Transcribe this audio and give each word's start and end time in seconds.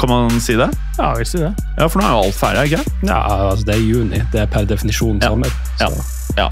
Ja, 0.00 0.06
Kan 0.06 0.08
man 0.08 0.40
si 0.40 0.54
det? 0.56 0.70
Ja, 0.98 1.10
jeg 1.12 1.18
vil 1.18 1.26
si 1.26 1.38
det. 1.38 1.50
Ja, 1.78 1.86
for 1.92 2.00
nå 2.00 2.06
er 2.08 2.12
jo 2.16 2.20
alt 2.24 2.34
ferdig, 2.40 2.62
ikke 2.70 2.78
sant? 2.82 3.00
Ja, 3.04 3.18
altså 3.50 3.64
det 3.68 3.74
er 3.74 3.82
juni. 3.84 4.20
Det 4.32 4.40
er 4.40 4.46
per 4.46 4.64
definisjon 4.64 5.18
Ja. 5.22 5.28
sommer. 5.28 5.50
Ja. 5.80 5.88
Så 5.88 6.36
Ja. 6.38 6.48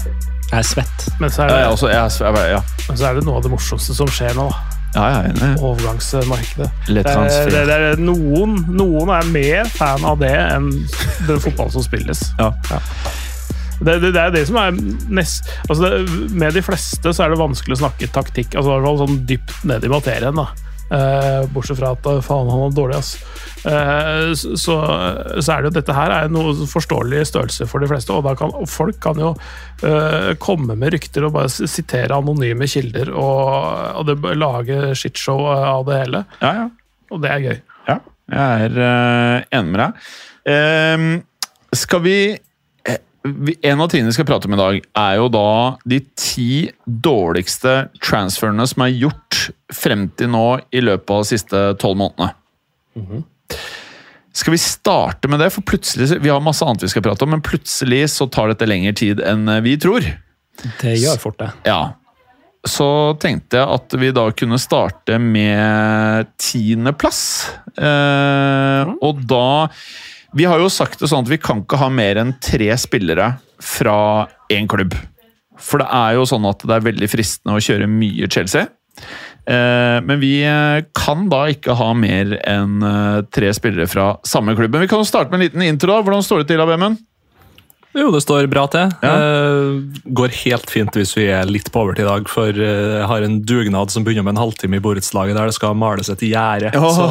jeg 0.51 0.59
er 0.59 0.63
svett. 0.63 1.07
Men 1.19 1.29
så 1.29 1.41
er 1.43 1.47
Ja, 1.49 1.53
det, 1.55 1.61
jeg 1.63 1.71
også, 1.71 1.87
jeg, 1.89 2.35
jeg, 2.35 2.51
ja. 2.51 2.61
men 2.89 2.97
så 2.97 3.05
er 3.09 3.13
det 3.15 3.23
noe 3.25 3.35
av 3.37 3.43
det 3.43 3.51
morsomste 3.51 3.95
som 3.95 4.07
skjer 4.07 4.35
nå. 4.35 4.49
da. 4.49 4.55
ja, 4.95 5.07
jeg 5.09 5.17
er 5.17 5.33
enig. 5.33 5.61
Overgangsmarkedet. 5.61 6.69
Det 6.87 7.05
er, 7.05 7.49
det, 7.49 7.65
det 7.67 7.75
er 7.89 7.97
noen, 8.01 8.55
noen 8.69 9.09
er 9.09 9.25
mer 9.33 9.65
fan 9.69 10.05
av 10.05 10.19
det 10.19 10.31
enn 10.33 10.69
den 11.27 11.39
fotballen 11.39 11.71
som 11.71 11.83
spilles. 11.83 12.21
Ja. 12.39 12.51
Det, 13.79 14.01
det, 14.01 14.13
det 14.13 14.19
er 14.21 14.31
det 14.33 14.45
som 14.47 14.57
er 14.59 14.71
nest, 15.09 15.45
altså 15.69 15.85
det, 15.87 16.31
Med 16.35 16.51
de 16.53 16.61
fleste 16.61 17.13
så 17.15 17.23
er 17.23 17.29
det 17.31 17.37
vanskelig 17.39 17.77
å 17.77 17.79
snakke 17.85 18.09
taktikk. 18.11 18.55
altså 18.59 18.73
i 18.73 18.79
hvert 18.81 18.87
fall 18.89 18.97
sånn 19.07 19.21
dypt 19.25 19.63
ned 19.69 19.83
i 19.87 19.87
materien. 19.87 20.35
da. 20.35 20.47
Eh, 20.89 21.43
bortsett 21.53 21.77
fra 21.77 21.91
at 21.93 22.07
eh, 22.09 22.21
faen, 22.25 22.49
han 22.49 22.63
var 22.63 22.71
dårlig, 22.73 22.97
ass. 22.97 23.11
Uh, 23.59 24.31
så, 24.33 24.75
så 25.43 25.51
er 25.51 25.61
det 25.61 25.67
jo 25.67 25.73
dette 25.75 25.93
her 25.93 26.13
er 26.15 26.29
noe 26.31 26.53
forståelig 26.71 27.25
størrelse 27.27 27.67
for 27.67 27.83
de 27.83 27.89
fleste, 27.91 28.13
og 28.15 28.23
da 28.23 28.31
kan, 28.39 28.53
folk 28.71 29.01
kan 29.03 29.19
jo 29.19 29.33
uh, 29.35 30.29
komme 30.39 30.77
med 30.79 30.95
rykter 30.95 31.27
og 31.27 31.33
bare 31.35 31.51
sitere 31.51 32.15
anonyme 32.15 32.69
kilder 32.71 33.11
og, 33.11 33.99
og 33.99 34.07
det, 34.07 34.15
lage 34.39 34.93
shitshow 34.95 35.43
av 35.51 35.83
det 35.89 35.99
hele. 36.05 36.23
Ja, 36.39 36.53
ja. 36.61 36.65
Og 37.11 37.21
det 37.25 37.33
er 37.35 37.45
gøy. 37.49 37.59
ja. 37.89 37.99
Jeg 38.29 38.69
er 38.69 39.45
enig 39.57 39.73
med 39.73 39.79
deg. 39.81 40.09
Ehm, 40.53 41.07
skal 41.73 42.03
vi- 42.05 42.37
En 43.23 43.81
av 43.81 43.89
tingene 43.91 44.09
vi 44.09 44.15
skal 44.15 44.27
prate 44.29 44.47
om 44.47 44.55
i 44.55 44.59
dag, 44.59 44.77
er 45.01 45.15
jo 45.19 45.27
da 45.33 45.49
de 45.91 45.99
ti 46.15 46.69
dårligste 46.85 47.89
transferene 47.99 48.67
som 48.69 48.85
er 48.85 48.95
gjort 48.95 49.49
frem 49.75 50.07
til 50.15 50.31
nå 50.31 50.45
i 50.71 50.83
løpet 50.85 51.11
av 51.15 51.25
de 51.25 51.31
siste 51.33 51.63
tolv 51.81 51.99
månedene. 51.99 53.25
Skal 54.39 54.55
vi 54.55 54.61
starte 54.61 55.27
med 55.31 55.41
det? 55.43 55.49
For 55.51 55.65
plutselig, 55.67 56.21
Vi 56.21 56.31
har 56.31 56.39
masse 56.43 56.65
annet 56.65 56.85
vi 56.85 56.91
skal 56.91 57.03
prate 57.03 57.25
om, 57.25 57.33
men 57.35 57.43
plutselig 57.43 58.05
så 58.15 58.29
tar 58.31 58.53
dette 58.53 58.67
lengre 58.69 58.95
tid 58.95 59.19
enn 59.19 59.49
vi 59.65 59.75
tror. 59.81 60.05
Det 60.79 60.95
gjør 60.99 61.19
fort 61.19 61.39
det. 61.39 61.49
Ja. 61.67 61.95
Så 62.67 63.15
tenkte 63.19 63.61
jeg 63.61 63.71
at 63.71 63.95
vi 63.99 64.11
da 64.15 64.25
kunne 64.35 64.59
starte 64.59 65.15
med 65.19 66.27
tiendeplass. 66.39 67.21
Eh, 67.79 68.91
og 68.99 69.21
da 69.27 69.69
Vi 70.37 70.45
har 70.45 70.61
jo 70.61 70.69
sagt 70.69 71.01
det 71.01 71.09
sånn 71.09 71.25
at 71.25 71.31
vi 71.31 71.39
kan 71.41 71.63
ikke 71.63 71.79
ha 71.81 71.87
mer 71.93 72.19
enn 72.21 72.35
tre 72.43 72.69
spillere 72.77 73.31
fra 73.63 74.27
én 74.53 74.69
klubb. 74.69 74.93
For 75.59 75.81
det 75.81 75.89
er 75.91 76.19
jo 76.19 76.27
sånn 76.29 76.45
at 76.47 76.61
det 76.63 76.75
er 76.75 76.85
veldig 76.85 77.09
fristende 77.11 77.57
å 77.57 77.63
kjøre 77.63 77.89
mye 77.91 78.29
Chelsea. 78.31 78.69
Eh, 79.49 79.97
men 80.05 80.21
vi 80.21 80.35
eh, 80.45 80.85
kan 80.95 81.25
da 81.31 81.45
ikke 81.49 81.75
ha 81.79 81.89
mer 81.97 82.35
enn 82.47 82.83
eh, 82.85 83.21
tre 83.33 83.49
spillere 83.57 83.89
fra 83.89 84.11
samme 84.27 84.55
klubb. 84.57 84.75
Men 84.75 84.85
vi 84.85 84.91
kan 84.91 85.01
jo 85.01 85.09
starte 85.09 85.33
med 85.33 85.39
en 85.39 85.47
liten 85.47 85.65
intro. 85.65 85.95
da. 85.95 86.03
Hvordan 86.05 86.25
står 86.25 86.43
det 86.43 86.51
til, 86.51 86.63
Abemund? 86.63 87.01
Jo, 87.97 88.11
det 88.13 88.21
står 88.21 88.45
bra 88.51 88.67
til. 88.69 88.91
Ja. 89.01 89.13
Uh, 89.17 89.79
går 90.13 90.33
helt 90.43 90.69
fint 90.69 90.93
hvis 90.93 91.15
vi 91.17 91.25
er 91.33 91.49
litt 91.49 91.71
på 91.73 91.81
overtid 91.81 92.05
i 92.05 92.09
dag, 92.09 92.29
for 92.29 92.53
jeg 92.53 92.89
jeg 92.99 93.07
har 93.09 93.25
en 93.25 93.39
dugnad 93.47 93.93
som 93.93 94.05
begynner 94.05 94.25
med 94.27 94.35
en 94.35 94.43
halvtime 94.43 94.77
i 94.77 94.83
borettslaget 94.83 95.37
der 95.37 95.49
det 95.49 95.55
skal 95.57 95.77
males 95.77 96.11
et 96.11 96.21
gjerde. 96.27 96.71
Oh. 96.77 96.91
Så 96.93 97.07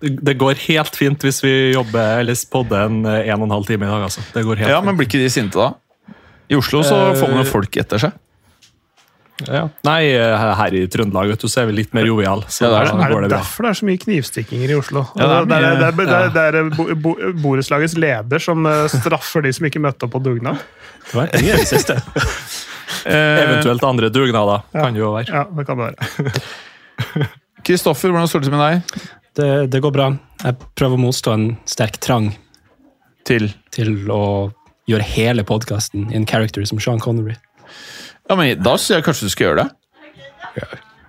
det, 0.00 0.34
går 0.40 0.58
helt 0.66 0.96
fint 0.96 1.22
hvis 1.26 1.42
vi 1.44 1.52
jobber 1.74 2.22
eller 2.22 2.38
podder 2.50 2.86
en 2.86 3.02
eh, 3.06 3.28
en 3.28 3.42
og 3.42 3.48
en 3.48 3.56
halv 3.58 3.68
time 3.68 3.86
i 3.86 3.90
dag. 3.90 4.06
altså. 4.08 4.24
Det 4.34 4.44
går 4.46 4.62
helt 4.62 4.72
Ja, 4.72 4.80
men 4.82 4.98
Blir 4.98 5.08
ikke 5.08 5.22
de 5.22 5.30
sinte 5.30 5.58
da? 5.58 5.72
I 6.48 6.56
Oslo 6.56 6.82
så 6.86 6.96
får 7.18 7.28
man 7.28 7.42
jo 7.42 7.50
folk 7.50 7.76
etter 7.76 8.00
seg. 8.00 8.16
Ja. 9.46 9.68
Nei, 9.86 10.00
eh, 10.18 10.54
her 10.58 10.74
i 10.74 10.80
Trøndelag 10.90 11.28
vet 11.30 11.44
du, 11.44 11.46
så 11.50 11.60
er 11.62 11.68
vi 11.70 11.76
litt 11.76 11.92
mer 11.94 12.08
jovial. 12.08 12.42
Så 12.50 12.64
Ja, 12.66 12.70
det 12.72 12.78
er 12.78 12.88
det. 12.88 12.94
da 12.98 13.04
Er 13.06 13.14
det 13.14 13.28
det 13.28 13.36
derfor 13.36 13.62
det 13.68 13.70
er 13.70 13.78
så 13.78 13.86
mye 13.86 14.00
knivstikkinger 14.02 14.72
i 14.74 14.78
Oslo? 14.80 15.04
Ja, 15.14 15.28
det 15.28 15.36
er 15.38 15.44
det, 15.44 15.58
er, 15.58 15.92
det, 15.92 16.08
er, 16.08 16.40
er, 16.42 16.58
er 16.58 16.70
bo, 16.74 16.86
bo, 17.04 17.12
borettslagets 17.44 17.94
leder 18.00 18.42
som 18.42 18.66
eh, 18.66 18.88
straffer 18.90 19.46
de 19.46 19.52
som 19.54 19.68
ikke 19.70 19.82
møtte 19.84 20.08
opp 20.08 20.16
på 20.16 20.22
dugnad. 20.24 20.58
Det 21.10 21.14
var 21.20 21.30
ingen 21.38 21.54
i 21.54 21.60
det 21.62 21.68
siste. 21.70 22.00
Eh, 23.04 23.14
Eventuelt 23.14 23.82
andre 23.84 24.08
dugnader 24.10 24.62
kan 24.72 24.94
det 24.96 25.00
jo 25.00 25.10
være. 25.12 25.28
Ja, 25.30 25.42
det 25.54 25.64
kan 25.68 25.78
det 25.78 25.90
være. 25.92 27.28
Kristoffer, 27.68 28.10
hvordan 28.10 28.28
står 28.28 28.42
det 28.42 28.48
til 28.48 28.56
med 28.56 28.64
deg? 28.64 29.02
Det, 29.38 29.48
det 29.72 29.80
går 29.84 29.92
bra. 29.94 30.06
Jeg 30.42 30.56
prøver 30.76 30.96
å 30.98 31.02
motstå 31.02 31.34
en 31.36 31.44
sterk 31.68 31.98
trang 32.02 32.30
Til 33.28 33.50
til 33.76 34.08
å 34.10 34.48
gjøre 34.88 35.04
hele 35.04 35.44
podkasten 35.46 36.08
en 36.16 36.24
character 36.26 36.64
som 36.68 36.80
Sean 36.80 37.00
Connery. 37.00 37.36
Ja, 38.28 38.36
men 38.36 38.62
Da 38.62 38.74
syns 38.76 38.98
jeg 38.98 39.06
kanskje 39.06 39.28
du 39.28 39.32
skal 39.34 39.48
gjøre 39.48 39.64
det. 39.64 39.68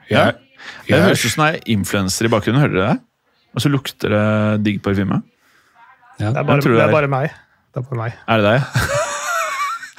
Ja. 0.10 0.24
Det 0.88 1.02
høres 1.04 1.26
ut 1.26 1.34
som 1.34 1.46
det 1.46 1.50
er 1.60 1.74
influenser 1.76 2.26
i 2.26 2.32
bakgrunnen. 2.32 2.62
Hører 2.64 2.76
dere 2.78 2.94
det? 2.94 3.04
Og 3.56 3.64
så 3.64 3.70
lukter 3.72 4.14
det 4.14 4.24
digg 4.66 4.82
parfyme. 4.86 5.22
Ja. 6.20 6.32
Det 6.34 6.42
er 6.42 6.48
bare, 6.48 6.62
det, 6.62 6.72
er... 6.72 6.80
det 6.80 6.88
er 6.88 6.96
bare 6.96 7.12
meg. 7.12 7.36
Det 7.74 7.82
er 7.82 7.86
bare 7.92 8.02
meg. 8.06 8.18
Er 8.28 8.42
det 8.44 8.50
deg? 8.54 8.66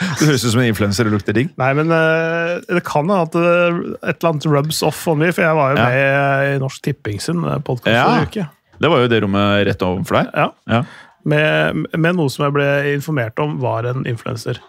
Du 0.01 0.23
høres 0.25 0.41
ut 0.47 0.55
som 0.55 0.63
en 0.63 0.71
influenser 0.71 1.09
og 1.09 1.13
lukter 1.13 1.35
digg. 1.37 1.51
Nei, 1.61 1.69
men 1.77 1.91
uh, 1.93 2.57
det 2.65 2.81
kan 2.89 3.05
hende 3.05 3.19
at 3.21 3.35
eh, 3.37 3.81
et 4.09 4.15
eller 4.15 4.31
annet 4.31 4.47
rubs 4.49 4.79
off 4.87 5.03
on 5.13 5.19
me, 5.21 5.29
for 5.37 5.45
jeg 5.45 5.59
var 5.59 5.75
jo 5.75 5.77
Ja. 5.77 5.89
med 5.93 6.55
i 6.55 6.63
Norsk 6.63 6.81
Tipping 6.87 7.21
sin 7.21 7.43
podkast 7.67 7.93
Ja. 7.93 8.07
forrige 8.09 8.31
uke. 8.31 8.47
Det 8.81 8.91
var 8.95 9.03
jo 9.05 9.11
det 9.13 9.19
rommet 9.27 9.67
rett 9.69 9.85
overfor 9.85 10.17
deg. 10.23 10.31
Ja. 10.33 10.47
Ja. 10.73 10.81
Med, 11.29 11.83
med 12.01 12.17
noe 12.17 12.33
som 12.33 12.47
jeg 12.47 12.57
ble 12.57 12.69
informert 12.95 13.45
om 13.45 13.59
var 13.61 13.85
en 13.93 14.07
influenser. 14.09 14.63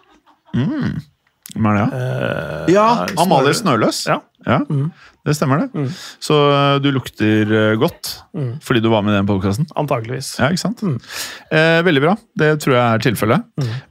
Hvem 1.55 1.65
er 1.71 1.77
det? 1.77 1.85
Ja, 1.91 2.01
Eh, 2.67 2.73
ja 2.73 3.05
Amalie 3.21 3.53
Snøløs. 3.57 4.05
Ja. 4.07 4.19
Mm. 4.69 4.91
Det 5.25 5.35
stemmer, 5.37 5.67
det. 5.67 5.83
Så 6.23 6.33
uh, 6.49 6.79
du 6.81 6.87
lukter 6.95 7.45
uh, 7.51 7.75
godt 7.77 8.15
Mm. 8.33 8.53
fordi 8.63 8.79
du 8.81 8.87
var 8.89 9.03
med 9.03 9.13
i 9.13 9.17
den 9.19 9.27
podkasten. 9.27 9.67
Antakeligvis. 9.77 10.31
Ja, 10.39 10.47
ikke 10.49 10.63
sant? 10.63 10.81
Mm. 10.81 10.95
Eh, 11.51 11.81
veldig 11.85 12.01
bra. 12.01 12.15
Det 12.39 12.53
tror 12.63 12.73
jeg 12.77 12.85
er 12.95 13.03
tilfellet. 13.03 13.43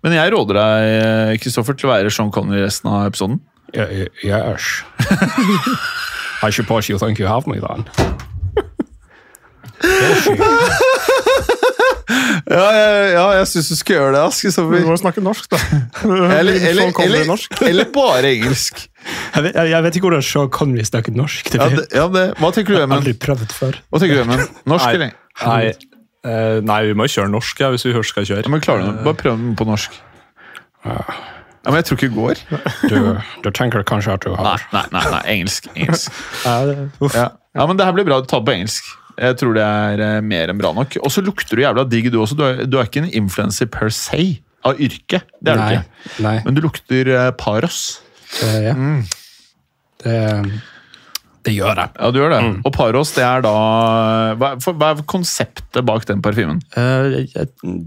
Men 0.03 0.13
jeg 0.17 0.33
råder 0.33 0.59
deg 0.59 1.41
Kristoffer, 1.45 1.77
til 1.77 1.91
å 1.91 1.93
være 1.93 2.11
Sean 2.11 2.33
Connery 2.35 2.65
resten 2.65 2.89
av 2.91 3.07
episoden. 3.13 3.39
Yes. 4.25 4.83
I 6.43 6.51
suppose 6.51 6.89
you 6.89 6.99
think 6.99 7.21
you 7.21 7.29
have 7.29 7.47
me 7.47 7.61
then. 7.61 7.85
Ja, 12.51 12.67
ja, 12.75 12.87
ja 13.15 13.25
jeg 13.39 13.49
syns 13.51 13.69
du 13.71 13.77
skal 13.79 13.97
gjøre 13.97 14.13
det, 14.17 14.23
ass, 14.27 14.41
Du 14.41 14.47
Kristoffer. 14.49 14.87
må 14.89 14.97
snakke 15.01 15.23
norsk, 15.25 15.49
da. 15.53 15.61
Eller, 16.41 16.57
eller, 16.71 16.91
eller, 17.05 17.27
norsk. 17.29 17.55
eller 17.71 17.91
bare 17.95 18.33
engelsk. 18.35 18.83
Jeg 19.35 19.45
vet, 19.47 19.59
jeg 19.71 19.85
vet 19.87 19.97
ikke 19.99 20.09
hvordan 20.09 20.25
Sean 20.27 20.51
Connery 20.55 20.85
snakker 20.89 21.15
norsk. 21.17 21.53
Det 21.53 21.61
Ja, 21.61 21.69
det, 21.77 21.87
ja, 21.95 22.07
det. 22.13 22.25
Hva 22.41 22.51
tenker 22.57 22.75
du, 22.75 22.81
jeg 22.81 22.89
aldri 22.91 23.15
Emmen? 23.15 23.21
prøvd 23.27 23.55
før. 23.57 23.81
Hva 23.91 24.03
tenker 24.03 24.19
du, 24.19 24.23
Emmen? 24.27 24.45
Norsk 24.69 24.87
Nei. 24.87 24.95
eller? 24.99 25.17
Nei, 25.41 25.65
eh, 26.29 26.61
nei, 26.67 26.81
vi 26.91 26.97
må 26.99 27.07
kjøre 27.09 27.31
norsk 27.33 27.61
ja, 27.65 27.71
hvis 27.73 27.87
vi 27.89 27.95
først 27.97 28.15
skal 28.17 28.27
kjøre. 28.29 28.45
Ja, 28.45 28.53
men 28.53 28.65
klarer 28.65 28.89
du? 28.91 29.05
Bare 29.07 29.21
prøv 29.23 29.39
den 29.41 29.55
på 29.57 29.67
norsk. 29.69 29.95
Ja, 30.85 31.69
men 31.69 31.77
jeg 31.83 31.85
tror 31.91 31.99
ikke 31.99 32.09
det 32.09 32.17
går. 32.17 32.39
Du, 32.89 32.99
du 33.45 33.51
tenker 33.53 33.83
kanskje 33.85 34.15
at 34.17 34.25
du 34.25 34.31
Nei, 34.33 34.55
har 34.57 34.63
nei, 34.73 34.85
nei, 34.97 35.03
nei 35.13 35.23
engelsk. 35.37 35.69
engelsk. 35.77 36.09
Ja. 37.15 37.27
ja, 37.55 37.67
men 37.67 37.77
det 37.77 37.85
her 37.85 37.93
blir 37.97 38.07
bra. 38.09 38.21
Du 38.25 38.29
tar 38.31 38.41
på 38.47 38.55
engelsk. 38.55 38.87
Jeg 39.21 39.37
tror 39.41 39.57
det 39.57 39.65
er 39.65 40.03
eh, 40.05 40.19
mer 40.25 40.53
enn 40.53 40.61
bra 40.61 40.73
nok. 40.77 40.97
Og 41.05 41.13
så 41.13 41.23
lukter 41.25 41.59
du 41.59 41.65
jævla 41.65 41.85
digg, 41.89 42.09
du 42.13 42.21
også. 42.23 42.39
Du 42.39 42.47
er, 42.47 42.65
du 42.65 42.79
er 42.81 42.89
ikke 42.89 43.05
en 43.05 43.13
influenser 43.23 43.69
per 43.73 43.93
se 43.95 44.41
av 44.67 44.81
yrke. 44.81 45.23
Det 45.41 45.53
er 45.53 45.61
du 45.61 45.65
ikke. 45.67 46.19
Nei. 46.25 46.37
Men 46.47 46.57
du 46.57 46.63
lukter 46.65 47.15
eh, 47.15 47.31
Paros. 47.41 48.01
Det, 48.39 48.51
ja. 48.65 48.75
Mm. 48.79 49.03
det, 50.05 50.17
det 51.47 51.55
gjør 51.57 51.83
jeg. 51.83 51.93
Ja, 51.97 52.11
du 52.13 52.21
gjør 52.21 52.35
det. 52.35 52.41
Og 52.69 52.73
Paros, 52.77 53.13
det 53.17 53.25
er 53.27 53.45
da 53.45 53.55
hva, 54.41 54.53
for, 54.63 54.77
hva 54.81 54.93
er 54.95 55.05
konseptet 55.11 55.85
bak 55.89 56.07
den 56.09 56.25
parfymen? 56.25 56.61
Uh, 56.77 57.21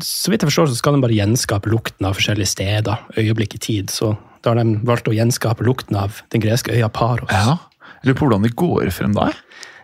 så 0.04 0.34
vidt 0.34 0.44
jeg 0.44 0.52
forstår, 0.52 0.72
så 0.72 0.80
skal 0.80 0.98
den 0.98 1.06
bare 1.06 1.18
gjenskape 1.18 1.72
lukten 1.72 2.10
av 2.10 2.18
forskjellige 2.20 2.54
steder, 2.54 3.06
øyeblikk 3.18 3.58
i 3.58 3.64
tid. 3.70 3.94
Så 3.94 4.16
da 4.44 4.54
har 4.54 4.62
de 4.62 4.82
valgt 4.86 5.10
å 5.10 5.16
gjenskape 5.16 5.66
lukten 5.66 5.98
av 5.98 6.22
den 6.34 6.44
greske 6.44 6.74
øya 6.76 6.90
Paros. 6.94 7.32
Jeg 7.32 8.10
lurer 8.10 8.20
på 8.20 8.28
hvordan 8.28 8.50
de 8.50 8.58
går 8.60 8.90
frem 8.94 9.14
da. 9.16 9.30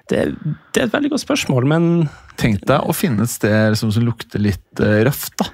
Det, 0.09 0.25
det 0.73 0.81
er 0.81 0.87
et 0.87 0.93
veldig 0.93 1.11
godt 1.13 1.21
spørsmål, 1.21 1.67
men 1.69 1.87
Tenk 2.39 2.63
deg 2.69 2.87
å 2.87 2.93
finne 2.95 3.25
et 3.27 3.31
sted 3.33 3.73
liksom, 3.75 3.91
som 3.93 4.05
lukter 4.07 4.41
litt 4.41 4.81
uh, 4.81 5.01
røft, 5.05 5.35
da. 5.41 5.49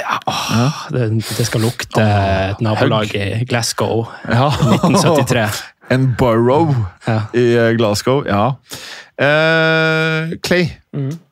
Ja, 0.00 0.70
det, 0.94 1.10
det 1.20 1.44
skal 1.44 1.60
lukte 1.60 2.00
et 2.00 2.62
nabolag 2.64 3.12
i 3.14 3.44
Glasgow 3.48 4.06
Ja. 4.24 4.48
1973. 4.78 5.44
En 5.90 6.12
borough 6.14 6.70
Ja. 7.02 7.24
i 7.34 7.42
eh, 7.58 7.72
Glasgow, 7.74 8.20
ja. 8.22 8.52
Uh, 9.18 10.36
Clay, 10.46 10.68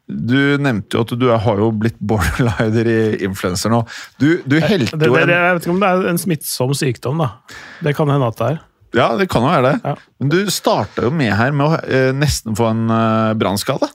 du 0.09 0.57
nevnte 0.59 0.99
jo 0.99 1.05
at 1.07 1.13
du 1.21 1.29
har 1.31 1.61
jo 1.63 1.69
blitt 1.79 1.97
borderlider 2.03 2.91
i 2.91 2.99
influencer 3.29 3.71
nå. 3.71 3.85
Du, 4.19 4.41
du 4.43 4.59
helte 4.59 4.99
jo 4.99 5.15
en 5.15 5.31
jeg 5.31 5.55
vet 5.55 5.69
ikke 5.69 5.77
om 5.77 5.83
det 5.85 5.93
er 5.93 6.11
en 6.11 6.19
smittsom 6.21 6.75
sykdom, 6.77 7.23
da. 7.23 7.59
Det 7.87 7.95
kan 7.97 8.11
hende 8.11 8.33
at 8.33 8.41
det 8.41 8.51
er. 8.51 8.59
Ja, 8.97 9.11
det 9.19 9.27
kan 9.29 9.45
jo 9.45 9.51
være 9.51 9.73
det. 9.73 9.81
Ja. 9.85 9.95
Men 10.21 10.31
du 10.33 10.39
starta 10.53 11.05
jo 11.05 11.11
med 11.15 11.35
her 11.37 11.53
med 11.53 11.67
å 11.67 11.81
eh, 11.85 12.13
nesten 12.17 12.57
få 12.57 12.71
en 12.73 12.87
eh, 12.93 13.33
brannskade. 13.39 13.91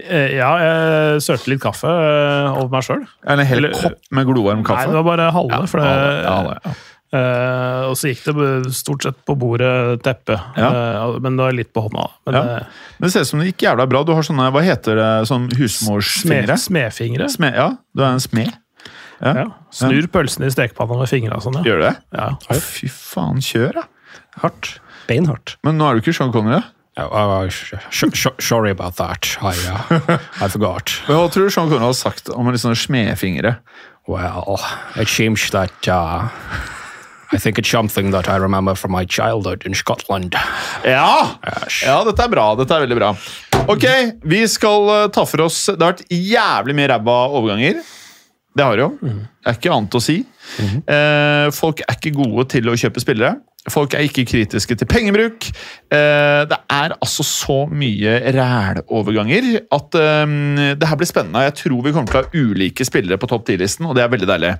Eh, 0.00 0.32
Ja, 0.38 0.54
jeg 0.62 1.20
sølte 1.26 1.52
litt 1.52 1.60
kaffe 1.62 1.90
eh, 1.90 2.48
over 2.56 2.70
meg 2.72 2.86
sjøl. 2.86 3.04
En 3.28 3.42
hel 3.46 3.68
kopp 3.76 4.00
med 4.10 4.26
glovarm 4.30 4.64
kaffe? 4.66 4.86
Nei, 4.86 4.94
det 4.94 4.98
var 4.98 5.06
bare 5.10 5.28
halve. 5.36 5.52
Ja, 5.60 5.68
for 5.70 5.82
det, 5.82 5.92
halve, 6.26 6.56
ja, 6.64 6.72
eh, 7.20 7.82
og 7.90 7.94
så 8.00 8.08
gikk 8.10 8.22
det 8.24 8.72
stort 8.74 9.04
sett 9.04 9.20
på 9.28 9.36
bordet 9.38 10.00
teppet. 10.06 10.40
Ja. 10.56 10.70
Uh, 10.72 11.18
men 11.22 11.36
det 11.36 11.44
var 11.44 11.58
litt 11.60 11.72
på 11.76 11.84
hånda. 11.84 12.08
Men 12.26 12.38
Ja. 12.40 12.42
Men 12.96 13.06
det 13.06 13.12
ser 13.14 13.26
ut 13.26 13.30
som 13.34 13.42
det 13.44 13.50
gikk 13.52 13.66
jævla 13.68 13.86
bra. 13.90 14.02
Du 14.08 14.14
har 14.16 14.24
sånne, 14.26 14.48
hva 14.54 14.64
heter 14.64 14.96
det, 14.98 15.10
sånn 15.28 15.46
husmorsfingre? 15.60 16.56
smed, 16.56 16.66
smedfingre. 16.66 17.28
Sme, 17.36 17.52
ja, 17.54 17.68
du 17.94 18.02
er 18.02 18.14
en 18.16 18.22
smed. 18.24 18.52
Ja. 19.22 19.44
Snur 19.70 20.08
pølsene 20.10 20.48
i 20.48 20.54
stekepanna 20.54 20.96
med 20.98 21.10
fingra 21.10 21.36
sånn. 21.44 21.60
Ja. 21.60 21.68
Gjør 21.68 21.78
du 21.78 21.84
det? 21.90 21.96
Ja. 22.16 22.30
Å, 22.50 22.56
fy 22.58 22.88
faen, 22.90 23.38
kjør, 23.44 23.76
da. 23.82 23.84
Hardt. 24.40 24.78
Beinhardt. 25.08 25.56
Men 25.66 25.76
nå 25.80 25.88
er 25.88 25.98
du 25.98 26.04
ikke 26.04 26.14
Sean 26.16 26.32
Connery. 26.32 26.62
Uh, 26.96 27.48
sorry 28.38 28.70
about 28.70 28.96
that. 28.96 29.36
I, 29.40 29.54
uh, 29.68 30.18
I 30.40 30.48
forgot. 30.48 30.92
Men 31.08 31.18
hva 31.18 31.30
tror 31.32 31.48
du 31.48 31.54
Sean 31.54 31.68
Connery 31.70 31.88
har 31.88 31.96
sagt 31.98 32.28
om 32.32 32.46
en 32.46 32.56
litt 32.56 32.64
sånne 32.64 32.78
smedfingre? 32.78 33.56
Well, 34.10 34.58
it 34.96 35.08
seems 35.08 35.50
that 35.50 35.88
uh, 35.88 36.28
I 37.32 37.38
think 37.38 37.58
it's 37.58 37.70
something 37.70 38.10
that 38.10 38.28
I 38.28 38.36
remember 38.36 38.74
from 38.74 38.92
my 38.92 39.04
childhood 39.06 39.64
in 39.64 39.74
Scotland. 39.74 40.34
Ja! 40.84 41.38
Yes. 41.46 41.82
Ja, 41.86 42.02
dette 42.04 42.26
er 42.26 42.32
bra. 42.32 42.50
Dette 42.58 42.76
er 42.76 42.84
veldig 42.84 42.98
bra. 42.98 43.12
Ok, 43.72 43.86
vi 44.26 44.42
skal 44.50 44.88
eh, 44.90 45.08
ta 45.14 45.22
for 45.28 45.44
oss 45.44 45.58
Det 45.70 45.78
har 45.78 45.92
vært 45.92 46.08
jævlig 46.10 46.74
mye 46.74 46.88
ræva 46.90 47.18
overganger. 47.30 47.78
Det 48.52 48.66
har 48.66 48.76
det 48.76 48.84
jo. 48.84 48.90
Det 49.00 49.48
er 49.48 49.56
ikke 49.56 49.72
annet 49.72 49.96
å 49.96 50.02
si. 50.02 50.18
Eh, 50.60 51.46
folk 51.56 51.80
er 51.86 51.96
ikke 51.96 52.12
gode 52.18 52.44
til 52.52 52.68
å 52.68 52.76
kjøpe 52.76 53.00
spillere. 53.00 53.38
Folk 53.70 53.94
er 53.94 54.02
ikke 54.02 54.24
kritiske 54.26 54.74
til 54.74 54.88
pengebruk. 54.90 55.46
Eh, 55.94 56.42
det 56.50 56.58
er 56.66 56.96
altså 56.96 57.22
så 57.22 57.58
mye 57.70 58.16
ræloverganger 58.34 59.48
at 59.62 59.98
eh, 60.00 60.34
det 60.74 60.88
her 60.90 60.98
blir 60.98 61.10
spennende. 61.10 61.44
Jeg 61.46 61.54
tror 61.60 61.84
vi 61.84 61.94
kommer 61.94 62.10
til 62.10 62.18
å 62.18 62.24
ha 62.24 62.42
ulike 62.42 62.86
spillere 62.88 63.20
på 63.22 63.30
topp 63.30 63.46
10-listen, 63.46 63.86
og 63.86 63.94
det 63.94 64.02
er 64.02 64.10
veldig 64.10 64.30
deilig. 64.32 64.52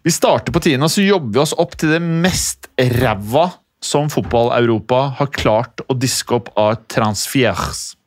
Vi 0.00 0.14
starter 0.16 0.54
på 0.54 0.64
tiende, 0.64 0.88
og 0.88 0.94
så 0.94 1.04
jobber 1.04 1.34
vi 1.34 1.44
oss 1.44 1.56
opp 1.60 1.76
til 1.76 1.92
det 1.92 2.00
mest 2.00 2.70
ræva 2.78 3.50
som 3.84 4.08
fotball-Europa 4.10 5.04
har 5.20 5.30
klart 5.34 5.84
å 5.86 5.94
diske 5.94 6.40
opp 6.40 6.48
av 6.58 6.80
transfers. 6.90 7.97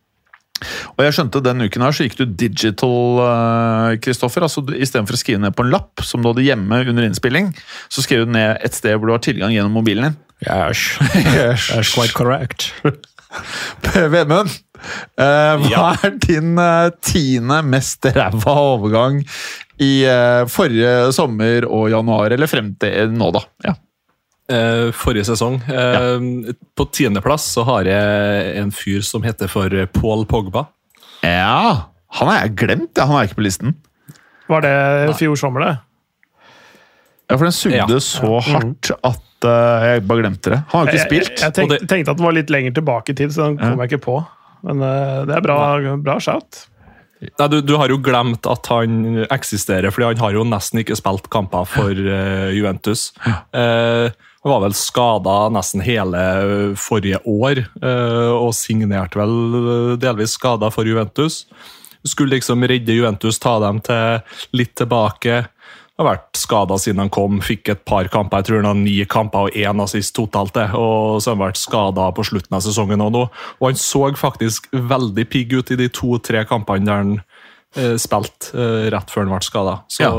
Og 0.96 1.04
jeg 1.06 1.16
skjønte 1.18 1.44
den 1.44 1.66
uken 1.66 1.86
her 1.86 1.96
så 1.96 2.06
gikk 2.06 2.18
du 2.20 2.26
digital, 2.26 3.22
eh, 3.26 4.00
Kristoffer. 4.04 4.46
altså 4.48 4.64
Istedenfor 4.72 5.18
å 5.18 5.22
skrive 5.22 5.44
ned 5.44 5.56
på 5.58 5.66
en 5.66 5.74
lapp 5.74 6.04
som 6.06 6.22
du 6.22 6.32
hadde 6.32 6.46
hjemme 6.46 6.84
under 6.86 7.08
innspilling, 7.08 7.52
så 7.92 8.06
skrev 8.06 8.26
du 8.28 8.36
ned 8.36 8.62
et 8.62 8.78
sted 8.78 8.98
hvor 8.98 9.10
du 9.10 9.16
har 9.18 9.24
tilgang 9.26 9.56
gjennom 9.56 9.76
mobilen 9.80 10.12
din. 10.12 10.20
Yes, 10.42 10.98
that's 11.70 11.94
quite 11.94 12.14
correct. 12.18 12.72
Vemund, 14.12 14.52
eh, 15.22 15.68
hva 15.68 15.92
er 16.04 16.18
din 16.24 16.58
eh, 16.60 16.90
tiende 17.06 17.62
mest 17.64 18.06
ræva 18.12 18.56
overgang 18.74 19.22
i 19.82 19.94
eh, 20.10 20.42
forrige 20.52 21.12
sommer 21.16 21.66
og 21.70 21.90
januar, 21.94 22.34
eller 22.34 22.50
frem 22.50 22.74
til 22.82 23.14
nå, 23.16 23.32
da? 23.38 23.46
Ja. 23.70 23.78
Eh, 24.52 24.90
forrige 24.98 25.24
sesong. 25.30 25.60
Eh, 25.72 26.54
På 26.76 26.86
tiendeplass 26.92 27.46
så 27.56 27.64
har 27.68 27.88
jeg 27.88 28.58
en 28.62 28.72
fyr 28.76 29.02
som 29.06 29.24
heter 29.24 29.48
for 29.52 29.70
Paul 29.96 30.26
Pogba. 30.28 30.68
ja. 31.24 31.88
Han 32.20 32.28
har 32.28 32.42
jeg 32.42 32.56
glemt, 32.60 32.90
ja. 33.00 33.06
han 33.08 33.16
er 33.22 33.30
ikke 33.30 33.38
på 33.38 33.44
listen. 33.46 33.70
Var 34.52 34.66
det 34.66 34.72
i 35.08 35.14
fjor 35.16 35.38
sommer, 35.40 35.62
det? 35.64 35.76
Ja, 37.32 37.38
For 37.38 37.46
den 37.48 37.54
sugde 37.56 37.78
Ja. 37.80 38.00
så 38.04 38.42
hardt 38.44 38.90
at 38.92 39.46
uh, 39.48 39.86
jeg 39.88 40.02
bare 40.10 40.20
glemte 40.26 40.52
det. 40.52 40.58
Han 40.74 40.82
har 40.82 40.82
jo 40.84 40.92
ikke 40.92 40.98
Jeg, 41.00 41.08
spilt. 41.08 41.40
jeg, 41.40 41.54
tenkte, 41.56 41.62
Og 41.64 41.70
det- 41.80 41.88
tenkte 41.88 42.12
at 42.12 42.18
det 42.20 42.26
var 42.26 42.36
litt 42.36 42.50
lenger 42.52 42.74
tilbake 42.76 43.10
i 43.10 43.16
tid, 43.16 43.32
så 43.32 43.46
den 43.48 43.56
kom 43.62 43.80
jeg 43.80 43.92
ikke 43.94 44.04
på. 44.04 44.18
Men 44.68 44.84
det 45.30 45.38
er 45.38 45.42
bra, 45.42 45.96
bra 46.04 46.18
shout. 46.20 46.66
Nei, 47.40 47.48
du, 47.48 47.62
du 47.62 47.78
har 47.78 47.88
jo 47.88 47.98
glemt 48.04 48.46
at 48.50 48.68
han 48.68 49.24
eksisterer, 49.32 49.88
fordi 49.94 50.10
han 50.12 50.18
har 50.26 50.34
jo 50.36 50.44
nesten 50.44 50.82
ikke 50.84 50.98
spilt 51.00 51.30
kamper 51.32 51.64
for 51.70 51.96
Juventus. 52.52 53.14
Eh, 53.54 54.10
han 54.44 54.52
var 54.52 54.64
vel 54.64 54.74
skada 54.74 55.36
nesten 55.54 55.84
hele 55.86 56.22
forrige 56.80 57.20
år, 57.30 57.62
eh, 57.62 58.32
og 58.34 58.56
signerte 58.58 59.20
vel 59.22 59.36
eh, 59.60 59.98
delvis 60.02 60.34
skada 60.40 60.72
for 60.74 60.88
Juventus. 60.90 61.44
Skulle 62.02 62.40
liksom 62.40 62.66
redde 62.66 62.96
Juventus, 62.98 63.38
ta 63.38 63.60
dem 63.62 63.84
til 63.86 64.24
litt 64.58 64.74
tilbake. 64.80 65.44
Har 66.02 66.08
vært 66.08 66.40
skada 66.42 66.80
siden 66.82 67.04
han 67.04 67.14
kom, 67.14 67.38
fikk 67.46 67.70
et 67.70 67.84
par 67.86 68.10
kamper. 68.10 68.42
Jeg 68.42 68.50
tror 68.50 68.64
han 68.64 68.72
har 68.72 68.80
ni 68.80 68.96
kamper 69.06 69.52
og 69.52 69.60
én 69.62 69.84
assist 69.84 70.16
totalt. 70.18 70.56
det, 70.58 70.72
og 70.74 71.22
Så 71.22 71.30
har 71.30 71.38
han 71.38 71.46
vært 71.46 71.62
skada 71.62 72.10
på 72.10 72.26
slutten 72.26 72.58
av 72.58 72.66
sesongen 72.66 73.06
òg 73.06 73.14
nå. 73.14 73.28
Og 73.62 73.68
han 73.68 73.78
så 73.78 74.10
faktisk 74.18 74.72
veldig 74.74 75.30
pigg 75.30 75.54
ut 75.54 75.70
i 75.70 75.78
de 75.78 75.90
to-tre 75.90 76.46
kampene 76.50 76.86
der 76.86 77.04
han 77.04 77.22
eh, 77.76 77.96
spilte 78.02 78.52
eh, 78.56 78.88
rett 78.94 79.12
før 79.14 79.26
han 79.28 79.34
ble 79.36 79.46
skada. 79.46 79.76
Så 79.92 80.10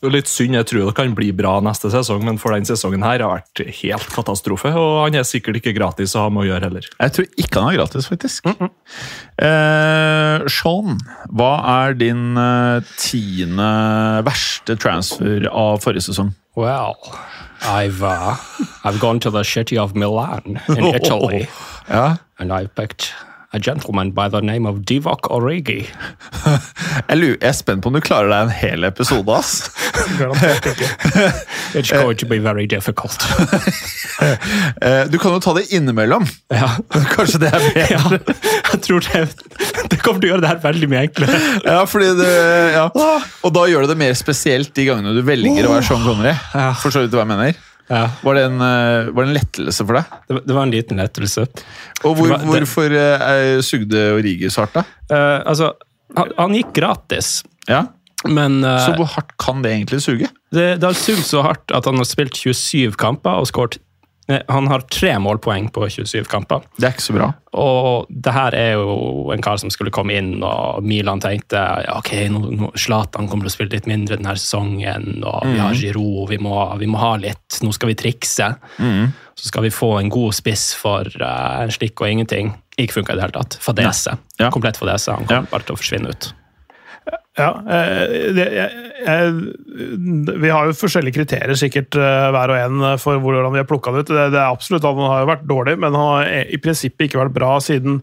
det 0.00 0.08
er 0.08 0.14
litt 0.14 0.30
synd. 0.30 0.54
Jeg 0.58 0.66
tror 0.70 0.86
det 0.88 0.94
kan 0.98 1.14
bli 1.18 1.30
bra 1.36 1.56
neste 1.64 1.90
sesong, 1.94 2.24
men 2.26 2.38
for 2.42 2.54
den 2.54 2.66
sesongen 2.68 3.02
her 3.06 3.22
har 3.24 3.38
vært 3.40 3.62
helt 3.82 4.08
katastrofe. 4.14 4.72
Og 4.78 4.98
han 5.06 5.18
er 5.20 5.26
sikkert 5.28 5.60
ikke 5.62 5.74
gratis 5.78 6.14
å 6.18 6.26
ha 6.26 6.32
med 6.34 6.44
å 6.44 6.48
gjøre 6.52 6.68
heller. 6.70 6.88
Jeg 6.98 7.14
tror 7.16 7.28
ikke 7.44 7.62
han 7.62 7.72
er 7.72 7.78
gratis, 7.80 8.08
faktisk. 8.10 8.46
eh, 9.38 10.46
Sean, 10.50 10.98
hva 11.34 11.52
er 11.84 11.96
din 11.98 12.36
eh, 12.38 12.80
tiende 13.00 13.70
verste 14.26 14.76
transfer 14.80 15.48
av 15.50 15.80
forrige 15.84 16.08
sesong? 16.10 16.34
Well, 16.58 16.96
I've 17.62 18.02
uh, 18.02 18.34
I've 18.84 18.98
gone 19.00 19.20
to 19.20 19.30
the 19.30 19.44
city 19.44 19.78
of 19.78 19.94
Milan 19.94 20.58
in 20.68 20.84
Italy, 20.98 21.46
Ja. 21.88 22.16
and 22.38 22.52
I've 22.52 22.74
picked 22.74 23.12
a 23.52 23.58
gentleman 23.58 24.10
by 24.12 24.28
the 24.28 24.40
name 24.40 24.66
of 24.66 24.84
Divock 24.84 25.30
Origi. 25.30 25.86
Jeg, 27.08 27.36
er 27.40 27.52
spent 27.56 27.82
på 27.82 27.88
om 27.88 27.96
du 27.96 28.00
klarer 28.04 28.28
deg 28.28 28.48
en 28.48 28.52
hel 28.52 28.84
episode, 28.84 29.32
ass. 29.32 29.70
Garantert 30.18 30.68
ikke. 30.68 30.88
It's 31.78 31.92
going 31.92 32.18
to 32.20 32.28
be 32.28 32.38
very 32.44 32.66
difficult. 32.66 33.24
Eh, 34.18 35.04
du 35.08 35.18
kan 35.22 35.32
jo 35.36 35.40
ta 35.40 35.54
det 35.56 35.68
innimellom. 35.72 36.26
ja. 36.52 36.68
Kanskje 37.14 37.40
det 37.44 37.52
er 37.52 37.62
bedre? 37.62 37.86
ja, 37.94 38.18
jeg 38.72 38.80
tror 38.84 39.04
det, 39.06 39.22
det 39.92 40.00
kommer 40.02 40.20
til 40.20 40.28
å 40.28 40.32
gjøre 40.32 40.44
det 40.44 40.50
her 40.50 40.60
veldig 40.64 40.90
mye 40.90 41.04
enklere. 41.06 41.40
Ja, 41.64 41.78
fordi 41.88 42.10
det, 42.18 42.32
ja. 42.74 42.88
Og 43.46 43.54
da 43.54 43.64
gjør 43.70 43.86
det 43.86 43.94
det 43.94 44.00
mer 44.02 44.18
spesielt 44.18 44.74
de 44.76 44.88
gangene 44.90 45.14
du 45.16 45.22
velger 45.26 45.68
å 45.68 45.76
være 45.76 45.88
Sean 45.88 46.04
Connery. 46.04 46.34
Forstår 46.82 47.08
du 47.08 47.16
hva 47.16 47.24
jeg 47.24 47.32
mener? 47.32 47.67
Ja, 47.88 48.02
Var 48.22 48.34
det 48.36 48.42
en, 48.44 48.58
eh, 48.60 49.08
var 49.16 49.24
det 49.24 49.28
en 49.30 49.36
lettelse 49.38 49.84
for 49.88 49.96
deg? 49.96 50.04
det, 50.28 50.40
det 50.46 50.54
var 50.56 50.62
en 50.66 50.72
liten 50.74 50.98
lettelse. 51.00 51.46
Og 52.04 52.16
hvor, 52.18 52.28
var- 52.34 52.42
hvorfor 52.44 52.92
eh, 53.00 53.60
sugde 53.64 54.02
Origi 54.18 54.50
så 54.52 54.66
hardt, 54.66 54.74
da? 54.76 54.82
Uh, 55.08 55.42
altså, 55.48 55.70
han, 56.16 56.32
han 56.38 56.52
gikk 56.58 56.74
gratis, 56.76 57.42
Ja. 57.68 57.86
men 58.28 58.60
uh, 58.64 58.76
Så 58.84 58.92
hvor 58.98 59.08
hardt 59.14 59.32
kan 59.40 59.62
det 59.64 59.72
egentlig 59.72 60.02
suge? 60.04 60.28
det, 60.52 60.66
det 60.80 60.84
har 60.84 60.96
sugd 60.96 61.24
så 61.24 61.42
hardt 61.44 61.72
at 61.76 61.84
han 61.88 61.96
har 62.00 62.04
spilt 62.08 62.36
27 62.36 62.92
kamper 63.00 63.40
og 63.40 63.48
skåret 63.48 63.78
Han 64.48 64.66
har 64.68 64.82
tre 64.92 65.14
målpoeng 65.24 65.70
på 65.72 65.86
27 65.88 66.26
kamper. 66.28 66.60
Det 66.76 66.84
er 66.84 66.92
ikke 66.92 67.04
så 67.06 67.14
bra. 67.16 67.28
Og 67.56 68.10
det 68.12 68.32
her 68.36 68.54
er 68.58 68.72
jo 68.76 69.30
en 69.32 69.40
kar 69.42 69.56
som 69.56 69.70
skulle 69.72 69.92
komme 69.94 70.18
inn, 70.20 70.34
og 70.44 70.84
Milan 70.84 71.22
tenkte 71.24 71.62
ja, 71.86 71.94
ok, 71.96 72.10
nå, 72.34 72.68
Zlatan 72.76 73.28
kommer 73.30 73.48
til 73.48 73.54
å 73.54 73.56
spille 73.56 73.72
litt 73.78 73.88
mindre 73.88 74.18
denne 74.20 74.34
sesongen, 74.36 75.22
og 75.24 75.46
vi 75.48 75.56
har 75.62 75.72
Giroud, 75.78 76.28
vi 76.28 76.36
vi 76.38 76.86
må 76.92 77.00
ha 77.00 77.14
litt, 77.16 77.60
nå 77.64 77.72
skal 77.72 77.88
vi 77.94 77.96
trikse. 78.04 78.50
Så 78.78 79.48
skal 79.48 79.64
vi 79.64 79.70
få 79.72 79.94
en 80.00 80.08
god 80.12 80.34
spiss 80.34 80.72
for 80.76 81.08
uh, 81.22 81.62
en 81.62 81.70
slikk 81.72 82.00
og 82.02 82.10
ingenting. 82.10 82.52
Ikke 82.78 82.98
funka 82.98 83.14
i 83.14 83.16
det 83.18 83.22
hele 83.28 83.36
tatt. 83.38 83.56
Fadese. 83.62 84.16
Ja. 84.38 84.50
Komplett 84.54 84.76
fadese. 84.76 85.14
Han 85.14 85.24
kommer 85.26 85.46
Ja. 85.46 85.50
bare 85.50 85.62
til 85.66 85.76
å 85.76 85.78
forsvinne 85.80 86.10
ut. 86.12 86.32
Ja, 87.38 87.50
eh, 87.70 88.32
det, 88.34 88.46
jeg, 88.54 89.28
Vi 90.42 90.50
har 90.50 90.66
jo 90.66 90.76
forskjellige 90.76 91.20
kriterier 91.20 91.58
sikkert 91.58 91.94
eh, 91.98 92.30
hver 92.34 92.54
og 92.54 92.58
en 92.58 92.86
for 93.02 93.20
hvordan 93.22 93.54
vi 93.54 93.62
har 93.62 93.68
plukka 93.68 93.94
det 93.94 94.06
ut. 94.06 94.10
Det, 94.10 94.24
det 94.34 94.40
er 94.40 94.48
absolutt 94.50 94.86
Han 94.88 95.04
har 95.04 95.22
jo 95.22 95.30
vært 95.30 95.46
dårlig, 95.50 95.76
men 95.78 95.94
han 95.94 96.10
har 96.16 96.32
i 96.48 96.60
prinsippet 96.62 97.08
ikke 97.08 97.22
vært 97.22 97.36
bra 97.36 97.52
siden 97.62 98.02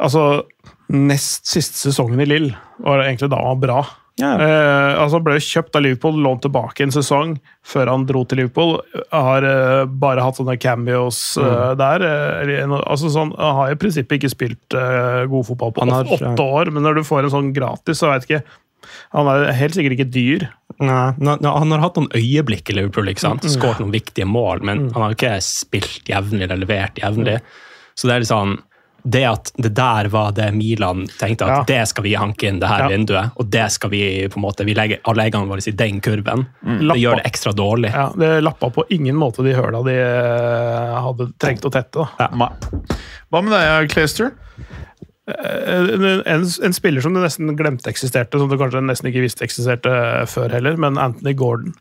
altså, 0.00 0.44
nest 0.92 1.48
siste 1.48 1.80
sesongen 1.88 2.20
i 2.20 2.28
Lill. 2.28 2.52
var 2.84 3.04
egentlig 3.04 3.30
da 3.32 3.40
han 3.40 3.56
var 3.56 3.64
bra. 3.64 3.80
Ja. 4.18 4.34
Eh, 4.36 4.98
altså 5.00 5.20
ble 5.24 5.36
kjøpt 5.40 5.76
av 5.78 5.82
Liverpool, 5.82 6.18
lånt 6.20 6.42
tilbake 6.42 6.82
en 6.84 6.90
sesong 6.92 7.38
før 7.64 7.86
han 7.88 8.04
dro 8.06 8.24
til 8.28 8.38
Liverpool. 8.42 8.80
Har 9.12 9.42
eh, 9.46 9.84
bare 9.86 10.20
hatt 10.26 10.36
sånne 10.36 10.58
cameos 10.60 11.38
Mm. 11.40 11.46
eh, 11.46 11.74
der. 11.76 12.02
eh, 12.02 12.66
altså 12.84 13.08
sånn, 13.10 13.34
Han 13.38 13.54
har 13.56 13.70
i 13.70 13.76
prinsippet 13.80 14.18
ikke 14.20 14.30
spilt 14.34 14.74
eh, 14.74 15.24
god 15.26 15.46
fotball 15.46 15.72
på 15.72 15.88
har- 15.90 16.04
åtte, 16.04 16.36
år, 16.40 16.70
men 16.72 16.82
når 16.82 16.94
du 16.96 17.02
får 17.02 17.24
en 17.24 17.30
sånn 17.30 17.52
gratis, 17.54 17.98
så 18.02 18.10
vet 18.12 18.26
jeg 18.28 18.40
ikke 18.40 18.46
Han 19.12 19.26
er 19.28 19.52
helt 19.52 19.74
sikkert 19.74 19.92
ikke 19.98 20.10
dyr. 20.10 20.48
Nei, 20.80 21.12
han 21.20 21.70
har 21.70 21.78
hatt 21.80 21.96
noen 21.96 22.08
øyeblikk 22.16 22.70
i 22.70 22.74
Liverpool, 22.74 23.06
ikke 23.12 23.20
sant? 23.20 23.42
Mm. 23.44 23.50
skåret 23.52 23.78
noen 23.80 23.92
viktige 23.92 24.26
mål, 24.26 24.62
men 24.62 24.90
han 24.94 25.02
har 25.02 25.12
ikke 25.14 25.36
spilt 25.44 26.04
jevnlig 26.08 26.42
eller 26.48 26.56
levert 26.64 26.96
jevnlig. 26.96 27.36
Mm. 27.40 27.58
Så 27.94 28.08
det 28.08 28.14
er 28.14 28.20
litt 28.20 28.28
sånn 28.32 28.58
det 29.04 29.22
at 29.24 29.52
det 29.56 29.72
der 29.74 30.08
var 30.12 30.32
det 30.36 30.48
Milan 30.54 31.06
tenkte 31.18 31.44
at 31.46 31.50
Ja. 31.50 31.64
det 31.66 31.88
skal 31.88 32.04
vi 32.04 32.14
hanke 32.14 32.48
inn 32.48 32.58
det 32.60 32.68
her 32.68 32.84
Ja. 32.84 32.88
vinduet, 32.88 33.30
og 33.36 33.50
det 33.50 33.70
skal 33.72 33.90
vi 33.90 34.28
på 34.28 34.36
en 34.36 34.42
måte, 34.42 34.64
vi 34.64 34.74
legger 34.74 34.98
alle 35.04 35.24
eggene 35.28 35.48
våre 35.48 35.62
i 35.66 35.70
den 35.72 36.00
kurven. 36.00 36.46
Mm. 36.64 36.88
Det 36.92 36.98
gjør 37.00 37.16
det 37.16 37.26
ekstra 37.32 37.52
dårlig. 37.52 37.92
Ja, 37.94 38.12
Det 38.16 38.42
lappa 38.42 38.70
på 38.70 38.84
ingen 38.90 39.16
måte 39.16 39.42
de 39.44 39.54
høla 39.54 39.82
de 39.84 39.94
eh, 39.96 41.00
hadde 41.00 41.32
trengt 41.38 41.64
å 41.64 41.70
tette. 41.72 42.06
da. 42.18 42.28
Nei. 42.32 42.48
Hva 43.32 43.42
med 43.42 43.52
deg, 43.52 43.90
Clayster? 43.90 44.32
En, 45.30 46.22
en, 46.26 46.44
en 46.64 46.72
spiller 46.74 47.00
som 47.04 47.14
du 47.14 47.20
nesten 47.22 47.52
glemte 47.56 47.86
eksisterte, 47.92 48.38
som 48.40 48.48
du 48.50 48.56
kanskje 48.58 48.80
nesten 48.82 49.10
ikke 49.12 49.22
visste 49.22 49.44
eksisterte 49.46 49.92
før 50.26 50.50
heller, 50.56 50.76
men 50.80 50.98
Anthony 50.98 51.34
Gordon. 51.38 51.74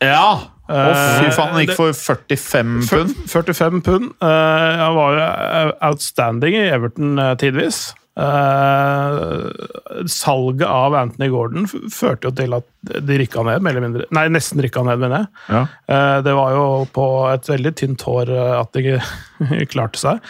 Ja! 0.00 0.40
Å, 0.64 0.76
fy 1.20 1.26
Eh, 1.26 1.34
faen, 1.36 1.50
han 1.52 1.60
gikk 1.66 1.74
for 1.76 1.92
45 1.92 2.76
pund. 2.88 3.16
45 3.28 3.82
pund. 3.84 4.14
Eh, 4.24 4.78
han 4.80 4.94
var 4.96 5.18
jo 5.18 5.26
eh, 5.26 5.72
outstanding 5.90 6.56
i 6.56 6.64
Everton 6.72 7.18
eh, 7.20 7.34
tidvis. 7.40 7.90
Eh, 8.14 10.06
salget 10.06 10.68
av 10.68 10.94
Anthony 10.94 11.28
Gordon 11.32 11.64
førte 11.90 12.28
jo 12.28 12.34
til 12.38 12.54
at 12.54 12.66
de 12.84 13.16
rykka 13.18 13.42
ned, 13.42 13.62
mer 13.64 13.74
eller 13.74 13.88
mindre. 13.88 14.06
Nei, 14.14 14.28
nesten 14.30 14.62
rykka 14.62 14.84
ned, 14.86 15.00
mener 15.02 15.24
jeg. 15.24 15.30
Ja. 15.48 15.62
Uh, 15.88 16.18
det 16.22 16.34
var 16.36 16.52
jo 16.54 16.66
på 16.94 17.06
et 17.32 17.48
veldig 17.48 17.72
tynt 17.80 18.04
hår 18.06 18.30
eh, 18.30 18.52
at 18.60 18.76
de 18.76 19.64
klarte 19.72 19.98
seg. 19.98 20.20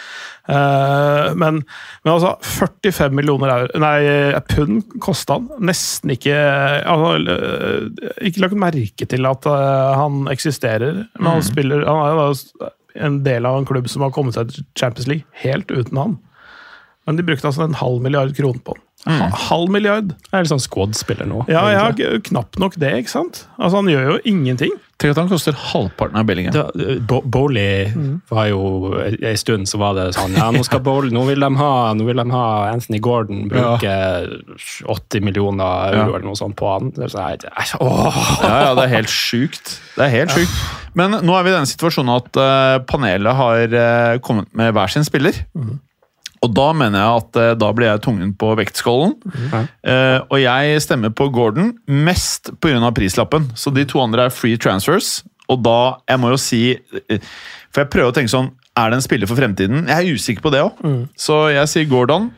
Uh, 0.49 1.33
men, 1.37 1.61
men 2.05 2.13
altså, 2.13 2.35
45 2.41 3.13
millioner 3.17 3.53
euro, 3.53 3.81
nei, 3.83 3.99
pund 4.49 4.97
kosta 5.03 5.37
han. 5.37 5.49
Nesten 5.69 6.13
ikke 6.15 6.37
altså, 6.89 7.37
Ikke 8.25 8.45
lagt 8.45 8.57
merke 8.61 9.09
til 9.09 9.29
at 9.29 9.45
han 9.45 10.25
eksisterer. 10.31 11.05
Men 11.19 11.35
han 11.35 11.45
spiller 11.45 11.85
Han 11.85 12.01
er 12.05 12.17
jo 12.17 12.71
en 13.05 13.19
del 13.25 13.45
av 13.45 13.59
en 13.59 13.67
klubb 13.67 13.89
som 13.91 14.05
har 14.05 14.13
kommet 14.15 14.37
seg 14.37 14.53
til 14.53 14.65
Champions 14.79 15.09
League 15.11 15.41
helt 15.43 15.69
uten 15.73 15.99
han. 15.99 16.15
Men 17.05 17.15
de 17.19 17.23
brukte 17.23 17.45
altså 17.45 17.63
en 17.67 17.73
halv 17.77 18.01
milliard 18.01 18.33
kroner 18.35 18.59
på 18.65 18.73
den. 18.73 18.81
Mm. 19.05 19.19
Halv 19.37 19.69
milliard! 19.69 20.07
Jeg 20.31 20.33
er 20.33 20.41
litt 20.45 20.49
sånn 20.49 20.63
squad-spiller 20.63 21.27
nå. 21.29 21.43
Ja, 21.47 21.67
ja, 21.69 21.83
egentlig. 21.91 22.23
g- 22.23 22.29
knapt 22.31 22.57
nok 22.57 22.73
det, 22.81 22.89
ikke 23.03 23.11
sant? 23.11 23.43
Altså, 23.59 23.75
Han 23.77 23.85
gjør 23.91 24.07
jo 24.13 24.19
ingenting. 24.25 24.71
Tenk 24.97 25.11
at 25.11 25.17
han 25.19 25.29
koster 25.29 25.51
halvparten 25.53 26.15
av 26.17 26.25
Bellingham. 26.25 26.53
Da, 26.55 26.63
Bo 27.05 27.19
Bowley 27.21 27.91
Mm. 27.93 28.21
var 28.31 28.47
jo 28.47 28.95
En 29.21 29.37
stund 29.37 29.67
så 29.67 29.77
var 29.77 29.93
det 29.93 30.15
sånn 30.15 30.33
ja, 30.33 30.49
nå 30.49 30.63
skal 30.65 30.79
Bowley, 30.79 31.11
nå 31.11 31.25
vil 31.27 31.39
de 31.43 31.49
ha, 31.59 31.93
nå 31.93 32.05
vil 32.07 32.15
de 32.15 32.25
ha 32.31 32.45
Anthony 32.71 32.99
Gordon 32.99 33.49
bruke 33.51 33.93
80 34.87 35.21
millioner 35.21 35.93
euro 35.93 36.09
Ja. 36.11 36.15
eller 36.15 36.25
noe 36.25 36.35
sånt 36.39 36.55
på 36.55 36.71
han. 36.71 36.89
Det 36.95 37.03
er 37.03 37.07
sånn, 37.13 37.29
jeg- 37.29 37.43
jeg- 37.43 37.79
åh. 37.81 38.41
Ja, 38.41 38.59
ja, 38.65 38.73
det 38.75 38.83
er 38.85 38.95
helt 38.95 39.09
sjukt. 39.09 39.79
Det 39.95 40.05
er 40.05 40.09
helt 40.09 40.29
sjukt. 40.31 40.55
Men 40.95 41.11
nå 41.11 41.37
er 41.37 41.43
vi 41.43 41.49
i 41.49 41.53
den 41.59 41.65
situasjonen 41.69 42.15
at 42.15 42.37
uh, 42.37 42.79
panelet 42.85 43.35
har 43.35 43.67
uh, 43.67 44.17
kommet 44.19 44.47
med 44.53 44.73
hver 44.73 44.89
sin 44.89 45.03
spiller. 45.03 45.33
Og 46.45 46.51
da 46.53 46.67
mener 46.77 47.01
jeg 47.01 47.21
at 47.23 47.39
eh, 47.41 47.53
da 47.57 47.69
blir 47.73 47.89
jeg 47.89 48.03
tungen 48.05 48.33
på 48.37 48.51
vektskålen. 48.59 49.15
Eh, 49.81 50.19
og 50.29 50.37
jeg 50.43 50.81
stemmer 50.85 51.13
på 51.15 51.27
Gordon 51.33 51.73
mest 51.89 52.51
pga. 52.61 52.91
prislappen. 52.95 53.49
Så 53.57 53.73
de 53.73 53.85
to 53.89 54.01
andre 54.03 54.27
er 54.29 54.33
free 54.35 54.59
transfers. 54.61 55.23
Og 55.49 55.61
da, 55.65 55.77
jeg 56.09 56.21
må 56.21 56.31
jo 56.33 56.39
si 56.41 56.61
eh, 56.75 57.19
For 57.73 57.83
jeg 57.83 57.91
prøver 57.93 58.09
å 58.09 58.15
tenke 58.15 58.31
sånn 58.33 58.47
Er 58.73 58.89
det 58.89 58.97
en 58.97 59.03
spiller 59.05 59.29
for 59.29 59.37
fremtiden? 59.37 59.83
Jeg 59.91 59.93
er 60.07 60.15
usikker 60.17 60.41
på 60.41 60.51
det 60.53 60.63
òg. 60.65 60.79
Så 61.19 61.35
jeg 61.53 61.69
sier 61.71 61.85
Gordon. 61.91 62.31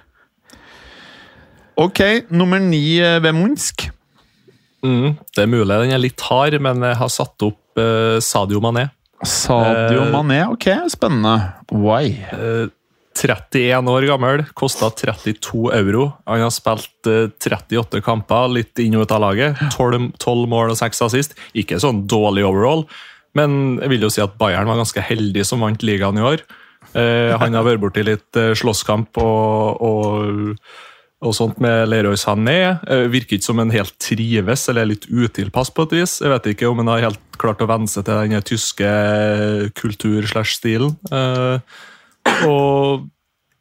Ok, 1.77 2.01
nummer 2.33 2.59
ni 2.61 2.97
eh, 2.99 3.19
ved 3.21 3.35
Munsk. 3.37 3.87
Mm, 4.85 5.15
det 5.35 5.43
er 5.43 5.49
mulig 5.49 5.77
den 5.81 5.91
er 5.95 6.01
litt 6.01 6.21
hard, 6.29 6.55
men 6.61 6.83
jeg 6.85 6.97
har 6.99 7.09
satt 7.11 7.43
opp 7.45 7.81
eh, 7.81 8.17
Sadio 8.23 8.61
Mané. 8.63 8.87
Sadio 9.25 10.03
Eh, 10.05 10.11
Mané, 10.13 10.43
ok, 10.53 10.67
spennende. 10.93 11.35
Why? 11.73 12.11
Eh, 12.33 12.67
31 13.17 13.89
år 13.91 14.07
gammel, 14.09 14.45
kosta 14.57 14.91
32 14.93 15.71
euro. 15.77 16.11
Han 16.29 16.45
har 16.45 16.53
spilt 16.53 17.09
eh, 17.09 17.27
38 17.33 18.03
kamper, 18.05 18.51
litt 18.53 18.79
inn 18.83 18.97
og 18.99 19.07
ut 19.07 19.15
av 19.15 19.23
laget. 19.25 19.59
12, 19.73 20.13
12 20.21 20.47
mål 20.51 20.75
og 20.75 20.79
6 20.79 21.05
assist. 21.09 21.37
Ikke 21.57 21.81
sånn 21.81 22.05
dårlig 22.09 22.45
overall, 22.47 22.85
men 23.37 23.77
jeg 23.81 23.93
vil 23.93 24.07
jo 24.07 24.13
si 24.13 24.23
at 24.23 24.37
Bayern 24.39 24.69
var 24.69 24.79
ganske 24.79 25.03
heldig 25.03 25.43
som 25.45 25.61
vant 25.65 25.83
ligaen 25.85 26.19
i 26.19 26.25
år. 26.25 26.45
Eh, 26.95 27.33
han 27.37 27.57
har 27.57 27.65
vært 27.67 27.81
borti 27.83 28.03
litt 28.05 28.37
eh, 28.39 28.53
slåsskamp 28.57 29.19
og, 29.21 29.81
og, 29.83 30.61
og 31.21 31.35
sånt 31.35 31.59
med 31.63 31.89
Leroy 31.91 32.17
Sané. 32.19 32.77
Eh, 32.87 33.05
virker 33.11 33.37
ikke 33.37 33.49
som 33.49 33.61
en 33.61 33.73
helt 33.73 33.93
trives, 34.01 34.67
eller 34.69 34.85
er 34.85 34.93
litt 34.93 35.09
utilpass 35.09 35.73
på 35.73 35.87
et 35.87 35.97
vis. 35.99 36.17
Jeg 36.23 36.33
vet 36.33 36.49
ikke 36.53 36.71
om 36.71 36.81
han 36.81 36.93
har 36.93 37.09
helt 37.09 37.23
klart 37.37 37.61
å 37.61 37.69
venne 37.69 37.91
seg 37.91 38.07
til 38.07 38.33
den 38.33 38.47
tyske 38.47 38.89
kultur-slash-stilen. 39.77 40.95
Og 42.47 43.07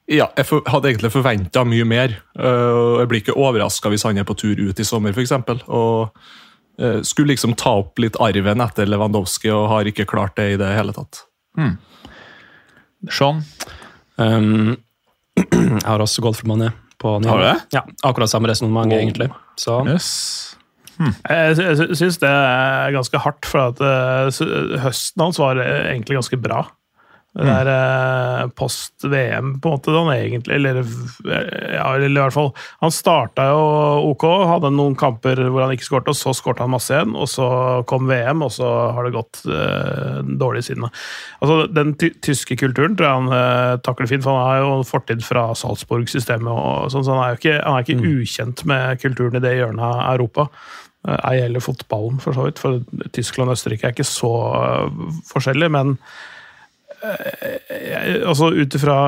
ja, 0.06 0.28
jeg 0.38 0.46
for, 0.46 0.62
hadde 0.70 0.90
egentlig 0.92 1.11
forventa 1.14 1.64
mye 1.66 1.85
mer. 1.88 2.12
Eh, 2.38 2.90
jeg 3.02 3.08
blir 3.11 3.23
ikke 3.25 3.35
overraska 3.38 3.90
hvis 3.90 4.04
han 4.06 4.18
er 4.20 4.26
på 4.28 4.37
tur 4.38 4.54
ut 4.68 4.78
i 4.82 4.87
sommer, 4.87 5.11
f.eks. 5.16 5.32
Og 5.66 6.12
eh, 6.78 7.00
skulle 7.02 7.32
liksom 7.35 7.56
ta 7.58 7.73
opp 7.82 7.99
litt 8.02 8.18
arven 8.23 8.62
etter 8.62 8.87
Lewandowski, 8.87 9.50
og 9.50 9.68
har 9.73 9.90
ikke 9.90 10.06
klart 10.06 10.37
det 10.38 10.52
i 10.54 10.58
det 10.61 10.70
hele 10.78 10.94
tatt. 10.96 11.25
Sean? 13.11 13.42
Um, 14.16 14.76
jeg 15.52 15.85
har 15.87 16.00
også 16.02 16.23
gått 16.25 16.38
for 16.40 16.49
Mané. 16.50 16.70
På 16.96 17.18
Har 17.20 17.42
du 17.42 17.44
det? 17.44 17.56
Ja, 17.76 17.82
akkurat 18.08 18.30
samme 18.32 18.49
resonnement, 18.49 18.88
Wow. 18.92 18.99
egentlig. 19.02 19.26
Så 19.61 19.82
Yes. 19.88 20.06
Jeg, 20.96 21.56
sy- 21.58 21.66
jeg 21.66 21.96
syns 21.99 22.16
det 22.23 22.28
er 22.32 22.94
ganske 22.94 23.20
hardt, 23.20 23.44
for 23.44 23.66
at 23.66 23.82
eh, 23.85 24.78
høsten 24.80 25.20
hans 25.26 25.37
var 25.42 25.61
egentlig 25.61 26.16
ganske 26.16 26.38
bra. 26.40 26.62
Det 27.37 27.45
der 27.45 27.69
eh, 27.69 28.47
post 28.57 29.05
VM, 29.05 29.57
på 29.61 29.69
en 29.69 29.75
måte, 29.76 29.93
han 29.93 30.09
egentlig 30.14 30.55
Eller, 30.57 30.78
ja, 31.75 31.85
eller 31.93 32.09
i 32.09 32.23
hvert 32.23 32.33
fall 32.33 32.49
Han 32.81 32.95
starta 32.95 33.49
jo 33.50 33.66
OK, 34.12 34.25
hadde 34.49 34.71
noen 34.73 34.97
kamper 34.97 35.43
hvor 35.45 35.66
han 35.66 35.75
ikke 35.75 35.85
skårte, 35.85 36.14
og 36.14 36.16
så 36.16 36.33
skårte 36.37 36.64
han 36.64 36.73
masse 36.73 36.95
igjen. 36.95 37.12
Og 37.19 37.28
så 37.31 37.49
kom 37.90 38.09
VM, 38.09 38.45
og 38.47 38.55
så 38.57 38.71
har 38.97 39.07
det 39.07 39.14
gått 39.16 39.43
eh, 39.45 40.23
dårlig 40.40 40.64
siden. 40.69 40.87
da. 40.87 40.90
Altså, 41.43 41.59
Den 41.76 41.93
ty 42.00 42.11
tyske 42.25 42.57
kulturen 42.57 42.97
tror 42.97 43.09
jeg 43.09 43.21
han 43.21 43.37
eh, 43.37 43.75
takler 43.85 44.11
fint, 44.11 44.25
for 44.25 44.37
han 44.37 44.49
har 44.49 44.62
jo 44.62 44.73
en 44.78 44.88
fortid 44.88 45.25
fra 45.26 45.49
Salzburg-systemet. 45.59 46.50
og 46.52 46.90
sånn, 46.95 47.05
så 47.05 47.16
Han 47.16 47.25
er 47.25 47.35
jo 47.35 47.40
ikke, 47.43 47.59
han 47.61 47.76
er 47.76 47.87
ikke 47.87 48.16
ukjent 48.16 48.64
med 48.69 49.05
kulturen 49.05 49.37
i 49.37 49.45
det 49.45 49.57
hjørnet 49.59 49.85
av 49.85 50.02
Europa. 50.14 50.49
Eh, 51.09 51.19
Ei 51.31 51.40
heller 51.40 51.62
fotballen, 51.62 52.21
for 52.23 52.37
så 52.37 52.47
vidt. 52.49 52.62
For 52.62 52.81
Tyskland 53.14 53.50
og 53.50 53.59
Østerrike 53.59 53.88
er 53.88 53.95
ikke 53.95 54.09
så 54.09 54.33
eh, 54.62 55.05
forskjellig, 55.31 55.71
men 55.76 55.95
eh, 55.97 56.25
altså 58.26 58.52
ut 58.56 58.76
ifra 58.78 59.00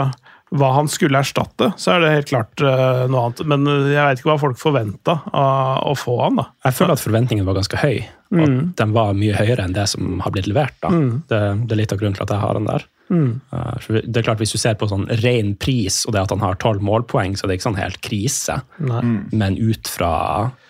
hva 0.57 0.71
han 0.79 0.89
skulle 0.89 1.21
erstatte, 1.21 1.73
så 1.77 1.95
er 1.95 2.01
det 2.03 2.13
helt 2.15 2.31
klart 2.31 2.63
uh, 2.65 3.05
noe 3.11 3.27
annet. 3.27 3.43
Men 3.53 3.67
jeg 3.69 4.01
veit 4.01 4.21
ikke 4.23 4.31
hva 4.31 4.39
folk 4.41 4.61
forventa 4.61 5.19
av 5.37 5.83
å 5.91 5.95
få 5.99 6.15
han, 6.23 6.39
da. 6.41 6.47
jeg 6.65 6.79
føler 6.79 6.95
at 6.95 7.03
forventningen 7.05 7.49
var 7.49 7.59
ganske 7.59 7.81
høy, 7.81 7.99
Og 8.33 8.41
at 8.45 8.55
den 8.81 8.95
var 8.97 9.17
mye 9.17 9.37
høyere 9.37 9.67
enn 9.67 9.77
det 9.77 9.87
som 9.93 10.23
har 10.25 10.33
blitt 10.33 10.49
levert. 10.49 10.77
da. 10.85 10.93
Det, 11.29 11.43
det 11.69 11.77
er 11.77 11.83
litt 11.83 11.93
av 11.93 12.01
grunnen 12.01 12.17
til 12.17 12.25
at 12.25 12.33
jeg 12.33 12.45
har 12.45 12.61
han 12.61 12.69
der. 12.71 12.87
Uh, 13.09 14.01
det 14.05 14.21
er 14.21 14.25
klart 14.27 14.41
Hvis 14.43 14.53
du 14.53 14.59
ser 14.61 14.75
på 14.77 14.89
sånn 14.91 15.07
ren 15.23 15.55
pris 15.57 16.03
og 16.05 16.13
det 16.13 16.27
at 16.27 16.33
han 16.35 16.45
har 16.45 16.59
tolv 16.61 16.85
målpoeng, 16.85 17.37
så 17.37 17.47
det 17.49 17.55
er 17.55 17.61
ikke 17.61 17.69
sånn 17.71 17.81
helt 17.81 18.01
krise. 18.05 18.61
Nei. 18.85 19.05
Men 19.33 19.61
ut 19.61 19.89
fra, 19.89 20.13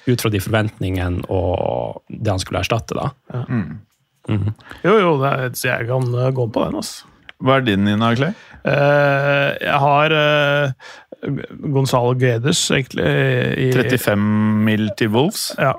ut 0.06 0.22
fra 0.22 0.30
de 0.34 0.42
forventningene 0.42 1.26
og 1.30 2.02
det 2.10 2.34
han 2.34 2.42
skulle 2.42 2.66
erstatte, 2.66 2.98
da. 2.98 3.12
Jo, 4.85 4.97
jo, 4.99 5.14
det 5.23 5.30
er, 5.30 5.54
så 5.56 5.70
jeg 5.73 5.88
kan 5.88 6.11
eh, 6.14 6.32
gå 6.37 6.49
på 6.52 6.66
den, 6.66 6.82
altså. 6.82 7.08
Hva 7.38 7.61
er 7.61 7.66
din, 7.68 7.85
Nina 7.87 8.11
Clay? 8.18 8.35
Uh, 8.66 9.54
jeg 9.62 9.78
har 9.78 10.14
uh, 10.14 10.92
Gonzalo 11.70 12.16
Guedes, 12.18 12.64
egentlig. 12.75 13.06
I, 13.68 13.68
35 13.76 14.25
mil 14.66 14.88
til 14.99 15.12
Wolves? 15.14 15.52
Ja. 15.54 15.76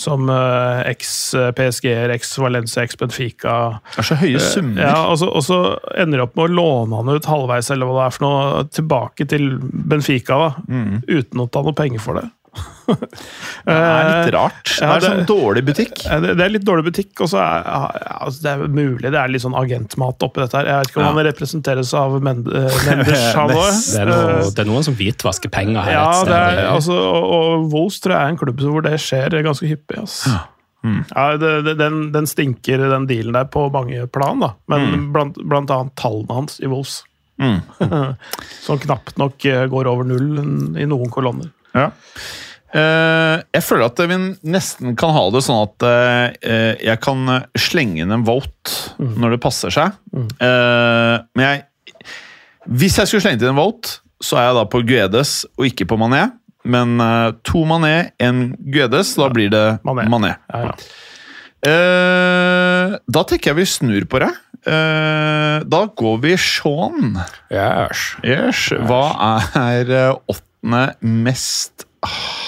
Som 0.00 0.28
uh, 0.28 0.82
eks-PSG-er, 0.88 2.12
eks-Valencia, 2.12 2.84
eks-Benfica. 2.84 3.56
Det 3.94 4.04
er 4.04 4.08
så 4.10 4.18
høye 4.20 4.44
summer. 4.44 4.82
Ja, 4.84 4.98
og 5.08 5.16
så, 5.22 5.30
og 5.32 5.44
så 5.44 5.60
ender 5.96 6.20
jeg 6.20 6.28
opp 6.28 6.36
med 6.36 6.50
å 6.50 6.58
låne 6.60 7.00
han 7.00 7.16
ut 7.16 7.30
halvveis 7.32 7.72
eller 7.72 7.88
hva 7.88 7.96
det 7.96 8.06
er 8.06 8.16
for 8.18 8.26
noe, 8.26 8.66
tilbake 8.76 9.28
til 9.32 9.54
Benfica, 9.60 10.36
da, 10.44 10.76
uten 11.08 11.44
å 11.44 11.48
ta 11.48 11.64
noe 11.64 11.76
penger 11.80 12.04
for 12.04 12.20
det. 12.20 12.28
Det 13.64 13.74
er 13.74 14.08
litt 14.24 14.30
rart. 14.34 14.64
Det 14.66 14.82
ja, 14.82 14.94
det, 14.98 15.06
sånn 15.10 15.26
dårlig 15.28 15.62
butikk. 15.68 15.92
Eh, 16.10 16.20
Det 16.24 16.32
det 16.38 16.44
er 16.46 16.52
litt 16.56 16.64
dårlig 16.66 16.86
butikk, 16.88 17.12
og 17.22 17.28
så 17.30 17.38
er 17.42 17.66
ja, 17.66 17.80
altså 18.24 18.42
det 18.46 18.50
er 18.54 18.72
mulig 18.74 19.12
det 19.12 19.20
er 19.20 19.30
litt 19.30 19.44
sånn 19.44 19.54
agentmat 19.58 20.24
oppi 20.26 20.42
dette. 20.42 20.56
her. 20.58 20.70
Jeg 20.70 20.80
vet 20.80 20.90
ikke 20.90 21.00
om 21.00 21.04
Ja. 21.06 21.12
han 21.12 21.26
representeres 21.28 21.92
av 22.00 22.16
Mend 22.26 22.48
eh, 22.48 22.78
Menders, 22.88 23.26
han. 23.38 23.52
Det 23.54 24.00
er, 24.02 24.10
noe, 24.10 24.30
Eh, 24.40 24.48
det 24.56 24.64
er 24.64 24.70
noen 24.70 24.86
som 24.88 24.96
hvitvasker 24.98 25.52
penger 25.54 25.84
her. 25.86 25.92
Ja, 25.98 26.06
et 26.10 26.22
sted. 26.24 26.34
er, 26.34 26.62
altså, 26.72 26.96
og, 26.96 27.28
og 27.36 27.68
Wolves 27.74 28.00
tror 28.00 28.16
jeg 28.16 28.22
er 28.24 28.34
en 28.34 28.40
klubb 28.40 28.64
hvor 28.64 28.82
det 28.88 28.96
skjer 29.02 29.38
ganske 29.46 29.68
hyppig. 29.70 30.00
Altså. 30.02 30.40
Ja, 30.80 31.24
det, 31.36 31.52
det, 31.68 31.76
den, 31.78 32.00
den 32.14 32.26
stinker, 32.26 32.80
den 32.90 33.06
dealen 33.06 33.36
der, 33.36 33.44
på 33.52 33.66
mange 33.72 34.06
plan, 34.08 34.40
da. 34.40 34.54
Men 34.72 35.10
blant, 35.12 35.36
blant 35.44 35.70
annet 35.70 35.92
tallene 36.00 36.32
hans 36.40 36.56
i 36.64 36.66
Wolves. 36.72 37.02
Mm. 37.40 37.60
Som 38.66 38.80
knapt 38.82 39.16
nok 39.20 39.44
eh, 39.48 39.66
går 39.72 39.88
over 39.92 40.04
null 40.08 40.76
i 40.80 40.86
noen 40.88 41.12
kolonner. 41.12 41.52
Ja. 41.74 41.90
Uh, 42.70 43.42
jeg 43.50 43.64
føler 43.66 43.88
at 43.88 43.98
eh, 43.98 44.06
vi 44.06 44.16
nesten 44.54 44.92
kan 44.98 45.10
ha 45.10 45.24
det 45.34 45.40
sånn 45.42 45.64
at 45.64 45.82
uh, 45.82 46.26
jeg 46.78 47.00
kan 47.02 47.24
slenge 47.58 48.04
inn 48.04 48.14
en 48.14 48.22
vote 48.22 48.94
mm. 49.00 49.16
når 49.18 49.34
det 49.34 49.40
passer 49.42 49.74
seg. 49.74 49.96
Mm. 50.14 50.28
Uh, 50.38 51.16
men 51.34 51.46
jeg 51.48 51.64
Hvis 52.70 53.00
jeg 53.00 53.10
skulle 53.10 53.24
slenge 53.24 53.42
inn 53.42 53.50
en 53.50 53.58
vote, 53.58 53.98
så 54.22 54.38
er 54.38 54.46
jeg 54.46 54.58
da 54.60 54.64
på 54.70 54.82
Guedes 54.86 55.32
og 55.56 55.66
ikke 55.66 55.88
på 55.90 55.98
Mané. 55.98 56.28
Men 56.62 57.00
to 57.42 57.64
Mané, 57.64 58.12
én 58.20 58.52
Guedes. 58.60 59.14
Da 59.16 59.30
blir 59.32 59.48
det 59.50 59.80
Mané. 59.82 60.04
Mané. 60.12 60.34
Ja, 60.52 60.68
ja. 60.68 60.74
da 63.00 63.22
tenker 63.24 63.50
jeg 63.50 63.58
vi 63.62 63.64
snur 63.64 64.04
på 64.12 64.20
det. 64.20 64.28
da 65.72 65.80
går 66.02 66.20
vi 66.20 66.36
Sean. 66.36 67.16
Yes. 67.48 68.04
yes. 68.20 68.68
Hva 68.84 69.40
er 69.56 70.12
åtte? 70.28 70.49
13. 70.62 70.94
mest 71.00 71.86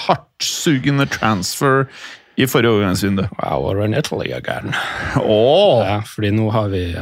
hardtsugende 0.07 1.05
transfer 1.07 1.87
i 2.35 2.47
forrige 2.47 2.71
overgangsvindu. 2.71 3.27
Wow, 3.37 3.65
we're 3.65 3.85
in 3.85 3.93
Italy 3.93 4.33
again. 4.33 4.73
Oh. 5.21 5.83
Ja, 5.85 6.01
fordi 6.05 6.31
nå 6.31 6.49
har 6.49 6.69
vi 6.69 6.95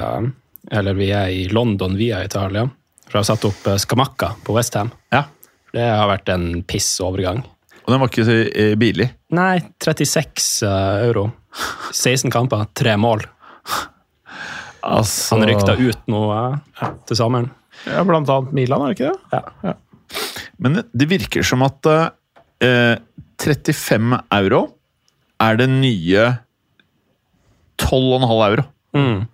Eller 0.72 0.94
vi 0.94 1.12
er 1.12 1.28
i 1.28 1.48
London 1.50 1.98
via 1.98 2.24
Italia. 2.24 2.70
For 3.12 3.20
å 3.20 3.24
ha 3.24 3.28
satt 3.28 3.44
opp 3.48 3.66
eh, 3.68 3.80
Skamakka 3.82 4.36
på 4.46 4.54
Westham. 4.56 4.92
Ja. 5.12 5.26
Det 5.74 5.84
har 5.84 6.08
vært 6.08 6.30
en 6.32 6.64
piss 6.64 6.94
overgang. 7.04 7.42
Og 7.82 7.92
den 7.92 8.00
var 8.00 8.12
ikke 8.12 8.28
så 8.28 8.36
eh, 8.48 8.76
billig? 8.80 9.10
Nei, 9.36 9.58
36 9.84 10.46
eh, 10.68 11.08
euro. 11.10 11.26
16 11.92 12.32
kamper, 12.32 12.70
tre 12.78 12.96
mål. 13.00 13.26
Altså... 14.82 15.36
Han 15.36 15.44
rykta 15.50 15.76
ut 15.76 16.08
nå 16.10 16.22
til 17.10 17.20
sommeren. 17.20 17.52
Ja, 17.84 18.06
blant 18.08 18.30
annet 18.32 18.56
Milan, 18.56 18.86
er 18.86 18.94
det 18.94 19.00
ikke 19.00 19.12
det? 19.12 19.36
Ja. 19.36 19.72
ja. 19.72 19.76
Men 20.62 20.82
det- 20.94 21.10
virker 21.10 21.44
som 21.44 21.64
at 21.66 21.86
eh, 22.62 22.98
35 23.42 24.20
euro 24.38 24.64
er 25.42 25.58
det 25.58 25.68
nye 25.70 26.26
12,5 27.82 28.44
euro. 28.50 28.64
Mm. 28.96 29.28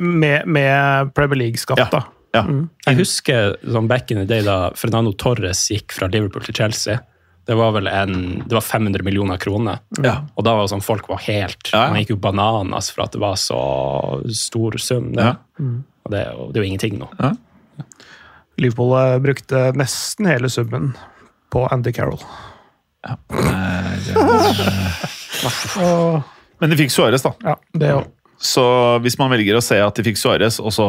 Med, 0.00 0.46
med, 0.46 1.14
Premier 1.14 1.36
League-skatt, 1.36 1.78
Ja. 1.78 1.88
da. 1.92 2.04
Ja. 2.34 2.42
Jeg 2.86 2.96
husker 3.00 3.56
sånn 3.64 3.88
back 3.88 4.10
in 4.12 4.18
the 4.18 4.24
day 4.28 4.42
da 4.44 4.70
Fernando 4.76 5.12
Torres 5.12 5.66
gikk 5.72 5.92
fra 5.96 6.08
Liverpool 6.12 6.42
til 6.44 6.54
Chelsea. 6.54 6.98
Det 7.46 7.54
var 7.56 7.72
vel 7.76 7.86
en, 7.88 8.42
det 8.46 8.52
var 8.56 8.60
500 8.64 9.04
millioner 9.06 9.38
kroner. 9.38 9.78
Ja. 10.02 10.18
Og 10.36 10.44
da 10.44 10.54
var 10.56 10.64
det 10.66 10.72
sånn 10.74 10.82
folk 10.84 11.06
var 11.08 11.18
helt 11.28 11.70
Ja, 11.72 11.84
ja. 11.86 11.90
Man 11.92 12.00
gikk 12.02 12.10
jo 12.10 12.16
bananas 12.16 12.90
for 12.90 13.04
at 13.06 13.12
det 13.14 13.20
var 13.22 13.36
så 13.40 13.60
stor 14.34 14.76
sum. 14.82 15.12
Det. 15.14 15.22
Ja. 15.22 15.36
Og 16.06 16.10
det, 16.12 16.20
er 16.26 16.32
jo- 16.32 16.48
det 16.52 16.58
er 16.60 16.64
jo 16.64 16.70
ingenting 16.72 16.98
nå. 16.98 17.08
Liverpool 18.58 18.92
eh, 18.98 19.18
brukte 19.24 19.70
nesten 19.76 20.26
hele 20.30 20.48
summen 20.52 20.92
på 21.52 21.66
Andy 21.72 21.92
Carroll. 21.92 22.20
Ja. 23.06 23.16
Men 26.60 26.70
de 26.72 26.76
fikk 26.78 26.92
Suárez, 26.94 27.22
da. 27.24 27.32
ja, 27.44 27.56
det 27.76 27.90
også. 27.94 28.10
Så 28.36 28.64
hvis 29.04 29.16
man 29.20 29.30
velger 29.32 29.56
å 29.56 29.62
se 29.64 29.78
at 29.80 29.96
de 29.96 30.04
fikk 30.04 30.18
Suárez, 30.20 30.58
og 30.60 30.72
så 30.74 30.86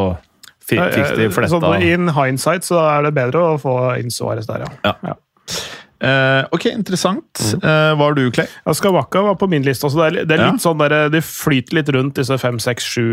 fikk, 0.68 0.82
fikk 0.96 1.14
de 1.20 1.28
fletta 1.32 1.60
Sånn, 1.62 1.84
in 1.86 2.10
hindsight 2.16 2.66
så 2.68 2.80
er 2.84 3.06
det 3.08 3.14
bedre 3.16 3.44
å 3.54 3.58
få 3.62 3.76
inn 4.02 4.12
Suárez 4.12 4.48
der, 4.50 4.66
ja. 4.68 4.94
Ja. 5.08 5.16
Eh, 6.08 6.42
Ok, 6.54 6.68
interessant. 6.74 7.40
Eh, 7.56 7.94
hva 7.98 8.10
har 8.10 8.18
du, 8.18 8.26
Clay? 8.36 8.50
Ja, 8.68 8.76
Skavakka 8.78 9.24
var 9.30 9.38
på 9.40 9.48
min 9.50 9.64
liste 9.66 9.88
også. 9.88 10.04
Det 10.04 10.08
er, 10.08 10.28
det 10.30 10.36
er 10.38 10.44
Ja. 10.44 10.50
litt 10.52 10.64
sånn 10.64 10.82
der, 10.84 10.98
De 11.14 11.22
flyter 11.26 11.80
litt 11.80 11.90
rundt 11.96 12.20
disse 12.20 12.36
fem, 12.42 12.60
seks, 12.64 12.84
sju, 12.96 13.08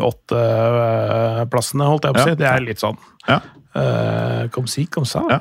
åtte 0.00 0.38
eh, 0.38 1.42
plassene, 1.52 1.88
holdt 1.90 2.06
jeg 2.08 2.16
på 2.16 2.22
å 2.22 2.28
si. 2.30 2.36
Ja. 2.36 2.40
Det 2.44 2.50
er 2.54 2.64
litt 2.70 2.82
sånn 2.82 2.98
Ja. 3.28 3.40
Uh, 3.76 4.48
Kom 4.54 4.66
si, 4.70 4.86
kom 4.86 5.06
sa. 5.08 5.24
Ja. 5.30 5.38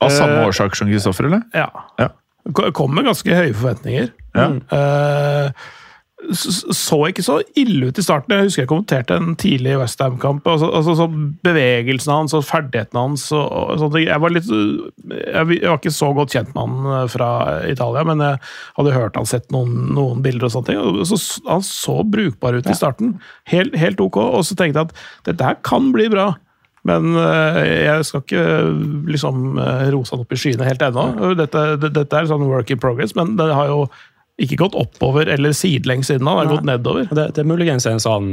Av 0.00 0.14
samme 0.14 0.40
Eh, 0.40 0.46
årsak 0.48 0.76
som 0.78 0.88
Kristoffer, 0.90 1.28
eller? 1.30 1.42
Ja. 1.54 1.68
Ja. 1.98 2.08
Kom 2.72 2.94
med 2.94 3.04
ganske 3.04 3.34
høye 3.36 3.54
forventninger. 3.54 4.10
Ja. 4.34 4.48
Uh, 4.70 5.52
så 6.36 6.98
ikke 7.08 7.22
så 7.24 7.38
ille 7.58 7.88
ut 7.88 7.98
i 7.98 8.04
starten. 8.04 8.34
Jeg 8.34 8.50
husker 8.50 8.62
jeg 8.62 8.70
kommenterte 8.70 9.16
en 9.16 9.32
tidlig 9.40 9.76
Westham-kamp. 9.80 10.46
Altså, 10.48 10.68
altså, 10.76 10.94
så 10.98 11.06
bevegelsen 11.46 12.12
hans 12.12 12.34
og 12.36 12.44
ferdighetene 12.46 13.04
hans 13.06 13.24
og, 13.36 13.46
og 13.48 13.86
ting. 13.94 14.04
Jeg 14.06 14.20
var, 14.22 14.34
litt, 14.34 14.50
jeg, 14.50 15.46
var 15.48 15.78
ikke 15.78 15.94
så 15.94 16.10
godt 16.16 16.36
kjent 16.36 16.52
med 16.54 16.60
han 16.60 16.90
eh, 16.98 17.06
fra 17.12 17.30
Italia, 17.70 18.04
men 18.06 18.24
jeg 18.24 18.42
hadde 18.76 18.94
hørt 18.96 19.16
han 19.18 19.30
sett 19.30 19.48
noen, 19.54 19.90
noen 19.96 20.20
bilder 20.24 20.50
og 20.50 20.54
sånne 20.56 20.70
ting. 20.70 20.82
Og 21.00 21.08
så, 21.08 21.20
han 21.48 21.64
så 21.66 22.00
brukbar 22.04 22.58
ut 22.58 22.68
i 22.68 22.76
starten. 22.76 23.16
Helt, 23.50 23.76
helt 23.80 24.04
ok. 24.04 24.20
Og 24.40 24.46
så 24.48 24.58
tenkte 24.58 24.84
jeg 24.84 24.90
at 24.92 25.32
dette 25.32 25.50
her 25.50 25.60
kan 25.66 25.90
bli 25.96 26.10
bra. 26.12 26.34
Men 26.88 27.10
eh, 27.16 27.58
jeg 27.86 28.04
skal 28.08 28.22
ikke 28.24 28.44
liksom 29.12 29.58
eh, 29.60 29.90
rose 29.92 30.14
han 30.14 30.22
opp 30.24 30.32
i 30.32 30.38
skyene 30.40 30.64
helt 30.64 30.80
ennå. 30.86 31.34
Dette, 31.36 31.64
det- 31.82 31.92
dette 31.98 32.16
er 32.22 32.30
sånn 32.30 32.46
work 32.48 32.70
in 32.70 32.78
progress, 32.80 33.14
men 33.18 33.36
det 33.36 33.50
har 33.52 33.66
jo 33.68 33.82
ikke 34.40 34.56
gått 34.56 34.74
oppover 34.80 35.28
eller 35.28 35.52
sidelengs 35.52 36.08
siden. 36.08 36.26
Han 36.26 36.38
har 36.40 36.46
gått 36.54 36.64
nedover. 36.64 37.08
Det, 37.12 37.26
det 37.36 37.42
er 37.42 37.48
muligens 37.50 37.84
en 37.90 38.00
sånn 38.00 38.30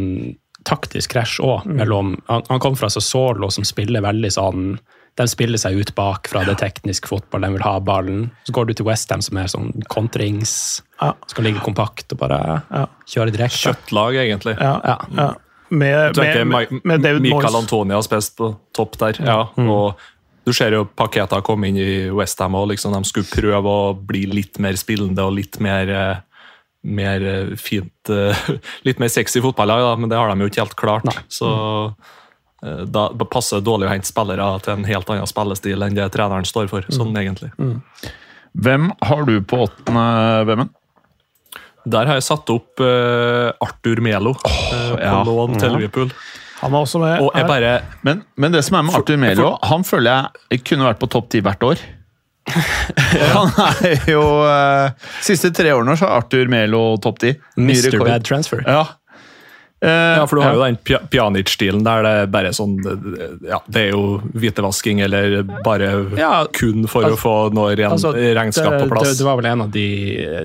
taktisk 0.68 1.12
krasj 1.16 1.42
òg. 1.44 1.66
Mm. 1.68 2.16
Han, 2.28 2.44
han 2.48 2.60
kom 2.64 2.76
fra 2.80 2.88
Solo, 2.90 3.50
som 3.52 3.64
spiller 3.68 4.02
veldig 4.04 4.32
sånn 4.36 4.78
De 5.18 5.26
spiller 5.28 5.58
seg 5.58 5.74
ut 5.80 5.90
bak 5.98 6.28
fra 6.30 6.44
det 6.46 6.60
tekniske 6.62 7.08
fotball, 7.10 7.42
de 7.42 7.50
vil 7.56 7.64
ha 7.66 7.80
ballen. 7.82 8.28
Så 8.46 8.54
går 8.54 8.68
du 8.70 8.74
til 8.78 8.86
Westham, 8.86 9.20
som 9.26 9.40
er 9.42 9.48
sånn 9.50 9.72
kontrings 9.90 10.84
Ja. 11.02 11.14
Skal 11.28 11.48
ligge 11.48 11.64
kompakt 11.66 12.14
og 12.14 12.20
bare 12.22 12.38
Ja. 12.70 12.84
kjøre 13.10 13.34
direkte. 13.34 13.64
Kjøttlag, 13.74 14.14
egentlig. 14.22 14.56
Ja, 14.62 14.76
Ja. 15.18 15.34
Med, 15.70 16.14
Du 16.14 16.22
tenker 16.22 16.46
med, 16.46 16.80
med 16.84 17.02
David 17.04 17.22
Michael 17.22 17.44
Moyes. 17.44 17.56
Antonia 17.60 17.98
har 17.98 18.06
spilt 18.06 18.36
på 18.38 18.52
topp 18.76 18.98
der. 19.02 19.20
Ja, 19.26 19.42
og 19.58 20.00
Du 20.48 20.54
ser 20.56 20.72
jo 20.72 20.86
Paketa 20.88 21.42
komme 21.44 21.68
inn 21.68 21.78
i 21.82 22.08
Westham 22.16 22.56
og 22.56 22.70
liksom 22.72 22.94
de 22.96 23.02
skulle 23.10 23.28
prøve 23.28 23.68
å 23.68 23.90
bli 24.00 24.22
litt 24.32 24.62
mer 24.64 24.78
spillende 24.80 25.26
og 25.28 25.36
litt 25.36 25.58
mer, 25.60 25.90
eh, 25.92 26.46
mer 26.88 27.26
eh, 27.28 27.50
fint 27.60 28.14
eh, 28.14 28.46
Litt 28.88 29.02
mer 29.04 29.12
sexy 29.12 29.44
fotballag, 29.44 29.84
da, 29.84 29.98
men 30.00 30.08
det 30.14 30.16
har 30.16 30.32
de 30.32 30.46
jo 30.46 30.48
ikke 30.48 30.64
helt 30.64 30.78
klart. 30.80 31.20
Så 31.28 31.52
eh, 32.64 32.86
da 32.88 33.10
passer 33.28 33.60
det 33.60 33.68
dårlig 33.68 33.90
å 33.90 33.92
hente 33.92 34.08
spillere 34.08 34.48
til 34.64 34.78
en 34.78 34.88
helt 34.88 35.12
annen 35.12 35.28
spillestil 35.28 35.84
enn 35.84 36.00
det 36.00 36.08
treneren 36.16 36.48
står 36.48 36.72
for. 36.72 36.88
sånn 36.96 37.12
egentlig. 37.20 37.52
Hvem 38.58 38.88
har 39.04 39.28
du 39.28 39.36
på 39.44 39.66
åttende, 39.68 40.08
Vemmen? 40.48 40.72
Der 41.88 42.10
har 42.10 42.20
jeg 42.20 42.26
satt 42.28 42.50
opp 42.52 42.84
uh, 42.84 43.54
Arthur 43.64 44.02
Melo 44.04 44.34
eh, 44.36 44.90
på 44.92 45.00
ja. 45.02 45.22
lån 45.28 45.60
til 45.62 45.78
Liverpool. 45.78 46.12
Han 46.58 46.74
er 46.74 46.88
også 46.88 47.00
med. 47.02 47.22
Og 47.22 47.36
jeg 47.38 47.46
bare 47.48 47.74
Men, 48.08 48.24
men 48.36 48.56
det 48.56 48.64
som 48.66 48.80
er 48.80 48.88
med 48.88 48.98
Arthur 48.98 49.20
Melo, 49.22 49.52
han 49.70 49.86
føler 49.88 50.32
jeg 50.52 50.66
kunne 50.66 50.88
vært 50.90 51.02
på 51.04 51.10
topp 51.14 51.30
ti 51.34 51.44
hvert 51.46 51.64
år. 51.64 51.84
Han 53.36 53.50
er 53.84 54.06
jo 54.08 54.22
uh, 54.24 54.94
Siste 55.20 55.52
tre 55.52 55.74
årene 55.76 55.98
så 56.00 56.08
er 56.08 56.22
Arthur 56.22 56.48
Melo 56.52 56.84
topp 57.04 57.20
ti. 57.24 57.34
Mr. 57.60 58.00
Bad 58.02 58.28
Transfer. 58.28 58.64
Ja. 58.66 58.86
Eh, 59.82 59.90
Ja, 60.18 60.26
for 60.26 60.40
du 60.40 60.42
har 60.42 60.56
jo 60.58 60.64
den 60.64 60.78
Pja- 60.82 61.04
Pjanic-stilen 61.12 61.84
der 61.86 62.02
det 62.02 62.14
er 62.24 62.30
bare 62.34 62.50
sånn 62.56 62.80
Ja, 63.46 63.60
det 63.70 63.84
er 63.84 63.92
jo 63.92 64.18
hvitevasking 64.34 65.04
eller 65.06 65.44
bare 65.66 65.92
Ja, 66.18 66.48
kun 66.50 66.88
for 66.90 67.06
å 67.06 67.20
få 67.20 67.36
noe 67.54 67.76
ren, 67.78 67.92
Altså, 67.94 68.10
regnskap 68.16 68.74
det, 68.74 68.80
på 68.82 68.90
plass. 68.96 69.12
Det, 69.12 69.20
det 69.22 69.28
var 69.30 69.38
vel 69.38 69.52
en 69.52 69.62
av 69.68 69.70
de 69.76 69.86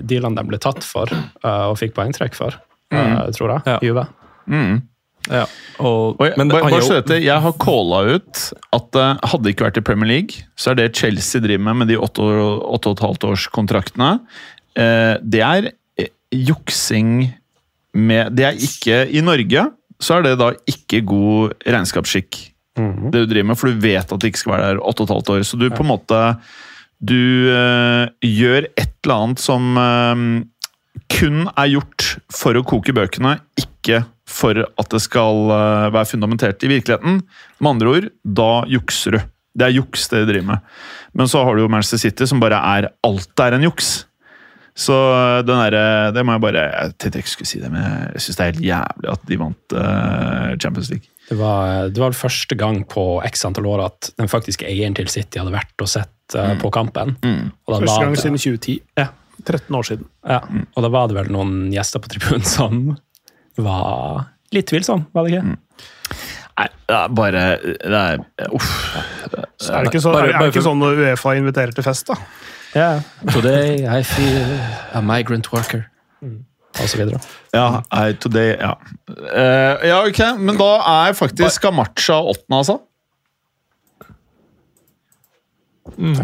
dealene 0.05 0.37
de 0.37 0.45
ble 0.53 0.61
tatt 0.61 0.85
for 0.85 1.09
uh, 1.13 1.71
og 1.73 1.79
fikk 1.81 1.95
poengtrekk 1.97 2.37
for, 2.37 2.59
uh, 2.93 3.25
tror 3.33 3.57
jeg. 3.57 3.63
Ja. 3.73 3.79
Juve. 3.89 4.05
mm. 4.53 4.83
ja. 5.33 5.47
og, 5.79 6.21
Og 6.21 6.25
jeg, 6.29 6.37
men 6.37 6.53
bare, 6.53 6.69
bare 6.69 6.85
så 6.85 7.01
dette, 7.01 7.23
jeg 7.25 7.41
har 7.49 7.53
calla 7.63 8.03
ut 8.19 8.47
at 8.77 9.01
uh, 9.01 9.17
hadde 9.33 9.45
det 9.49 9.55
ikke 9.57 9.71
vært 9.71 9.81
i 9.81 9.89
Premier 9.89 10.13
League, 10.13 10.45
så 10.61 10.73
er 10.75 10.83
det 10.83 10.91
Chelsea 11.01 11.41
driver 11.41 11.65
med 11.73 11.87
med 11.87 11.89
de 11.95 11.97
åtte 11.97 12.21
og 12.21 12.67
åtte 12.77 12.93
og 12.93 12.99
et 13.01 13.07
halvt 13.09 13.25
års 13.33 13.49
kontraktene, 13.55 14.19
eh, 14.77 15.15
det 15.25 15.41
er 15.41 15.71
eh, 15.97 16.13
juksing 16.37 17.31
med 17.95 18.33
Det 18.37 18.45
er 18.49 18.59
ikke 18.69 19.05
I 19.13 19.21
Norge 19.25 19.67
så 20.03 20.19
er 20.19 20.27
det 20.27 20.39
da 20.41 20.51
ikke 20.69 21.03
god 21.07 21.55
regnskapsskikk, 21.63 22.39
det 22.75 23.13
du 23.13 23.29
driver 23.29 23.51
med, 23.53 23.59
for 23.61 23.71
du 23.71 23.83
vet 23.85 24.03
at 24.03 24.23
det 24.23 24.33
ikke 24.33 24.41
skal 24.41 24.55
være 24.55 24.71
der 24.71 24.81
åtte 24.83 25.05
og 25.05 25.11
et 25.11 25.15
halvt 25.15 25.33
år. 25.35 25.45
Så 25.47 25.59
du 25.61 25.69
på 25.71 25.85
en 25.85 25.93
måte 25.93 26.23
Du 27.03 27.51
eh, 27.51 28.07
gjør 28.23 28.69
et 28.79 28.93
eller 29.03 29.15
annet 29.17 29.43
som 29.43 29.79
eh, 29.79 30.21
kun 31.11 31.49
er 31.51 31.73
gjort 31.73 32.09
for 32.31 32.55
å 32.55 32.63
koke 32.63 32.95
bøkene, 32.95 33.37
ikke 33.59 34.05
for 34.31 34.63
at 34.63 34.95
det 34.95 35.01
skal 35.03 35.51
eh, 35.51 35.89
være 35.95 36.11
fundamentert 36.13 36.63
i 36.63 36.71
virkeligheten. 36.71 37.19
Med 37.59 37.71
andre 37.75 37.95
ord, 37.97 38.09
da 38.23 38.51
jukser 38.71 39.19
du. 39.19 39.21
Det 39.53 39.67
er 39.67 39.75
juks, 39.77 40.07
det 40.09 40.23
de 40.23 40.31
driver 40.31 40.53
med. 40.55 40.71
Men 41.19 41.29
så 41.29 41.43
har 41.45 41.59
du 41.59 41.65
jo 41.65 41.73
Manchester 41.75 42.01
City, 42.07 42.31
som 42.31 42.41
bare 42.41 42.63
er 42.79 42.89
Alt 43.05 43.43
er 43.45 43.59
en 43.59 43.67
juks. 43.67 43.91
Så 44.75 44.95
den 45.45 45.59
der, 45.75 46.13
det 46.17 46.23
må 46.25 46.33
jeg 46.33 46.41
bare 46.41 46.61
Jeg 46.73 46.95
tenkte 46.97 47.19
jeg 47.19 47.25
ikke 47.27 47.33
skulle 47.35 47.51
si 47.51 47.59
det, 47.61 47.69
men 47.75 47.83
jeg 48.15 48.23
syns 48.25 48.39
det 48.39 48.45
er 48.45 48.53
helt 48.53 48.65
jævlig 48.65 49.11
at 49.13 49.27
de 49.29 49.37
vant 49.43 49.75
uh, 49.77 50.55
Champions 50.63 50.89
League. 50.91 51.09
Det 51.29 51.37
var, 51.39 51.89
det 51.93 52.01
var 52.01 52.17
første 52.17 52.57
gang 52.59 52.81
på 52.89 53.05
x 53.29 53.45
antall 53.49 53.67
år 53.69 53.85
at 53.87 54.09
den 54.19 54.29
faktiske 54.33 54.65
eieren 54.69 54.97
til 54.97 55.09
City 55.13 55.39
hadde 55.43 55.53
vært 55.55 55.85
og 55.85 55.89
sett 55.89 56.35
eh, 56.37 56.55
på 56.61 56.71
kampen. 56.75 57.15
Og 57.23 57.77
da 57.77 57.79
Første 57.85 58.01
gang 58.03 58.17
det- 58.17 58.23
siden 58.25 58.39
2010. 58.41 58.79
Ja. 59.01 59.07
13 59.47 59.75
år 59.79 59.87
siden. 59.89 60.05
Ja, 60.29 60.41
og 60.77 60.85
da 60.85 60.91
var 60.93 61.09
det 61.11 61.17
vel 61.17 61.31
noen 61.35 61.55
gjester 61.73 62.03
på 62.05 62.11
tribunen 62.13 62.45
som 62.47 62.97
var 63.57 64.27
litt 64.55 64.69
tvilsomme, 64.71 65.09
var 65.17 65.25
det 65.27 65.33
ikke? 65.37 65.57
Nei, 66.53 66.67
det 66.89 66.97
er 66.99 67.15
bare 67.17 67.43
Det 67.65 68.03
er 68.03 68.21
Uff. 68.53 68.69
Så 69.63 69.73
er 69.73 69.87
det 69.87 69.93
ikke, 69.95 70.03
så, 70.05 70.13
Bare- 70.13 70.29
er 70.29 70.39
det 70.39 70.51
ikke 70.53 70.61
for- 70.61 70.69
sånn 70.69 70.83
når 70.85 71.01
Uefa 71.07 71.35
inviterer 71.39 71.73
til 71.77 71.87
fest, 71.87 72.07
da? 72.13 72.19
Ja. 72.75 73.03
Today 73.29 73.85
I 73.85 74.03
feel 74.03 74.61
a 74.93 75.01
migrant 75.01 75.53
worker. 75.53 75.83
Og 76.81 76.89
så 76.89 76.97
videre. 76.97 77.19
Ja, 77.53 77.83
I, 77.93 78.15
today, 78.17 78.55
ja. 78.57 78.73
Uh, 79.09 79.83
ja, 79.85 79.99
ok, 80.07 80.21
men 80.41 80.57
da 80.57 80.71
er 80.81 81.13
faktisk 81.17 81.61
Gamacha 81.67 82.17
åttende, 82.33 82.63
altså. 82.63 82.79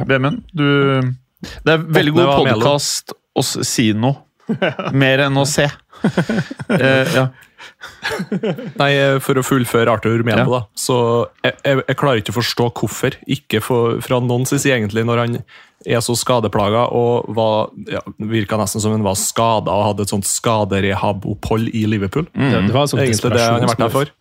Vemund, 0.09 0.41
du 0.57 1.03
Det 1.65 1.73
er 1.75 1.85
veldig 1.85 2.15
god 2.17 2.31
podkast 2.41 3.13
å 3.37 3.45
si 3.45 3.91
noe. 3.93 4.25
Mer 4.97 5.27
enn 5.27 5.37
å 5.37 5.45
se. 5.47 5.69
Uh, 6.01 7.13
ja. 7.19 7.29
Nei, 8.81 8.91
eh, 8.97 9.19
For 9.25 9.39
å 9.41 9.45
fullføre 9.47 9.91
Arthur 9.93 10.23
Melo, 10.27 10.45
Ja. 10.45 10.59
da. 10.59 10.61
Så 10.79 10.99
jeg, 11.45 11.55
jeg, 11.65 11.81
jeg 11.89 11.99
klarer 12.01 12.23
ikke 12.23 12.35
å 12.35 12.39
forstå 12.41 12.69
hvorfor. 12.81 13.17
Ikke 13.39 13.61
for, 13.65 13.99
fra 14.05 14.21
noen 14.25 14.47
sin 14.49 14.61
side, 14.63 14.77
egentlig, 14.79 15.05
når 15.09 15.23
han 15.25 15.39
er 15.87 16.01
så 16.03 16.17
skadeplaga 16.19 16.89
og 16.99 17.29
var, 17.39 17.69
ja, 17.91 18.01
virka 18.19 18.59
nesten 18.59 18.83
som 18.83 18.93
han 18.97 19.05
var 19.07 19.15
skada 19.21 19.71
og 19.71 19.85
hadde 19.93 20.07
et 20.09 20.11
sånt 20.13 20.27
skaderehab-opphold 20.27 21.71
i 21.71 21.85
Liverpool. 21.91 22.27
Det, 22.35 22.65
det 22.67 22.75
var 22.75 22.85
et 22.89 22.93
sånt 22.95 23.03
Egentlig 23.05 23.35
det 23.37 23.45
han 23.47 23.63
har 23.63 23.71
vært 23.73 23.85
der 23.85 23.95
for. 23.95 24.15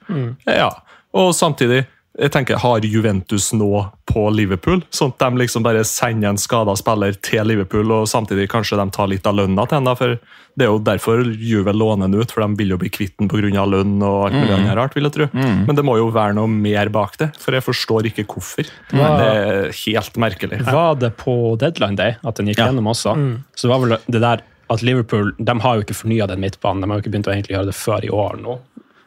Ja, 0.45 0.69
og 1.17 1.31
samtidig 1.33 1.85
jeg 2.17 2.31
tenker, 2.33 2.57
Har 2.57 2.79
Juventus 2.81 3.51
nå 3.53 3.67
på 4.09 4.23
Liverpool, 4.33 4.81
sånn 4.89 5.11
at 5.13 5.19
de 5.21 5.37
liksom 5.43 5.63
bare 5.63 5.83
sender 5.85 6.29
en 6.31 6.37
skada 6.41 6.73
spiller 6.79 7.13
til 7.21 7.45
Liverpool, 7.45 7.91
og 7.91 8.07
samtidig 8.09 8.47
kanskje 8.49 8.77
de 8.79 8.85
tar 8.95 9.07
litt 9.11 9.27
av 9.29 9.35
lønna 9.37 9.67
til 9.69 9.77
ham? 9.85 9.95
For 9.99 10.15
det 10.57 10.65
er 10.65 10.71
jo 10.71 10.79
derfor 10.81 11.21
Juve 11.37 11.73
låner 11.77 12.09
den 12.09 12.19
ut, 12.21 12.31
for 12.33 12.41
de 12.41 12.57
vil 12.57 12.73
jo 12.73 12.77
bli 12.81 12.89
kvitt 12.89 13.13
den 13.21 13.29
pga. 13.29 13.65
lønn 13.69 14.01
og 14.01 14.25
alt 14.27 14.33
mulig 14.39 14.55
annet 14.57 14.75
rart. 14.79 14.95
vil 14.95 15.03
jeg 15.03 15.13
tro. 15.13 15.27
Men 15.33 15.75
det 15.77 15.85
må 15.85 15.97
jo 15.99 16.09
være 16.09 16.33
noe 16.33 16.47
mer 16.49 16.89
bak 16.89 17.17
det, 17.21 17.29
for 17.37 17.53
jeg 17.53 17.61
forstår 17.67 18.09
ikke 18.09 18.25
hvorfor. 18.25 18.65
Det 18.89 18.99
er 19.03 19.71
helt 19.85 20.17
merkelig. 20.17 20.63
Var 20.65 20.95
det 20.95 21.13
på 21.17 21.57
deadline 21.59 21.95
day 21.95 22.15
at 22.25 22.35
den 22.35 22.47
gikk 22.47 22.57
Ja. 22.57 22.71
gjennom 22.71 22.87
også? 22.89 23.13
Så 23.55 23.67
det 23.67 23.69
var 23.69 23.79
vel 23.85 23.97
det 24.09 24.21
der 24.21 24.41
at 24.69 24.81
Liverpool 24.81 25.31
de 25.37 25.59
har 25.59 25.75
jo 25.77 25.83
ikke 25.85 25.95
fornya 25.95 26.27
den 26.27 26.41
midtbanen. 26.41 26.81
De 26.81 26.89
har 26.89 26.97
jo 26.99 27.03
ikke 27.05 27.13
begynt 27.13 27.27
å 27.29 27.35
egentlig 27.35 27.55
gjøre 27.55 27.69
det 27.69 27.75
før 27.77 28.03
i 28.03 28.09
år 28.09 28.41
nå, 28.41 28.57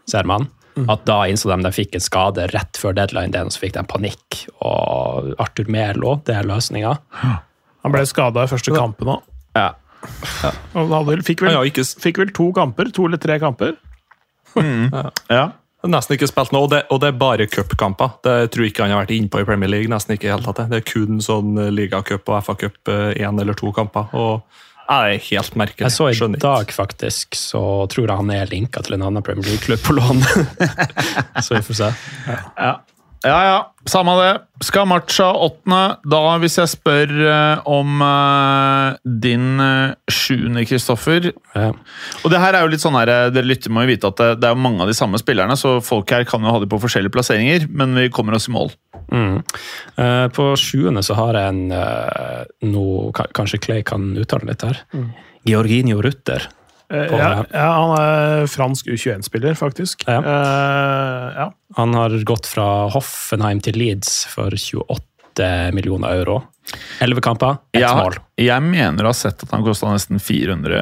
ser 0.07 0.23
man. 0.25 0.47
At 0.91 1.05
da 1.09 1.23
innså 1.29 1.51
de 1.51 1.59
de 1.65 1.73
fikk 1.75 1.97
en 1.99 2.05
skade 2.05 2.47
rett 2.55 2.79
før 2.79 2.95
deadline 2.97 3.35
den, 3.35 3.51
og 3.51 3.55
så 3.55 3.65
fikk 3.65 3.77
de 3.77 3.85
panikk. 3.91 4.41
Og 4.63 5.33
Arthur 5.43 5.71
Melo, 5.73 6.17
det 6.27 6.37
er 6.39 6.49
løsninga. 6.49 6.95
Han 7.21 7.95
ble 7.95 8.05
skada 8.09 8.45
i 8.45 8.51
første 8.51 8.75
kampen 8.75 9.15
òg. 9.17 9.25
Ja. 9.57 9.73
Og 10.75 10.85
han 10.85 10.93
hadde, 10.95 11.23
fikk, 11.27 11.43
vel, 11.45 11.57
fikk 12.01 12.21
vel 12.23 12.31
to 12.37 12.51
kamper, 12.57 12.93
to 12.95 13.09
eller 13.09 13.21
tre 13.21 13.41
kamper. 13.43 13.75
ja. 14.57 15.51
nesten 15.87 16.17
ikke 16.17 16.29
spilt 16.31 16.55
nå, 16.55 16.65
og 16.65 16.73
det, 16.73 16.85
og 16.93 17.03
det 17.03 17.11
er 17.11 17.21
bare 17.21 17.49
cupkamper. 17.51 18.17
Det 18.25 18.37
tror 18.53 18.67
jeg 18.67 18.75
ikke 18.75 18.87
han 18.87 18.95
har 18.95 19.05
vært 19.05 19.15
innpå 19.17 19.43
i 19.43 19.49
Premier 19.49 19.73
League. 19.73 19.93
nesten 19.93 20.17
ikke 20.17 20.33
helt 20.33 20.49
tatt. 20.49 20.65
Det 20.73 20.81
er 20.81 20.89
kun 20.89 21.21
sånn 21.25 21.59
eh, 21.61 21.73
ligacup 21.75 22.29
og 22.31 22.45
FA-cup 22.47 22.93
én 23.17 23.41
eller 23.41 23.59
to 23.59 23.73
kamper. 23.77 24.13
og 24.13 24.61
Det 24.91 24.97
er 25.15 25.21
helt 25.23 25.55
merkelig. 25.55 25.85
Jeg 25.87 25.95
så 25.95 26.09
i 26.11 26.15
Skjønner 26.19 26.41
ikke. 26.41 26.49
dag, 26.51 26.73
faktisk, 26.75 27.37
så 27.39 27.61
tror 27.93 28.09
jeg 28.11 28.17
han 28.19 28.31
er 28.35 28.51
linka 28.51 28.83
til 28.83 28.97
en 28.97 29.05
annen 29.07 29.23
Premier 29.23 29.47
League-klubb 29.47 29.85
på 29.87 29.95
lån. 29.95 30.25
så 31.47 31.55
vi 31.55 31.63
får 31.69 31.79
se. 31.79 31.91
Ja. 32.27 32.39
ja, 32.59 32.73
ja. 33.25 33.39
ja. 33.45 33.59
Samme 33.89 34.13
det. 34.21 34.33
Skal 34.65 34.87
matcha 34.89 35.31
åttende. 35.33 35.81
Da, 36.13 36.21
hvis 36.43 36.59
jeg 36.61 36.71
spør 36.73 37.13
uh, 37.25 37.63
om 37.69 38.03
uh, 38.05 38.97
din 39.05 39.61
uh, 39.61 39.97
sjuende, 40.09 40.67
Kristoffer 40.69 41.31
Ja. 41.31 41.71
Og 42.25 42.33
det 42.33 42.41
her 42.43 42.57
er 42.57 42.65
jo 42.65 42.73
litt 42.73 42.85
sånn 42.85 42.99
her, 42.99 43.11
Dere 43.33 43.49
lytter 43.49 43.73
må 43.73 43.85
jo 43.85 43.91
vite 43.93 44.11
at 44.13 44.21
det, 44.21 44.29
det 44.43 44.51
er 44.51 44.55
jo 44.55 44.63
mange 44.63 44.85
av 44.85 44.93
de 44.93 44.97
samme 44.97 45.21
spillerne, 45.21 45.57
så 45.57 45.79
folk 45.85 46.13
her 46.13 46.29
kan 46.29 46.45
jo 46.45 46.53
ha 46.53 46.61
de 46.63 46.69
på 46.71 46.81
forskjellige 46.81 47.15
plasseringer, 47.17 47.67
men 47.73 47.97
vi 47.97 48.11
kommer 48.13 48.37
oss 48.37 48.51
i 48.51 48.55
mål. 48.55 48.73
Mm. 49.11 49.41
Uh, 49.97 50.27
på 50.37 50.53
sjuende 50.61 51.03
så 51.05 51.17
har 51.19 51.41
jeg 51.41 51.57
en 51.57 51.75
uh, 51.75 52.47
noe, 52.69 53.11
Kanskje 53.37 53.61
Clay 53.65 53.85
kan 53.87 54.13
uttale 54.21 54.53
litt 54.53 54.65
her. 54.65 54.85
Georginio 55.49 56.05
Rutter. 56.05 56.47
Eh, 56.91 57.07
Ja, 57.17 57.45
ja, 57.53 57.67
han 57.73 57.93
er 58.01 58.47
fransk 58.51 58.87
U21-spiller, 58.91 59.55
faktisk. 59.59 60.03
Ja. 60.09 60.19
Uh, 60.21 61.33
ja. 61.37 61.53
Han 61.77 61.95
har 61.95 62.11
gått 62.27 62.47
fra 62.51 62.89
Hoffenheim 62.91 63.61
til 63.63 63.79
Leeds 63.79 64.25
for 64.33 64.51
28 64.51 65.71
millioner 65.73 66.17
euro. 66.21 66.41
11 67.01 67.21
kamper, 67.25 67.57
ett 67.75 67.83
mål. 67.97 68.15
jeg 68.39 68.63
mener 68.63 69.07
å 69.07 69.11
ha 69.11 69.17
sett 69.17 69.43
at 69.43 69.51
han 69.51 69.63
kosta 69.65 69.89
nesten 69.91 70.21
400 70.23 70.77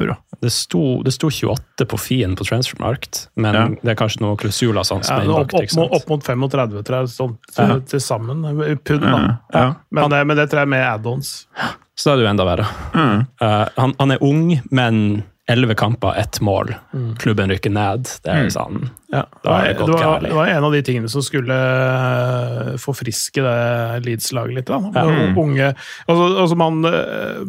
euro. 0.00 0.16
Det 0.42 0.50
sto, 0.50 1.02
det 1.04 1.12
sto 1.14 1.28
28 1.30 1.84
på 1.86 1.98
Fien 2.00 2.32
på 2.38 2.46
Transfermarkt, 2.48 3.28
men 3.38 3.54
Ja. 3.54 3.66
det 3.82 3.92
er 3.92 3.94
kanskje 4.00 4.22
noe 4.24 4.36
klusula 4.40 4.82
sånn, 4.82 5.04
som 5.04 5.18
Ja, 5.20 5.22
er 5.22 5.30
opp, 5.44 5.52
innbakt. 5.52 5.76
opp, 5.78 5.92
opp 6.00 6.08
mot 6.08 6.24
35, 6.24 6.82
tror 6.82 7.00
jeg, 7.02 7.08
sånn 7.12 7.36
Ja. 7.58 7.78
til, 7.80 8.00
sammen. 8.00 8.42
Pund, 8.82 9.00
da. 9.02 9.38
Ja, 9.52 9.60
ja. 9.60 9.74
Men, 9.90 10.10
det- 10.10 10.26
men 10.26 10.36
det 10.36 10.48
tror 10.50 10.58
jeg 10.60 10.66
er 10.66 10.66
med 10.66 10.86
add-ons. 10.86 11.46
Så 11.94 12.04
da 12.04 12.12
er 12.12 12.16
det 12.16 12.24
jo 12.24 12.30
enda 12.30 12.44
verre. 12.44 12.66
Mm. 12.94 13.26
Uh, 13.40 13.68
han, 13.76 13.94
han 14.00 14.10
er 14.10 14.18
ung, 14.22 14.60
men 14.70 15.24
11 15.50 15.74
kamper, 15.74 16.14
ett 16.14 16.40
mål. 16.40 16.74
Mm. 16.94 17.16
Klubben 17.16 17.50
rykker 17.50 17.70
ned. 17.70 18.06
Det 18.22 18.30
er 18.30 18.50
sånn 18.54 18.84
Ja, 19.10 19.24
det, 19.26 19.40
Da 19.42 19.50
var, 19.50 19.64
er 19.64 19.72
det 19.72 19.86
det, 19.86 19.96
var, 19.96 20.20
det 20.22 20.36
var 20.36 20.50
en 20.52 20.66
av 20.68 20.76
de 20.76 20.82
tingene 20.86 21.10
som 21.10 21.24
skulle 21.26 21.56
eh, 21.56 22.68
forfriske 22.80 23.42
det 23.42 24.04
Leeds-laget 24.06 24.60
litt. 24.60 24.70
Da. 24.70 24.78
Ja. 24.94 25.02
Unge, 25.34 25.72
altså, 26.06 26.28
altså 26.44 26.58
man, 26.60 26.78
eh, 26.86 27.42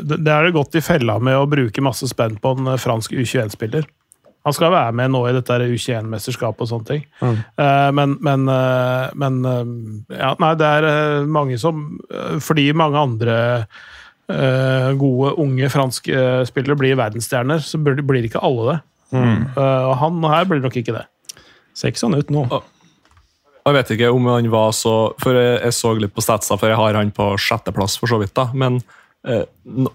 det 0.00 0.24
er 0.24 0.48
det 0.48 0.54
godt 0.56 0.80
i 0.80 0.84
fella 0.84 1.18
med 1.20 1.36
å 1.36 1.44
bruke 1.50 1.84
masse 1.84 2.08
spenn 2.08 2.40
på 2.40 2.56
en 2.56 2.72
fransk 2.80 3.12
U21-spiller. 3.12 3.84
Han 4.44 4.56
skal 4.56 4.72
være 4.72 4.96
med 4.96 5.12
nå 5.12 5.22
i 5.28 5.36
dette 5.36 5.60
U21-mesterskapet 5.68 6.64
og 6.64 6.70
sånne 6.72 6.88
ting. 6.88 7.04
Mm. 7.20 7.38
Eh, 7.60 7.90
men 8.00 8.16
men, 8.24 8.48
men 9.20 9.38
ja, 10.08 10.32
nei, 10.40 10.54
det 10.60 10.76
er 10.80 11.28
mange 11.28 11.60
som 11.60 11.86
Fordi 12.44 12.70
mange 12.76 13.04
andre 13.04 13.36
gode, 14.28 15.34
unge 15.42 15.68
franske 15.72 16.14
eh, 16.14 16.44
spillere 16.48 16.78
blir 16.80 16.96
verdensstjerner, 17.00 17.60
så 17.60 17.80
blir, 17.82 18.00
blir 18.06 18.28
ikke 18.28 18.42
alle 18.44 18.72
det. 18.72 18.80
Mm. 19.14 19.42
og 19.54 19.92
han 20.00 20.24
her 20.26 20.46
blir 20.50 20.62
nok 20.64 20.74
ikke 20.80 20.94
det. 20.96 21.04
Ser 21.76 21.92
ikke 21.92 22.00
sånn 22.00 22.16
ut 22.18 22.32
nå. 22.34 22.48
Jeg 23.64 23.76
vet 23.78 23.92
ikke 23.94 24.10
om 24.12 24.26
han 24.28 24.48
var 24.52 24.74
så 24.76 24.94
For 25.22 25.36
jeg, 25.38 25.56
jeg 25.62 25.76
så 25.76 25.94
litt 25.96 26.14
på 26.14 26.24
statsa, 26.24 26.58
for 26.60 26.70
jeg 26.70 26.78
har 26.80 26.98
han 26.98 27.12
på 27.14 27.30
sjetteplass, 27.40 27.96
for 28.00 28.10
så 28.10 28.20
vidt. 28.20 28.34
da, 28.36 28.50
Men 28.52 28.80
eh, 29.26 29.44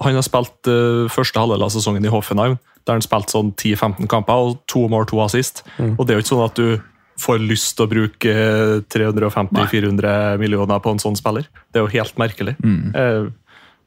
han 0.02 0.18
har 0.18 0.26
spilt 0.26 0.70
eh, 0.70 1.06
første 1.14 1.42
halvdel 1.42 1.66
av 1.68 1.74
sesongen 1.74 2.06
i 2.06 2.14
Hoffenheim, 2.14 2.58
der 2.88 2.98
han 2.98 3.06
spilte 3.06 3.36
sånn 3.36 3.54
10-15 3.54 4.10
kamper, 4.10 4.48
og 4.48 4.64
to 4.72 4.88
mål, 4.90 5.06
to 5.10 5.22
assist. 5.26 5.62
Og 5.78 6.06
det 6.06 6.16
er 6.16 6.20
jo 6.20 6.26
ikke 6.26 6.34
sånn 6.34 6.48
at 6.48 6.58
du 6.58 6.80
får 7.20 7.42
lyst 7.44 7.76
til 7.76 7.86
å 7.86 7.92
bruke 7.92 8.34
eh, 8.34 8.76
350-400 8.96 10.40
millioner 10.42 10.82
på 10.82 10.96
en 10.96 11.04
sånn 11.04 11.20
spiller. 11.20 11.46
Det 11.70 11.82
er 11.82 11.86
jo 11.86 11.94
helt 11.94 12.18
merkelig. 12.22 12.56
Jeg 12.64 13.30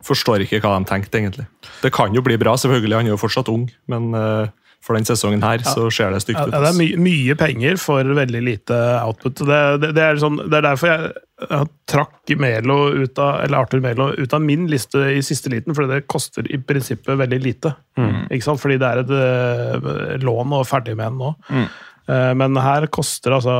forstår 0.07 0.45
ikke 0.47 0.61
hva 0.65 0.79
de 0.81 0.89
tenkte, 0.91 1.21
egentlig. 1.21 1.47
Det 1.83 1.93
kan 1.95 2.15
jo 2.17 2.23
bli 2.25 2.39
bra, 2.41 2.57
selvfølgelig, 2.59 2.99
han 2.99 3.09
er 3.11 3.15
jo 3.17 3.21
fortsatt 3.23 3.51
ung, 3.53 3.69
men 3.91 4.13
eh, 4.19 4.51
for 4.83 4.99
den 4.99 5.07
sesongen 5.07 5.45
her 5.47 5.63
så 5.63 5.85
ser 5.95 6.11
det 6.11 6.25
stygt 6.25 6.41
Ja, 6.41 6.49
ut. 6.49 6.55
det 6.57 6.71
er 6.73 6.79
my 6.79 6.87
mye 6.99 7.37
penger 7.39 7.77
for 7.79 8.03
veldig 8.19 8.41
lite 8.43 8.79
output. 9.05 9.45
Det, 9.47 9.61
det, 9.79 9.93
det, 9.95 10.03
er 10.03 10.19
sånn, 10.19 10.41
det 10.43 10.59
er 10.59 10.65
derfor 10.67 10.91
jeg, 10.91 11.13
jeg 11.45 11.69
trakk 11.93 12.33
Melo 12.43 12.79
ut 12.91 13.21
av, 13.23 13.45
eller 13.45 13.61
Arthur 13.61 13.85
Melo 13.85 14.09
ut 14.19 14.35
av 14.35 14.43
min 14.43 14.67
liste 14.71 15.05
i 15.15 15.23
siste 15.23 15.53
liten, 15.55 15.77
fordi 15.79 15.93
det 15.95 16.09
koster 16.11 16.51
i 16.51 16.59
prinsippet 16.59 17.15
veldig 17.21 17.39
lite. 17.45 17.77
Ikke 18.27 18.49
sant? 18.49 18.63
Fordi 18.63 18.81
det 18.83 18.91
er 18.91 19.05
et 19.05 19.15
eh, 19.21 20.19
lån 20.27 20.59
og 20.59 20.67
ferdig 20.67 20.97
med 20.99 21.13
en 21.13 21.23
nå. 21.23 21.33
Mm. 21.55 21.71
Men 22.43 22.59
her 22.59 22.89
koster 22.91 23.37
altså 23.37 23.53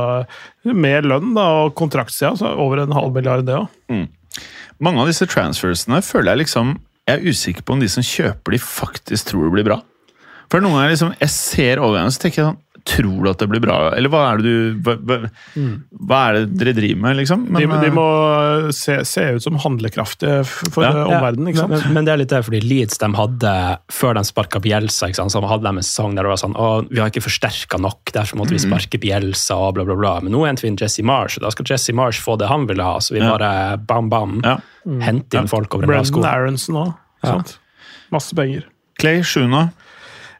mer 0.75 1.05
lønn 1.07 1.29
da, 1.37 1.45
og 1.63 1.77
kontraktsida 1.79 2.51
over 2.59 2.81
en 2.83 2.91
halv 2.91 3.15
milliard, 3.15 3.45
det 3.47 3.55
òg. 3.55 3.69
Mange 4.81 5.03
av 5.03 5.09
disse 5.11 5.27
transfersene 5.29 6.01
føler 6.05 6.33
jeg 6.33 6.45
liksom 6.45 6.77
Jeg 7.03 7.19
er 7.19 7.25
usikker 7.27 7.65
på 7.67 7.75
om 7.75 7.81
de 7.83 7.89
som 7.91 8.05
kjøper 8.05 8.55
de, 8.55 8.59
faktisk 8.63 9.27
tror 9.27 9.49
det 9.49 9.55
blir 9.57 9.65
bra. 9.67 9.81
For 10.47 10.63
noen 10.63 10.77
ganger 10.77 10.93
liksom, 10.93 11.15
jeg 11.19 11.33
ser 11.33 11.81
overgangen 11.83 12.13
så 12.15 12.21
tenker 12.23 12.39
jeg 12.39 12.47
sånn 12.47 12.61
tror 12.85 13.23
du 13.23 13.29
at 13.31 13.39
det 13.39 13.47
blir 13.47 13.61
bra? 13.63 13.75
Eller 13.95 14.11
hva 14.11 14.21
er 14.33 14.41
det 14.41 14.43
du 14.43 14.79
Hva, 14.83 14.93
hva, 15.07 15.17
hva 16.03 16.17
er 16.29 16.33
det 16.41 16.57
dere 16.59 16.73
driver 16.75 16.99
med, 17.05 17.15
liksom? 17.21 17.45
Men, 17.49 17.63
de 17.69 17.77
de, 17.85 17.91
må 17.95 18.03
se, 18.75 18.97
se 19.07 19.23
ut 19.37 19.43
som 19.45 19.55
handlekraftige 19.63 20.41
for 20.47 20.83
Ja. 20.83 20.89
eh, 20.91 21.11
omverdenen, 21.15 21.47
ikke 21.53 21.61
sant? 21.61 21.71
Men, 21.77 21.93
men 21.95 22.05
det 22.09 22.13
er 22.13 22.21
litt 22.23 22.33
det, 22.33 22.41
fordi 22.47 22.59
Leeds 22.65 22.99
de 22.99 23.09
hadde, 23.15 23.53
før 23.93 24.17
de 24.19 24.23
sparka 24.27 24.59
Bjelsa, 24.63 25.07
ikke 25.11 25.21
sant, 25.21 25.31
så 25.35 25.41
hadde 25.47 25.63
de 25.69 25.73
en 25.79 25.87
sang 25.87 26.15
der 26.17 26.27
det 26.27 26.33
var 26.33 26.41
sånn 26.43 26.57
å, 26.59 26.67
vi 26.91 26.99
har 26.99 27.11
ikke 27.13 27.23
forsterka 27.23 27.79
nok, 27.79 28.11
derfor 28.15 28.41
måtte 28.41 28.55
vi 28.57 28.59
sparke 28.65 28.99
Bjelsa 29.03 29.55
og 29.69 29.77
bla, 29.79 29.85
bla, 29.87 29.95
bla. 29.99 30.13
Men 30.25 30.35
nå 30.35 30.43
henter 30.47 30.67
vi 30.67 30.73
inn 30.73 30.79
Jesse 30.83 31.03
Marsh, 31.07 31.39
og 31.39 31.47
da 31.47 31.53
skal 31.55 31.71
Jesse 31.71 31.95
Marsh 31.95 32.19
få 32.23 32.35
det 32.41 32.51
han 32.51 32.67
ville 32.67 32.83
ha. 32.83 32.99
Så 32.99 33.15
vi 33.15 33.23
bare 33.23 33.77
bam, 33.87 34.09
bam, 34.11 34.41
Ja. 34.43 34.57
hente 35.07 35.39
inn 35.39 35.47
folk 35.47 35.73
over 35.75 35.87
en 35.87 35.95
lav 36.01 36.05
sko. 36.09 36.19
Brendan 36.19 36.35
Aronson 36.43 36.75
òg. 36.83 36.93
Ja. 37.23 37.39
Masse 38.11 38.35
penger. 38.35 38.67
Clay, 38.99 39.23
Shuna. 39.23 39.69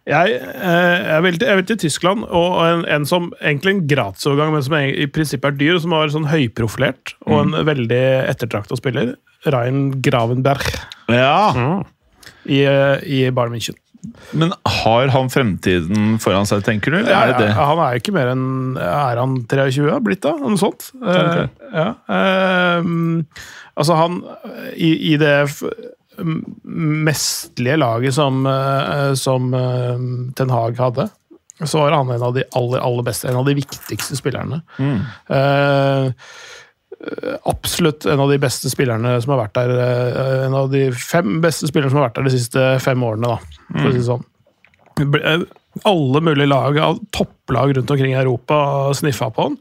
Jeg, 0.04 0.34
eh, 0.36 0.98
jeg, 1.08 1.24
vil 1.24 1.38
til, 1.40 1.48
jeg 1.48 1.60
vil 1.62 1.68
til 1.70 1.78
Tyskland, 1.86 2.26
og 2.28 2.58
en, 2.66 2.82
en 2.92 3.06
som 3.08 3.30
egentlig 3.40 3.78
en 3.78 3.84
gratisovergang, 3.88 4.52
men 4.52 4.66
som 4.66 4.76
i 4.84 5.06
prinsippet 5.08 5.54
er 5.54 5.60
dyr, 5.62 5.78
som 5.80 5.96
var 5.96 6.12
sånn 6.12 6.28
høyprofilert, 6.28 7.14
og 7.24 7.38
en 7.40 7.56
veldig 7.70 8.02
ettertrakta 8.28 8.76
spiller. 8.80 9.14
Rein 9.48 10.02
Gravenberg 10.04 10.68
Ja, 11.12 11.84
i, 12.48 12.62
eh, 12.68 13.00
i 13.04 13.24
Bayern 13.32 13.56
München. 13.56 13.80
men 14.36 14.52
har 14.68 15.08
han 15.14 15.30
fremtiden 15.32 16.18
foran 16.20 16.48
seg, 16.48 16.64
tenker 16.68 16.92
du? 16.92 16.98
Ja, 17.08 17.22
er 17.24 17.32
det 17.32 17.46
det? 17.46 17.50
Ja, 17.54 17.68
han 17.72 17.80
er 17.86 18.00
ikke 18.00 18.12
mer 18.16 18.34
enn 18.34 18.76
Er 18.76 19.20
han 19.20 19.38
23 19.48 20.00
blitt, 20.04 20.24
da? 20.26 20.34
Noe 20.40 20.60
sånt? 20.60 20.90
Eh, 21.00 21.46
ja. 21.72 21.88
Eh, 22.12 22.90
altså, 23.80 23.96
han 24.00 24.20
I, 24.76 24.92
i 25.14 25.18
det 25.20 25.38
f 26.18 26.24
mestlige 26.64 27.78
laget 27.78 28.14
som, 28.16 28.46
eh, 28.48 29.14
som 29.20 29.54
eh, 29.54 30.08
Ten 30.38 30.50
Hag 30.54 30.80
hadde, 30.80 31.08
så 31.64 31.80
var 31.80 31.92
han 31.92 32.12
en 32.12 32.24
av 32.24 32.34
de 32.34 32.44
aller, 32.58 32.80
aller 32.80 33.06
beste, 33.06 33.30
en 33.30 33.40
av 33.40 33.46
de 33.46 33.56
viktigste 33.58 34.18
spillerne. 34.20 34.62
Eh, 35.30 36.12
absolutt 37.44 38.06
en 38.06 38.20
av 38.20 38.30
de 38.32 38.38
beste 38.40 38.70
spillerne 38.72 39.16
som 39.22 39.34
har 39.34 39.44
vært 39.46 39.58
der. 39.58 39.74
Uh, 39.74 40.46
En 40.46 40.56
av 40.56 40.70
de 40.72 40.86
fem 40.96 41.42
beste 41.44 41.68
spillerne 41.68 41.92
som 41.92 42.00
har 42.00 42.10
vært 42.10 42.20
der 42.20 42.30
de 42.30 42.38
siste 42.38 42.64
fem 42.84 43.04
årene, 43.04 43.34
da, 43.34 43.68
for 43.74 43.90
å 43.90 43.92
si 43.92 44.00
det 44.00 44.08
sånn. 44.08 44.26
Eh, 45.04 45.46
Alle 45.90 46.22
mulige 46.22 46.48
lag, 46.48 46.78
topplag 47.12 47.76
rundt 47.76 47.92
omkring 47.92 48.14
i 48.14 48.20
Europa 48.20 48.94
sniffa 48.94 49.32
på 49.34 49.48
han. 49.50 49.56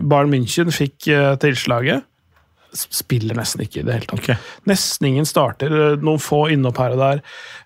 Bayern 0.00 0.32
München 0.32 0.72
fikk 0.72 1.10
uh, 1.12 1.34
tilslaget. 1.36 2.06
Spiller 2.76 3.34
nesten 3.38 3.62
ikke 3.64 3.80
i 3.80 3.86
det 3.86 3.94
hele 3.94 4.08
tatt. 4.10 4.20
Okay. 4.20 4.36
Nesten 4.68 5.08
ingen 5.08 5.24
starter, 5.28 5.72
eh, 5.72 5.96
noen 6.04 6.20
få 6.20 6.44
innhopp 6.52 6.80
her 6.82 6.96
og 6.96 7.00
der. 7.00 7.22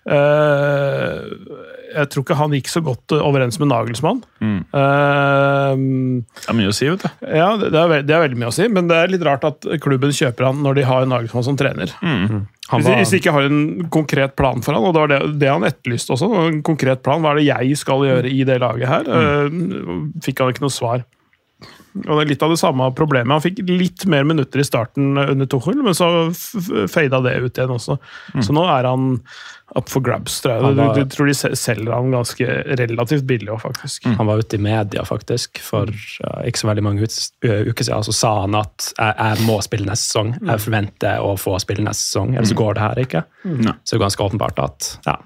Uh, 0.07 1.73
jeg 1.93 2.09
tror 2.09 2.23
ikke 2.25 2.37
han 2.39 2.53
gikk 2.55 2.69
så 2.71 2.81
godt 2.85 3.13
eh, 3.13 3.21
overens 3.21 3.59
med 3.61 3.69
Nagelsmann. 3.69 4.23
Eh, 4.43 5.83
Det 6.33 6.49
er 6.49 6.57
mye 6.57 6.71
å 6.71 6.75
si, 6.75 6.87
vet 6.89 7.03
du. 7.05 7.09
ja, 7.29 7.51
det 7.61 7.69
er, 7.69 7.93
det 8.07 8.15
er 8.15 8.23
veldig 8.25 8.39
mye 8.41 8.49
å 8.49 8.55
si, 8.55 8.65
men 8.71 8.89
det 8.89 8.97
er 8.97 9.11
litt 9.13 9.25
rart 9.27 9.45
at 9.47 9.67
klubben 9.83 10.13
kjøper 10.15 10.49
han 10.49 10.63
når 10.65 10.79
de 10.79 10.87
har 10.89 11.05
Nagelsmann 11.09 11.45
som 11.45 11.59
trener. 11.59 11.93
Han 12.01 12.47
Hvis, 12.79 12.87
var, 12.87 12.97
hvis 13.01 13.11
de 13.13 13.19
ikke 13.19 13.33
har 13.35 13.45
en 13.49 13.63
konkret 13.93 14.35
plan 14.39 14.63
for 14.65 14.73
han, 14.73 14.85
og 14.87 14.95
det 14.95 15.03
var 15.03 15.11
det, 15.11 15.19
det 15.43 15.51
han 15.51 15.67
etterlyste 15.67 16.15
også, 16.15 16.29
en 16.47 16.61
konkret 16.65 17.03
plan, 17.05 17.21
hva 17.21 17.33
er 17.35 17.41
det 17.41 17.49
jeg 17.51 17.77
skal 17.83 18.05
gjøre 18.07 18.31
i 18.31 18.41
det 18.47 18.57
laget 18.63 18.89
her, 18.89 19.09
eh, 19.19 19.59
fikk 20.25 20.41
han 20.41 20.53
ikke 20.55 20.63
noe 20.65 20.73
svar. 20.73 21.03
Og 21.93 22.09
det 22.17 22.21
er 22.23 22.29
litt 22.33 22.43
av 22.45 22.49
det 22.53 22.57
samme 22.61 22.87
problemet. 22.97 23.29
Han 23.35 23.43
fikk 23.43 23.59
litt 23.69 24.05
mer 24.09 24.23
minutter 24.25 24.59
i 24.59 24.65
starten 24.65 25.17
under 25.17 25.45
Tuchel, 25.45 25.77
men 25.85 25.93
så 25.93 26.07
fada 26.89 27.19
det 27.21 27.35
ut 27.43 27.57
igjen 27.59 27.73
også. 27.75 27.99
Så 28.41 28.55
nå 28.55 28.63
er 28.65 28.87
han 28.89 29.19
up 29.77 29.89
for 29.89 30.01
grabs, 30.05 30.35
tror 30.43 30.53
jeg. 30.55 30.61
Var- 30.77 30.95
Du, 30.95 31.03
du 31.03 31.09
tror 31.13 31.29
de 31.29 31.33
selger 31.57 31.93
han 31.93 32.11
ganske 32.13 32.47
relativt 32.77 33.23
billig 33.29 33.49
òg, 33.53 33.61
faktisk. 33.63 34.05
han 34.17 34.25
var 34.29 34.41
ute 34.41 34.57
i 34.57 34.61
media 34.61 35.05
faktisk 35.05 35.57
for 35.65 35.89
uh, 35.89 36.41
ikke 36.45 36.61
så 36.61 36.67
veldig 36.69 36.83
mange 36.85 37.05
uker 37.05 37.83
siden. 37.87 38.03
Så 38.05 38.13
sa 38.13 38.33
han 38.41 38.55
at 38.59 38.89
jeg, 38.97 39.13
jeg 39.17 39.47
må 39.47 39.59
spille 39.65 39.85
neste 39.89 40.09
sesong. 40.11 40.33
Jeg 40.41 40.59
forventer 40.65 41.21
å 41.25 41.33
få 41.41 41.55
spille 41.61 41.85
neste 41.85 42.05
sesong, 42.09 42.35
ellers 42.35 42.49
så 42.53 42.59
går 42.59 42.73
det 42.77 42.85
her 42.87 43.03
ikke. 43.05 43.23
Mm. 43.45 43.63
Så 43.83 43.93
det 43.95 43.99
er 44.01 44.05
ganske 44.07 44.27
åpenbart 44.29 44.61
at 44.65 44.91
ja, 45.05 45.17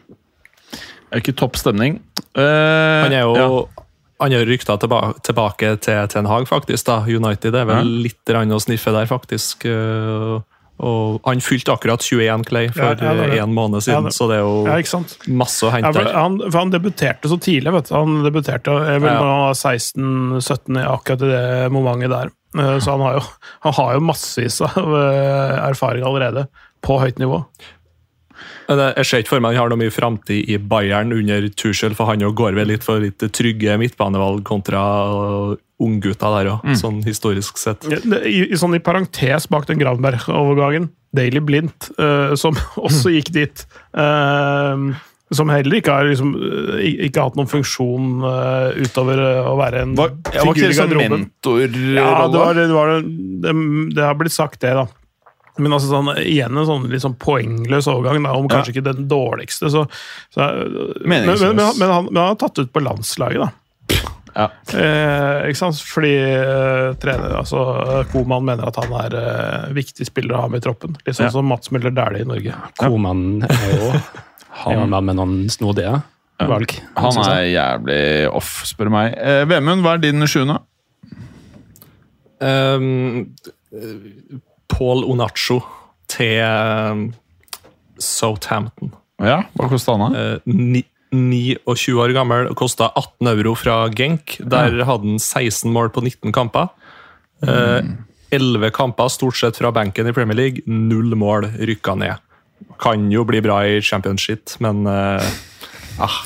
Det 1.08 1.16
er 1.16 1.24
ikke 1.24 1.38
topp 1.40 1.56
stemning. 1.60 2.02
Uh, 2.36 3.04
Han 3.08 3.14
er 3.16 3.22
jo 3.24 3.36
ja. 3.40 3.50
Han 4.20 4.32
rykter 4.32 4.78
rykta 4.78 4.78
tilbake, 5.24 5.80
til 5.80 6.08
Ten 6.08 6.26
Hag, 6.26 6.48
faktisk. 6.48 6.86
da. 6.86 7.00
United 7.06 7.54
er 7.56 7.66
vel 7.66 7.76
Ja. 7.78 8.04
litt 8.08 8.30
rann 8.30 8.50
å 8.50 8.60
sniffe 8.60 8.92
der, 8.92 9.06
faktisk. 9.06 9.66
øh, 9.66 10.42
Og 10.80 11.22
han 11.26 11.40
fylte 11.40 11.74
akkurat 11.74 12.00
21 12.06 12.44
Clay 12.46 12.68
for 12.70 12.84
Ja, 13.02 13.14
ja, 13.34 13.44
en 13.44 13.54
måned 13.54 13.82
Ja, 13.82 13.96
siden, 13.98 14.04
det- 14.04 14.14
så 14.14 14.28
det 14.30 14.36
er 14.38 14.44
jo 14.46 14.66
Ja, 14.68 15.34
masse 15.34 15.64
å 15.66 15.72
Ja, 15.72 15.82
hente 15.82 15.94
for 15.94 16.14
han, 16.14 16.38
for 16.52 16.58
han 16.60 16.70
debuterte 16.72 17.24
så 17.26 17.40
tidlig. 17.42 17.72
vet 17.74 17.90
du. 17.90 17.96
Han 17.96 18.22
debuterte 18.24 18.86
jeg 18.86 19.02
vel 19.02 19.10
Ja. 19.12 19.20
da 19.20 19.54
16-17, 19.54 20.78
i 20.78 20.86
akkurat 20.86 21.22
i 21.22 21.32
det 21.32 21.72
momentet 21.72 22.10
der. 22.10 22.30
Eh, 22.60 22.80
Så 22.80 22.92
han 22.92 23.00
har 23.02 23.14
jo, 23.16 23.26
han 23.62 23.74
har 23.74 23.94
jo 23.96 24.00
massevis 24.02 24.62
av 24.62 24.78
eh, 24.78 25.70
erfaring 25.70 26.04
allerede, 26.04 26.48
på 26.84 27.00
høyt 27.02 27.18
nivå. 27.18 27.44
Men 28.68 28.80
jeg- 28.96 29.06
ser 29.06 29.24
ikke 29.24 29.34
for 29.36 29.40
meg 29.44 29.56
han 29.56 29.62
har 29.64 29.70
noe 29.70 29.80
mye 29.80 29.94
framtid 29.94 30.50
i 30.50 30.58
Bayern 30.58 31.14
under 31.16 31.48
Tuchel, 31.50 31.96
for 31.96 32.06
han 32.06 32.20
jo 32.20 32.32
går 32.36 32.54
vel 32.58 32.68
litt 32.68 32.84
for 32.84 33.00
litt 33.00 33.20
trygge 33.32 33.78
midtbanevalg 33.80 34.44
kontra 34.44 34.82
øh, 35.08 35.58
unggutta 35.80 36.32
der 36.40 36.52
òg, 36.56 36.64
sånn 36.80 37.04
historisk 37.06 37.58
sett. 37.62 37.86
I, 37.86 38.50
i, 38.50 38.58
sånn 38.58 38.76
i 38.76 38.80
parentes 38.84 39.46
bak 39.48 39.68
den 39.70 39.78
Granberg-overgangen, 39.80 40.90
Daily 41.16 41.40
Blindt, 41.40 41.92
uh, 42.02 42.34
som 42.36 42.58
også 42.88 43.14
gikk 43.14 43.32
dit. 43.36 43.62
Uh, 43.96 44.92
som 45.36 45.50
heller 45.52 45.82
ikke 45.82 45.92
har 45.92 46.08
liksom, 46.08 46.30
ikke 46.80 47.20
har 47.20 47.30
hatt 47.30 47.36
noen 47.40 47.50
funksjon 47.52 48.22
uh, 48.24 48.72
utover 48.80 49.20
eh, 49.20 49.50
å 49.50 49.58
være 49.60 49.82
en 49.84 49.96
Var, 49.98 50.14
ja, 50.32 50.46
var 50.48 50.54
ikke 50.54 50.56
figur 50.56 50.64
i 50.64 50.70
det 50.70 50.78
sånn 50.78 50.94
garderoben. 50.94 51.26
mentorrolle? 51.26 51.98
Ja, 51.98 52.14
det, 52.32 52.40
var, 52.40 52.54
det, 52.56 52.68
var, 52.72 52.94
det, 53.44 53.56
det 53.98 54.06
har 54.06 54.16
blitt 54.22 54.36
sagt, 54.36 54.62
det, 54.64 54.72
da. 54.78 54.86
Men 55.58 55.74
altså 55.74 55.90
sånn, 55.92 56.12
igjen 56.22 56.58
en 56.58 56.66
sånn 56.70 56.90
litt 56.92 57.02
sånn 57.04 57.16
poengløs 57.20 57.88
overgang, 57.92 58.24
da, 58.24 58.34
om 58.38 58.46
Ja. 58.50 58.56
kanskje 58.58 58.76
ikke 58.76 58.84
den 58.94 59.08
dårligste. 59.12 59.70
Så, 59.74 59.86
så, 60.34 60.48
men, 61.06 61.26
men, 61.26 61.38
men, 61.40 61.60
han- 61.66 61.78
men, 61.80 61.90
han, 61.90 62.06
men 62.12 62.22
han 62.22 62.28
har 62.34 62.36
tatt 62.42 62.60
ut 62.60 62.72
på 62.74 62.84
landslaget, 62.86 63.42
da. 63.48 63.52
Ja. 64.38 64.44
Eh, 64.78 65.48
ikke 65.50 65.58
sant? 65.58 65.80
Fordi 65.82 66.12
eh, 66.14 66.92
trener, 67.02 67.32
altså, 67.40 68.04
Koman 68.12 68.44
mener 68.46 68.68
at 68.70 68.76
han 68.78 68.92
er 69.00 69.16
eh, 69.18 69.72
viktig 69.74 70.06
spiller 70.06 70.36
å 70.38 70.42
ha 70.44 70.48
med 70.54 70.62
i 70.62 70.66
troppen. 70.68 70.94
Litt 71.08 71.18
sånn 71.18 71.26
Ja. 71.26 71.34
som 71.34 71.48
Mats 71.50 71.72
Møller 71.74 71.90
Dæhlie 71.96 72.22
i 72.22 72.28
Norge. 72.30 72.54
Koman 72.78 73.24
er 73.48 73.66
jo 73.74 73.88
er 74.68 74.78
en 74.84 74.90
mann 74.94 75.06
med 75.10 75.18
noen 75.18 75.36
snodige 75.50 75.96
valg. 76.38 76.76
Han 77.02 77.18
er 77.24 77.48
jævlig 77.50 78.02
off, 78.38 78.52
spør 78.70 78.92
du 78.92 78.94
meg. 78.94 79.16
Eh, 79.18 79.42
Vemund, 79.50 79.82
hva 79.82 79.96
er 79.98 80.04
din 80.06 80.22
sjuende? 80.30 80.60
Um, 82.38 83.34
Paul 84.72 85.06
Onacho 85.08 85.62
til 86.12 86.42
um, 86.44 87.08
Southampton. 88.00 88.94
Ja, 89.24 89.42
hva 89.58 89.70
kosta 89.72 89.96
han? 89.98 90.14
da? 90.14 90.26
Eh, 90.46 90.84
29 91.16 91.96
år 92.04 92.14
gammel, 92.16 92.52
kosta 92.60 92.92
18 93.00 93.32
euro 93.32 93.56
fra 93.58 93.78
Genk. 93.96 94.38
Der 94.44 94.76
hadde 94.84 95.14
han 95.14 95.18
16 95.22 95.72
mål 95.74 95.90
på 95.96 96.04
19 96.06 96.34
kamper. 96.36 96.70
Eh, 97.42 97.88
11 98.36 98.72
kamper 98.76 99.10
stort 99.14 99.38
sett 99.40 99.58
fra 99.58 99.72
benken 99.72 100.10
i 100.10 100.14
Premier 100.14 100.38
League, 100.38 100.64
null 100.68 101.16
mål 101.16 101.48
rykka 101.58 101.96
ned. 101.98 102.20
Kan 102.82 103.08
jo 103.14 103.24
bli 103.28 103.42
bra 103.46 103.62
i 103.66 103.80
championship, 103.82 104.52
men 104.64 104.86
eh, 104.90 105.32
ah, 106.04 106.20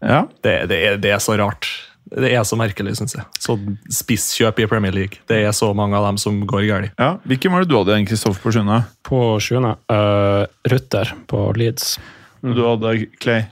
Ja. 0.00 0.24
det, 0.42 0.54
det, 0.70 0.76
er, 0.80 0.96
det 1.00 1.10
er 1.12 1.20
så 1.20 1.36
rart. 1.38 1.68
Det 2.10 2.30
er 2.34 2.42
så 2.46 2.56
merkelig, 2.58 2.96
syns 2.98 3.14
jeg. 3.14 3.22
Så 3.38 3.54
spisskjøp 3.94 4.58
i 4.62 4.66
Premier 4.70 4.94
League. 4.94 5.20
Det 5.30 5.38
er 5.46 5.52
så 5.54 5.68
mange 5.78 5.94
av 5.98 6.08
dem 6.08 6.18
som 6.18 6.40
går 6.48 6.64
galt. 6.66 6.96
ja. 6.98 7.12
Hvilken 7.28 7.54
var 7.54 7.62
det 7.62 7.70
du 7.70 7.76
hadde 7.78 7.94
igjen, 7.94 8.08
Kristoffer, 8.10 8.42
på 8.42 8.52
sjuende? 8.56 8.80
På 9.06 9.20
sjuende 9.42 9.76
uh, 9.92 10.42
Rutter 10.72 11.14
på 11.30 11.44
Leeds. 11.54 11.94
Du 12.42 12.64
hadde 12.66 12.96
Clay. 13.22 13.46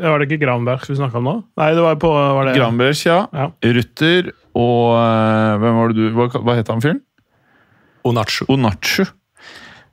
Var 0.00 0.22
det 0.22 0.30
ikke 0.30 0.40
Granberg 0.46 0.86
vi 0.88 0.96
snakka 0.96 1.20
om 1.20 1.26
nå? 1.28 1.34
Nei, 1.60 1.70
det 1.76 1.84
var 1.84 1.98
på 2.00 2.08
var 2.14 2.48
det, 2.48 2.56
Granbergs, 2.56 3.02
ja. 3.04 3.26
Ja. 3.36 3.50
Rutter 3.76 4.30
og 4.56 4.96
uh, 4.96 5.60
Hvem 5.60 5.76
var 5.76 5.92
det 5.92 5.98
du 5.98 6.16
Hva, 6.16 6.28
hva 6.40 6.56
het 6.56 6.72
han 6.72 6.80
fyren? 6.82 7.02
Onacho. 8.08 8.46
Onachu. 8.48 9.04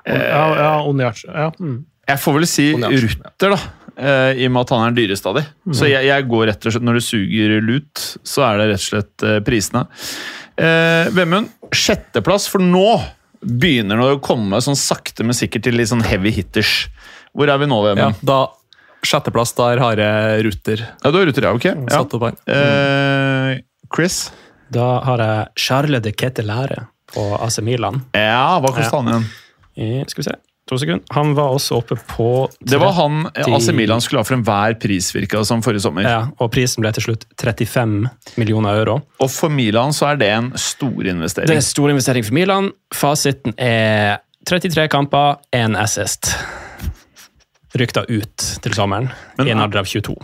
Ja, 0.07 0.45
ja, 0.55 0.71
Onyac. 0.87 1.25
Ja. 1.27 1.49
Mm. 1.59 1.81
Jeg 2.07 2.23
får 2.23 2.37
vel 2.37 2.47
si 2.47 2.69
Onachu. 2.77 3.09
Rutter, 3.17 3.57
da. 3.57 3.86
Eh, 3.97 4.37
I 4.37 4.47
og 4.47 4.53
med 4.55 4.63
at 4.63 4.73
han 4.73 4.83
er 4.83 4.93
den 4.93 4.99
dyreste 5.01 5.29
av 5.31 5.39
de. 5.39 5.43
Så 5.75 5.89
jeg, 5.89 6.07
jeg 6.07 6.27
går 6.31 6.47
rett 6.51 6.67
og 6.67 6.73
slett 6.75 6.87
Når 6.87 6.99
du 6.99 7.03
suger 7.05 7.53
lut, 7.63 8.03
så 8.27 8.45
er 8.47 8.61
det 8.61 8.67
rett 8.71 8.83
og 8.83 8.87
slett 8.87 9.25
uh, 9.27 9.37
prisene. 9.45 9.83
Uh, 10.57 11.09
Vemund, 11.15 11.51
sjetteplass, 11.75 12.47
for 12.51 12.63
nå 12.63 12.87
begynner 13.37 13.99
det 14.01 14.15
å 14.15 14.21
komme 14.23 14.59
sånn 14.63 14.77
sakte, 14.79 15.25
men 15.25 15.37
sikkert 15.37 15.67
til 15.67 15.77
litt 15.77 15.91
sånn 15.91 16.05
heavy 16.05 16.33
hitters. 16.33 16.87
Hvor 17.37 17.51
er 17.53 17.61
vi 17.61 17.69
nå, 17.69 17.81
Ja, 17.93 18.11
da, 18.25 18.39
Sjetteplass, 19.05 19.53
der 19.53 19.77
har 19.77 19.99
jeg 20.01 20.39
Ruter 20.47 20.81
Ja, 20.81 21.11
du 21.13 21.19
har 21.19 21.27
Ruter, 21.29 21.45
ja. 21.45 21.51
Ok. 21.53 21.67
Ja. 21.69 21.99
satt 21.99 22.15
opp 22.17 22.25
han. 22.25 22.39
Uh, 22.49 23.59
Chris? 23.93 24.31
Da 24.73 24.87
har 25.05 25.21
jeg 25.21 25.67
Charle 25.67 26.01
de 26.03 26.11
Ketelære 26.17 26.87
på 27.13 27.29
AC 27.37 27.61
Milan. 27.63 28.01
Ja, 28.17 28.57
hva 28.63 28.73
kosta 28.73 28.99
han 28.99 29.13
igjen? 29.13 30.09
Skal 30.09 30.23
vi 30.23 30.29
se 30.31 30.35
To 30.67 30.77
sekunder. 30.79 31.03
Han 31.15 31.31
var 31.37 31.53
også 31.55 31.77
oppe 31.79 31.95
på 32.09 32.29
Det 32.59 32.79
var 32.81 32.91
han 32.97 33.21
AC 33.33 33.69
Milan 33.75 34.01
skulle 34.03 34.19
ha 34.19 34.27
for 34.27 34.35
enhver 34.35 34.75
pris, 34.81 35.13
virka 35.15 35.39
som 35.47 35.61
forrige 35.63 35.85
sommer. 35.85 36.03
Ja, 36.03 36.17
og 36.43 36.51
prisen 36.51 36.83
ble 36.83 36.91
til 36.95 37.05
slutt 37.05 37.23
35 37.39 38.09
millioner 38.35 38.81
euro. 38.81 38.97
Og 39.23 39.31
for 39.31 39.53
Milan 39.53 39.95
så 39.95 40.11
er 40.11 40.19
det 40.19 40.31
en 40.35 40.51
stor 40.59 41.07
investering. 41.07 41.47
Det 41.47 41.61
er 41.61 41.67
stor 41.69 41.93
investering 41.93 42.27
for 42.27 42.35
Milan. 42.35 42.71
Fasiten 42.93 43.55
er 43.55 44.19
33 44.47 44.89
kamper, 44.91 45.39
én 45.55 45.77
assist. 45.79 46.33
Rykta 47.77 48.03
ut 48.07 48.51
til 48.63 48.75
sommeren, 48.75 49.09
i 49.43 49.49
en 49.51 49.63
alder 49.63 49.83
av 49.83 49.87
22. 49.87 50.15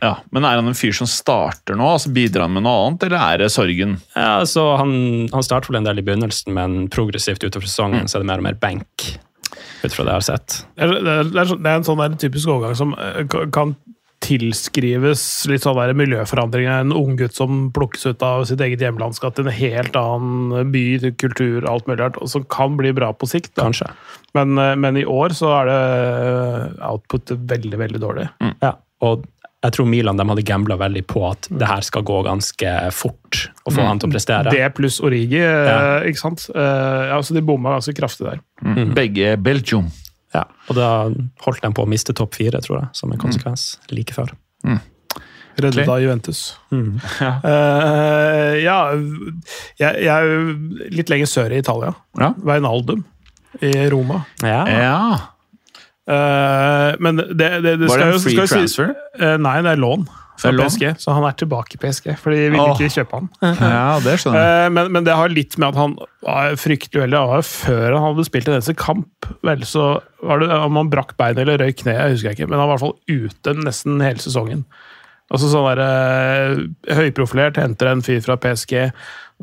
Ja, 0.00 0.14
Men 0.32 0.46
er 0.48 0.56
han 0.56 0.68
en 0.70 0.76
fyr 0.76 0.94
som 0.96 1.08
starter 1.10 1.76
nå? 1.76 1.84
altså 1.84 2.08
Bidrar 2.12 2.46
han 2.46 2.54
med 2.56 2.64
noe 2.64 2.86
annet, 2.86 3.02
eller 3.04 3.20
er 3.20 3.42
det 3.42 3.50
sorgen? 3.52 3.98
Ja, 4.14 4.38
altså, 4.40 4.76
Han, 4.80 5.28
han 5.32 5.44
startet 5.44 5.68
vel 5.68 5.82
en 5.82 5.88
del 5.88 6.00
i 6.00 6.04
begynnelsen, 6.06 6.54
men 6.56 6.86
progressivt 6.92 7.44
utover 7.44 7.68
sesongen 7.68 8.08
så 8.08 8.16
er 8.18 8.24
det 8.24 8.30
mer 8.30 8.40
og 8.40 8.48
mer 8.48 8.56
benk. 8.60 9.10
Ut 9.80 9.94
fra 9.94 10.04
det 10.04 10.12
jeg 10.12 10.18
har 10.18 10.26
sett. 10.26 10.58
Det 10.76 10.88
er, 10.88 11.30
det 11.30 11.42
er, 11.56 11.72
en 11.76 11.86
sånn 11.86 12.02
der 12.02 12.18
typisk 12.20 12.52
overgang 12.52 12.76
som 12.78 12.94
eh, 12.98 13.24
kan 13.54 13.76
tilskrives 14.20 15.22
litt 15.48 15.64
sånn 15.64 15.78
der 15.78 15.94
miljøforandringer. 15.96 16.82
En 16.84 16.94
ung 16.96 17.16
gutt 17.18 17.36
som 17.36 17.70
plukkes 17.74 18.04
ut 18.10 18.24
av 18.24 18.44
sitt 18.50 18.60
eget 18.64 18.82
hjemlandskap 18.84 19.36
til 19.36 19.48
en 19.48 19.56
helt 19.56 19.96
annen 19.96 20.72
by, 20.74 20.84
kultur, 21.20 21.64
alt 21.68 21.88
mulig 21.88 22.02
rart, 22.02 22.20
som 22.28 22.44
kan 22.52 22.76
bli 22.80 22.92
bra 22.96 23.10
på 23.16 23.28
sikt. 23.30 23.54
Da. 23.54 23.70
Kanskje. 23.70 23.88
Men, 24.36 24.56
eh, 24.60 24.76
men 24.76 25.00
i 25.00 25.08
år 25.08 25.36
så 25.36 25.54
er 25.62 25.70
det 25.70 25.80
eh, 25.80 26.64
output 26.90 27.34
veldig, 27.54 27.76
veldig 27.86 28.02
dårlig. 28.02 28.28
Ja, 28.60 28.76
og 29.06 29.24
jeg 29.60 29.74
tror 29.76 29.88
Milan 29.90 30.16
de 30.16 30.24
hadde 30.24 30.44
gambla 30.48 30.76
veldig 30.80 31.02
på 31.10 31.20
at 31.28 31.48
det 31.52 31.66
her 31.68 31.84
skal 31.84 32.04
gå 32.08 32.20
ganske 32.24 32.70
fort 32.96 33.42
å 33.68 33.72
få 33.74 33.84
han 33.84 33.98
til 34.00 34.08
å 34.08 34.14
prestere. 34.14 34.52
Det 34.54 34.70
pluss 34.76 35.00
Origi, 35.04 35.42
eh, 35.42 35.66
Ja. 35.68 35.80
ikke 36.08 36.20
sant? 36.22 36.46
Eh, 36.54 37.02
ja, 37.10 37.18
så 37.20 37.36
de 37.36 37.42
bomma 37.44 37.74
ganske 37.76 37.92
kraftig 37.96 38.24
der. 38.24 38.40
Mm. 38.64 38.94
Begge 38.96 39.34
Belgium. 39.36 39.90
Ja, 40.32 40.44
og 40.68 40.76
da 40.78 40.88
holdt 41.44 41.60
de 41.60 41.72
på 41.76 41.84
å 41.84 41.90
miste 41.90 42.14
topp 42.16 42.34
fire, 42.38 42.60
tror 42.64 42.80
jeg, 42.80 42.88
som 42.94 43.12
en 43.12 43.18
konsekvens. 43.18 43.76
Like 43.90 44.14
før. 44.14 44.32
Reddet 45.60 45.88
av 45.88 46.00
Juventus. 46.00 46.54
Mm. 46.72 47.00
ja, 47.20 48.84
jeg, 49.76 50.04
jeg 50.06 50.08
er 50.08 50.90
litt 50.94 51.10
lenger 51.12 51.28
sør 51.28 51.52
i 51.52 51.58
Italia. 51.60 51.92
Ja. 52.16 52.32
Veinaldum 52.38 53.04
i 53.60 53.74
Roma. 53.92 54.22
Ja. 54.40 54.62
ja. 54.70 55.18
Eh, 56.10 56.96
men 57.04 57.20
det, 57.20 57.36
det, 57.38 57.76
det 57.78 57.86
Var 57.86 57.94
skal 57.94 58.08
det 58.08 58.10
jo 58.10 58.18
en 58.18 58.24
free 58.24 58.38
transfer? 58.40 58.66
si- 58.66 58.74
transfer? 58.80 58.90
Eh, 59.20 59.36
Nei, 59.46 59.54
det 59.66 59.72
er 59.76 59.80
lån 59.84 60.08
fra 60.40 60.50
Det? 60.56 60.64
PSG, 60.64 60.84
så 61.02 61.12
han 61.12 61.26
er 61.28 61.34
tilbake 61.36 61.76
i 61.76 61.80
PSG. 61.82 62.06
For 62.18 62.32
de 62.32 62.46
ville 62.54 62.68
ikke 62.72 62.88
kjøpe 62.94 63.18
han. 63.18 63.26
Ja, 63.60 63.98
det 64.00 64.14
skjønner 64.22 64.40
jeg. 64.40 64.60
Eh, 64.64 64.70
men, 64.78 64.92
men 64.96 65.04
det 65.06 65.16
har 65.18 65.28
litt 65.34 65.58
med 65.60 65.68
at 65.74 65.80
han 65.82 65.96
var 66.24 66.56
fryktelig 66.60 67.02
uheldig. 67.02 67.20
Det 67.36 67.44
før 67.50 67.86
han 67.98 68.06
hadde 68.08 68.24
spilt 68.30 68.48
en 68.48 68.56
eneste 68.56 68.74
kamp. 68.80 69.28
Vel, 69.46 69.66
så 69.68 69.90
var 70.24 70.40
det 70.40 70.48
Om 70.56 70.78
han 70.80 70.90
brakk 70.92 71.12
beinet 71.20 71.42
eller 71.44 71.60
røyk 71.60 71.82
kneet, 71.82 72.00
jeg 72.00 72.16
husker 72.16 72.34
ikke, 72.38 72.48
men 72.50 72.58
han 72.58 72.70
var 72.72 72.78
i 72.78 72.80
hvert 72.80 72.86
fall 72.88 73.26
ute 73.28 73.54
nesten 73.60 74.00
hele 74.04 74.24
sesongen. 74.24 74.64
Altså 75.30 75.46
sånn 75.52 75.68
der, 75.76 75.82
eh, 75.84 76.94
Høyprofilert, 76.98 77.60
henter 77.60 77.92
en 77.92 78.00
fyr 78.02 78.18
fra 78.24 78.34
PSG 78.40 78.88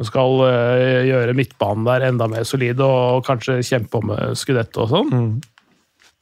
skal 0.05 0.41
eh, 0.49 1.05
gjøre 1.07 1.33
midtbanen 1.37 1.85
der 1.87 2.03
enda 2.09 2.27
mer 2.29 2.43
solid 2.45 2.81
og 2.85 3.23
kanskje 3.25 3.61
kjempe 3.65 4.01
om 4.01 4.11
skudettet 4.37 4.77
og 4.83 4.91
sånn. 4.91 5.13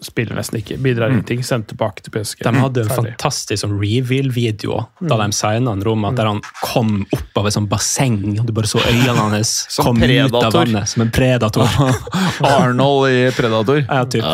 Spiller 0.04 0.36
nesten 0.36 0.60
ikke, 0.60 0.76
bidrar 0.84 1.14
ingenting. 1.14 1.40
Sendt 1.48 1.70
tilbake 1.72 2.04
til 2.04 2.12
PSG. 2.12 2.42
De 2.44 2.52
hadde 2.60 2.82
en 2.84 2.90
Ferdig. 2.90 3.14
fantastisk 3.14 3.62
sånn 3.62 3.78
reveal-video 3.80 4.82
da 5.00 5.20
de 5.22 5.28
signa 5.36 5.72
en 5.72 5.86
Roma, 5.88 6.12
der 6.18 6.28
han 6.28 6.42
kom 6.60 7.06
opp 7.16 7.40
av 7.40 7.48
et 7.48 7.56
sånt 7.56 7.70
basseng, 7.72 8.18
og 8.42 8.44
du 8.44 8.52
bare 8.58 8.68
så 8.68 8.82
øynene 8.84 9.30
hans 9.38 9.54
komme 9.80 10.10
ut 10.12 10.36
av 10.36 10.52
vannet 10.52 10.92
som 10.92 11.06
en 11.06 11.14
predator. 11.16 11.72
Arnold 12.50 13.08
i 13.08 13.22
Predator. 13.38 13.86
Ja, 13.86 14.02
typ. 14.04 14.28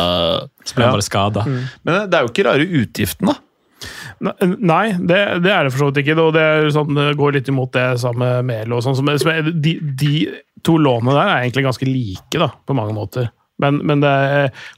Så 0.66 0.74
ble 0.74 0.88
han 0.88 0.96
bare 0.96 1.06
skada. 1.06 1.46
Men 1.46 2.10
det 2.10 2.18
er 2.18 2.26
jo 2.26 2.32
ikke 2.32 2.46
rare 2.48 2.66
utgiften, 2.82 3.30
da. 3.30 3.38
Nei, 4.22 4.92
det, 4.98 5.20
det 5.42 5.50
er 5.50 5.66
det 5.66 5.72
for 5.74 5.84
så 5.84 5.88
vidt 5.90 6.02
ikke. 6.02 6.16
Og 6.22 6.34
det, 6.34 6.42
er 6.42 6.68
sånn, 6.74 6.90
det 6.98 7.12
går 7.18 7.38
litt 7.38 7.50
imot 7.50 7.72
det 7.74 7.86
samme 8.02 8.32
med 8.42 8.50
Melo. 8.50 8.78
Og 8.78 8.84
sånn, 8.86 9.14
er, 9.30 9.46
de, 9.50 9.76
de 9.78 10.12
to 10.66 10.76
lånene 10.78 11.14
der 11.14 11.30
er 11.30 11.44
egentlig 11.46 11.64
ganske 11.66 11.88
like, 11.88 12.34
da, 12.38 12.50
på 12.66 12.76
mange 12.78 12.94
måter. 12.98 13.30
Men, 13.62 13.80
men 13.88 14.02
det, 14.02 14.12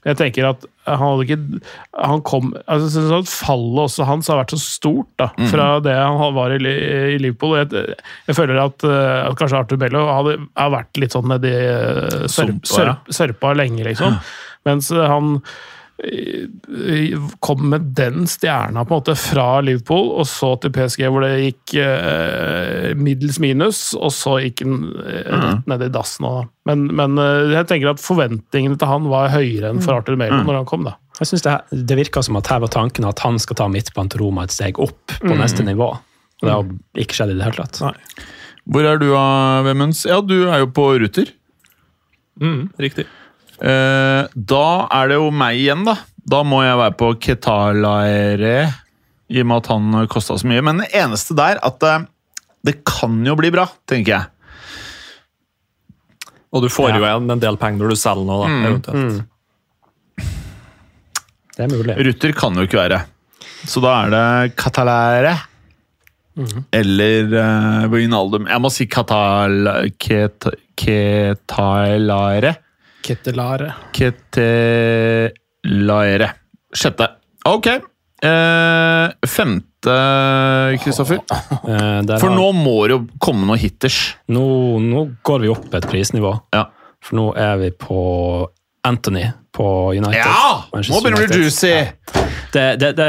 jeg 0.06 0.18
tenker 0.20 0.48
at 0.52 0.64
han 0.84 1.00
hadde 1.00 1.24
ikke 1.24 1.60
han 1.96 2.22
kom, 2.28 2.50
altså, 2.68 3.04
sånn 3.08 3.28
Fallet 3.28 3.86
også 3.86 4.08
hans 4.08 4.28
har 4.28 4.40
vært 4.42 4.52
så 4.52 4.60
stort 4.60 5.08
da, 5.20 5.30
fra 5.48 5.68
det 5.84 5.94
han 5.96 6.36
var 6.36 6.52
i, 6.52 6.60
i 6.60 7.18
Liverpool. 7.22 7.56
Jeg, 7.62 7.96
jeg 8.28 8.36
føler 8.36 8.60
at, 8.60 8.84
eh, 8.84 9.20
at 9.24 9.38
kanskje 9.40 9.62
Arthur 9.62 9.80
Bello 9.80 10.04
hadde, 10.10 10.36
har 10.60 10.74
vært 10.74 11.00
litt 11.00 11.16
sånn 11.16 11.30
nedi 11.32 11.54
eh, 11.54 12.26
sørp, 12.30 12.60
sørp, 12.68 13.08
sørpa 13.14 13.54
lenge, 13.56 13.86
liksom. 13.88 14.18
Mens 14.68 14.90
eh, 14.92 15.08
han 15.08 15.38
kom 17.38 17.70
med 17.70 17.80
den 17.94 18.26
stjerna 18.26 18.82
på 18.84 18.94
en 18.94 18.98
måte 18.98 19.14
fra 19.18 19.60
Liverpool, 19.62 20.10
og 20.18 20.26
så 20.26 20.54
til 20.58 20.72
PSG, 20.74 21.04
hvor 21.06 21.22
det 21.22 21.36
gikk 21.38 21.76
eh, 21.78 22.90
middels 22.98 23.38
minus, 23.42 23.82
og 23.94 24.10
så 24.14 24.40
gikk 24.42 24.64
den 24.64 24.88
eh, 25.04 25.30
rett 25.30 25.70
ned 25.70 25.86
i 25.86 25.92
dassen. 25.94 26.26
Og. 26.26 26.50
Men, 26.66 26.88
men 26.98 27.14
eh, 27.22 27.54
jeg 27.54 27.70
tenker 27.70 27.92
at 27.92 28.02
forventningene 28.02 28.78
til 28.80 28.90
han 28.90 29.06
var 29.12 29.30
høyere 29.34 29.70
enn 29.70 29.82
for 29.84 30.00
Arthur 30.00 30.18
Melo 30.18 30.42
når 30.42 30.60
han 30.62 30.68
kom. 30.68 30.86
da. 30.88 30.96
Jeg 31.20 31.30
synes 31.30 31.46
det, 31.46 31.56
det 31.86 32.00
virker 32.02 32.26
som 32.26 32.40
at 32.40 32.50
her 32.50 32.64
var 32.64 32.74
tanken 32.74 33.06
at 33.06 33.22
han 33.22 33.38
skal 33.38 33.62
ta 33.62 33.70
midtbanen 33.70 34.10
til 34.10 34.24
Roma 34.24 34.48
et 34.48 34.54
steg 34.54 34.80
opp 34.82 35.14
på 35.22 35.38
neste 35.38 35.62
nivå. 35.66 35.92
Og 35.94 36.48
det 36.48 36.50
har 36.56 37.04
ikke 37.04 37.20
skjedd 37.20 37.36
i 37.36 37.38
det 37.38 37.46
hele 37.46 37.62
tatt. 37.62 37.84
Nei. 37.86 38.24
Hvor 38.74 38.86
er 38.88 38.98
du, 38.98 39.10
Vemunds? 39.68 40.02
Ja, 40.08 40.18
du 40.24 40.48
er 40.48 40.64
jo 40.64 40.72
på 40.74 40.88
Ruter. 40.98 41.30
Mm, 42.42 42.72
riktig. 42.82 43.06
Eh, 43.60 44.22
da 44.34 44.66
er 44.90 45.10
det 45.10 45.18
jo 45.20 45.30
meg 45.34 45.60
igjen, 45.60 45.84
da. 45.86 45.98
Da 46.24 46.40
må 46.46 46.62
jeg 46.64 46.80
være 46.80 46.96
på 46.98 47.10
Ketalaere, 47.20 48.56
i 49.28 49.40
og 49.42 49.48
med 49.50 49.62
at 49.62 49.70
han 49.72 50.08
kosta 50.10 50.38
så 50.40 50.48
mye. 50.48 50.64
Men 50.64 50.82
det 50.82 50.90
eneste 50.96 51.36
der 51.38 51.60
at 51.64 51.84
eh, 51.88 52.06
det 52.64 52.78
kan 52.88 53.20
jo 53.26 53.36
bli 53.38 53.52
bra, 53.54 53.66
tenker 53.88 54.16
jeg. 54.16 54.30
Og 56.54 56.62
du 56.64 56.70
får 56.70 56.94
jo 56.94 57.02
igjen 57.02 57.30
en 57.34 57.42
del 57.42 57.58
penger 57.60 57.82
når 57.82 57.94
du 57.94 57.98
selger 57.98 58.28
nå, 58.28 58.36
da, 58.40 58.50
eventuelt. 58.68 59.16
Det 61.54 61.64
er 61.66 61.70
mulig. 61.70 61.96
Ruter 62.06 62.32
kan 62.34 62.56
jo 62.58 62.66
ikke 62.66 62.78
være. 62.80 63.00
Så 63.66 63.82
da 63.82 63.90
er 64.04 64.14
det 64.14 64.54
Catalere. 64.58 65.34
Eller 66.74 67.30
uh, 67.30 67.86
Wijnaldum. 67.92 68.48
Jeg 68.50 68.62
må 68.62 68.70
si 68.74 68.86
Catal... 68.90 69.68
Ket, 73.04 73.20
Ketalare. 73.22 73.72
Kettelare. 73.92 75.32
Ketelaere. 75.64 76.30
Sjette. 76.74 77.08
Ok. 77.44 77.66
Eh, 78.24 79.08
femte, 79.28 79.96
Kristoffer. 80.80 81.20
Eh, 81.20 82.18
For 82.18 82.32
nå 82.32 82.46
må 82.56 82.76
det 82.88 82.94
jo 82.96 83.00
komme 83.20 83.44
noe 83.48 83.58
hitters. 83.60 84.14
nå, 84.32 84.44
nå 84.80 85.04
går 85.26 85.40
vi 85.44 85.48
opp 85.52 85.74
et 85.76 85.88
prisnivå. 85.90 86.32
Ja. 86.56 86.64
For 87.04 87.18
nå 87.20 87.26
er 87.36 87.58
vi 87.60 87.70
på 87.76 87.98
Anthony 88.84 89.26
på 89.54 89.66
United. 89.94 90.18
Ja! 90.24 90.64
Manchester 90.72 90.94
Nå 90.94 91.00
begynner 91.04 91.20
United. 91.22 91.42
juicy! 91.42 91.74
Det, 92.54 92.64
det, 92.80 92.90
det, 92.96 93.06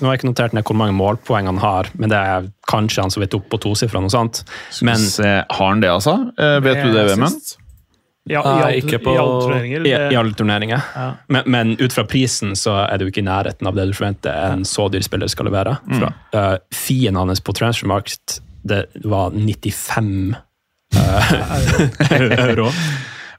nå 0.00 0.06
har 0.06 0.12
jeg 0.14 0.20
ikke 0.20 0.30
notert 0.30 0.52
ned 0.56 0.64
hvor 0.66 0.76
mange 0.78 0.94
målpoeng 0.96 1.48
han 1.50 1.58
har, 1.62 1.88
men 1.98 2.10
det 2.12 2.18
er 2.18 2.48
kanskje 2.70 3.02
han 3.04 3.10
så 3.12 3.20
vidt 3.22 3.34
opp 3.36 3.48
på 3.50 3.58
tosifra. 3.64 4.00
Men 4.00 4.98
Se, 5.04 5.30
har 5.50 5.68
han 5.68 5.82
det, 5.82 5.90
altså? 5.90 6.16
Eh, 6.38 6.58
vet 6.64 6.80
du 6.84 6.92
det, 6.94 7.04
Vemund? 7.12 7.52
Ja, 8.30 8.38
i, 8.38 8.62
alle- 8.62 8.76
ikke 8.78 8.98
på- 9.02 9.14
I 9.16 9.18
alle 9.18 9.40
turneringer. 9.42 9.86
i, 9.86 9.92
i 10.12 10.16
alle 10.16 10.32
turneringer. 10.38 10.82
Ja. 10.94 11.06
Men, 11.28 11.42
men 11.50 11.72
ut 11.80 11.92
fra 11.92 12.04
prisen 12.06 12.52
så 12.56 12.76
er 12.84 12.98
det 12.98 13.06
jo 13.08 13.10
ikke 13.10 13.22
i 13.24 13.26
nærheten 13.26 13.66
av 13.66 13.74
det 13.74 13.88
du 13.90 13.92
forventer 13.98 14.36
en 14.52 14.62
så 14.68 14.86
dyr 14.92 15.02
spiller 15.02 15.26
skal 15.32 15.48
levere. 15.50 15.76
Mm. 15.90 16.04
uh, 16.36 16.56
Fien 16.70 17.18
hans 17.18 17.40
på 17.42 17.54
transfermarkt 17.58 18.40
det 18.62 18.84
var 19.10 19.32
95 19.34 20.36
uh, 20.94 21.32
euro. 22.46 22.68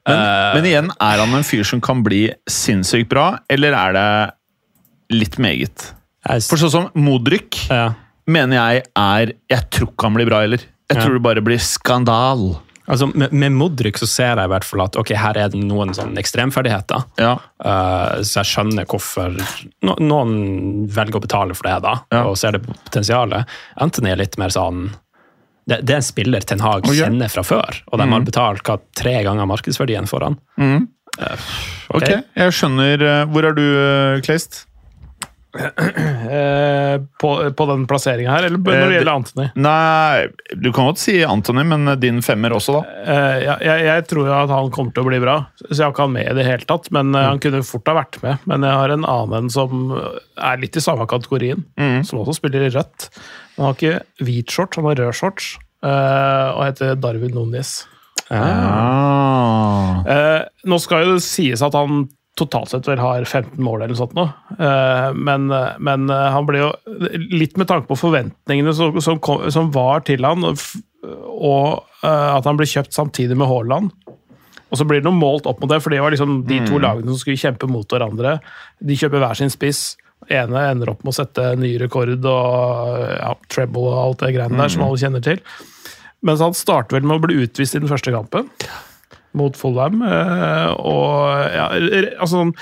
Men, 0.03 0.19
men 0.57 0.65
igjen, 0.67 0.89
er 0.99 1.21
han 1.23 1.33
en 1.37 1.45
fyr 1.47 1.63
som 1.63 1.79
kan 1.79 2.01
bli 2.03 2.25
sinnssykt 2.51 3.07
bra, 3.13 3.37
eller 3.47 3.71
er 3.77 3.93
det 3.95 5.15
litt 5.15 5.37
meget? 5.39 5.93
For 6.49 6.59
sånn 6.59 6.71
som 6.73 6.89
Modric 6.99 7.61
ja. 7.69 7.93
mener 8.31 8.55
jeg 8.59 8.83
er 8.99 9.31
Jeg 9.51 9.65
tror 9.71 9.89
ikke 9.93 10.07
han 10.09 10.15
blir 10.19 10.27
bra 10.27 10.41
heller. 10.43 10.59
Jeg 10.91 10.97
Ja. 10.99 11.05
tror 11.05 11.13
det 11.17 11.23
bare 11.23 11.41
blir 11.43 11.59
skandal. 11.63 12.43
Altså, 12.87 13.07
med, 13.15 13.31
med 13.31 13.53
Modric 13.55 13.97
så 14.01 14.07
ser 14.11 14.35
jeg 14.41 14.49
i 14.49 14.51
hvert 14.51 14.65
fall 14.67 14.81
at 14.83 14.97
ok, 14.99 15.13
her 15.15 15.37
er 15.39 15.49
det 15.53 15.59
noen 15.63 15.93
sånn 15.95 16.17
ekstremferdigheter. 16.19 17.05
Ja. 17.21 17.37
Uh, 17.63 18.19
så 18.27 18.41
jeg 18.41 18.49
skjønner 18.51 18.85
hvorfor 18.91 19.37
no, 19.87 19.95
noen 20.03 20.33
velger 20.91 21.15
å 21.19 21.23
betale 21.23 21.55
for 21.55 21.69
det, 21.69 21.77
da, 21.85 21.93
Ja. 22.11 22.25
og 22.27 22.35
ser 22.41 22.57
det 22.57 22.65
potensialet. 22.67 23.47
Anthony 23.79 24.11
er 24.11 24.19
litt 24.19 24.35
mer 24.41 24.51
sånn 24.51 24.89
Det, 25.65 25.77
det 25.87 25.93
er 25.95 26.01
en 26.01 26.03
spiller 26.03 26.43
Ten 26.43 26.59
Hag 26.59 26.83
kjenner 26.91 27.29
fra 27.31 27.43
før, 27.47 27.77
og 27.87 27.99
de 28.01 28.07
har 28.11 28.25
betalt 28.27 28.63
hva, 28.67 28.75
tre 28.99 29.13
ganger 29.23 29.47
markedsverdien 29.47 30.09
for 30.11 30.25
han. 30.27 30.35
Mm. 30.59 30.89
Uh, 31.15 31.47
Ok, 31.93 32.09
jeg 32.09 32.51
skjønner. 32.57 32.99
eh, 33.05 33.23
Hvor 33.31 33.45
er 33.47 33.53
du, 33.55 33.63
Kleist? 34.25 34.65
Eh, 35.53 36.95
på, 37.21 37.29
på 37.57 37.65
den 37.69 37.83
plasseringa 37.89 38.31
her, 38.33 38.47
eller 38.47 38.57
når 38.57 38.71
det 38.73 38.79
Eh, 38.83 38.93
gjelder 38.97 39.11
Anthony? 39.13 39.45
Nei, 39.61 40.27
du 40.57 40.69
kan 40.73 40.87
godt 40.89 41.01
si 41.01 41.15
Anthony, 41.27 41.63
men 41.69 41.91
din 42.01 42.21
femmer 42.25 42.55
også, 42.57 42.79
da. 42.79 42.81
Eh, 43.13 43.45
jeg, 43.45 43.83
jeg 43.87 44.05
tror 44.09 44.29
jo 44.29 44.33
at 44.37 44.53
han 44.53 44.71
kommer 44.73 44.95
til 44.95 45.05
å 45.05 45.09
bli 45.11 45.19
bra, 45.23 45.35
så 45.61 45.69
jeg 45.75 45.83
har 45.85 45.93
ikke 45.93 46.07
han 46.07 46.15
med 46.17 46.31
i 46.31 46.35
det 46.39 46.47
hele 46.47 46.67
tatt. 46.69 46.89
Men 46.95 47.13
han 47.17 47.41
kunne 47.43 47.63
fort 47.67 47.87
ha 47.91 47.97
vært 47.99 48.17
med. 48.23 48.43
Men 48.49 48.65
jeg 48.67 48.79
har 48.81 48.95
en 48.97 49.07
annen 49.13 49.49
som 49.53 49.93
er 49.93 50.61
litt 50.61 50.77
i 50.79 50.83
samme 50.83 51.05
kategorien, 51.09 51.61
som 52.07 52.21
også 52.23 52.37
spiller 52.41 52.65
i 52.67 52.73
rødt. 52.73 53.09
Han 53.57 53.69
har 53.69 53.77
ikke 53.77 54.25
hvit 54.25 54.49
shorts, 54.53 54.77
han 54.79 54.89
har 54.89 54.97
rød 55.03 55.13
shorts, 55.17 55.53
og 55.83 56.61
heter 56.65 56.95
Darwin 56.97 57.35
Nunes. 57.37 57.75
Ah. 58.33 60.01
Nå 60.65 60.79
skal 60.81 61.03
jo 61.05 61.15
det 61.17 61.25
sies 61.25 61.61
at 61.65 61.75
han 61.77 62.05
totalt 62.43 62.71
sett 62.71 62.87
vel 62.87 63.01
har 63.01 63.25
15 63.25 63.57
mål 63.63 63.81
eller 63.81 63.93
noe 63.93 63.99
sånt 63.99 64.15
nå. 64.17 64.27
Eh, 64.57 65.09
men, 65.15 65.47
men 65.83 66.09
eh, 66.11 66.29
han 66.35 66.47
ble 66.47 66.63
jo 66.63 66.71
Litt 67.33 67.57
med 67.59 67.69
tanke 67.69 67.89
på 67.89 67.99
forventningene 67.99 68.73
som, 68.77 68.99
som, 69.03 69.19
kom, 69.23 69.45
som 69.53 69.71
var 69.73 70.05
til 70.07 70.25
han, 70.27 70.45
og, 70.47 70.61
og 71.33 72.03
eh, 72.03 72.29
at 72.37 72.47
han 72.49 72.59
ble 72.59 72.69
kjøpt 72.69 72.95
samtidig 72.95 73.37
med 73.39 73.49
Haaland. 73.49 73.91
Og 74.73 74.79
så 74.79 74.87
blir 74.89 75.01
det 75.01 75.07
noe 75.07 75.17
målt 75.17 75.47
opp 75.49 75.59
mot 75.61 75.69
det, 75.69 75.81
for 75.85 75.93
det 75.93 76.01
var 76.01 76.15
liksom 76.15 76.39
de 76.49 76.57
to 76.65 76.79
lagene 76.81 77.11
som 77.11 77.19
skulle 77.21 77.41
kjempe 77.41 77.69
mot 77.69 77.85
hverandre. 77.85 78.39
De 78.81 78.97
kjøper 78.97 79.21
hver 79.21 79.37
sin 79.37 79.53
spiss. 79.53 79.83
ene 80.31 80.63
ender 80.71 80.89
opp 80.93 81.03
med 81.03 81.11
å 81.11 81.17
sette 81.19 81.49
ny 81.59 81.75
rekord 81.81 82.15
og 82.15 83.03
ja, 83.11 83.35
treble 83.51 83.83
og 83.83 83.99
alt 83.99 84.23
det 84.23 84.33
greiene 84.37 84.57
der 84.57 84.71
som 84.73 84.85
alle 84.87 85.01
kjenner 85.01 85.21
til. 85.21 85.43
Mens 86.23 86.41
han 86.41 86.55
starter 86.57 86.97
vel 86.97 87.05
med 87.05 87.19
å 87.19 87.25
bli 87.27 87.43
utvist 87.43 87.75
i 87.75 87.83
den 87.83 87.91
første 87.91 88.13
kampen 88.15 88.49
mot 89.37 89.57
Fulham. 89.57 90.01
eh, 90.05 90.71
Og 90.79 91.53
ja, 91.53 91.67
altså 92.19 92.39
sånn 92.39 92.55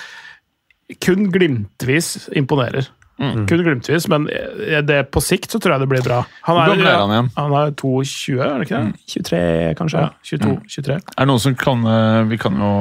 Kun 0.99 1.29
glimtvis 1.31 2.27
imponerer. 2.35 2.89
Mm. 3.21 3.45
Kun 3.45 3.61
glimtvis, 3.61 4.07
men 4.09 4.25
eh, 4.33 4.79
det, 4.81 5.03
på 5.13 5.21
sikt 5.21 5.53
så 5.53 5.59
tror 5.61 5.75
jeg 5.75 5.83
det 5.83 5.89
blir 5.91 6.05
bra. 6.05 6.23
Han 6.47 6.57
Hvor 6.57 6.73
er 6.73 6.95
han 6.97 7.11
igjen? 7.13 7.27
Han 7.35 7.53
er 7.59 7.73
22, 7.77 8.39
er 8.41 8.55
det 8.55 8.65
ikke 8.65 8.79
det? 8.81 9.01
23, 9.13 9.41
kanskje? 9.77 10.01
Ja, 10.01 10.09
22, 10.25 10.55
23. 10.75 10.95
Er 10.97 11.19
det 11.19 11.27
noen 11.29 11.43
som 11.43 11.57
kan 11.59 11.85
eh, 11.91 12.21
Vi 12.31 12.39
kan 12.41 12.57
jo 12.57 12.71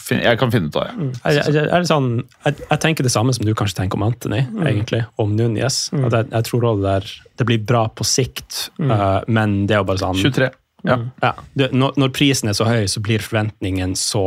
finne, 0.00 0.24
Jeg 0.26 0.40
kan 0.42 0.54
finne 0.54 0.72
ut 0.72 0.80
av 0.80 0.88
det. 0.88 1.10
Jeg, 1.20 1.36
jeg, 1.38 1.54
jeg, 1.54 1.68
er 1.68 1.84
litt 1.84 1.92
sånn, 1.92 2.10
jeg, 2.48 2.58
jeg 2.64 2.82
tenker 2.86 3.06
det 3.06 3.14
samme 3.14 3.36
som 3.36 3.46
du 3.46 3.52
kanskje 3.54 3.82
tenker 3.84 4.00
om 4.00 4.08
Anthony, 4.08 4.42
egentlig, 4.64 5.04
om 5.22 5.36
Núñez. 5.38 5.84
At 6.00 6.18
Jeg, 6.18 6.32
jeg 6.34 6.48
tror 6.50 6.66
også 6.72 6.82
det, 6.82 6.90
der, 6.90 7.30
det 7.38 7.48
blir 7.52 7.62
bra 7.70 7.84
på 7.94 8.06
sikt, 8.08 8.64
uh, 8.82 9.22
men 9.30 9.60
det 9.70 9.78
er 9.78 9.84
jo 9.84 9.88
bare 9.92 10.02
sånn 10.02 10.18
23. 10.18 10.50
Ja. 10.86 10.96
ja, 11.22 11.32
det, 11.54 11.70
når, 11.76 11.92
når 12.00 12.12
prisen 12.16 12.48
er 12.48 12.54
så 12.56 12.64
høy, 12.64 12.86
så 12.88 13.02
blir 13.04 13.20
forventningen 13.20 13.92
så 14.00 14.22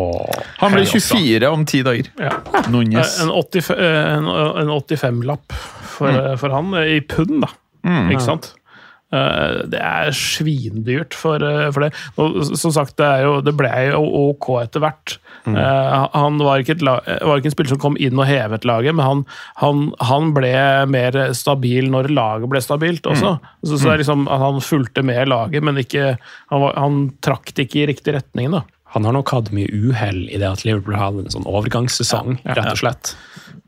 Han 0.59 0.71
blir 0.75 0.85
høy 0.85 0.91
24 0.91 1.49
om 1.49 1.63
ti 1.65 1.81
dager. 1.85 2.11
Ja. 2.21 2.35
Nunes. 2.69 3.15
En 3.23 3.31
85 3.33 3.71
eh, 3.73 4.13
en, 4.17 4.27
en 4.63 4.73
85-lapp 4.75 5.55
for, 5.95 6.11
Mm. 6.11 6.19
eh, 6.19 6.35
for 6.37 6.49
han, 6.53 6.73
eh, 6.81 6.97
i 6.97 6.99
pund, 7.01 7.41
da. 7.41 7.49
Ikke 8.11 8.21
sant? 8.23 8.53
Eh, 9.13 9.57
Det 9.69 9.79
er 9.79 10.09
svindyrt 10.17 11.13
for, 11.13 11.43
eh, 11.43 11.67
for 11.75 11.85
det. 11.85 11.91
Og 12.17 12.39
som 12.57 12.73
sagt, 12.73 12.95
det, 12.97 13.09
jo, 13.23 13.35
det 13.45 13.53
ble 13.59 13.69
jo 13.91 14.01
ok 14.31 14.47
etter 14.63 14.81
hvert. 14.83 15.17
Mm. 15.45 15.57
Eh, 15.59 16.07
Han 16.15 16.39
var 16.41 16.63
ikke, 16.63 16.77
lag, 16.81 17.05
var 17.21 17.37
ikke 17.41 17.51
en 17.51 17.55
spiller 17.55 17.73
som 17.75 17.81
kom 17.83 17.97
inn 18.01 18.17
og 18.17 18.25
hevet 18.29 18.65
laget, 18.65 18.95
men 18.97 19.05
han, 19.05 19.23
han, 19.61 19.83
han 20.01 20.31
ble 20.35 20.53
mer 20.89 21.17
stabil 21.37 21.89
når 21.93 22.09
laget 22.13 22.49
ble 22.49 22.61
stabilt 22.63 23.05
også. 23.11 23.35
Mm. 23.37 23.49
Så, 23.67 23.77
så 23.77 23.83
det 23.85 23.93
er 23.97 24.03
liksom 24.03 24.27
at 24.31 24.39
han 24.47 24.61
fulgte 24.65 25.03
med 25.05 25.29
laget, 25.29 25.63
men 25.63 25.77
ikke, 25.83 26.15
han, 26.49 26.63
var, 26.63 26.73
han 26.79 27.03
trakk 27.25 27.53
det 27.53 27.67
ikke 27.67 27.83
i 27.83 27.89
riktig 27.93 28.15
retning. 28.17 28.51
da. 28.55 28.63
Han 28.93 29.05
har 29.07 29.15
nok 29.15 29.29
hatt 29.33 29.47
mye 29.55 29.69
uhell 29.73 30.23
i 30.29 30.37
det 30.37 30.45
at 30.49 30.63
Liverpool 30.67 30.97
hadde 30.99 31.23
en 31.25 31.33
sånn 31.33 31.47
overgangssesong, 31.49 32.39
rett 32.45 32.71
og 32.75 32.77
slett. 32.81 33.13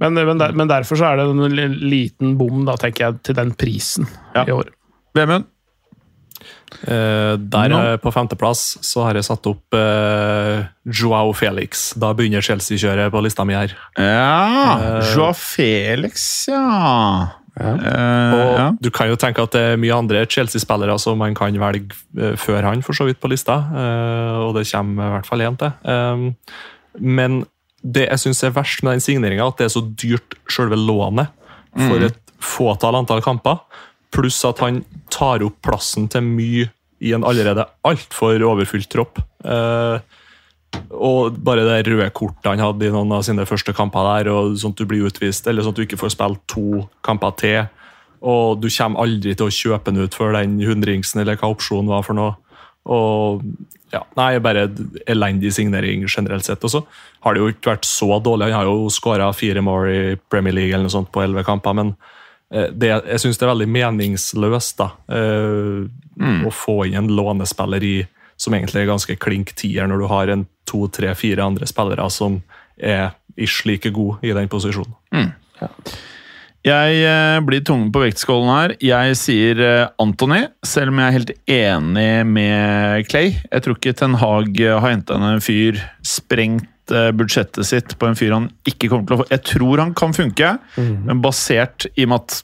Men, 0.01 0.13
men, 0.17 0.37
der, 0.41 0.51
men 0.53 0.69
derfor 0.69 0.99
så 0.99 1.07
er 1.13 1.21
det 1.21 1.25
en 1.31 1.77
liten 1.89 2.35
bom, 2.37 2.65
da, 2.67 2.75
tenker 2.77 3.07
jeg, 3.07 3.21
til 3.29 3.37
den 3.37 3.53
prisen 3.57 4.05
Ja. 4.35 4.43
i 4.45 4.53
år. 4.53 4.69
Vemund? 5.15 5.51
Eh, 6.85 7.35
der 7.39 7.71
no. 7.71 7.79
eh, 7.79 7.95
på 8.01 8.11
femteplass 8.11 8.75
så 8.83 9.05
har 9.07 9.17
jeg 9.17 9.27
satt 9.27 9.47
opp 9.49 9.77
eh, 9.77 10.65
Joao 10.85 11.31
Felix. 11.37 11.93
Da 11.99 12.11
begynner 12.17 12.43
Chelsea-kjøret 12.43 13.13
på 13.13 13.23
lista 13.23 13.45
mi 13.47 13.55
her. 13.55 13.73
Ja 13.97 15.01
Joao 15.13 15.33
Felix, 15.37 16.27
ja. 16.51 17.31
Eh, 17.55 18.35
Og 18.35 18.59
ja. 18.59 18.67
Du 18.83 18.91
kan 18.91 19.07
jo 19.07 19.17
tenke 19.19 19.43
at 19.45 19.55
det 19.55 19.63
er 19.71 19.79
mye 19.79 19.95
andre 19.95 20.25
Chelsea-spillere 20.27 20.97
som 20.99 21.19
man 21.21 21.37
kan 21.37 21.55
velge 21.61 21.95
eh, 22.19 22.35
før 22.39 22.67
han, 22.67 22.83
for 22.85 22.97
så 22.97 23.07
vidt, 23.07 23.21
på 23.23 23.31
lista. 23.31 23.61
Uh, 23.71 24.49
og 24.49 24.55
det 24.59 24.67
kommer 24.71 25.07
i 25.07 25.15
hvert 25.15 25.29
fall 25.29 25.45
én 25.45 25.59
til. 25.61 25.71
Um, 25.87 26.27
men 26.99 27.43
det 27.85 28.09
jeg 28.09 28.23
syns 28.25 28.43
er 28.43 28.55
verst 28.55 28.83
med 28.83 28.97
den 28.97 29.05
signeringa, 29.05 29.47
at 29.47 29.61
det 29.61 29.69
er 29.69 29.75
så 29.75 29.83
dyrt 29.85 30.35
selve 30.51 30.77
lånet 30.79 31.31
for 31.75 32.01
et 32.07 32.17
fåtall 32.41 32.95
antall 32.97 33.21
kamper. 33.23 33.59
Pluss 34.13 34.41
at 34.47 34.61
han 34.63 34.83
tar 35.13 35.43
opp 35.45 35.61
plassen 35.65 36.09
til 36.11 36.25
mye 36.25 36.69
i 37.05 37.13
en 37.15 37.25
allerede 37.27 37.65
altfor 37.85 38.43
overfylt 38.45 38.89
tropp. 38.91 39.19
Eh, 39.43 39.97
og 40.91 41.37
bare 41.45 41.63
det 41.67 41.87
røde 41.87 42.09
kortet 42.15 42.49
han 42.49 42.63
hadde 42.63 42.87
i 42.87 42.93
noen 42.93 43.13
av 43.15 43.23
sine 43.27 43.45
første 43.47 43.73
kamper 43.75 44.07
der, 44.09 44.31
og 44.33 44.57
sånn 44.59 44.75
at 44.75 44.81
du 44.81 44.87
blir 44.89 45.07
utvist, 45.07 45.47
eller 45.47 45.63
sånn 45.63 45.75
at 45.75 45.79
du 45.79 45.85
ikke 45.85 45.99
får 46.01 46.15
spille 46.15 46.41
to 46.51 46.85
kamper 47.05 47.35
til. 47.39 47.61
Og 48.25 48.59
du 48.61 48.69
kommer 48.71 49.05
aldri 49.05 49.35
til 49.37 49.47
å 49.47 49.53
kjøpe 49.53 49.91
den 49.91 50.05
ut 50.05 50.17
for 50.17 50.35
den 50.35 50.57
hundringsen, 50.65 51.21
eller 51.21 51.39
hva 51.39 51.51
opsjonen 51.53 51.91
var 51.91 52.05
for 52.07 52.17
noe. 52.17 52.35
Og 52.85 53.45
ja, 53.93 54.01
nei, 54.17 54.35
bare 54.43 54.67
elendig 55.09 55.53
signering 55.55 56.05
generelt 56.09 56.47
sett. 56.47 56.63
Og 56.65 56.73
så 56.73 56.81
har 57.25 57.35
det 57.35 57.43
jo 57.43 57.51
ikke 57.53 57.73
vært 57.73 57.87
så 57.87 58.19
dårlig. 58.23 58.49
Han 58.49 58.59
har 58.59 58.69
jo 58.69 58.91
skåra 58.93 59.29
fire 59.35 59.63
mål 59.65 59.89
i 59.91 60.01
Premier 60.31 60.55
League 60.55 60.73
eller 60.73 60.87
noe 60.87 60.95
sånt 60.95 61.11
på 61.13 61.23
elleve 61.23 61.45
kamper, 61.47 61.77
men 61.77 61.93
det, 62.53 62.91
jeg 62.91 63.21
syns 63.23 63.39
det 63.39 63.45
er 63.47 63.51
veldig 63.53 63.67
meningsløst 63.73 64.77
da, 64.77 64.91
eh, 65.09 65.85
å 66.45 66.51
få 66.53 66.83
inn 66.85 66.99
en 66.99 67.13
lånespiller 67.17 67.83
i 67.83 67.95
som 68.37 68.53
egentlig 68.53 68.83
er 68.83 68.89
ganske 68.89 69.15
klink 69.19 69.53
tier, 69.55 69.87
når 69.87 70.01
du 70.03 70.07
har 70.11 70.31
en 70.31 70.43
to, 70.67 70.85
tre, 70.91 71.13
fire 71.15 71.43
andre 71.45 71.67
spillere 71.69 72.07
som 72.11 72.41
er 72.75 73.15
ish 73.39 73.63
like 73.67 73.89
god 73.95 74.25
i 74.25 74.33
den 74.35 74.51
posisjonen. 74.51 74.95
Jeg 76.65 77.01
eh, 77.05 77.39
blir 77.45 77.61
tungen 77.61 77.91
på 77.93 78.01
vektskålen 78.01 78.49
her. 78.49 78.71
Jeg 78.81 79.17
sier 79.21 79.59
eh, 79.61 79.89
Anthony, 80.01 80.47
selv 80.65 80.89
om 80.89 81.01
jeg 81.01 81.05
er 81.05 81.15
helt 81.19 81.33
enig 81.45 82.13
med 82.25 83.09
Clay. 83.11 83.35
Jeg 83.51 83.65
tror 83.65 83.77
ikke 83.77 83.93
Ten 83.99 84.17
Hag 84.17 84.49
eh, 84.57 84.73
har 84.73 84.95
henta 84.95 85.19
en 85.19 85.43
fyr, 85.45 85.77
sprengt 86.01 86.65
eh, 86.65 86.74
budsjettet 86.91 87.65
sitt 87.65 87.95
på 87.97 88.09
en 88.09 88.17
fyr 88.17 88.35
han 88.35 88.49
ikke 88.67 88.91
kommer 88.91 89.07
til 89.07 89.15
å 89.15 89.23
få 89.23 89.29
Jeg 89.31 89.43
tror 89.49 89.81
han 89.81 89.95
kan 89.97 90.13
funke, 90.15 90.51
men 90.77 91.23
basert 91.23 91.87
i 91.95 92.05
og 92.05 92.11
med 92.11 92.21
at 92.21 92.41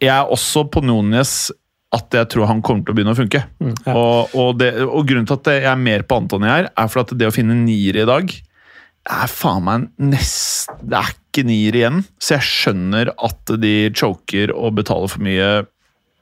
Jeg 0.00 0.12
er 0.16 0.34
også 0.36 0.66
på 0.72 0.82
Núñez 0.84 1.50
at 1.90 2.14
jeg 2.14 2.28
tror 2.30 2.46
han 2.46 2.60
kommer 2.62 2.84
til 2.86 2.94
å 2.94 2.98
begynne 2.98 3.14
å 3.16 3.18
funke. 3.18 3.40
og, 3.90 4.36
og, 4.38 4.52
det, 4.60 4.70
og 4.84 5.02
grunnen 5.08 5.26
til 5.26 5.40
at 5.40 5.50
jeg 5.50 5.66
er 5.72 5.80
mer 5.80 6.04
på 6.06 6.20
Antony 6.20 6.46
her, 6.46 6.68
er 6.70 6.92
for 6.92 7.02
at 7.02 7.14
det 7.18 7.26
å 7.26 7.34
finne 7.34 7.56
niere 7.58 8.04
i 8.04 8.08
dag 8.08 8.30
er 9.10 9.32
faen 9.32 9.64
meg 9.64 9.88
nest, 10.12 10.70
Det 10.82 10.98
er 10.98 11.10
ikke 11.14 11.44
nier 11.46 11.76
igjen, 11.78 12.04
så 12.20 12.36
jeg 12.36 12.46
skjønner 12.46 13.12
at 13.16 13.54
de 13.62 13.74
choker 13.96 14.52
og 14.54 14.76
betaler 14.78 15.10
for 15.10 15.24
mye 15.24 15.50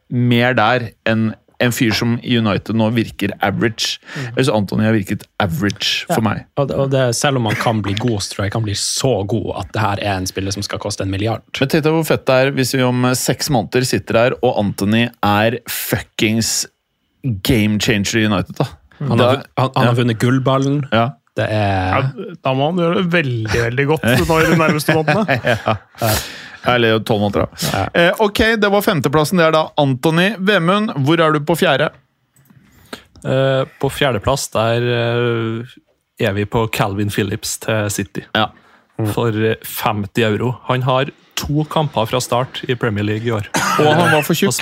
mer 0.09 0.57
der 0.57 0.91
enn 1.09 1.33
en 1.59 1.73
fyr 1.75 1.91
som 1.97 2.17
i 2.23 2.37
United 2.39 2.77
nå 2.79 2.87
virker 2.95 3.33
average. 3.43 3.99
Jeg 4.15 4.35
synes 4.37 4.51
Antony 4.55 4.85
har 4.87 4.95
virket 4.95 5.25
average 5.43 6.07
for 6.07 6.23
meg. 6.23 6.45
Og 6.61 6.69
det, 6.71 6.77
og 6.79 6.93
det, 6.93 7.05
selv 7.19 7.41
om 7.41 7.49
han 7.51 7.59
kan 7.59 7.83
bli 7.83 7.97
god, 7.99 8.21
så 8.23 8.33
tror 8.35 8.45
jeg 8.45 8.51
han 8.53 8.57
kan 8.61 8.67
bli 8.69 8.77
så 8.79 9.13
god 9.29 9.49
at 9.65 9.73
det 9.75 9.83
her 9.83 10.03
er 10.07 10.21
en 10.21 10.29
spiller 10.31 10.55
som 10.55 10.63
skal 10.67 10.81
koste 10.83 11.03
en 11.07 11.11
milliard. 11.11 11.43
Men 11.59 11.73
tenk 11.73 11.85
deg 11.87 11.97
hvor 11.97 12.07
fett 12.07 12.27
det 12.31 12.41
er 12.45 12.53
hvis 12.55 12.75
vi 12.79 12.83
om 12.87 13.09
seks 13.19 13.51
måneder 13.55 13.87
sitter 13.91 14.21
her, 14.23 14.39
og 14.43 14.59
Anthony 14.63 15.09
er 15.27 15.59
fuckings 15.69 16.67
game 17.43 17.81
changer 17.83 18.23
i 18.23 18.27
United. 18.31 18.55
da. 18.59 18.69
Han 18.99 19.19
har, 19.19 19.43
han, 19.43 19.43
han, 19.59 19.71
ja. 19.75 19.89
har 19.91 19.99
vunnet 19.99 20.19
gullballen. 20.23 20.85
ja. 20.95 21.09
Det 21.39 21.45
Ja, 21.47 21.99
er 22.03 22.35
da 22.43 22.51
må 22.59 22.73
han 22.73 22.81
gjøre 22.83 22.97
det 22.97 23.13
veldig 23.13 23.61
veldig 23.63 23.85
godt 23.87 24.07
nå 24.27 24.39
i 24.41 24.47
de 24.49 24.57
nærmeste 24.59 24.97
månedene. 24.97 25.37
Eller 26.67 26.99
tolv 27.07 27.21
måneder, 27.21 27.47
da. 27.47 27.85
Eh, 27.95 28.13
ok, 28.25 28.39
det 28.59 28.69
var 28.73 28.83
femteplassen. 28.83 29.39
Det 29.39 29.47
er 29.47 29.55
da 29.55 29.67
Antony 29.79 30.33
Vemund. 30.39 30.93
Hvor 31.07 31.21
er 31.21 31.33
du 31.37 31.41
på 31.47 31.57
fjerde? 31.59 31.91
Eh, 33.25 33.65
på 33.81 33.91
fjerdeplass 33.91 34.49
der 34.55 34.85
eh, 34.95 35.77
er 36.23 36.35
vi 36.37 36.45
på 36.47 36.67
Calvin 36.75 37.11
Phillips 37.11 37.57
til 37.65 37.91
City. 37.91 38.25
Ja. 38.35 38.49
For 39.15 39.35
eh, 39.35 39.57
50 39.63 40.23
euro. 40.27 40.55
Han 40.69 40.83
har 40.87 41.11
to 41.39 41.65
kamper 41.71 42.07
fra 42.11 42.21
start 42.23 42.63
i 42.69 42.75
Premier 42.75 43.07
League 43.07 43.27
i 43.27 43.35
år. 43.35 43.49
Og 43.79 43.91
han 43.95 44.15
var 44.15 44.23
for 44.27 44.35
tjukk. 44.39 44.59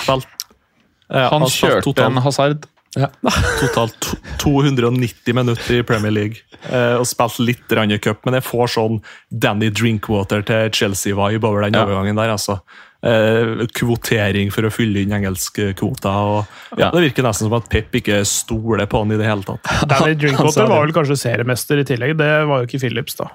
ja, 1.08 1.28
Han 1.32 1.46
kjørte 1.48 2.04
en 2.04 2.20
hasard. 2.24 2.66
totalt 3.60 4.08
290 4.40 5.34
minutter 5.36 5.80
i 5.80 5.84
Premier 5.86 6.14
League. 6.14 6.36
Eh, 6.70 6.96
og 6.96 7.06
spilt 7.08 7.38
litt 7.44 8.00
cup, 8.02 8.24
men 8.24 8.38
jeg 8.38 8.46
får 8.46 8.72
sånn 8.76 9.00
Danny 9.30 9.68
Drinkwater 9.70 10.42
til 10.46 10.70
Chelsea-vibe 10.70 11.44
over 11.44 11.62
den 11.62 11.74
Ja. 11.74 11.84
overgangen 11.84 12.16
der. 12.16 12.32
altså. 12.32 12.60
Eh, 13.06 13.66
kvotering 13.76 14.50
for 14.50 14.62
å 14.66 14.72
fylle 14.72 15.02
inn 15.04 15.12
engelskkvota. 15.12 16.10
ja, 16.10 16.44
Ja. 16.78 16.90
Det 16.90 17.02
virker 17.12 17.22
nesten 17.22 17.46
som 17.46 17.52
at 17.54 17.68
Pep 17.68 17.92
ikke 17.92 18.24
stoler 18.24 18.86
på 18.86 18.98
han 19.02 19.12
i 19.12 19.16
det 19.20 19.26
hele 19.26 19.42
tatt. 19.42 19.62
Danny 19.88 20.14
Drinkwater 20.14 20.66
var 20.66 20.86
vel 20.86 20.92
kanskje 20.96 21.16
seriemester 21.16 21.78
i 21.78 21.84
tillegg. 21.84 22.16
Det 22.16 22.46
var 22.48 22.62
jo 22.62 22.66
ikke 22.66 22.80
Phillips, 22.80 23.14
da. 23.20 23.28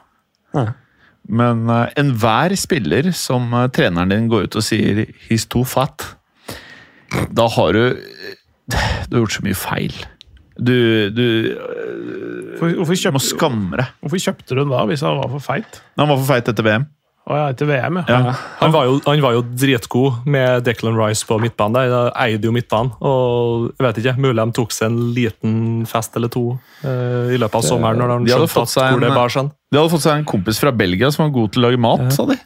Men 1.30 1.70
uh, 1.70 1.88
enhver 1.96 2.56
spiller 2.58 3.12
som 3.14 3.54
uh, 3.54 3.68
treneren 3.70 4.10
din 4.10 4.28
går 4.28 4.50
ut 4.50 4.56
og 4.58 4.64
sier 4.66 5.06
'he's 5.30 5.46
too 5.48 5.64
fat', 5.64 6.16
da 7.32 7.48
har 7.48 7.74
du 7.74 8.02
Du 9.10 9.18
har 9.18 9.24
gjort 9.26 9.38
så 9.38 9.44
mye 9.46 9.58
feil. 9.58 9.94
Du, 10.62 10.76
du 11.16 11.24
Hvorfor, 12.60 12.74
hvorfor, 12.86 13.14
må 13.16 13.22
skamme 13.24 13.78
deg. 13.80 13.94
hvorfor 14.04 14.22
kjøpte 14.22 14.54
du 14.54 14.60
den 14.62 14.74
da, 14.74 14.82
hvis 14.90 15.02
han 15.06 15.18
var 15.18 15.30
for 15.32 15.42
feit? 15.44 15.80
Han 15.98 16.12
var 16.12 16.20
for 16.20 16.28
feit 16.36 16.52
etter 16.52 16.68
VM. 16.68 16.86
Å 17.32 17.36
ja, 17.38 17.44
etter 17.54 17.68
VM, 17.70 18.00
ja. 18.02 18.04
Ja. 18.10 18.32
Han 18.64 18.72
var, 18.74 18.88
jo, 18.90 18.96
han 19.06 19.22
var 19.22 19.36
jo 19.36 19.42
dritgod 19.46 20.26
med 20.30 20.64
Declan 20.66 20.98
Rice 20.98 21.26
på 21.30 21.38
midtbanen. 21.42 21.78
der, 21.78 22.10
eide 22.18 22.50
jo 22.50 22.54
midtbanen. 22.54 22.92
og 23.00 23.68
jeg 23.78 23.86
vet 23.86 24.00
ikke, 24.02 24.16
Mulig 24.26 24.42
de 24.46 24.56
tok 24.58 24.74
seg 24.74 24.90
en 24.90 25.00
liten 25.16 25.56
fest 25.90 26.18
eller 26.18 26.30
to 26.34 26.44
eh, 26.84 27.34
i 27.36 27.38
løpet 27.42 27.60
av 27.62 27.66
sommeren. 27.68 28.02
når 28.02 28.14
de 28.26 28.26
de 28.26 28.34
hadde 28.36 28.50
fått 28.52 28.74
seg 28.74 28.94
en- 28.98 29.52
De 29.72 29.78
hadde 29.80 29.92
fått 29.94 30.02
seg 30.06 30.18
en 30.18 30.26
kompis 30.26 30.60
fra 30.60 30.72
Belgia 30.74 31.12
som 31.14 31.26
var 31.28 31.34
god 31.38 31.52
til 31.54 31.62
å 31.64 31.70
lage 31.70 31.80
mat, 31.80 32.12
sa 32.14 32.26
de. 32.26 32.38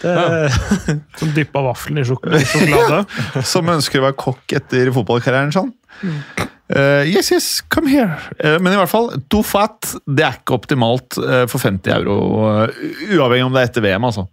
Som 1.20 1.34
dyppa 1.36 1.64
vaffelen 1.64 2.00
i 2.02 2.06
sjok 2.08 2.28
sjokolade. 2.30 3.02
Som 3.52 3.68
ønsker 3.72 4.00
å 4.00 4.08
være 4.08 4.18
kokk 4.20 4.56
etter 4.60 4.92
fotballkarrieren 4.94 5.54
sånn. 5.54 5.74
Uh, 6.70 7.02
yes, 7.02 7.32
yes, 7.34 7.48
come 7.72 7.90
here. 7.90 8.14
Uh, 8.38 8.56
men 8.62 8.72
i 8.72 8.78
hvert 8.78 8.92
fall, 8.92 9.10
do 9.32 9.42
fat 9.42 9.96
det 10.06 10.22
er 10.26 10.38
ikke 10.38 10.54
optimalt 10.60 11.18
uh, 11.18 11.42
for 11.50 11.58
50 11.62 11.96
euro. 11.96 12.18
uavhengig 13.10 13.48
om 13.48 13.56
det 13.56 13.64
er 13.64 13.72
etter 13.72 13.84
VM, 13.84 14.06
altså. 14.06 14.28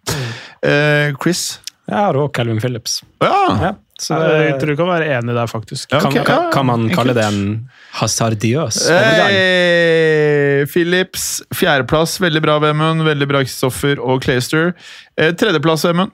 Eh, 0.62 1.14
Chris? 1.22 1.60
Jeg 1.88 1.98
har 1.98 2.18
òg 2.20 2.32
Calvin 2.36 2.60
Phillips. 2.62 3.00
Ja! 3.24 3.34
Ja, 3.62 3.74
så 4.02 4.18
Jeg 4.22 4.58
tror 4.62 4.74
du 4.74 4.78
kan 4.78 4.90
være 4.92 5.08
enig 5.18 5.34
der, 5.34 5.50
faktisk. 5.50 5.90
Ja, 5.92 6.02
kan, 6.04 6.14
kan, 6.28 6.52
kan 6.54 6.68
man 6.70 6.86
kalle 6.94 7.16
det 7.18 7.24
en 7.26 7.42
hasardiøs 7.98 8.84
overgang? 8.94 9.34
Hey, 9.34 10.68
Philips, 10.70 11.26
fjerdeplass. 11.58 12.20
Veldig 12.22 12.44
bra, 12.46 12.60
Vemund. 12.62 13.02
Veldig 13.08 13.30
bra, 13.30 13.42
Kristoffer 13.46 14.02
og 14.04 14.22
Clayster. 14.26 14.76
Eh, 15.18 15.34
tredjeplass, 15.34 15.88
Vemund. 15.90 16.14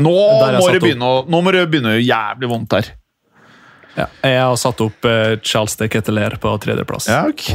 Nå 0.00 0.14
må, 0.14 0.70
det 0.72 0.80
begynne, 0.80 1.10
nå 1.28 1.42
må 1.44 1.52
det 1.52 1.66
begynne 1.68 1.92
å 1.92 1.98
gjøre 1.98 2.06
jævlig 2.06 2.50
vondt 2.54 2.78
her. 2.78 2.92
Ja. 3.96 4.06
Jeg 4.22 4.38
har 4.40 4.56
satt 4.60 4.80
opp 4.84 5.04
eh, 5.08 5.34
Charles 5.42 5.74
de 5.80 5.88
Ketteler 5.90 6.36
på 6.40 6.52
tredjeplass. 6.62 7.08
Ja, 7.10 7.24
ok. 7.28 7.50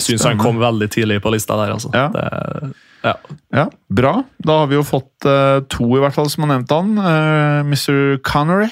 Syns 0.00 0.24
han 0.28 0.38
kom 0.40 0.58
veldig 0.60 0.90
tidlig 0.92 1.20
på 1.24 1.32
lista 1.32 1.56
der. 1.60 1.72
altså. 1.78 1.90
Ja. 1.96 2.08
Det, 2.14 2.72
ja. 3.02 3.14
Ja, 3.56 3.64
Bra. 3.88 4.12
Da 4.44 4.58
har 4.60 4.66
vi 4.70 4.76
jo 4.76 4.84
fått 4.84 5.24
eh, 5.24 5.62
to, 5.72 5.86
i 5.96 6.02
hvert 6.02 6.14
fall, 6.14 6.28
som 6.30 6.44
har 6.44 6.52
nevnt 6.54 6.70
han. 6.74 6.92
Eh, 7.00 7.60
Mr. 7.64 8.18
Connery. 8.26 8.68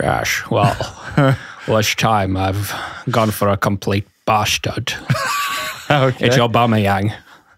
Yes, 0.00 0.38
well, 0.50 0.76
last 1.68 1.98
time 2.00 2.36
I've 2.40 2.72
gone 3.10 3.32
for 3.32 3.48
a 3.48 3.56
complete 3.56 4.06
bastard. 4.26 4.92
It's 6.20 6.38
Aubameyang. 6.40 7.10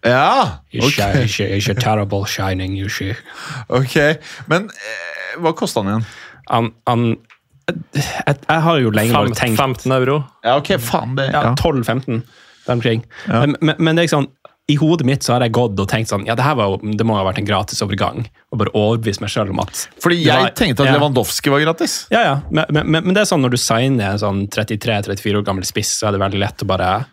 Ja, 0.03 0.59
ok. 0.73 0.99
he's, 1.15 1.39
a- 1.39 1.55
it's 1.57 1.69
a 1.69 1.73
terrible 1.73 2.25
shining, 2.25 2.75
you 2.75 2.89
see. 2.89 3.13
ok. 3.69 3.95
Men 4.47 4.67
eh, 4.69 5.37
hva 5.41 5.53
kosta 5.57 5.79
han 5.81 5.87
igjen? 5.93 6.05
Han, 6.51 6.67
han 6.85 7.05
jeg, 7.67 8.35
jeg 8.47 8.61
har 8.67 8.79
jo 8.83 8.91
lenge 8.93 9.13
Fem, 9.13 9.33
tenkt 9.33 9.57
15 9.61 9.91
euro. 9.97 10.19
Ja, 10.45 10.57
ok, 10.59 10.75
faen 10.79 11.15
det. 11.17 11.29
ja, 11.33 11.41
Ja. 11.49 11.53
12-15 11.57 12.23
der 12.65 12.73
omkring. 12.73 13.03
Ja. 13.27 13.45
Men, 13.45 13.75
men, 13.77 13.95
det 13.95 14.03
er 14.03 14.07
ikke 14.07 14.15
sånn, 14.17 14.27
i 14.67 14.75
hodet 14.81 15.05
mitt 15.05 15.21
så 15.25 15.35
har 15.35 15.43
jeg 15.45 15.53
gått 15.53 15.77
og 15.79 15.85
tenkt 15.91 16.09
sånn 16.09 16.23
Ja, 16.25 16.33
det 16.33 16.41
her 16.41 16.55
var 16.57 16.71
jo, 16.71 16.77
det 16.97 17.05
må 17.05 17.13
ha 17.13 17.23
vært 17.27 17.37
en 17.37 17.45
gratisovergang. 17.45 18.23
Og 18.51 18.57
bare 18.61 18.71
overbevist 18.73 19.21
meg 19.21 19.29
sjøl 19.29 19.51
om 19.53 19.59
at 19.61 19.83
Fordi 20.01 20.17
jeg 20.23 20.41
var- 20.41 20.55
tenkte 20.57 20.81
at 20.81 20.89
ja. 20.89 20.95
Lewandowski 20.97 21.51
var 21.53 21.61
gratis. 21.61 22.07
Ja, 22.09 22.21
ja. 22.25 22.35
Men, 22.49 22.65
men, 22.73 22.89
men 23.05 23.13
det 23.13 23.21
er 23.21 23.29
sånn 23.29 23.41
når 23.45 23.53
du 23.53 23.57
signer 23.61 24.15
en 24.15 24.21
sånn 24.23 24.47
33-34 24.49 25.37
år 25.37 25.45
gammel 25.45 25.65
spiss, 25.69 25.93
så 25.99 26.07
er 26.09 26.17
det 26.17 26.23
veldig 26.25 26.41
lett 26.41 26.65
å 26.65 26.69
bare 26.69 27.05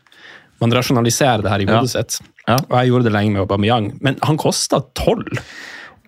Man 0.63 0.71
rasjonaliserer 0.73 1.43
det 1.43 1.51
her 1.51 1.61
i 1.61 1.65
Ja. 1.69 1.77
hodet 1.81 1.91
sitt. 1.91 2.21
Ja. 2.49 2.57
Og 2.71 2.77
jeg 2.79 2.89
gjorde 2.93 3.05
det 3.11 3.13
lenge 3.13 3.33
med 3.35 3.43
Aubameyang, 3.43 3.93
men 4.01 4.17
han 4.23 4.37
kosta 4.39 4.81
12. 4.95 5.41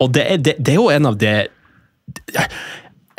Og 0.00 0.12
det 0.14 0.24
er, 0.30 0.36
det, 0.38 0.54
det 0.62 0.72
er 0.72 0.80
jo 0.80 0.88
en 0.90 1.06
av 1.06 1.18
det 1.18 1.48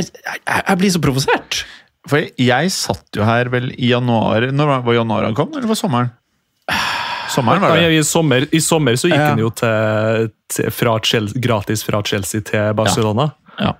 jeg, 0.02 0.10
jeg, 0.26 0.62
jeg 0.68 0.78
blir 0.82 0.93
så 0.96 1.02
provosert. 1.04 1.62
For 2.10 2.22
jeg 2.38 2.72
satt 2.72 3.18
jo 3.18 3.24
her 3.26 3.50
vel 3.50 3.72
i 3.82 3.88
januar 3.89 4.43
Når 4.54 4.68
var 4.70 4.82
var 4.86 4.93
januar 5.00 5.24
han 5.26 5.34
kom, 5.38 5.50
eller 5.58 5.66
var 5.72 5.80
sommeren? 5.80 6.12
Sommeren 7.34 7.62
var 7.64 7.78
Ja, 7.78 7.88
det. 7.89 7.98
i, 8.00 8.04
sommer, 8.06 8.46
I 8.54 8.60
sommer 8.62 8.93
så 8.96 9.10
gikk 9.10 9.18
Ja. 9.20 9.30
han 9.34 9.39
jo 9.41 9.50
til, 9.50 10.30
til, 10.54 10.70
fra 10.72 11.00
Chelsea, 11.04 11.41
gratis 11.41 11.84
fra 11.84 12.02
Chelsea 12.06 12.41
til 12.46 12.74
Barcelona. 12.78 13.32
Ja. 13.60 13.74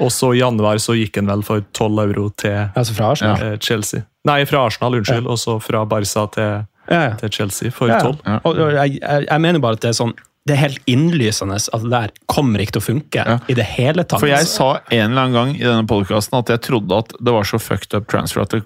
Og 0.00 0.10
så 0.12 0.32
i 0.34 0.40
januar 0.40 0.78
så 0.82 0.94
gikk 0.98 1.16
han 1.20 1.26
vel 1.30 1.42
for 1.46 1.62
12 1.76 2.02
euro 2.08 2.28
til 2.36 2.56
Altså 2.74 2.94
fra 2.96 3.10
Arsenal. 3.14 3.42
eh, 3.52 3.56
Chelsea. 3.58 4.02
Nei, 4.24 4.44
fra 4.44 4.66
Arsenal, 4.66 4.94
unnskyld. 4.98 5.26
Og 5.30 5.38
så 5.38 5.58
fra 5.62 5.84
Barca 5.86 6.26
til, 6.34 6.66
Ja, 6.90 7.00
ja. 7.10 7.14
til 7.20 7.30
Chelsea 7.30 7.70
for 7.70 7.88
Ja, 7.88 8.00
12. 8.00 8.18
ja. 8.26 8.40
Og, 8.44 8.58
og 8.58 8.72
jeg, 8.74 8.98
jeg, 9.00 9.26
jeg 9.30 9.40
mener 9.40 9.60
bare 9.60 9.78
at 9.78 9.80
det 9.86 9.88
er 9.94 9.98
sånn 10.02 10.14
det 10.48 10.54
er 10.56 10.62
helt 10.62 10.80
innlysende 10.88 11.58
at 11.60 11.82
det 11.84 11.90
der 11.92 12.12
kommer 12.30 12.62
ikke 12.62 12.78
til 12.78 12.82
å 12.82 12.86
funke 12.88 13.24
Ja. 13.26 13.38
i 13.48 13.54
det 13.54 13.66
hele 13.76 14.04
tatt. 14.04 14.20
For 14.22 14.30
jeg 14.30 14.48
sa 14.48 14.80
en 14.90 15.10
eller 15.12 15.22
annen 15.28 15.36
gang 15.36 15.54
i 15.58 15.64
denne 15.66 15.86
podkasten 15.86 16.38
at 16.40 16.48
jeg 16.48 16.62
trodde 16.64 16.96
at 17.04 17.12
det 17.20 17.34
var 17.34 17.44
så 17.44 17.60
fucked 17.60 17.94
up 17.94 18.08
transfer 18.08 18.42
at 18.42 18.50
det, 18.56 18.62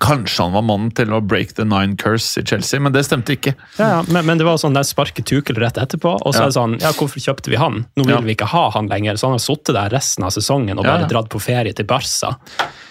kanskje 0.00 0.46
han 0.46 0.54
var 0.54 0.62
mannen 0.64 0.90
til 0.96 1.12
å 1.12 1.18
break 1.20 1.52
the 1.58 1.64
nine 1.68 1.96
curse 2.00 2.40
i 2.40 2.44
Chelsea, 2.48 2.80
men 2.80 2.94
det 2.94 3.02
stemte 3.04 3.34
ikke. 3.34 3.52
Ja, 3.76 3.88
ja, 3.98 4.04
men, 4.08 4.24
men 4.24 4.38
det 4.40 4.46
var 4.46 4.56
sånn, 4.56 4.72
De 4.72 4.80
sparket 4.88 5.26
Tuchel 5.28 5.58
rett 5.60 5.76
etterpå, 5.76 6.14
og 6.22 6.32
så 6.32 6.46
er 6.46 6.52
det 6.52 6.56
sånn, 6.56 6.78
ja, 6.80 6.94
hvorfor 6.96 7.20
kjøpte 7.20 7.52
vi 7.52 7.58
han? 7.60 7.82
Nå 7.98 8.06
vil 8.08 8.24
vi 8.30 8.36
ikke 8.38 8.48
ha 8.54 8.70
han 8.72 8.88
lenger, 8.88 9.18
så 9.20 9.28
han 9.28 9.36
har 9.36 9.44
sittet 9.44 9.74
der 9.76 9.92
resten 9.92 10.24
av 10.24 10.32
sesongen 10.32 10.78
og 10.80 10.86
bare 10.88 11.10
dratt 11.10 11.28
på 11.32 11.42
ferie 11.42 11.74
til 11.76 11.84
Barca 11.90 12.36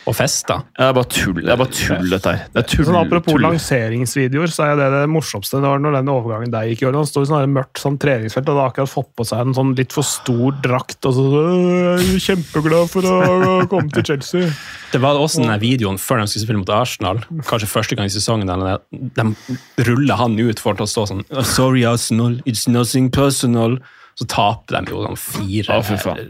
og 0.10 0.16
festa. 0.18 0.56
Det 0.78 0.86
er 0.88 0.94
bare 0.98 1.10
tull. 1.14 1.42
Det 1.46 1.52
er 1.54 1.60
bare 1.62 1.74
tull, 1.78 2.08
dette 2.10 2.32
her. 2.34 2.46
Det 2.56 2.62
er 2.64 2.68
tull, 2.72 2.86
Sånn, 2.88 2.98
apropos 2.98 3.36
tull. 3.36 3.44
lanseringsvideoer, 3.46 4.50
så 4.52 4.66
er 4.72 4.80
det 4.80 4.88
det 4.96 5.02
morsomste 5.14 5.60
det 5.62 5.70
var 5.70 5.82
når 5.84 5.98
den 6.00 6.10
overgangen 6.10 6.52
der 6.54 6.66
gikk 6.72 6.82
i 6.82 6.88
år. 6.90 6.98
Han 6.98 7.06
sto 7.10 7.22
i 7.22 7.30
sånn 7.30 7.54
mørkt 7.54 7.82
sånn 7.84 8.00
treningsfelt 8.02 8.50
og 8.50 8.56
hadde 8.58 8.66
akkurat 8.72 8.90
fått 8.92 9.12
på 9.20 9.28
seg 9.30 9.44
en 9.46 9.54
sånn 9.58 9.76
litt 9.78 9.94
for 9.94 10.08
stor 10.08 10.58
drakt. 10.66 10.98
og 11.06 11.14
så 11.20 11.26
«Øh, 11.30 12.02
jeg 12.02 12.16
er 12.18 12.26
kjempeglad 12.28 12.90
for 12.96 13.06
å 13.12 13.68
komme 13.70 13.94
til 13.94 14.04
Chelsea. 14.10 14.50
Det 14.92 15.00
var 15.00 15.16
også 15.22 15.46
den 15.46 15.54
videoen 15.62 16.02
før 16.02 16.24
de 16.24 16.28
skulle 16.34 16.46
spille 16.48 16.64
mot 16.64 16.74
Arsenal, 16.76 17.22
kanskje 17.48 17.70
første 17.72 17.96
gang 17.96 18.10
i 18.10 18.16
sesongen, 18.18 18.50
der 18.50 18.82
de 18.92 19.86
ruller 19.88 20.18
han 20.20 20.40
ut 20.42 20.60
for 20.60 20.74
å 20.74 20.88
stå 20.90 21.06
sånn 21.14 21.24
«Oh, 21.32 21.44
Sorry, 21.46 21.86
Arsenal, 21.86 22.40
it's 22.46 22.68
nothing 22.68 23.10
personal. 23.14 23.78
Så 24.20 24.26
taper 24.30 24.82
de 24.86 24.92
jo 24.92 25.02
sånn 25.06 25.18
fire 25.18 25.78
Å, 25.78 25.84
fy 25.88 25.96
faen. 26.02 26.28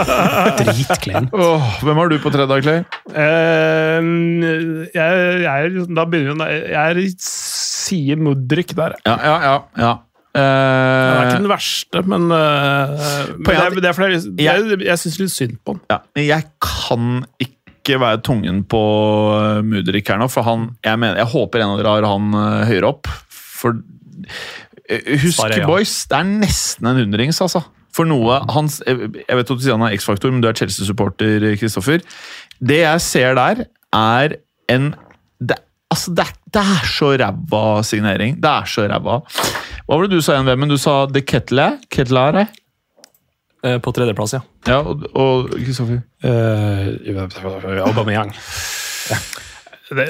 Dritkleint. 0.60 1.32
Åh, 1.34 1.66
hvem 1.84 1.98
har 2.00 2.10
du 2.12 2.16
på 2.22 2.30
tredje, 2.34 2.58
Clay? 2.64 2.82
Uh, 3.10 4.86
jeg, 4.94 5.20
jeg, 5.42 5.46
er- 5.46 5.94
da 5.98 6.04
begynner 6.08 6.50
jeg 6.52 6.98
Jeg 7.04 7.14
sier 7.26 8.20
Mudrik 8.20 8.74
der. 8.78 8.96
Ja, 9.06 9.16
ja, 9.20 9.36
ja. 9.50 9.56
ja. 9.86 9.92
Han 10.36 10.44
er 10.44 11.16
Eh, 11.16 11.28
ikke 11.30 11.36
den 11.40 11.48
verste, 11.48 12.00
men, 12.04 12.26
uh, 12.28 12.90
men 13.38 13.46
det, 13.46 13.54
er 13.56 13.62
er, 13.70 13.76
det 13.80 13.88
er 13.88 13.94
fordi 13.96 14.16
jeg, 14.18 14.26
jeg, 14.44 14.80
jeg 14.84 15.00
syns 15.00 15.14
litt 15.22 15.32
synd 15.32 15.54
på 15.64 15.72
han. 15.72 15.80
ja. 15.94 15.96
Men 16.12 16.26
jeg 16.26 16.44
kan 16.60 17.06
ikke 17.40 17.96
være 18.02 18.20
tungen 18.26 18.58
på 18.68 18.82
uh, 19.32 19.62
Mudrik 19.64 20.10
her 20.12 20.20
nå, 20.20 20.28
for 20.28 20.44
han 20.44 20.66
Jeg, 20.84 20.98
mener, 21.00 21.16
jeg 21.22 21.30
håper 21.32 21.64
en 21.64 21.72
av 21.72 21.80
dere 21.80 21.94
har 21.96 22.08
han 22.10 22.36
eh, 22.36 22.66
høyere 22.68 22.90
opp. 22.92 23.08
For 23.32 23.78
eh, 23.80 24.44
Husk, 24.86 25.40
Svaret 25.40 25.58
er 25.58 25.64
ja. 25.64 25.68
boys, 25.70 25.94
det 26.10 26.18
er 26.20 26.28
nesten 26.44 26.86
en 26.90 27.00
hundrings, 27.02 27.40
altså. 27.42 27.64
For 27.96 28.06
noe 28.08 28.42
hans 28.52 28.82
Jeg 28.84 29.08
jeg 29.22 29.38
vet 29.38 29.50
at 29.50 29.56
du 29.56 29.62
sier 29.64 29.78
han 29.78 29.86
er 29.86 29.96
X-faktor, 29.96 30.30
men 30.34 30.44
du 30.44 30.50
er 30.50 30.56
Chelsea-supporter, 30.58 31.46
Kristoffer. 31.58 32.04
Det 32.60 32.82
jeg 32.82 33.04
ser 33.04 33.38
der, 33.38 33.64
er 33.96 34.36
en 34.72 34.92
det, 35.40 35.58
Altså, 35.90 36.12
det 36.14 36.26
det 36.56 36.62
er 36.62 36.86
så 36.88 37.10
ræva 37.20 37.82
signering. 37.84 38.38
Det 38.40 38.50
er 38.50 38.68
så 38.70 38.86
ræva. 38.88 39.18
Hva 39.86 39.98
var 39.98 40.06
det 40.06 40.16
du 40.16 40.22
sa 40.24 40.36
igjen, 40.36 40.48
Vemmen? 40.48 40.70
Du 40.72 40.78
sa 40.80 41.04
The 41.10 41.20
Kettle? 41.20 41.66
Ketlare? 41.92 42.46
Eh, 43.66 43.76
på 43.82 43.92
tredjeplass, 43.92 44.36
ja. 44.38 44.40
Ja, 44.68 44.80
og 44.80 45.50
Kristoffer? 45.52 46.00
Uh, 46.24 47.88
Aubameyang. 47.88 48.32
Det, 49.86 50.08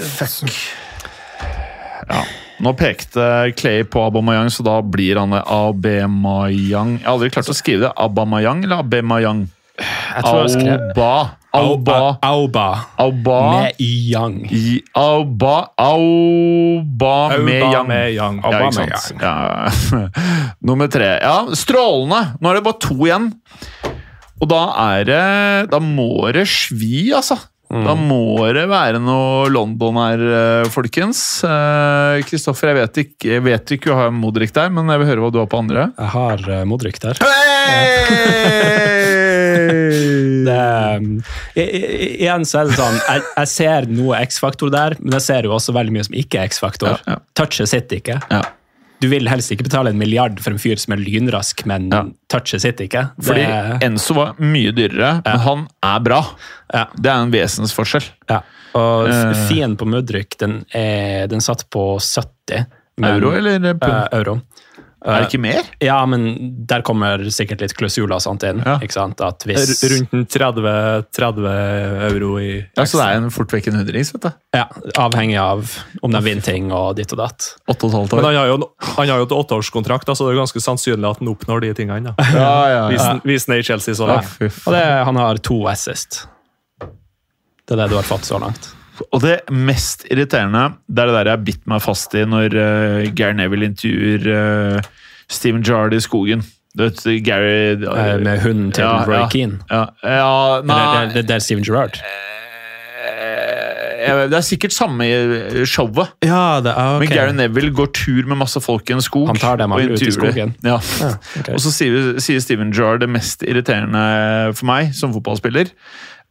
Nå 2.64 2.72
pekte 2.76 3.52
Clay 3.57 3.82
på 3.84 4.07
Abamayang, 4.07 4.48
så 4.50 4.64
da 4.64 4.78
blir 4.82 5.18
han 5.20 5.34
Abemayang. 5.36 6.96
Jeg 6.98 7.04
har 7.04 7.12
aldri 7.16 7.28
klart 7.34 7.50
å 7.52 7.57
skrive 7.57 7.84
det. 7.84 7.92
Abamayang 8.00 8.64
eller 8.64 8.80
Abemayang? 8.84 9.46
Jeg 9.76 10.22
tror 10.24 10.46
jeg 10.46 10.54
skrev 10.54 10.80
Auba. 10.96 11.36
Auba. 11.57 11.96
Auba. 12.24 12.68
Auba. 13.00 13.38
Med 13.61 13.80
Y-yang. 13.80 14.38
I- 14.52 14.82
Auba. 14.96 15.68
Auba 15.76 17.16
med 17.38 17.62
yang. 17.72 17.86
med 17.88 18.12
Yang. 18.14 18.40
Ja, 18.44 18.61
ikke 18.68 19.00
sant? 19.00 19.20
Ja. 19.20 20.09
Nummer 20.68 20.88
tre. 20.92 21.11
Ja, 21.20 21.36
strålende! 21.57 22.38
Nå 22.40 22.50
er 22.50 22.59
det 22.59 22.64
bare 22.64 22.80
to 22.80 22.96
igjen. 23.04 23.30
Og 24.36 24.48
da 24.52 24.62
er 24.92 25.04
det 25.09 25.70
Da 25.72 25.78
må 25.80 26.28
det 26.36 26.44
svi, 26.48 27.11
altså. 27.16 27.38
Da 27.66 27.94
må 27.98 28.46
det 28.54 28.68
være 28.70 29.00
noe 29.02 29.48
London 29.50 29.96
her, 29.98 30.20
eh, 30.38 30.68
folkens. 30.70 31.42
Eh, 31.44 32.22
Kristoffer, 32.28 32.70
jeg 32.70 32.78
vet 32.78 33.00
ikke 33.02 33.32
jeg 33.32 33.42
vet 33.42 33.72
ikke 33.74 33.90
du 33.90 33.96
har 33.98 34.14
Modric 34.14 34.52
der, 34.54 34.70
men 34.70 34.86
jeg 34.92 35.02
vil 35.02 35.10
høre 35.10 35.24
hva 35.24 35.32
du 35.34 35.40
har 35.42 35.50
på 35.50 35.60
andre. 35.64 35.88
Jeg 35.98 36.10
har 36.14 36.46
uh, 36.46 36.62
Modric 36.68 37.00
der. 37.02 37.18
Hey! 37.22 38.04
Det, 40.46 40.98
um, 41.00 41.22
igjen 41.58 42.44
så 42.46 42.60
er 42.60 42.68
det 42.68 42.76
sånn, 42.78 42.98
jeg, 43.00 43.22
jeg 43.32 43.50
ser 43.50 43.88
noe 43.90 44.20
X-faktor 44.28 44.70
der, 44.70 44.94
men 45.00 45.16
jeg 45.16 45.24
ser 45.26 45.48
jo 45.48 45.56
også 45.56 45.74
veldig 45.74 45.96
mye 45.96 46.06
som 46.06 46.14
ikke 46.18 46.38
er 46.38 46.52
X-faktor. 46.52 47.00
Ja, 47.02 47.16
ja. 47.16 47.18
Touchet 47.38 47.72
sitter 47.72 47.98
ikke. 47.98 48.20
Ja. 48.30 48.44
Du 49.01 49.09
vil 49.09 49.28
helst 49.28 49.51
ikke 49.53 49.66
betale 49.68 49.90
en 49.92 49.99
milliard 49.99 50.38
for 50.40 50.51
en 50.55 50.59
fyr 50.59 50.76
som 50.80 50.94
er 50.97 51.03
lynrask, 51.03 51.64
men 51.66 51.88
Ja. 51.92 52.05
touchet 52.32 52.61
sitt 52.62 52.80
ikke. 52.80 53.11
Det- 53.16 53.24
Fordi 53.26 53.84
Enzo 53.84 54.14
var 54.14 54.34
mye 54.38 54.72
dyrere, 54.72 55.22
men 55.24 55.38
han 55.40 55.66
er 55.82 56.01
bra. 56.01 56.22
ja, 56.72 56.86
Det 56.97 57.07
er 57.11 57.22
en 57.22 57.30
vesensforskjell. 57.32 58.09
ja. 58.30 58.40
Og 58.76 59.09
uh... 59.09 59.32
Fien 59.49 59.74
på 59.76 59.86
Mudryk, 59.88 60.36
den, 60.38 60.64
er, 60.74 61.26
den 61.28 61.40
satt 61.40 61.64
på 61.70 61.99
70 61.99 62.66
men- 62.99 63.14
Euro 63.22 63.30
eller 63.36 63.59
pund? 63.74 63.92
Uh, 63.92 64.09
euro. 64.12 64.40
Er 65.14 65.22
det 65.22 65.28
ikke 65.30 65.40
mer? 65.42 65.62
Ja, 65.82 65.98
men 66.07 66.24
der 66.66 66.82
kommer 66.82 67.22
sikkert 67.30 67.61
litt 67.62 67.74
klausuler 67.78 68.16
og 68.16 68.22
sånt 68.24 68.42
inn. 68.48 68.59
Ja. 68.64 68.78
ikke 68.82 68.92
sant? 68.96 69.20
At 69.22 69.44
hvis, 69.46 69.76
Rundt 69.92 70.28
30, 70.34 71.07
30 71.14 71.46
euro 72.11 72.32
i 72.42 72.48
Ja, 72.76 72.84
Så 72.84 72.98
det 72.98 73.07
er 73.07 73.20
en 73.20 73.30
fort 73.30 73.52
vekk 73.54 73.68
en 73.70 73.78
hundrings, 73.80 74.12
ja, 74.54 74.64
Avhengig 74.98 75.38
av 75.40 75.70
om 76.02 76.11
de 76.11 76.20
vinner 76.26 76.42
ting 76.42 76.72
og 76.72 76.96
ditt 76.96 77.12
og 77.12 77.18
datt. 77.22 77.50
8 77.68 77.88
,5 77.90 77.94
år. 78.12 78.16
Men 78.16 78.24
han 78.30 78.34
har 78.40 78.46
jo, 78.50 78.54
en- 78.54 78.86
han 78.96 79.09
har 79.09 79.18
jo 79.22 79.26
et 79.28 79.36
åtteårskontrakt, 79.38 80.07
så 80.16 80.26
det 80.26 80.34
er 80.36 80.40
ganske 80.42 80.61
sannsynlig 80.64 81.11
at 81.11 81.18
han 81.22 81.28
oppnår 81.28 81.61
de 81.66 81.74
tingene. 81.74 82.14
da. 82.16 82.24
Ja, 82.32 82.68
ja, 82.68 82.88
ja. 82.90 83.20
hvis 83.24 83.46
han 83.46 83.54
er 83.57 83.61
i 83.61 83.62
Chelsea 83.62 83.94
så 83.94 84.09
Ja, 84.09 84.20
fy 84.20 84.48
faen. 84.48 84.66
Og 84.66 84.72
det, 84.74 84.84
han 85.07 85.16
har 85.16 85.36
to 85.38 85.66
assist. 85.68 86.26
Det 87.66 87.74
er 87.74 87.82
det 87.82 87.90
du 87.90 87.96
har 87.98 88.07
fått 88.07 88.22
så 88.26 88.38
langt. 88.40 88.72
Og 89.11 89.22
det 89.22 89.38
mest 89.53 90.07
irriterende, 90.11 90.70
det 90.88 91.03
er 91.03 91.11
det 91.11 91.16
der 91.18 91.30
jeg 91.30 91.38
har 91.38 91.47
bitt 91.47 91.64
meg 91.68 91.82
fast 91.84 92.14
i 92.16 92.24
når 92.28 92.57
uh, 92.57 93.09
Gary 93.16 93.36
Neville 93.38 93.68
intervjuer 93.72 94.28
uh, 94.30 94.92
Steven 95.28 95.64
Jard 95.66 95.97
i 95.97 96.01
skogen. 96.03 96.44
Du 96.76 96.84
vet, 96.84 97.03
Gary 97.24 97.76
uh, 97.80 98.16
Med 98.20 98.40
hunden 98.44 98.72
til 98.76 98.84
Ja, 98.84 99.05
Roy 99.09 99.22
ja. 99.22 99.28
Keane. 99.32 99.61
Ja, 99.70 99.84
ja 100.05 100.62
nei 100.66 101.07
det, 101.16 101.28
er 101.30 101.44
Steven 101.44 101.64
Gerrard. 101.64 102.01
Det 104.07 104.36
er 104.38 104.44
sikkert 104.44 104.74
samme 104.76 105.07
showet. 105.66 106.12
Ja, 106.22 106.61
det 106.62 106.72
er 106.76 107.01
Men 107.03 107.11
Gary 107.11 107.32
Neville 107.34 107.72
går 107.74 107.88
tur 107.97 108.28
med 108.28 108.38
masse 108.38 108.61
folk 108.62 108.92
i 108.92 108.94
en 108.94 109.03
skog. 109.03 109.26
Han 109.32 109.40
tar 109.40 109.59
dem 109.59 109.72
og 109.74 109.82
ut 109.82 110.05
i 110.05 110.12
skogen. 110.14 110.55
Ja. 110.62 110.76
Ja. 111.01 111.12
okay. 111.40 111.57
Og 111.57 111.62
så 111.64 111.72
sier, 111.74 112.20
sier 112.22 112.44
Steven 112.44 112.70
Jarr 112.76 113.01
det 113.03 113.09
mest 113.11 113.42
irriterende 113.42 114.05
for 114.55 114.68
meg 114.68 114.92
som 114.97 115.16
fotballspiller, 115.16 115.72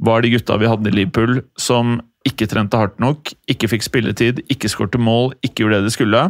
var 0.05 0.23
de 0.23 0.31
gutta 0.35 0.57
vi 0.61 0.69
hadde 0.71 0.91
i 0.91 0.95
Liverpool 1.01 1.41
som 1.59 1.99
ikke 2.25 2.47
trente 2.49 2.79
hardt 2.79 2.97
nok, 3.01 3.31
ikke 3.51 3.69
fikk 3.75 3.85
spilletid, 3.85 4.41
ikke 4.51 4.71
skårte 4.71 5.01
mål, 5.01 5.33
ikke 5.45 5.63
gjorde 5.63 5.81
det 5.81 5.89
de 5.89 5.95
skulle. 5.95 6.23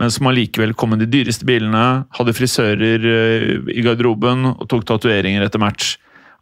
Men 0.00 0.12
som 0.12 0.28
allikevel 0.30 0.72
kom 0.78 0.94
med 0.94 1.02
de 1.04 1.10
dyreste 1.12 1.46
bilene, 1.48 2.06
hadde 2.16 2.36
frisører 2.36 3.04
eh, 3.10 3.50
i 3.74 3.84
garderoben 3.84 4.48
og 4.54 4.64
tok 4.72 4.86
tatoveringer 4.88 5.44
etter 5.44 5.60
match. 5.60 5.96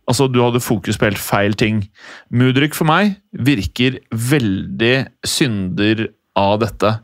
Altså, 0.08 0.28
Du 0.30 0.40
hadde 0.42 0.62
fokus 0.62 0.98
på 0.98 1.06
helt 1.06 1.22
feil 1.22 1.54
ting. 1.54 1.84
Mudryk 2.30 2.74
for 2.74 2.88
meg 2.88 3.18
virker 3.30 4.00
veldig 4.10 4.94
synder 5.26 6.08
av 6.38 6.60
dette. 6.62 6.94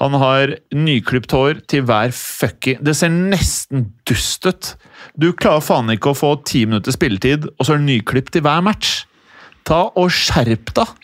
Han 0.00 0.16
har 0.18 0.56
nyklipt 0.74 1.32
hår 1.32 1.60
til 1.70 1.84
hver 1.86 2.10
fucking 2.14 2.80
Det 2.82 2.96
ser 2.98 3.12
nesten 3.14 3.92
dust 4.08 4.46
ut! 4.48 4.72
Du 5.16 5.30
klarer 5.32 5.62
faen 5.62 5.92
ikke 5.94 6.12
å 6.12 6.18
få 6.18 6.34
ti 6.46 6.64
minutter 6.66 6.94
spilletid, 6.94 7.46
og 7.54 7.66
så 7.66 7.74
er 7.74 7.82
det 7.82 7.90
nyklipt 7.92 8.34
til 8.34 8.44
hver 8.44 8.64
match! 8.64 9.04
Ta 9.64 9.86
og 9.94 10.10
skjerp 10.12 10.74
deg! 10.76 11.03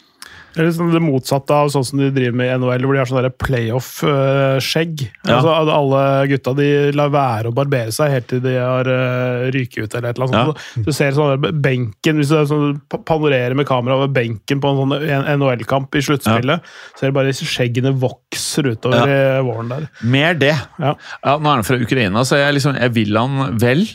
Eller 0.56 0.72
sånn 0.74 0.90
det 0.94 1.02
motsatte 1.04 1.54
av 1.54 1.70
sånn 1.72 1.86
som 1.86 2.00
de 2.00 2.08
driver 2.14 2.36
med 2.40 2.50
i 2.50 2.56
NHL, 2.58 2.86
hvor 2.86 2.96
de 2.96 3.00
har 3.02 3.10
sånn 3.10 3.28
playoff-skjegg. 3.44 5.04
Ja. 5.22 5.36
Altså, 5.38 5.54
alle 5.76 6.02
gutta 6.32 6.54
de 6.58 6.68
lar 6.96 7.12
være 7.14 7.52
å 7.52 7.54
barbere 7.56 7.94
seg 7.94 8.14
helt 8.14 8.28
til 8.30 8.42
de 8.44 8.56
har 8.58 8.90
uh, 8.90 9.46
ryket 9.54 9.84
ut. 9.84 9.94
eller 9.94 10.10
et 10.10 10.20
eller 10.20 10.28
annet. 10.28 10.60
sånt. 10.64 10.88
Du 10.88 10.92
ser 10.96 11.14
sånn 11.16 11.32
der 11.34 11.56
benken, 11.66 12.20
Hvis 12.20 12.32
du 12.32 12.38
sånn, 12.50 12.80
panorerer 12.90 13.56
med 13.58 13.68
kamera 13.68 14.00
over 14.00 14.10
benken 14.12 14.62
på 14.62 14.72
en 14.72 14.82
sånn 14.82 14.96
NHL-kamp 15.38 15.94
i 15.94 16.04
sluttspillet, 16.08 16.70
så 16.96 17.06
er 17.06 17.12
det 17.12 17.18
bare 17.20 17.34
skjeggene 17.36 17.94
vokser 18.00 18.72
utover 18.74 19.06
i 19.06 19.20
våren 19.46 19.70
der. 19.72 19.88
Mer 20.02 20.38
det. 20.38 20.54
Ja. 20.80 20.94
Ja, 21.24 21.36
nå 21.38 21.46
er 21.46 21.60
han 21.60 21.66
fra 21.66 21.78
Ukraina, 21.80 22.24
så 22.26 22.40
jeg, 22.40 22.58
liksom, 22.58 22.78
jeg 22.80 22.96
vil 22.96 23.18
han 23.18 23.58
vel. 23.60 23.86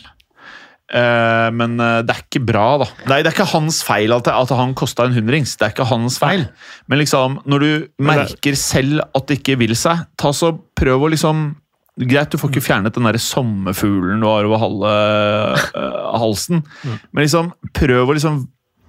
Eh, 0.96 1.50
men 1.56 1.76
eh, 1.82 2.00
det 2.06 2.14
er 2.14 2.24
ikke 2.24 2.44
bra, 2.48 2.66
da. 2.84 2.88
Nei, 3.10 3.20
det 3.20 3.32
er 3.32 3.36
ikke 3.36 3.50
hans 3.52 3.82
feil 3.86 4.16
at, 4.16 4.30
at 4.32 4.56
han 4.56 4.76
kosta 4.78 5.08
en 5.08 5.18
hundrings. 5.18 5.58
Det 5.60 5.68
er 5.68 5.76
ikke 5.76 5.90
hans 5.90 6.20
feil. 6.22 6.48
Men 6.92 7.02
liksom, 7.02 7.40
når 7.50 7.66
du 7.66 7.70
merker 8.08 8.58
selv 8.60 9.04
at 9.04 9.28
det 9.28 9.42
ikke 9.42 9.60
vil 9.66 9.76
seg, 9.80 10.06
ta 10.20 10.32
så 10.36 10.54
prøv 10.78 11.08
å 11.08 11.14
liksom 11.16 11.48
Greit, 11.96 12.28
du 12.28 12.36
får 12.36 12.50
ikke 12.52 12.66
fjernet 12.66 12.92
den 12.92 13.06
der 13.08 13.16
sommerfuglen 13.24 14.20
du 14.20 14.26
har 14.28 14.44
over 14.44 14.60
halve 14.60 14.90
uh, 15.80 16.10
halsen, 16.20 16.60
men 16.84 17.24
liksom 17.24 17.54
prøv 17.72 18.12
å 18.12 18.16
liksom 18.18 18.42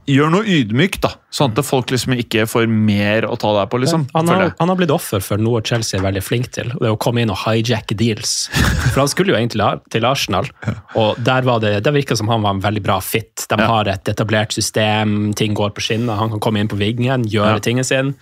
Gjør 0.07 0.31
noe 0.31 0.45
ydmykt, 0.47 1.01
da, 1.03 1.11
sånn 1.35 1.51
at 1.57 1.65
folk 1.67 1.91
liksom 1.91 2.13
ikke 2.15 2.45
får 2.47 2.69
mer 2.71 3.25
å 3.27 3.35
ta 3.43 3.51
deg 3.57 3.71
på. 3.73 3.81
liksom. 3.83 4.05
Han 4.15 4.29
har, 4.31 4.53
han 4.61 4.69
har 4.71 4.77
blitt 4.79 4.93
offer 4.95 5.19
for 5.25 5.37
noe 5.43 5.63
Chelsea 5.67 5.99
er 5.99 6.05
veldig 6.05 6.23
flink 6.23 6.53
til, 6.55 6.71
og 6.77 6.79
det 6.79 6.87
er 6.87 6.95
å 6.95 7.01
komme 7.03 7.25
inn 7.25 7.33
og 7.35 7.41
hijacke 7.43 7.97
deals. 7.99 8.47
For 8.93 9.01
han 9.03 9.09
skulle 9.11 9.35
jo 9.35 9.39
egentlig 9.41 9.59
til- 9.67 9.83
til 9.97 10.05
Arsenal, 10.07 10.47
og 10.95 11.17
der 11.27 11.43
var 11.43 11.59
det, 11.61 11.83
det 11.83 11.93
virka 11.93 12.17
som 12.17 12.29
han 12.29 12.43
var 12.43 12.55
en 12.55 12.61
veldig 12.63 12.83
bra 12.87 13.01
fit. 13.01 13.47
De 13.51 13.57
har 13.59 13.89
et 13.89 14.05
etablert 14.05 14.53
system, 14.55 15.35
ting 15.35 15.55
går 15.55 15.71
på 15.75 15.83
skinner, 15.83 16.15
han 16.17 16.31
kan 16.31 16.41
komme 16.41 16.61
inn 16.63 16.69
på 16.69 16.79
vingen, 16.79 17.25
gjøre 17.27 17.57
Ja. 17.59 17.59
tingene 17.59 17.85
sine. 17.85 18.15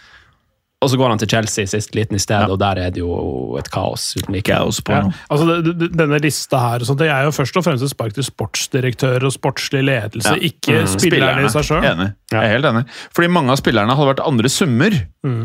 Og 0.84 0.90
så 0.92 0.98
går 1.00 1.08
han 1.14 1.20
til 1.22 1.30
Chelsea 1.32 1.64
sist 1.70 1.94
liten 1.96 2.18
i 2.18 2.20
stedet, 2.20 2.44
Ja. 2.46 2.52
og 2.52 2.58
der 2.60 2.78
er 2.84 2.90
det 2.92 3.00
jo 3.00 3.56
et 3.58 3.70
kaos 3.72 4.10
uten 4.18 4.34
like. 4.36 4.44
Kaos 4.52 4.80
på 4.84 4.92
Ja. 4.92 5.08
Altså, 5.32 5.62
denne 5.96 6.18
lista 6.20 6.58
her 6.60 6.82
og 6.84 6.86
sånt, 6.90 6.98
det 7.00 7.08
er 7.08 7.24
jo 7.24 7.32
først 7.32 7.56
og 7.56 7.64
fremst 7.64 7.82
et 7.86 7.90
spark 7.94 8.12
til 8.14 8.22
sportsdirektører 8.28 9.24
og 9.24 9.32
sportslig 9.32 9.82
ledelse, 9.88 10.34
Ja. 10.34 10.50
ikke 10.50 10.82
Mm. 10.84 10.92
spillerne 10.98 11.44
i 11.46 11.48
seg 11.48 11.64
sjøl. 11.64 11.82
Enig. 11.88 12.10
Jeg 12.30 12.42
er 12.44 12.52
helt 12.52 12.64
enig. 12.68 12.84
Fordi 13.14 13.28
mange 13.32 13.50
av 13.50 13.56
spillerne 13.56 13.96
hadde 13.96 14.10
vært 14.14 14.26
andre 14.26 14.48
summer, 14.48 14.90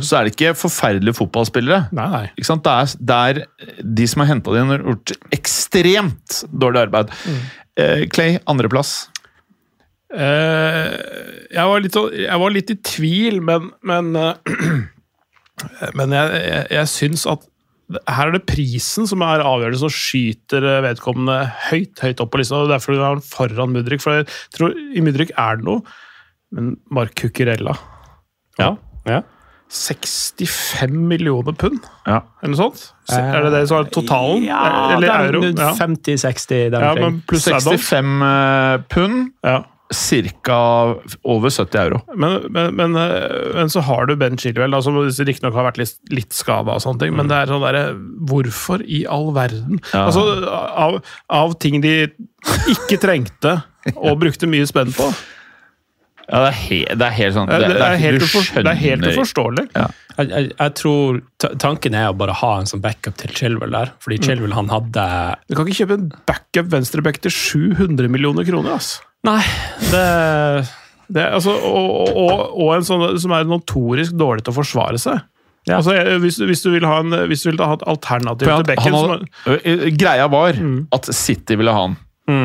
så 0.04 0.20
er 0.20 0.24
det 0.26 0.36
ikke 0.36 0.54
forferdelige 0.60 1.16
fotballspillere. 1.16 1.88
Nei, 1.94 2.10
nei. 2.12 2.26
Ikke 2.38 2.46
sant? 2.46 2.64
Det 2.64 2.72
er, 2.72 2.86
det 3.00 3.16
er 3.40 3.84
de 3.96 4.08
som 4.08 4.20
har 4.26 4.36
henta 4.36 4.52
dem, 4.54 4.68
har 4.68 4.80
gjort 4.80 5.14
ekstremt 5.32 6.44
dårlig 6.52 6.82
arbeid. 6.90 7.10
Eh, 7.78 8.06
Clay, 8.12 8.40
andreplass. 8.46 9.08
Eh, 10.12 10.90
jeg, 11.54 11.66
var 11.70 11.84
litt, 11.86 11.94
jeg 12.18 12.40
var 12.42 12.50
litt 12.56 12.72
i 12.74 12.78
tvil, 12.82 13.42
men 13.46 13.72
Men, 13.84 14.16
eh, 14.16 14.34
men 15.98 16.14
jeg, 16.16 16.44
jeg, 16.44 16.68
jeg 16.78 16.92
syns 16.92 17.26
at 17.30 17.48
her 17.90 18.30
er 18.30 18.36
det 18.38 18.46
prisen 18.46 19.08
som 19.10 19.24
er 19.26 19.42
avgjørende, 19.42 19.80
som 19.82 19.90
skyter 19.94 20.66
eh, 20.76 20.84
vedkommende 20.86 21.40
høyt 21.70 22.04
høyt 22.04 22.22
opp 22.22 22.32
på 22.36 22.42
lista. 22.42 22.60
og 22.62 22.70
Derfor 22.70 22.94
er 22.96 23.06
han 23.08 23.24
foran 23.26 23.74
Mudrik. 23.74 24.04
For 24.04 24.20
jeg 24.20 24.28
tror 24.56 24.76
i 24.78 25.02
Mudrik 25.02 25.34
er 25.34 25.58
det 25.58 25.66
noe, 25.66 25.82
men 26.54 26.76
Mark 26.94 27.16
Cucurella 27.18 27.76
Ja, 28.60 28.76
ja. 29.10 29.24
65 29.70 30.90
millioner 30.90 31.54
pund, 31.54 31.84
Ja. 32.08 32.24
eller 32.42 32.56
noe 32.56 32.58
sånt? 32.58 32.88
Er 33.14 33.44
det 33.46 33.52
det 33.54 33.68
som 33.70 33.84
er 33.84 33.92
totalen? 33.94 34.48
Ja, 34.48 34.96
eller 34.96 35.12
er 35.14 35.28
euro? 35.30 35.44
50-60 35.78 36.72
der 36.74 36.86
omkring. 36.90 37.20
Ja, 37.20 37.28
pluss 37.30 37.46
65 37.46 38.24
eh, 38.26 38.78
pund, 38.90 39.20
Ja. 39.46 39.60
Ca. 39.90 40.96
over 41.24 41.50
70 41.50 41.78
euro. 41.82 42.02
Men, 42.16 42.44
men, 42.54 42.76
men, 42.76 42.96
eh, 42.96 43.56
men 43.56 43.70
så 43.70 43.82
har 43.82 44.06
du 44.06 44.16
Ben 44.16 44.38
Chilwell, 44.38 44.72
da, 44.72 44.82
som 44.86 44.98
riktignok 45.02 45.56
har 45.58 45.66
vært 45.72 45.82
litt, 45.82 45.98
litt 46.14 46.36
skada, 46.36 46.78
sånne 46.80 47.02
ting, 47.06 47.16
men 47.18 47.32
det 47.32 47.40
er 47.40 47.50
sånn 47.50 47.64
derre 47.64 47.84
Hvorfor 48.30 48.84
i 48.86 49.02
all 49.10 49.32
verden? 49.34 49.82
Ja. 49.94 50.06
Altså, 50.06 50.24
av, 50.54 51.00
av 51.34 51.58
ting 51.64 51.82
de 51.82 51.96
ikke 52.70 53.00
trengte 53.02 53.60
og 53.96 54.20
brukte 54.22 54.50
mye 54.50 54.68
spenn 54.70 54.94
på. 54.94 55.10
Ja, 56.30 56.44
det 56.44 56.50
er, 56.52 56.58
he 56.62 56.80
det 56.86 57.06
er 57.08 57.16
helt 57.18 57.34
sånn 57.34 57.48
Det, 57.50 57.58
det, 57.64 57.78
er, 57.82 57.96
helt 57.98 58.22
du 58.22 58.28
skjønner 58.30 58.68
det 58.68 58.74
er 58.76 58.82
helt 58.84 59.08
uforståelig. 59.08 59.64
uforståelig. 59.74 59.88
Jeg, 60.20 60.30
jeg, 60.34 60.50
jeg 60.60 60.74
tror 60.76 61.20
Tanken 61.64 61.96
er 61.96 62.10
å 62.12 62.16
bare 62.20 62.34
ha 62.42 62.50
en 62.60 62.68
sånn 62.70 62.82
backup 62.84 63.16
til 63.22 63.32
Chilwell 63.38 63.72
der. 63.72 63.94
Fordi 64.04 64.18
Chilwell 64.26 64.52
han 64.58 64.68
hadde 64.74 65.06
Du 65.48 65.56
kan 65.56 65.66
ikke 65.70 65.86
kjøpe 65.86 65.96
en 65.98 66.10
backup 66.28 66.70
venstreback 66.74 67.22
til 67.24 67.32
700 67.32 68.12
millioner 68.12 68.44
kroner. 68.48 68.76
ass. 68.76 68.98
Nei, 69.28 69.42
det 69.90 70.06
Det, 71.10 71.24
altså, 71.40 71.56
og, 71.66 72.10
og, 72.14 72.42
og 72.62 72.76
en 72.76 72.84
sånn 72.86 73.06
som 73.24 73.32
er 73.34 73.48
notorisk 73.50 74.14
dårlig 74.20 74.44
til 74.46 74.54
å 74.54 74.58
forsvare 74.60 75.00
seg. 75.02 75.24
Ja. 75.68 75.80
Altså, 75.80 75.96
hvis, 76.22 76.38
du- 76.38 76.46
hvis 76.50 76.62
du 76.62 76.70
vil 76.76 76.86
ha 76.86 77.00
en, 77.02 77.16
hvis 77.32 77.42
du 77.44 77.50
vil 77.52 77.64
ha 77.66 77.74
et 77.80 77.88
alternativ 77.90 78.46
til 78.52 78.68
Becken 78.68 78.94
som 78.94 79.98
greia 79.98 80.28
var 80.30 80.54
at 80.96 81.10
City 81.18 81.58
ville 81.60 81.74
ha 81.74 81.88
han. 81.88 81.98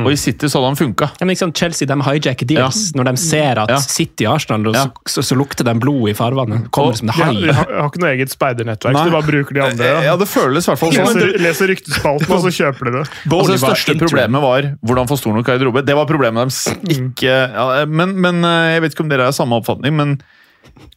Og 0.05 0.11
i 0.12 0.16
City 0.20 0.49
så 0.51 0.61
hadde 0.61 0.70
han 0.72 0.78
funka. 0.78 1.09
Ja, 1.20 1.26
men 1.26 1.35
ikke 1.35 1.43
sant, 1.45 1.57
Chelsea 1.61 1.89
de 1.91 1.97
hijacker 2.07 2.49
deals 2.49 2.78
når 2.97 3.11
de 3.11 3.14
ser 3.20 3.61
at 3.62 3.72
Ja. 3.74 3.78
City 3.82 4.26
og 4.26 4.35
Arsenal, 4.39 4.68
og 4.70 4.74
Ja. 4.78 4.85
så, 5.07 5.20
så, 5.20 5.24
så 5.30 5.37
lukter 5.39 5.64
de 5.68 5.74
blod 5.78 6.09
i 6.11 6.14
farvannet. 6.16 6.70
Kommer 6.74 6.97
som 6.99 7.11
det 7.11 7.16
hai. 7.18 7.35
de 7.35 7.53
har, 7.53 7.68
har 7.68 7.91
ikke 7.91 8.01
noe 8.03 8.12
eget 8.14 8.32
speidernettverk, 8.32 8.97
så 8.97 9.05
de 9.09 9.14
bare 9.16 9.28
bruker 9.28 9.55
de 9.59 9.64
andre. 9.66 9.91
Ja, 10.07 10.14
det 10.20 10.28
føles 10.30 10.66
i 10.66 10.70
hvert 10.72 10.80
fall 10.82 10.95
sånn. 10.97 11.11
Leser, 11.20 11.39
leser 11.45 11.72
ryktespalten, 11.74 12.32
og 12.35 12.45
så 12.47 12.55
kjøper 12.61 12.91
de 12.91 12.97
det. 13.01 13.05
Altså, 13.35 13.53
det 13.53 13.61
største 13.61 13.99
problemet 14.01 14.41
var 14.43 14.70
hvordan 14.87 15.09
få 15.11 15.18
stor 15.20 15.35
nok 15.37 15.45
garderobe. 15.47 15.82
Det 15.85 15.95
var 15.99 16.07
problemet 16.09 16.45
deres. 16.47 16.62
Ikke, 16.95 17.35
ja, 17.53 17.85
men, 17.87 18.14
men 18.24 18.41
eh, 18.47 18.74
Jeg 18.76 18.85
vet 18.87 18.95
ikke 18.97 19.05
om 19.05 19.11
dere 19.12 19.26
har 19.28 19.35
samme 19.37 19.59
oppfatning, 19.61 19.95
men 19.99 20.14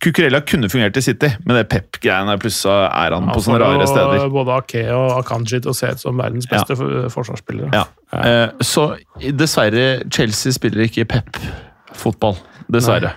Cucurella 0.03 0.41
kunne 0.41 0.69
fungert 0.69 0.97
i 0.97 1.01
City. 1.01 1.29
Men 1.45 1.59
det 1.59 1.67
Pep-greiene 1.71 2.37
plutselig 2.41 2.73
er 2.87 3.15
han 3.15 3.29
på 3.31 3.41
sånne 3.43 3.59
rare 3.61 3.87
steder. 3.89 4.27
Både 4.33 4.57
Ake 4.61 4.83
og 4.93 5.19
Akanji 5.19 5.61
til 5.61 5.71
å 5.73 5.77
se 5.77 5.91
ut 5.93 6.01
som 6.01 6.19
verdens 6.21 6.49
beste 6.49 6.77
ja. 6.77 7.07
forsvarsspillere. 7.13 7.69
Ja. 7.73 7.85
Eh, 8.17 8.65
Så 8.65 8.89
dessverre, 9.37 9.87
Chelsea 10.13 10.55
spiller 10.55 10.85
ikke 10.87 11.07
Pep-fotball. 11.13 12.37
Dessverre. 12.73 13.15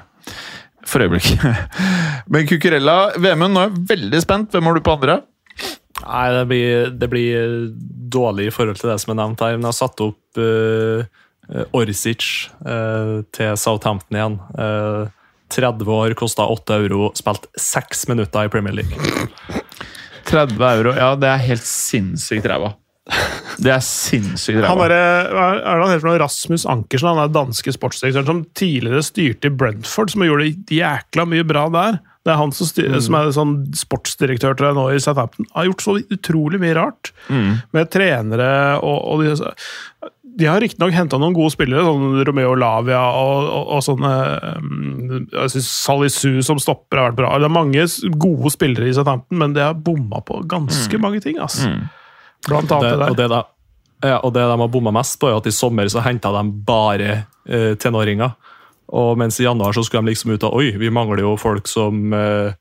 For 0.89 1.05
øyeblikket. 1.05 1.45
Men 2.33 2.49
Cucurella 2.49 2.99
Vemund, 3.21 3.55
nå 3.55 3.65
er 3.65 3.71
jeg 3.71 3.87
veldig 3.95 4.23
spent. 4.25 4.55
Hvem 4.55 4.71
har 4.71 4.79
du 4.79 4.85
på 4.85 4.97
andre? 4.97 5.21
Nei, 6.01 6.27
det 6.33 6.45
blir, 6.49 6.91
det 6.97 7.09
blir 7.13 7.57
dårlig 8.11 8.49
i 8.49 8.53
forhold 8.55 8.81
til 8.81 8.93
det 8.93 8.99
som 9.03 9.13
er 9.13 9.21
nevnt 9.21 9.45
her. 9.45 9.57
Men 9.57 9.69
jeg 9.69 9.75
har 9.75 9.81
satt 9.83 10.05
opp 10.05 10.41
uh, 10.41 11.65
Orsic 11.77 12.27
uh, 12.65 13.21
til 13.37 13.57
Southampton 13.61 14.17
igjen. 14.17 14.39
Uh, 14.57 15.11
30 15.51 15.91
år, 15.95 16.15
kosta 16.19 16.47
8 16.51 16.77
euro, 16.83 17.11
spilt 17.19 17.49
6 17.59 18.07
minutter 18.13 18.47
i 18.47 18.53
Premier 18.53 18.77
League. 18.81 19.27
30 20.31 20.69
euro, 20.77 20.95
ja, 20.95 21.15
det 21.19 21.31
er 21.31 21.43
helt 21.49 21.67
sinnssykt 21.67 22.47
ræva. 22.51 22.75
Det 23.61 23.73
er 23.75 23.83
sinnssykt 23.83 24.61
Han 24.63 24.79
ræva. 24.79 24.87
er, 24.95 25.33
er 25.35 25.63
er 25.65 25.83
han 25.83 25.91
helt 25.95 26.05
fra 26.05 26.19
Rasmus 26.23 26.67
Ankersen, 26.71 27.11
han 27.11 27.25
er 27.25 27.35
danske 27.35 27.75
sportsdirektøren 27.75 28.29
som 28.29 28.45
tidligere 28.55 29.03
styrte 29.03 29.51
i 29.51 29.57
Brentford, 29.63 30.13
som 30.13 30.25
gjorde 30.27 30.53
det 30.69 30.79
jækla 30.81 31.27
mye 31.27 31.47
bra 31.49 31.67
der. 31.75 31.99
Det 32.21 32.35
er 32.35 32.37
han 32.37 32.51
som, 32.53 32.69
styr, 32.69 32.93
som 33.01 33.15
er 33.17 33.31
sånn 33.33 33.53
sportsdirektør 33.73 34.53
til 34.53 34.67
deg 34.67 34.75
nå 34.77 34.89
i 34.93 34.99
Southampton. 35.01 35.47
Har 35.55 35.71
gjort 35.71 35.85
så 35.87 35.95
utrolig 36.13 36.61
mye 36.61 36.75
rart 36.77 37.13
med 37.73 37.89
trenere 37.95 38.51
og, 38.85 38.99
og 39.09 39.23
de, 39.25 40.11
de 40.41 40.49
har 40.49 40.61
riktignok 40.61 40.93
henta 40.95 41.19
noen 41.21 41.35
gode 41.37 41.55
spillere, 41.55 41.85
sånn 41.87 42.21
Romeo 42.29 42.53
Lavia 42.61 43.01
og, 43.17 43.49
og, 43.49 43.71
og 43.77 43.81
sånne 43.87 44.13
um, 44.61 45.25
Jeg 45.33 45.55
synes 45.55 45.71
Salisu 45.81 46.43
som 46.47 46.61
stopper 46.61 47.01
har 47.01 47.09
vært 47.11 47.19
bra. 47.23 47.33
Det 47.41 47.49
er 47.49 47.57
mange 47.57 47.87
gode 48.21 48.53
spillere 48.53 48.91
i 48.91 48.95
Southampton, 48.97 49.41
men 49.41 49.57
de 49.57 49.65
har 49.65 49.81
bomma 49.81 50.21
på 50.21 50.43
ganske 50.51 51.01
mange 51.01 51.23
ting. 51.25 51.41
ass. 51.41 51.63
Blant 52.47 52.71
annet 52.73 52.85
Det, 52.85 52.93
det, 53.01 53.09
og, 53.09 53.17
der. 53.17 53.25
det 53.25 53.31
da, 53.33 53.43
ja, 54.13 54.21
og 54.21 54.33
det 54.37 54.45
de 54.53 54.61
har 54.63 54.73
bomma 54.77 54.93
mest 55.01 55.19
på, 55.21 55.29
er 55.29 55.41
at 55.41 55.49
i 55.49 55.57
sommer 55.57 55.89
så 55.93 56.05
henta 56.05 56.33
de 56.37 56.45
bare 56.69 57.11
eh, 57.49 57.73
tenåringer. 57.81 58.37
Og 58.91 59.17
mens 59.21 59.39
i 59.41 59.45
januar 59.47 59.73
så 59.77 59.85
skulle 59.87 60.03
de 60.07 60.11
liksom 60.15 60.33
ut 60.35 60.43
av 60.49 60.55
Oi, 60.59 60.73
vi 60.81 60.91
mangler 60.91 61.23
jo 61.23 61.37
folk 61.39 61.69
som 61.71 62.13
eh, 62.17 62.53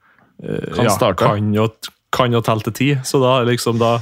eh, 0.44 0.70
Kan 0.76 0.90
starte. 0.94 1.24
kan, 1.26 1.54
jo, 1.56 1.68
kan 2.14 2.32
jo 2.36 2.42
telle 2.46 2.62
til 2.70 2.74
ti. 2.78 2.90
Så 3.04 3.18
da, 3.24 3.40
liksom, 3.48 3.80
da, 3.82 3.96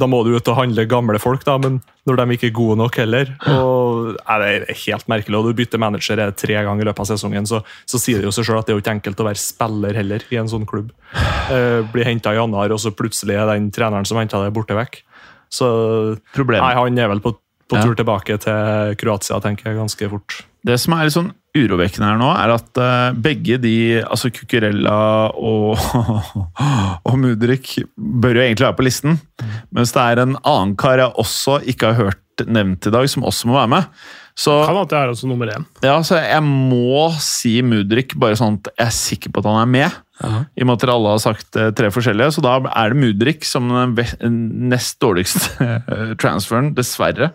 da 0.00 0.06
må 0.08 0.22
du 0.24 0.32
ut 0.36 0.48
og 0.48 0.56
handle 0.58 0.86
gamle 0.88 1.20
folk, 1.20 1.44
da, 1.44 1.58
men 1.60 1.80
når 2.08 2.18
de 2.18 2.34
ikke 2.34 2.48
er 2.50 2.54
gode 2.56 2.76
nok 2.80 2.96
heller 2.98 3.28
og, 3.52 4.16
ja, 4.18 4.38
Det 4.42 4.48
er 4.48 4.64
helt 4.86 5.06
merkelig. 5.12 5.36
og 5.38 5.46
Du 5.52 5.52
bytter 5.60 5.78
manager 5.78 6.18
eh, 6.24 6.32
tre 6.34 6.56
ganger 6.66 6.82
i 6.82 6.88
løpet 6.88 7.04
av 7.04 7.10
sesongen, 7.12 7.46
så, 7.46 7.60
så 7.86 8.00
sier 8.00 8.18
det 8.18 8.26
jo 8.30 8.32
seg 8.34 8.48
sjøl 8.48 8.58
at 8.58 8.66
det 8.66 8.72
er 8.74 8.78
jo 8.80 8.82
ikke 8.82 8.96
enkelt 8.96 9.20
å 9.22 9.28
være 9.28 9.40
spiller 9.44 9.94
heller 10.00 10.24
i 10.32 10.40
en 10.40 10.48
sånn 10.50 10.64
klubb. 10.68 10.88
Eh, 11.52 11.80
blir 11.92 12.08
henta 12.08 12.32
i 12.32 12.40
januar, 12.40 12.72
og 12.74 12.80
så 12.82 12.90
plutselig 12.96 13.36
er 13.38 13.52
den 13.52 13.68
treneren 13.74 14.08
som 14.08 14.18
henta 14.18 14.40
deg, 14.42 14.54
borte 14.56 14.74
vekk. 14.78 15.02
Så 15.52 15.68
Problemet. 16.32 16.64
Nei, 16.64 16.74
han 16.80 16.98
er 16.98 17.12
vel 17.12 17.20
på, 17.20 17.34
på 17.68 17.76
Ja. 17.76 17.84
tur 17.84 17.94
tilbake 18.00 18.38
til 18.40 18.96
Kroatia, 19.00 19.36
tenker 19.44 19.68
jeg, 19.70 19.78
ganske 19.78 20.08
fort. 20.16 20.40
Det 20.66 20.76
som 20.78 20.94
er 20.94 21.08
litt 21.08 21.16
sånn 21.16 21.32
urovekkende 21.58 22.06
her 22.08 22.18
nå, 22.20 22.28
er 22.38 22.52
at 22.54 22.78
eh, 22.80 23.16
begge 23.24 23.58
de, 23.60 23.74
altså 24.06 24.30
Cucurella 24.32 24.94
og, 25.36 25.74
og 27.08 27.18
Mudrik, 27.20 27.74
bør 27.96 28.38
jo 28.38 28.44
egentlig 28.46 28.68
være 28.68 28.78
på 28.78 28.86
listen. 28.86 29.18
Mens 29.74 29.92
det 29.92 30.04
er 30.06 30.22
en 30.22 30.38
annen 30.40 30.76
kar 30.80 31.02
jeg 31.02 31.12
også 31.20 31.58
ikke 31.68 31.90
har 31.92 32.06
hørt 32.06 32.44
nevnt 32.48 32.88
i 32.88 32.92
dag, 32.94 33.04
som 33.12 33.26
også 33.28 33.50
må 33.50 33.58
være 33.58 33.72
med. 33.74 33.90
Så, 34.32 34.54
Kan 34.64 34.78
at 34.80 34.88
det 34.88 34.96
er 34.96 35.10
også 35.12 35.28
nummer 35.28 35.50
én. 35.52 35.66
ja, 35.84 35.98
så 36.08 36.16
jeg 36.22 36.40
må 36.46 37.10
si 37.20 37.58
Mudrik, 37.60 38.14
bare 38.16 38.38
sånn 38.40 38.56
at 38.62 38.70
jeg 38.78 38.86
er 38.86 38.94
sikker 38.96 39.34
på 39.34 39.42
at 39.42 39.50
han 39.50 39.60
er 39.66 39.68
med. 39.74 39.98
I 40.56 40.62
og 40.62 40.70
med 40.70 40.76
at 40.78 40.88
alle 40.94 41.12
har 41.12 41.20
sagt 41.20 41.58
eh, 41.60 41.68
tre 41.76 41.90
forskjellige, 41.92 42.30
så 42.38 42.44
da 42.46 42.54
er 42.70 42.94
det 42.94 43.02
Mudrik 43.02 43.44
som 43.44 43.68
den 43.68 44.38
nest 44.72 44.96
dårligste 45.04 45.52
eh, 45.82 46.14
transferen, 46.22 46.72
dessverre. 46.78 47.32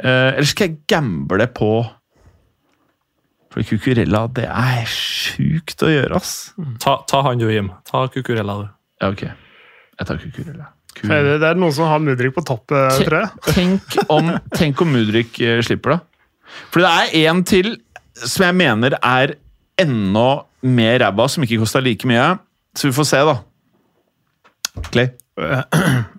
Eh, 0.00 0.30
Eller 0.38 0.48
skal 0.48 0.70
jeg 0.70 0.80
gamble 0.88 1.50
på 1.52 1.70
For 3.56 3.64
Cucurella, 3.64 4.26
det 4.36 4.44
er 4.52 4.82
sjukt 4.92 5.80
å 5.80 5.88
gjøre, 5.88 6.18
ass. 6.20 6.32
Ta, 6.82 6.98
ta 7.08 7.22
han 7.24 7.40
du, 7.40 7.46
Jim. 7.48 7.70
Ta 7.88 8.02
Cucurella, 8.12 8.58
du. 8.60 8.66
Ja, 9.00 9.08
ok. 9.14 9.22
Jeg 9.96 10.08
tar 10.10 10.18
Cucurella. 10.20 10.66
Kul. 10.96 11.08
Det 11.08 11.38
det 11.40 11.48
er 11.48 11.56
noen 11.60 11.72
som 11.76 11.88
har 11.88 12.00
Mudrik 12.04 12.34
på 12.36 12.44
topp, 12.44 12.72
eh, 12.76 12.98
tror 13.04 13.16
jeg. 13.22 13.30
Tenk 13.56 13.96
om, 14.12 14.28
tenk 14.56 14.80
om 14.84 14.92
Mudrik 14.92 15.40
eh, 15.44 15.58
slipper 15.64 15.94
det. 15.94 15.98
For 16.72 16.84
det 16.84 16.90
er 16.92 17.30
en 17.32 17.40
til 17.48 17.72
som 18.16 18.46
jeg 18.46 18.56
mener 18.56 18.96
er 19.00 19.34
enda 19.80 20.26
mer 20.64 20.98
ræva, 21.04 21.26
som 21.28 21.44
ikke 21.44 21.58
kosta 21.60 21.80
like 21.84 22.08
mye. 22.08 22.34
Så 22.76 22.88
vi 22.90 22.96
får 22.96 23.08
se, 23.08 23.22
da. 23.28 23.38
Clay. 24.92 25.10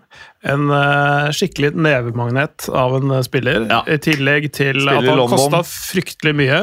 En 0.47 0.69
eh, 0.71 1.27
skikkelig 1.33 1.73
nevemagnet 1.81 2.67
av 2.69 2.93
en 2.95 3.15
spiller, 3.25 3.65
Ja. 3.67 3.81
i 3.89 3.97
tillegg 3.99 4.45
til 4.55 4.77
Spiller 4.79 5.01
at 5.01 5.09
han 5.09 5.31
kosta 5.33 5.59
fryktelig 5.65 6.33
mye 6.37 6.59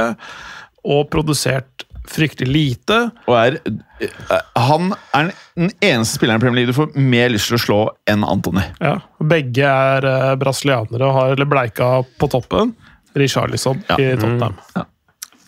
og 0.84 1.08
produsert 1.12 1.86
fryktelig 2.04 2.50
lite. 2.52 2.98
Og 3.24 3.36
er, 3.38 3.58
eh, 4.04 4.40
han 4.60 4.92
er 5.16 5.30
den 5.56 5.70
eneste 5.80 6.18
spilleren 6.18 6.40
i 6.40 6.44
Premier 6.44 6.60
League 6.60 6.72
du 6.72 6.76
får 6.76 6.96
mer 7.00 7.32
lyst 7.32 7.48
til 7.48 7.58
å 7.58 7.62
slå 7.64 7.78
enn 8.10 8.26
Antony. 8.28 8.64
Ja. 8.80 8.98
Begge 9.24 9.70
er 9.70 10.04
uh, 10.04 10.34
brasilianere 10.40 11.08
og 11.08 11.16
har 11.16 11.46
bleika 11.48 11.94
på 12.20 12.30
toppen. 12.32 12.74
Richarlison 13.14 13.82
Ja. 13.88 13.96
i 13.96 14.16
Tottenham. 14.18 14.56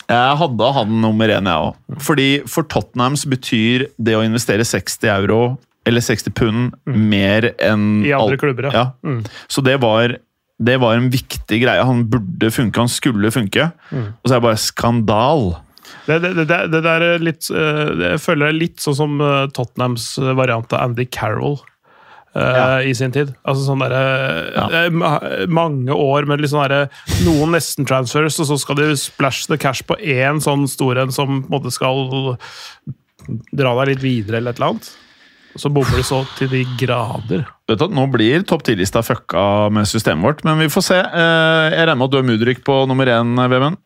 Jeg 0.06 0.36
hadde 0.38 0.72
han 0.72 1.00
nummer 1.02 1.28
én, 1.34 1.48
jeg 1.50 1.64
òg. 1.66 1.98
Fordi 1.98 2.28
for 2.46 2.62
så 2.62 3.28
betyr 3.28 3.88
det 3.98 4.14
å 4.14 4.22
investere 4.22 4.62
60 4.62 5.08
euro 5.10 5.58
eller 5.86 6.00
60 6.00 6.30
pund 6.34 6.74
mer 6.86 7.52
enn 7.62 8.04
I 8.06 8.12
andre 8.14 8.38
klubber, 8.38 8.70
ja. 8.72 8.90
Mm. 9.02 9.24
Så 9.48 9.62
det 9.62 9.80
var, 9.82 10.16
det 10.58 10.78
var 10.80 10.94
en 10.96 11.10
viktig 11.12 11.60
greie. 11.62 11.84
Han 11.84 12.04
burde 12.08 12.48
funke, 12.50 12.78
han 12.80 12.88
skulle 12.88 13.30
funke. 13.34 13.70
Mm. 13.92 14.06
Og 14.22 14.24
så 14.28 14.34
er 14.34 14.38
det 14.40 14.46
bare 14.46 14.56
skandal. 14.62 15.46
Det, 16.06 16.16
det, 16.22 16.32
det, 16.48 16.58
det 16.72 16.82
der 16.82 17.02
er 17.02 17.18
litt 17.22 17.48
eh, 17.50 17.84
det- 17.98 18.10
Jeg 18.16 18.20
føler 18.24 18.46
det 18.46 18.54
er 18.54 18.58
litt 18.60 18.78
sånn 18.82 18.96
som 18.96 19.20
eh, 19.20 19.46
Tottenhams 19.54 20.14
variant 20.38 20.72
av 20.72 20.80
Andy 20.88 21.04
Carroll. 21.06 21.58
eh, 22.34 22.42
Ja. 22.56 22.80
I 22.82 22.92
sin 22.94 23.12
tid. 23.12 23.34
Altså 23.46 23.66
sånn 23.68 23.80
derre 23.84 24.00
Ja. 24.54 24.66
eh, 24.84 24.88
ma- 24.90 25.46
Mange 25.48 25.92
år 25.94 26.26
med 26.26 26.40
liksom 26.40 26.62
der, 26.68 26.88
Noen 27.24 27.52
nesten-transfers, 27.54 28.40
og 28.40 28.46
så 28.50 28.58
skal 28.58 28.76
de 28.76 28.96
splash 28.96 29.46
the 29.46 29.56
cash 29.58 29.82
på 29.86 29.96
én 30.00 30.40
sånn 30.42 30.66
stor 30.68 30.98
en 30.98 31.12
som 31.12 31.42
på 31.44 31.46
en 31.54 31.60
måte 31.62 31.72
skal 31.72 32.36
dra 33.52 33.72
deg 33.80 33.88
litt 33.94 34.02
videre, 34.04 34.38
eller 34.38 34.50
et 34.54 34.60
eller 34.60 34.72
annet. 34.74 34.90
Så 35.60 35.70
bommer 35.72 35.96
de 35.96 36.04
så 36.06 36.22
til 36.38 36.48
de 36.52 36.64
grader. 36.80 37.46
Vet 37.68 37.78
du, 37.80 37.86
Nå 37.96 38.04
blir 38.12 38.44
topp 38.46 38.62
ti-lista 38.68 39.02
fucka 39.02 39.70
med 39.74 39.88
systemet 39.90 40.22
vårt, 40.24 40.44
men 40.46 40.58
vi 40.62 40.68
får 40.72 40.84
se. 40.86 40.98
Eh, 41.00 41.70
Jeg 41.76 41.86
regner 41.88 41.96
med 41.98 42.06
at 42.08 42.12
du 42.14 42.18
har 42.20 42.28
Mudrik 42.28 42.62
på 42.66 42.76
nummer 42.88 43.06
én, 43.10 43.34
Vemund? 43.50 43.76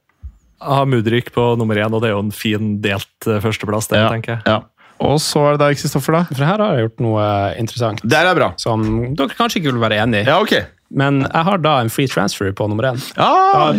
Jeg 0.61 0.77
har 0.77 0.85
Mudrik 0.87 1.31
på 1.33 1.47
nummer 1.57 1.79
én, 1.81 1.93
og 1.95 2.03
det 2.03 2.11
er 2.11 2.17
jo 2.17 2.25
en 2.27 2.35
fin 2.35 2.75
delt 2.85 3.27
eh, 3.31 3.41
førsteplass. 3.41 3.89
Det, 3.89 4.03
tenker 4.13 4.37
jeg. 4.37 4.43
Ja. 4.47 4.59
Og 5.01 5.17
så 5.25 5.41
er 5.49 5.57
det 5.57 5.63
deg, 5.65 5.79
Kristoffer, 5.81 6.13
da. 6.19 6.25
For 6.29 6.45
her 6.45 6.61
har 6.61 6.75
jeg 6.77 6.85
gjort 6.91 7.01
noe 7.01 7.23
interessant 7.57 8.03
Der 8.05 8.27
er 8.29 8.37
bra. 8.37 8.51
som 8.61 8.83
dere 9.17 9.33
kanskje 9.39 9.63
ikke 9.63 9.73
vil 9.73 9.81
være 9.81 10.03
enig 10.03 10.27
i. 10.27 10.29
Ja, 10.29 10.37
ok. 10.45 10.59
Men 10.93 11.23
jeg 11.25 11.45
har 11.47 11.63
da 11.65 11.79
en 11.81 11.89
free 11.89 12.11
transfer 12.11 12.53
på 12.53 12.67
nummer 12.69 12.91
én. 12.91 13.01
Ja, 13.17 13.31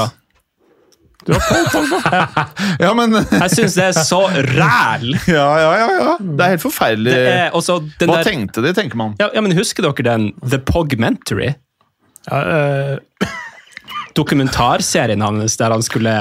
interessant. 1.28 1.72
Pogba. 1.72 2.46
Ja, 2.84 2.90
men 2.94 3.14
Jeg 3.14 3.50
syns 3.54 3.74
det 3.78 3.84
er 3.84 3.98
så 4.04 4.20
ræl! 4.28 5.14
Ja, 5.36 5.48
ja, 5.58 5.70
ja. 5.78 5.88
ja. 6.00 6.16
Det 6.20 6.44
er 6.46 6.54
helt 6.56 6.62
forferdelig. 6.64 7.14
Er 7.14 7.54
også 7.56 7.78
den 8.00 8.10
Hva 8.12 8.20
der, 8.20 8.28
tenkte 8.30 8.64
de, 8.64 8.74
tenker 8.76 8.96
man. 9.00 9.14
ja, 9.20 9.30
ja, 9.34 9.40
men 9.44 9.56
Husker 9.56 9.86
dere 9.86 10.06
den 10.06 10.32
The 10.44 10.58
Pogmentary? 10.58 11.54
Ja, 12.30 12.42
øh... 12.42 13.30
Dokumentarserien 14.14 15.20
hans 15.22 15.56
der 15.58 15.72
han 15.74 15.82
skulle 15.82 16.12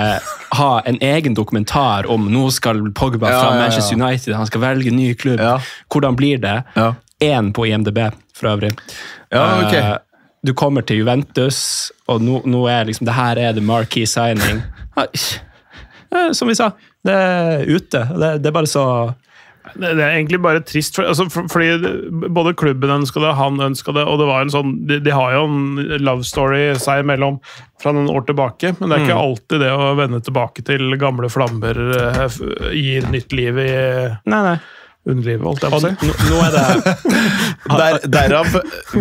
ha 0.57 0.69
en 0.89 0.97
egen 1.01 1.35
dokumentar 1.37 2.07
om 2.09 2.25
nå 2.33 2.47
skal 2.51 2.79
Pogba 2.97 3.27
fra 3.27 3.35
ja, 3.35 3.51
ja. 3.53 3.59
Manchester 3.61 3.99
United, 3.99 4.33
han 4.33 4.49
skal 4.49 4.63
velge 4.63 4.91
ny 4.91 5.11
klubb. 5.13 5.39
Ja. 5.39 5.59
Hvordan 5.93 6.17
blir 6.17 6.41
det? 6.41 6.63
Ja. 6.73 6.93
Én 7.21 7.51
på 7.53 7.67
IMDb, 7.69 7.99
for 8.35 8.49
øvrig. 8.55 8.71
Ja, 9.31 9.43
ok. 9.61 9.75
Du 10.43 10.51
kommer 10.57 10.83
til 10.83 10.99
Juventus, 10.99 11.91
og 12.11 12.23
nå, 12.23 12.41
nå 12.49 12.65
er 12.67 12.89
liksom, 12.89 13.07
det 13.07 13.15
her 13.15 13.39
er 13.39 13.53
the 13.55 13.63
marquee 13.63 14.07
signing. 14.09 14.59
Som 16.37 16.51
vi 16.51 16.55
sa, 16.59 16.73
det 17.07 17.13
er 17.15 17.69
ute. 17.69 18.01
Det, 18.11 18.31
det 18.43 18.49
er 18.51 18.55
bare 18.55 18.69
så 18.69 18.85
Det 19.73 19.93
det 19.95 20.03
er 20.03 20.17
egentlig 20.17 20.41
bare 20.43 20.59
trist, 20.67 20.97
for, 20.99 21.07
altså, 21.07 21.29
for, 21.31 21.47
fordi 21.49 22.27
både 22.35 22.51
klubben 22.59 22.91
ønska 22.91 23.23
det, 23.23 23.31
han 23.39 23.61
ønska 23.63 23.95
det, 23.95 24.03
og 24.03 24.19
det 24.19 24.27
var 24.27 24.43
en 24.43 24.51
sånn, 24.51 24.73
de, 24.89 24.99
de 25.01 25.15
har 25.15 25.37
jo 25.37 25.45
en 25.47 25.95
love 26.03 26.27
story 26.27 26.73
seg 26.77 27.05
imellom 27.05 27.39
fra 27.81 27.95
noen 27.95 28.11
år 28.11 28.27
tilbake, 28.27 28.75
men 28.77 28.91
det 28.91 28.97
er 28.97 29.05
ikke 29.07 29.21
alltid 29.23 29.63
det 29.63 29.71
å 29.71 29.93
vende 29.97 30.19
tilbake 30.27 30.67
til 30.67 30.99
gamle 30.99 31.31
flammer 31.31 31.79
eh, 31.95 32.37
gir 32.75 33.07
nytt 33.15 33.33
liv 33.33 33.63
i 33.63 33.71
Nei, 34.27 34.43
nei. 34.51 34.57
Underlivet, 35.09 35.43
holdt 35.43 35.65
jeg 35.65 35.73
på 35.73 35.79
å 35.79 35.83
si. 35.83 35.91
nå, 36.07 36.13
nå 36.29 36.37
er 36.45 36.53
det 36.55 36.63
Der, 37.81 37.99
derav 38.13 38.53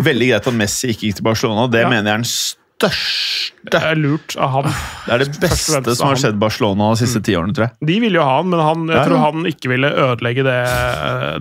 veldig 0.03 0.27
greit 0.33 0.49
at 0.49 0.57
Messi 0.57 0.91
ikke 0.93 1.07
gikk 1.09 1.21
til 1.21 1.27
Barcelona. 1.29 1.67
Det 1.71 1.83
Ja. 1.85 1.89
mener 1.91 2.09
jeg 2.09 2.13
er 2.13 2.23
den 2.23 2.29
største 2.31 3.69
Det 3.71 3.79
er 3.79 3.95
lurt 3.95 4.35
av 4.35 4.49
han. 4.57 4.65
Det 5.05 5.13
er 5.15 5.23
det 5.23 5.39
beste 5.39 5.95
som 5.95 6.09
har 6.09 6.19
skjedd 6.19 6.39
Barcelona 6.41 6.89
de 6.93 6.99
siste 7.05 7.21
ti 7.23 7.35
årene, 7.39 7.55
tror 7.55 7.69
jeg. 7.69 7.75
De 7.87 7.99
ville 8.03 8.19
jo 8.19 8.25
ha 8.27 8.33
han, 8.41 8.49
men 8.51 8.59
han, 8.59 8.87
jeg 8.91 8.97
Ja, 8.99 9.05
tror 9.07 9.21
han 9.23 9.45
ikke 9.47 9.71
ville 9.71 9.91
ødelegge 10.07 10.43
det, 10.47 10.57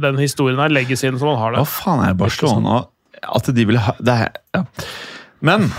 den 0.05 0.21
historien 0.23 0.61
her, 0.63 0.71
legacyen 0.71 1.19
som 1.19 1.33
han 1.33 1.41
har 1.43 1.57
Hva 1.59 1.67
faen 1.67 2.05
er 2.07 2.15
Barcelona 2.21 2.85
At 3.23 3.51
de 3.55 3.65
ville 3.67 3.83
ha 3.83 3.97
det 3.99 4.19
er, 4.29 4.31
ja. 4.55 4.63
Men 5.43 5.71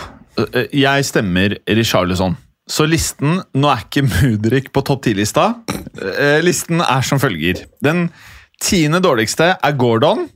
jeg 0.74 1.06
stemmer 1.06 1.54
Richarlison. 1.70 2.36
Så 2.68 2.88
listen 2.90 3.42
Nå 3.54 3.70
er 3.70 3.84
ikke 3.86 4.02
Mudrik 4.08 4.72
på 4.74 4.82
topp 4.88 5.04
10-lista. 5.06 5.44
Eh, 6.18 6.40
Listen 6.42 6.82
er 6.82 7.04
som 7.06 7.20
følger. 7.22 7.60
Den 7.84 8.08
tiende 8.64 9.02
dårligste 9.04 9.54
er 9.60 9.76
Gordon. 9.80 10.28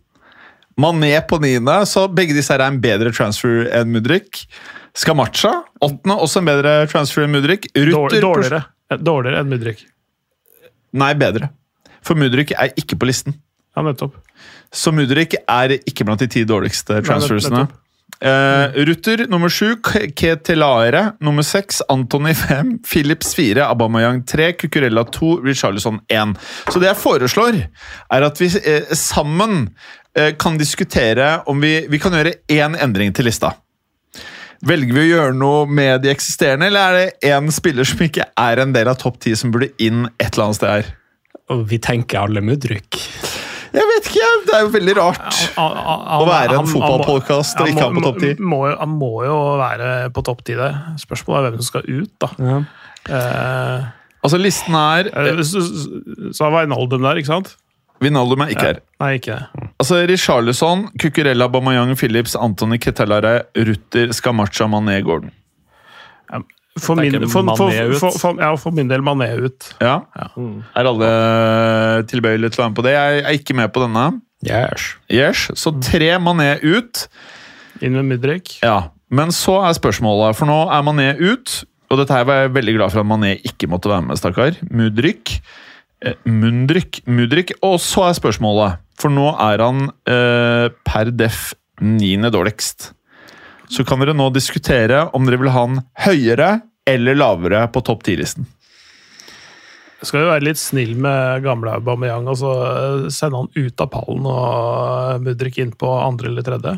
Mané 0.77 1.15
på 1.25 1.39
niende, 1.41 1.79
så 1.89 2.05
begge 2.13 2.35
disse 2.37 2.53
her 2.53 2.61
er 2.61 2.69
en 2.73 2.81
bedre 2.83 3.09
transfer 3.15 3.65
enn 3.73 3.89
Mudrik. 3.95 4.43
Skamacha, 4.97 5.51
åttende, 5.81 6.17
også 6.21 6.41
en 6.43 6.49
bedre 6.51 6.73
transfer 6.91 7.25
enn 7.25 7.33
Mudrik. 7.33 7.65
Rutter 7.73 8.21
dårligere. 8.21 8.61
Eh, 8.91 8.99
Dårligere 9.01 9.41
enn 9.41 9.49
Mudrik. 9.51 9.81
Nei, 10.97 11.11
bedre. 11.17 11.49
For 12.05 12.17
Mudrik 12.17 12.53
er 12.55 12.71
ikke 12.79 12.95
på 12.99 13.09
listen. 13.09 13.35
Ja, 13.77 13.83
nettopp. 13.85 14.15
Så 14.73 14.93
Mudrik 14.95 15.35
er 15.43 15.75
ikke 15.79 16.05
blant 16.07 16.21
de 16.23 16.29
ti 16.31 16.45
dårligste 16.47 17.01
transfersene. 17.05 17.65
nettopp. 17.65 17.83
Eh, 18.21 18.85
Rutter 18.85 19.27
nummer 19.29 19.49
sju, 19.49 19.75
Ketelaere 20.15 21.11
nummer 21.19 21.45
seks, 21.45 21.81
Antony 21.89 22.33
fem, 22.35 22.79
Philips 22.79 23.35
fire, 23.35 23.67
Abamayang 23.67 24.23
tre, 24.25 24.51
Cucurella 24.53 25.03
to, 25.03 25.37
Richarlison 25.45 25.99
én. 26.09 26.33
Så 26.67 26.81
det 26.81 26.89
jeg 26.89 27.01
foreslår, 27.03 27.61
er 28.09 28.27
at 28.27 28.41
vi 28.41 28.49
eh, 28.63 28.89
sammen 28.97 29.69
eh, 30.17 30.33
kan 30.39 30.57
diskutere 30.57 31.37
om 31.45 31.61
vi, 31.61 31.85
vi 31.89 32.01
kan 32.01 32.17
gjøre 32.17 32.39
én 32.49 32.77
endring 32.81 33.13
til 33.13 33.29
lista. 33.29 33.53
Velger 34.65 34.95
vi 34.95 35.03
å 35.03 35.09
gjøre 35.11 35.37
noe 35.37 35.65
med 35.69 36.01
de 36.01 36.09
eksisterende, 36.09 36.71
eller 36.71 36.87
er 36.87 36.97
det 36.97 37.33
én 37.35 37.51
spiller 37.53 37.85
som 37.85 38.01
ikke 38.01 38.25
er 38.33 38.63
en 38.63 38.73
del 38.73 38.89
av 38.89 38.97
topp 38.97 39.21
ti, 39.21 39.35
som 39.37 39.53
burde 39.53 39.69
inn 39.77 40.07
et 40.17 40.31
eller 40.31 40.47
annet 40.47 40.57
sted 40.57 40.73
her? 40.73 40.95
Og 41.53 41.67
vi 41.69 41.77
tenker 41.77 42.25
alle 42.25 42.41
Mudryk. 42.41 42.97
Jeg 43.73 43.87
vet 43.91 44.07
ikke, 44.09 44.21
jeg. 44.23 44.39
det 44.47 44.55
er 44.55 44.61
jo 44.65 44.71
veldig 44.77 44.95
rart. 44.97 45.37
Å 45.57 46.23
være 46.27 46.57
en 46.61 46.69
fotballpodcast 46.71 47.61
og 47.61 47.67
ikke 47.71 47.83
ha 47.83 47.91
på 47.97 48.03
topp 48.05 48.19
10. 48.23 48.33
Han 48.79 48.89
må 48.97 49.11
jo 49.25 49.37
være 49.59 49.91
på 50.15 50.23
topp 50.27 50.43
ti 50.47 50.55
der. 50.59 50.77
Spørsmålet 51.01 51.37
er 51.37 51.47
hvem 51.49 51.61
som 51.61 51.69
skal 51.71 51.87
ut, 51.87 52.11
da. 52.23 52.31
Eh, 53.09 53.93
Altså, 54.27 54.39
listen 54.41 54.73
er 54.75 55.07
eh, 55.13 55.37
så, 55.45 55.61
så- 56.33 56.43
var 56.49 56.63
Wijnaldum 56.65 57.01
der, 57.05 57.19
ikke 57.21 57.29
sant? 57.31 57.55
Vinaldum 58.01 58.41
er 58.43 58.49
ikke 58.53 58.65
her. 58.65 58.79
Nei, 59.01 59.11
ikke 59.17 59.37
det. 59.37 59.69
Altså, 59.79 60.01
Richarlison, 60.09 60.87
Cucurella, 61.01 61.47
Bamayang, 61.49 61.95
Phillips, 61.97 62.35
Antony 62.35 62.77
Ketellare, 62.77 63.43
Rutter, 63.55 64.11
Skamacha, 64.13 64.67
Mané, 64.69 64.99
Gordon. 65.05 65.31
For 66.81 66.99
min, 66.99 67.15
for, 67.29 67.47
for, 67.57 67.71
for, 67.99 68.19
for, 68.21 68.39
ja, 68.41 68.51
for 68.59 68.75
min 68.75 68.89
del 68.91 69.03
Mané 69.05 69.29
ut. 69.39 69.69
Ja. 69.83 69.99
Mm. 70.35 70.61
Er 70.77 70.89
alle 70.91 71.09
tilbøyelige 72.09 72.53
til 72.53 72.61
å 72.61 72.65
være 72.65 72.73
med 72.73 72.79
på 72.79 72.85
det? 72.87 72.95
Jeg 72.95 73.23
er 73.23 73.39
ikke 73.39 73.57
med 73.57 73.73
på 73.75 73.83
denne. 73.85 74.05
Yes. 74.45 74.91
Yes, 75.09 75.47
Så 75.57 75.73
tre 75.81 76.11
Mané 76.21 76.55
ut. 76.61 77.07
Inn 77.81 77.97
med 77.97 78.05
Mudrik. 78.11 78.57
Ja, 78.63 78.91
Men 79.09 79.31
så 79.31 79.61
er 79.63 79.77
spørsmålet, 79.77 80.35
for 80.35 80.49
nå 80.49 80.57
er 80.67 80.83
Mané 80.85 81.11
ut. 81.15 81.61
Og 81.87 82.01
dette 82.01 82.11
her 82.11 82.25
var 82.27 82.41
jeg 82.41 82.55
veldig 82.57 82.75
glad 82.75 82.91
for 82.91 83.01
at 83.01 83.07
Mané 83.07 83.37
ikke 83.47 83.69
måtte 83.71 83.89
være 83.91 84.03
med, 84.09 84.19
stakkar. 84.19 84.57
Mudryk. 84.67 85.37
Eh, 86.03 86.17
Mundryk. 86.27 86.99
Mudryk. 87.07 87.53
Og 87.63 87.79
så 87.79 88.09
er 88.09 88.17
spørsmålet, 88.17 88.81
for 88.99 89.13
nå 89.13 89.29
er 89.47 89.63
han 89.63 89.87
eh, 90.09 90.67
per 90.85 91.13
def 91.15 91.53
niende 91.79 92.33
dårligst. 92.33 92.91
Så 93.69 93.83
kan 93.87 93.99
dere 93.99 94.15
nå 94.15 94.29
diskutere 94.35 95.07
om 95.15 95.27
dere 95.27 95.41
vil 95.41 95.51
ha 95.51 95.65
han 95.65 95.81
høyere 96.05 96.51
eller 96.87 97.17
lavere 97.19 97.65
på 97.73 97.83
topp 97.83 98.05
ti-listen. 98.07 98.47
Skal 100.05 100.23
jo 100.23 100.29
være 100.29 100.45
litt 100.45 100.59
snill 100.61 100.93
med 101.01 101.41
gamle 101.45 101.73
Aubameyang 101.79 102.27
og 102.29 102.37
så 102.37 102.51
eh, 102.67 103.07
sende 103.13 103.41
han 103.41 103.49
ut 103.55 103.81
av 103.81 103.89
pallen 103.91 104.27
og 104.29 105.23
Mudrik 105.25 105.57
inn 105.63 105.73
på 105.73 105.89
andre 105.99 106.29
eller 106.29 106.45
tredje. 106.45 106.75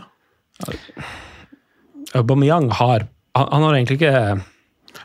Aubameyang 2.16 2.72
har 2.80 3.06
han, 3.36 3.52
han 3.52 3.66
har 3.68 3.76
egentlig 3.76 4.00
ikke 4.00 4.40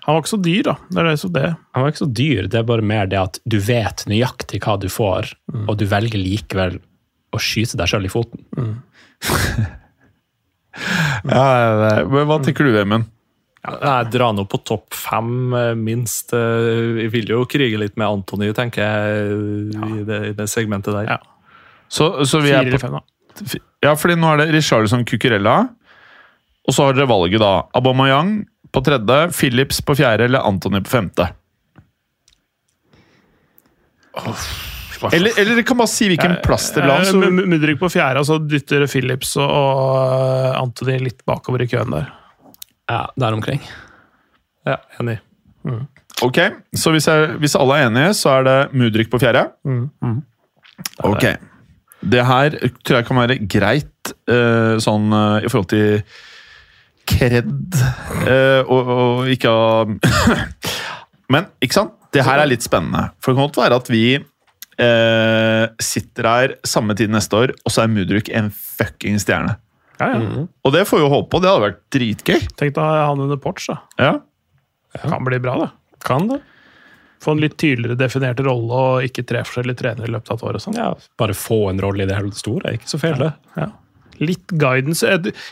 Han 0.06 0.16
var 0.16 0.22
ikke 0.22 0.32
så 0.32 0.40
dyr, 0.42 0.62
da. 0.66 0.74
Det 0.88 1.00
er 1.00 1.06
det 1.10 1.18
som 1.20 1.32
det. 1.34 1.48
Han 1.74 1.84
var 1.84 1.92
ikke 1.92 2.04
så 2.04 2.12
dyr, 2.22 2.48
det 2.50 2.58
er 2.60 2.66
bare 2.70 2.86
mer 2.86 3.10
det 3.10 3.20
at 3.20 3.38
du 3.44 3.58
vet 3.62 4.06
nøyaktig 4.10 4.62
hva 4.64 4.78
du 4.80 4.88
får, 4.92 5.34
og 5.64 5.76
du 5.80 5.84
velger 5.88 6.20
likevel 6.20 6.78
å 7.34 7.40
skyte 7.40 7.78
deg 7.80 7.90
sjøl 7.90 8.08
i 8.08 8.12
foten. 8.12 8.44
Ja, 11.30 12.04
men 12.10 12.26
Hva 12.28 12.40
tenker 12.44 12.66
du, 12.66 12.74
Emund? 12.80 13.10
Jeg 13.64 14.10
drar 14.12 14.34
nå 14.36 14.44
på 14.50 14.58
topp 14.60 14.92
fem, 14.92 15.54
eh, 15.56 15.70
minst. 15.78 16.34
Vi 16.34 17.06
Jeg 17.06 17.12
vil 17.14 17.30
jo 17.32 17.44
krige 17.48 17.80
litt 17.80 17.94
med 17.96 18.10
Antony, 18.10 18.50
tenker 18.56 18.84
jeg, 18.84 19.30
i 19.72 20.02
det, 20.04 20.18
i 20.28 20.34
det 20.36 20.48
segmentet 20.52 20.92
der. 20.98 21.14
Ja. 21.14 21.20
Så, 21.88 22.10
så 22.28 22.42
vi 22.44 22.52
er 22.52 22.68
på 22.74 22.82
fem, 22.82 22.98
da. 22.98 23.04
Ja, 23.84 23.94
fordi 23.98 24.18
nå 24.20 24.34
er 24.34 24.42
det 24.42 24.50
Richarlison 24.54 25.06
Cucurella. 25.08 25.62
Og 26.64 26.76
så 26.76 26.86
har 26.86 26.96
dere 26.96 27.08
valget, 27.08 27.40
da. 27.42 27.64
Aubameyang 27.76 28.36
på 28.74 28.82
tredje, 28.84 29.30
Phillips 29.32 29.80
på 29.84 29.96
fjerde 29.96 30.28
eller 30.28 30.44
Antony 30.44 30.80
på 30.84 30.92
femte. 30.96 31.28
Eller, 35.12 35.34
eller 35.36 35.58
dere 35.58 35.64
kan 35.66 35.76
bare 35.76 35.90
si 35.90 36.06
hvilken 36.08 36.38
plass 36.44 36.70
det 36.74 36.84
la. 36.86 37.00
Eh, 37.02 37.30
Mudrik 37.34 37.80
på 37.80 37.90
fjerde, 37.92 38.22
og 38.22 38.28
så 38.28 38.38
dytter 38.40 38.86
Phillips 38.88 39.34
og, 39.36 39.50
og 39.50 40.43
Anthony 40.64 40.98
litt 41.02 41.24
bakover 41.28 41.64
i 41.64 41.68
køen 41.70 41.92
der. 41.94 42.10
Ja, 42.90 43.06
der 43.20 43.36
omkring. 43.36 43.62
Ja, 44.64 44.78
enig. 45.00 45.18
ok, 46.24 46.38
så 46.76 46.92
hvis, 46.92 47.08
jeg, 47.08 47.36
hvis 47.40 47.56
alle 47.56 47.80
er 47.80 47.88
enige, 47.88 48.12
så 48.16 48.38
er 48.38 48.46
det 48.48 48.58
Mudrik 48.76 49.10
på 49.12 49.20
fjerde. 49.22 49.46
Ok. 51.04 51.26
Det 52.04 52.24
her 52.26 52.58
tror 52.84 52.98
jeg 52.98 53.08
kan 53.08 53.20
være 53.22 53.40
greit 53.48 54.12
eh, 54.28 54.76
sånn 54.82 55.08
eh, 55.16 55.46
i 55.46 55.48
forhold 55.48 55.70
til 55.70 56.02
kred 57.08 57.78
eh, 58.28 58.60
og, 58.60 58.90
og 58.92 59.30
ikke 59.32 59.52
ha 59.52 59.84
Men 61.32 61.48
ikke 61.64 61.78
sant? 61.78 61.94
Det 62.12 62.22
her 62.26 62.42
er 62.42 62.50
litt 62.50 62.64
spennende. 62.64 63.08
For 63.18 63.32
det 63.32 63.38
kan 63.38 63.48
godt 63.48 63.60
være 63.62 63.78
at 63.80 63.88
vi 63.90 64.04
eh, 64.14 65.64
sitter 65.82 66.28
her 66.28 66.54
samme 66.68 66.94
tid 66.98 67.10
neste 67.10 67.38
år, 67.40 67.54
og 67.64 67.72
så 67.72 67.84
er 67.84 67.90
Mudrik 67.90 68.28
en 68.28 68.52
fucking 68.52 69.16
stjerne. 69.22 69.56
Ja, 70.00 70.08
ja. 70.18 70.46
Og 70.64 70.72
det 70.74 70.86
får 70.88 70.98
vi 70.98 71.04
jo 71.04 71.10
håpe 71.12 71.30
på. 71.30 71.40
Det 71.42 71.50
hadde 71.50 71.66
vært 71.68 71.82
dritgøy. 71.94 72.40
Tenk 72.58 72.74
deg 72.74 72.84
han 73.06 73.20
under 73.20 73.36
Porch, 73.40 73.68
da. 73.70 73.78
Ja. 73.98 74.14
Kan 75.04 75.24
bli 75.26 75.38
bra, 75.42 75.54
det. 75.64 75.70
Kan 76.04 76.28
det? 76.28 76.40
Få 77.24 77.32
en 77.32 77.40
litt 77.40 77.54
tydeligere 77.56 77.96
definert 77.96 78.40
rolle 78.44 78.74
og 78.74 79.06
ikke 79.06 79.24
tre 79.26 79.40
forskjellige 79.46 79.78
trenere 79.80 80.08
i 80.10 80.12
løpet 80.12 80.30
av 80.34 80.36
et 80.36 80.44
år. 80.50 80.54
og 80.58 80.60
sånn. 80.60 80.76
Ja, 80.76 80.90
bare 81.18 81.32
få 81.38 81.70
en 81.70 81.80
rolle 81.80 82.04
i 82.04 82.06
det 82.10 82.16
hele 82.18 82.34
store. 82.36 82.68
er 82.68 82.76
Ikke 82.78 82.90
så 82.90 83.00
feil, 83.00 83.16
det. 83.22 83.32
Ja. 83.56 83.70
Litt 84.20 84.46
guidance. 84.46 85.02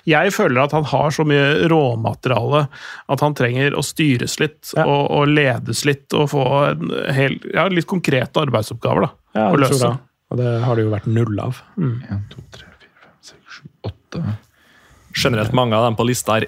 Jeg- 0.07 0.33
føler 0.33 0.63
at 0.63 0.73
han 0.73 0.85
har 0.85 1.11
så 1.11 1.25
mye 1.27 1.67
råmateriale 1.69 2.69
at 3.09 3.21
han 3.21 3.35
trenger 3.35 3.73
å 3.75 3.83
styres 3.83 4.39
litt 4.39 4.73
Ja. 4.77 4.85
og, 4.87 5.11
og 5.11 5.27
ledes 5.29 5.85
litt 5.85 6.13
og 6.15 6.29
få 6.31 6.45
en 6.71 7.13
hel, 7.15 7.39
ja, 7.55 7.67
litt 7.69 7.87
konkrete 7.87 8.39
arbeidsoppgaver 8.45 9.01
da, 9.01 9.11
Ja, 9.35 9.49
å 9.51 9.57
det 9.57 9.67
tror 9.67 9.71
løse. 9.71 9.81
jeg. 9.89 9.99
Og 10.31 10.39
det 10.39 10.63
har 10.63 10.77
det 10.77 10.85
jo 10.85 10.91
vært 10.91 11.07
null 11.07 11.41
av. 11.41 11.63
1, 11.77 12.29
2, 12.31 12.43
3, 12.53 12.63
4, 12.63 12.63
5, 12.63 12.63
6, 12.63 12.63
7, 12.63 12.67
8 12.69 12.72
Generelt 15.13 15.53
mange 15.53 15.77
av 15.77 15.85
dem 15.85 15.97
på 15.97 16.07
lista 16.09 16.39
her 16.39 16.47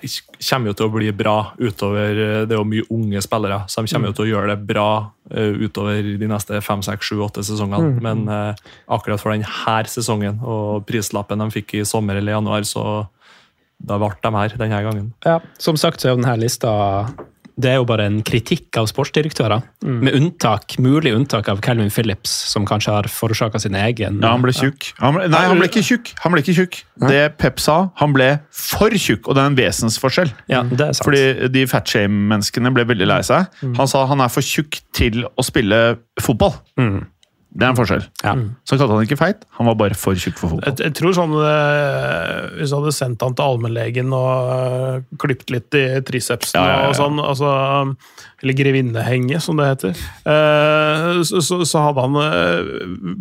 kommer 0.49 0.71
jo 0.71 0.77
til 0.79 0.87
å 0.87 0.93
bli 0.95 1.11
bra 1.13 1.35
utover 1.59 2.17
eh, 2.17 2.45
Det 2.49 2.55
er 2.55 2.61
jo 2.61 2.69
mye 2.69 2.87
unge 2.95 3.21
spillere, 3.25 3.59
så 3.69 3.85
de 3.85 3.93
kommer 3.93 4.11
jo 4.11 4.17
til 4.17 4.25
å 4.25 4.31
gjøre 4.31 4.55
det 4.55 4.69
bra 4.71 4.89
eh, 5.31 5.59
utover 5.67 6.09
de 6.21 6.31
neste 6.31 6.61
fem, 6.65 6.85
seks, 6.85 7.11
sju, 7.11 7.19
åtte 7.27 7.45
sesongene. 7.45 7.93
Men 8.05 8.25
eh, 8.33 8.63
akkurat 8.97 9.21
for 9.21 9.35
denne 9.35 9.77
sesongen 9.91 10.41
og 10.41 10.87
prislappen 10.89 11.45
de 11.45 11.51
fikk 11.53 11.77
i 11.77 11.85
sommer 11.89 12.17
eller 12.21 12.39
januar, 12.39 12.65
så 12.69 13.05
da 13.85 14.01
ble 14.01 14.15
de 14.23 14.33
her 14.39 14.57
denne 14.57 14.83
gangen. 14.87 15.13
Ja, 15.27 15.41
Som 15.61 15.77
sagt 15.77 16.01
så 16.01 16.09
er 16.09 16.15
jo 16.15 16.23
denne 16.23 16.39
lista 16.41 16.73
det 17.61 17.71
er 17.71 17.77
jo 17.79 17.87
bare 17.87 18.09
en 18.09 18.17
kritikk 18.27 18.75
av 18.81 18.89
sportsdirektører. 18.91 19.63
Med 19.87 20.17
unntak, 20.17 20.75
mulig 20.83 21.13
unntak 21.15 21.49
av 21.53 21.61
Calvin 21.63 21.93
Phillips, 21.93 22.33
som 22.51 22.67
kanskje 22.67 22.95
har 22.97 23.09
forårsaka 23.11 23.61
sin 23.63 23.77
egen 23.79 24.19
Ja, 24.23 24.33
han 24.33 24.43
ble 24.43 24.55
tjukk. 24.57 24.91
Han 24.99 25.15
ble, 25.15 25.29
nei, 25.31 25.43
han 25.47 25.61
ble 25.61 25.69
ikke 25.71 25.85
tjukk. 25.87 26.11
Han 26.25 26.35
ble 26.35 26.43
ikke 26.43 26.57
tjukk. 26.59 26.81
Det 27.05 27.23
Pep 27.39 27.63
sa, 27.63 27.77
han 28.01 28.15
ble 28.17 28.29
for 28.51 28.95
tjukk, 28.99 29.29
og 29.29 29.39
det 29.39 29.45
er 29.45 29.53
en 29.53 29.59
vesensforskjell. 29.59 30.35
Ja, 30.51 30.65
det 30.67 30.81
er 30.83 30.99
sant. 30.99 31.07
Fordi 31.07 31.53
de 31.55 31.67
fatshame-menneskene 31.71 32.75
ble 32.75 32.87
veldig 32.91 33.11
lei 33.11 33.21
seg. 33.27 33.47
Han 33.79 33.91
sa 33.91 34.05
han 34.11 34.25
er 34.25 34.33
for 34.35 34.45
tjukk 34.45 34.83
til 34.97 35.23
å 35.25 35.47
spille 35.47 35.81
fotball. 36.23 36.57
Mm. 36.81 37.05
Det 37.55 37.63
er 37.63 37.71
en 37.71 37.77
forskjell. 37.79 38.03
Ja. 38.25 38.33
Så 38.67 38.75
kalte 38.81 38.97
han 38.97 39.05
ikke 39.07 39.19
feit, 39.21 39.45
han 39.61 39.69
var 39.69 39.77
bare 39.79 39.95
for 39.95 40.19
tjukk 40.19 40.41
for 40.41 40.51
fotball. 40.51 40.73
Jeg, 40.73 40.81
jeg 40.89 40.95
tror 40.99 41.13
sånn 41.15 41.35
eh, 41.39 42.49
Hvis 42.59 42.73
du 42.73 42.77
hadde 42.81 42.93
sendt 42.97 43.23
han 43.23 43.37
til 43.39 43.45
allmennlegen 43.47 44.11
og 44.17 44.51
eh, 44.57 44.97
klippet 45.23 45.53
litt 45.55 45.79
i 45.79 45.85
tricepsen 46.09 46.59
Ja, 46.59 46.65
ja, 46.67 46.81
ja. 46.83 46.89
og 46.91 46.99
sånn, 46.99 47.23
altså, 47.23 47.53
eller 48.43 48.59
grevinnehenge, 48.59 49.39
som 49.45 49.63
det 49.63 49.69
heter, 49.71 50.03
eh, 50.35 51.23
så, 51.31 51.41
så, 51.47 51.61
så 51.69 51.85
hadde 51.87 52.05
han 52.09 52.19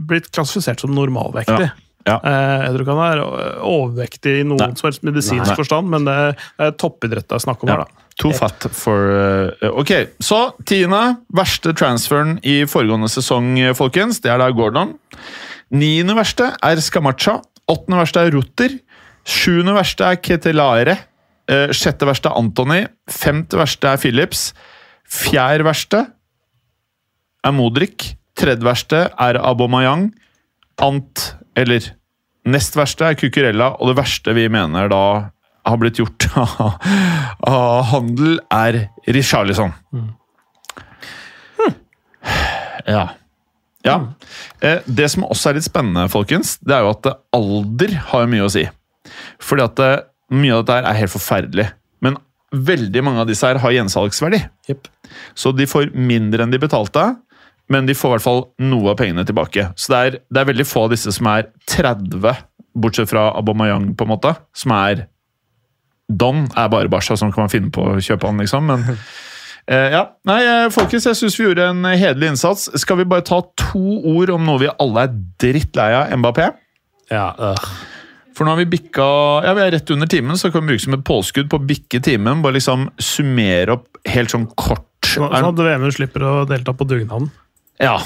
blitt 0.09 0.31
klassifisert 0.33 0.81
som 0.81 0.93
normalvektig. 0.97 1.69
Ja, 1.69 1.77
ja. 2.09 2.17
Eh, 2.19 2.65
Jeg 2.65 2.73
tror 2.73 2.83
ikke 2.87 2.95
han 2.97 3.11
er 3.13 3.21
overvektig 3.63 4.33
i 4.41 4.47
noen 4.47 4.59
Nei. 4.65 4.73
som 4.79 4.89
helst 4.89 5.05
medisinsk 5.07 5.45
Nei. 5.53 5.59
forstand, 5.61 5.93
men 5.93 6.09
det 6.09 6.15
er, 6.19 6.73
toppidrett 6.81 7.29
det 7.29 7.37
er 7.37 7.45
snakk 7.45 7.63
om 7.63 7.69
Ja. 7.71 7.77
her, 7.77 7.85
da. 7.85 8.02
Too 8.19 8.33
fat 8.37 8.67
for 8.75 9.09
uh, 9.63 9.69
Ok, 9.79 9.91
så 10.21 10.53
tiende. 10.69 11.01
Verste 11.33 11.73
transferen 11.77 12.37
i 12.45 12.61
foregående 12.69 13.09
sesong, 13.11 13.55
eh, 13.59 13.73
folkens. 13.77 14.21
Det 14.21 14.31
er 14.31 14.41
da 14.41 14.51
Gordon. 14.53 14.95
Niende 15.73 16.15
verste 16.17 16.51
er 16.61 16.81
Skamacha. 16.83 17.39
Åttende 17.71 18.01
verste 18.01 18.21
er 18.21 18.35
Rutter. 18.35 18.77
Sjuende 19.25 19.73
verste 19.75 20.05
er 20.11 20.19
Ketelaere. 20.21 20.97
Eh, 21.49 21.71
sjette 21.75 22.07
verste 22.07 22.29
er 22.29 22.37
Antony. 22.39 22.83
Femte 23.09 23.57
verste 23.59 23.89
er 23.89 24.01
Phillips. 24.01 24.51
Fjerde 25.09 25.65
verste 25.65 26.05
er 27.43 27.55
Modric. 27.55 28.13
Tredje 28.37 28.65
verste 28.65 29.07
er 29.11 29.41
Abomayang. 29.41 30.11
Ant, 30.81 31.33
eller 31.57 31.93
Nest 32.49 32.75
verste 32.75 33.07
er 33.07 33.15
Cucurella, 33.15 33.69
og 33.79 33.91
det 33.91 33.99
verste 34.01 34.33
vi 34.35 34.49
mener 34.51 34.89
da 34.91 35.03
har 35.65 35.79
blitt 35.79 35.99
gjort 36.01 36.27
av, 36.37 37.83
handel, 37.91 38.37
er 38.51 38.85
Richarlison. 39.07 39.73
Ja. 42.87 43.03
ja. 43.83 43.97
Eh, 44.61 44.79
Det 44.85 45.09
som 45.11 45.25
også 45.27 45.51
er 45.51 45.59
litt 45.59 45.67
spennende, 45.67 46.07
folkens, 46.11 46.57
det 46.63 46.75
er 46.75 46.85
jo 46.85 46.93
at 46.95 47.11
alder 47.35 47.95
har 48.11 48.27
mye 48.31 48.47
å 48.47 48.51
si. 48.51 48.65
Fordi 49.43 49.65
at 49.67 49.83
eh, 49.83 49.97
mye 50.33 50.57
av 50.57 50.65
dette 50.65 50.79
er 50.91 50.99
helt 51.03 51.13
forferdelig. 51.13 51.67
Men 52.03 52.17
veldig 52.53 53.03
mange 53.05 53.23
av 53.23 53.29
disse 53.29 53.47
her 53.47 53.61
har 53.63 53.75
gjensalgsverdi. 53.75 54.41
Yep. 54.71 54.89
Så 55.39 55.53
de 55.55 55.67
får 55.69 55.93
mindre 55.95 56.43
enn 56.45 56.53
de 56.53 56.59
betalte, 56.61 57.05
men 57.71 57.87
de 57.87 57.95
får 57.95 58.09
i 58.09 58.13
hvert 58.17 58.25
fall 58.25 58.41
noe 58.61 58.91
av 58.91 58.99
pengene 58.99 59.23
tilbake. 59.27 59.69
Så 59.79 59.93
det 59.93 59.99
er, 60.01 60.17
det 60.27 60.41
er 60.41 60.49
veldig 60.51 60.67
få 60.67 60.87
av 60.87 60.93
disse 60.93 61.13
som 61.15 61.29
er 61.31 61.47
30, 61.71 62.19
bortsett 62.75 63.09
fra 63.11 63.29
Abomayang, 63.39 63.93
på 63.95 64.03
en 64.05 64.11
måte, 64.11 64.33
som 64.57 64.73
er 64.75 65.05
Don 66.19 66.47
er 66.59 66.71
bare 66.73 66.91
Barca 66.91 67.17
sånn 67.19 67.33
kan 67.33 67.45
man 67.45 67.53
finne 67.53 67.71
på 67.73 67.85
å 67.93 68.01
kjøpe 68.03 68.29
han, 68.29 68.41
liksom. 68.43 68.67
Men 68.69 68.85
eh, 68.91 69.95
ja. 69.95 70.03
Nei, 70.29 70.41
eh, 70.45 70.67
folkens, 70.73 71.07
jeg 71.09 71.19
syns 71.19 71.39
vi 71.39 71.47
gjorde 71.47 71.69
en 71.71 71.87
hederlig 71.89 72.33
innsats. 72.33 72.69
Skal 72.81 73.01
vi 73.01 73.07
bare 73.09 73.25
ta 73.27 73.41
to 73.59 73.99
ord 74.13 74.33
om 74.33 74.45
noe 74.47 74.61
vi 74.63 74.71
alle 74.73 75.07
er 75.07 75.17
drittlei 75.43 75.89
av, 75.97 76.13
Mbappé? 76.21 76.51
Ja, 77.13 77.31
øh. 77.37 77.73
For 78.33 78.45
nå 78.45 78.55
har 78.55 78.63
vi 78.63 78.69
bikka 78.71 79.05
Ja, 79.45 79.51
vi 79.53 79.61
er 79.61 79.75
rett 79.75 79.91
under 79.93 80.09
timen, 80.09 80.37
så 80.39 80.49
kan 80.49 80.63
vi 80.63 80.73
bruke 80.73 80.83
som 80.85 80.95
et 80.97 81.05
påskudd 81.05 81.51
på 81.51 81.59
å 81.59 81.65
bikke 81.69 82.01
timen. 82.03 82.41
Bare 82.45 82.57
liksom 82.57 82.87
summere 83.01 83.77
opp 83.77 84.01
helt 84.09 84.33
sånn 84.33 84.47
kort. 84.57 84.89
Sånn 85.05 85.29
sånn 85.29 85.51
at 85.51 85.61
VM 85.67 85.89
slipper 85.93 86.25
å 86.25 86.33
delta 86.49 86.73
på 86.73 86.87
dugnaden. 86.89 87.29
Ja. 87.81 87.99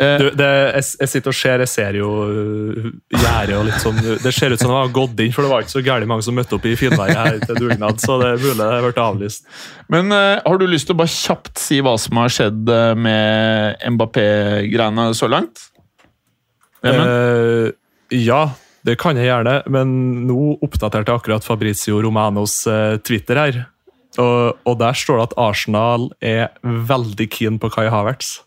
Eh, 0.00 0.16
Du, 0.20 0.26
det, 0.32 0.48
jeg, 0.48 0.84
jeg 1.02 1.12
sitter 1.12 1.32
og 1.32 1.36
ser, 1.36 1.62
jeg 1.64 1.70
ser 1.70 1.98
jo 1.98 2.10
uh, 2.24 2.86
gjerdet 3.12 3.56
og 3.58 3.66
litt 3.68 3.82
sånn 3.82 3.98
Det 4.24 4.32
ser 4.32 4.54
ut 4.54 4.62
som 4.62 4.72
det 4.72 4.78
har 4.78 4.94
gått 4.96 5.20
inn, 5.20 5.34
for 5.36 5.44
det 5.44 5.50
var 5.52 5.64
ikke 5.64 5.74
så 5.74 5.82
gærent 5.84 6.08
mange 6.08 6.24
som 6.24 6.36
møtte 6.38 6.56
opp 6.56 6.68
i 6.68 6.76
Finnveien 6.80 7.18
her 7.20 7.40
til 7.44 7.58
dugnad, 7.60 8.00
så 8.00 8.16
det 8.22 8.30
er 8.32 8.40
mulig 8.40 8.70
det 8.86 9.04
avlyst. 9.04 9.44
Men 9.92 10.08
uh, 10.14 10.40
har 10.40 10.60
du 10.60 10.64
lyst 10.70 10.88
til 10.88 10.96
å 10.96 11.00
bare 11.02 11.12
kjapt 11.12 11.60
si 11.60 11.82
hva 11.84 11.96
som 12.00 12.20
har 12.20 12.32
skjedd 12.32 12.72
eh, 12.72 12.94
med 12.96 13.84
Mbappé-greiene 13.96 15.10
så 15.16 15.28
langt? 15.30 15.66
Eh, 16.86 17.68
ja, 18.16 18.42
det 18.86 18.96
kan 19.00 19.18
jeg 19.20 19.28
gjerne, 19.28 19.58
men 19.68 19.92
nå 20.28 20.54
oppdaterte 20.64 21.12
jeg 21.12 21.20
akkurat 21.20 21.44
Fabrizio 21.44 22.00
Romanos 22.00 22.62
uh, 22.70 22.96
Twitter 23.04 23.40
her. 23.40 23.64
Og, 24.18 24.56
og 24.66 24.78
der 24.80 24.96
står 24.96 25.20
det 25.20 25.26
at 25.28 25.36
Arsenal 25.38 26.08
er 26.24 26.48
veldig 26.64 27.28
keen 27.30 27.60
på 27.62 27.70
Kai 27.72 27.86
Havertz. 27.92 28.40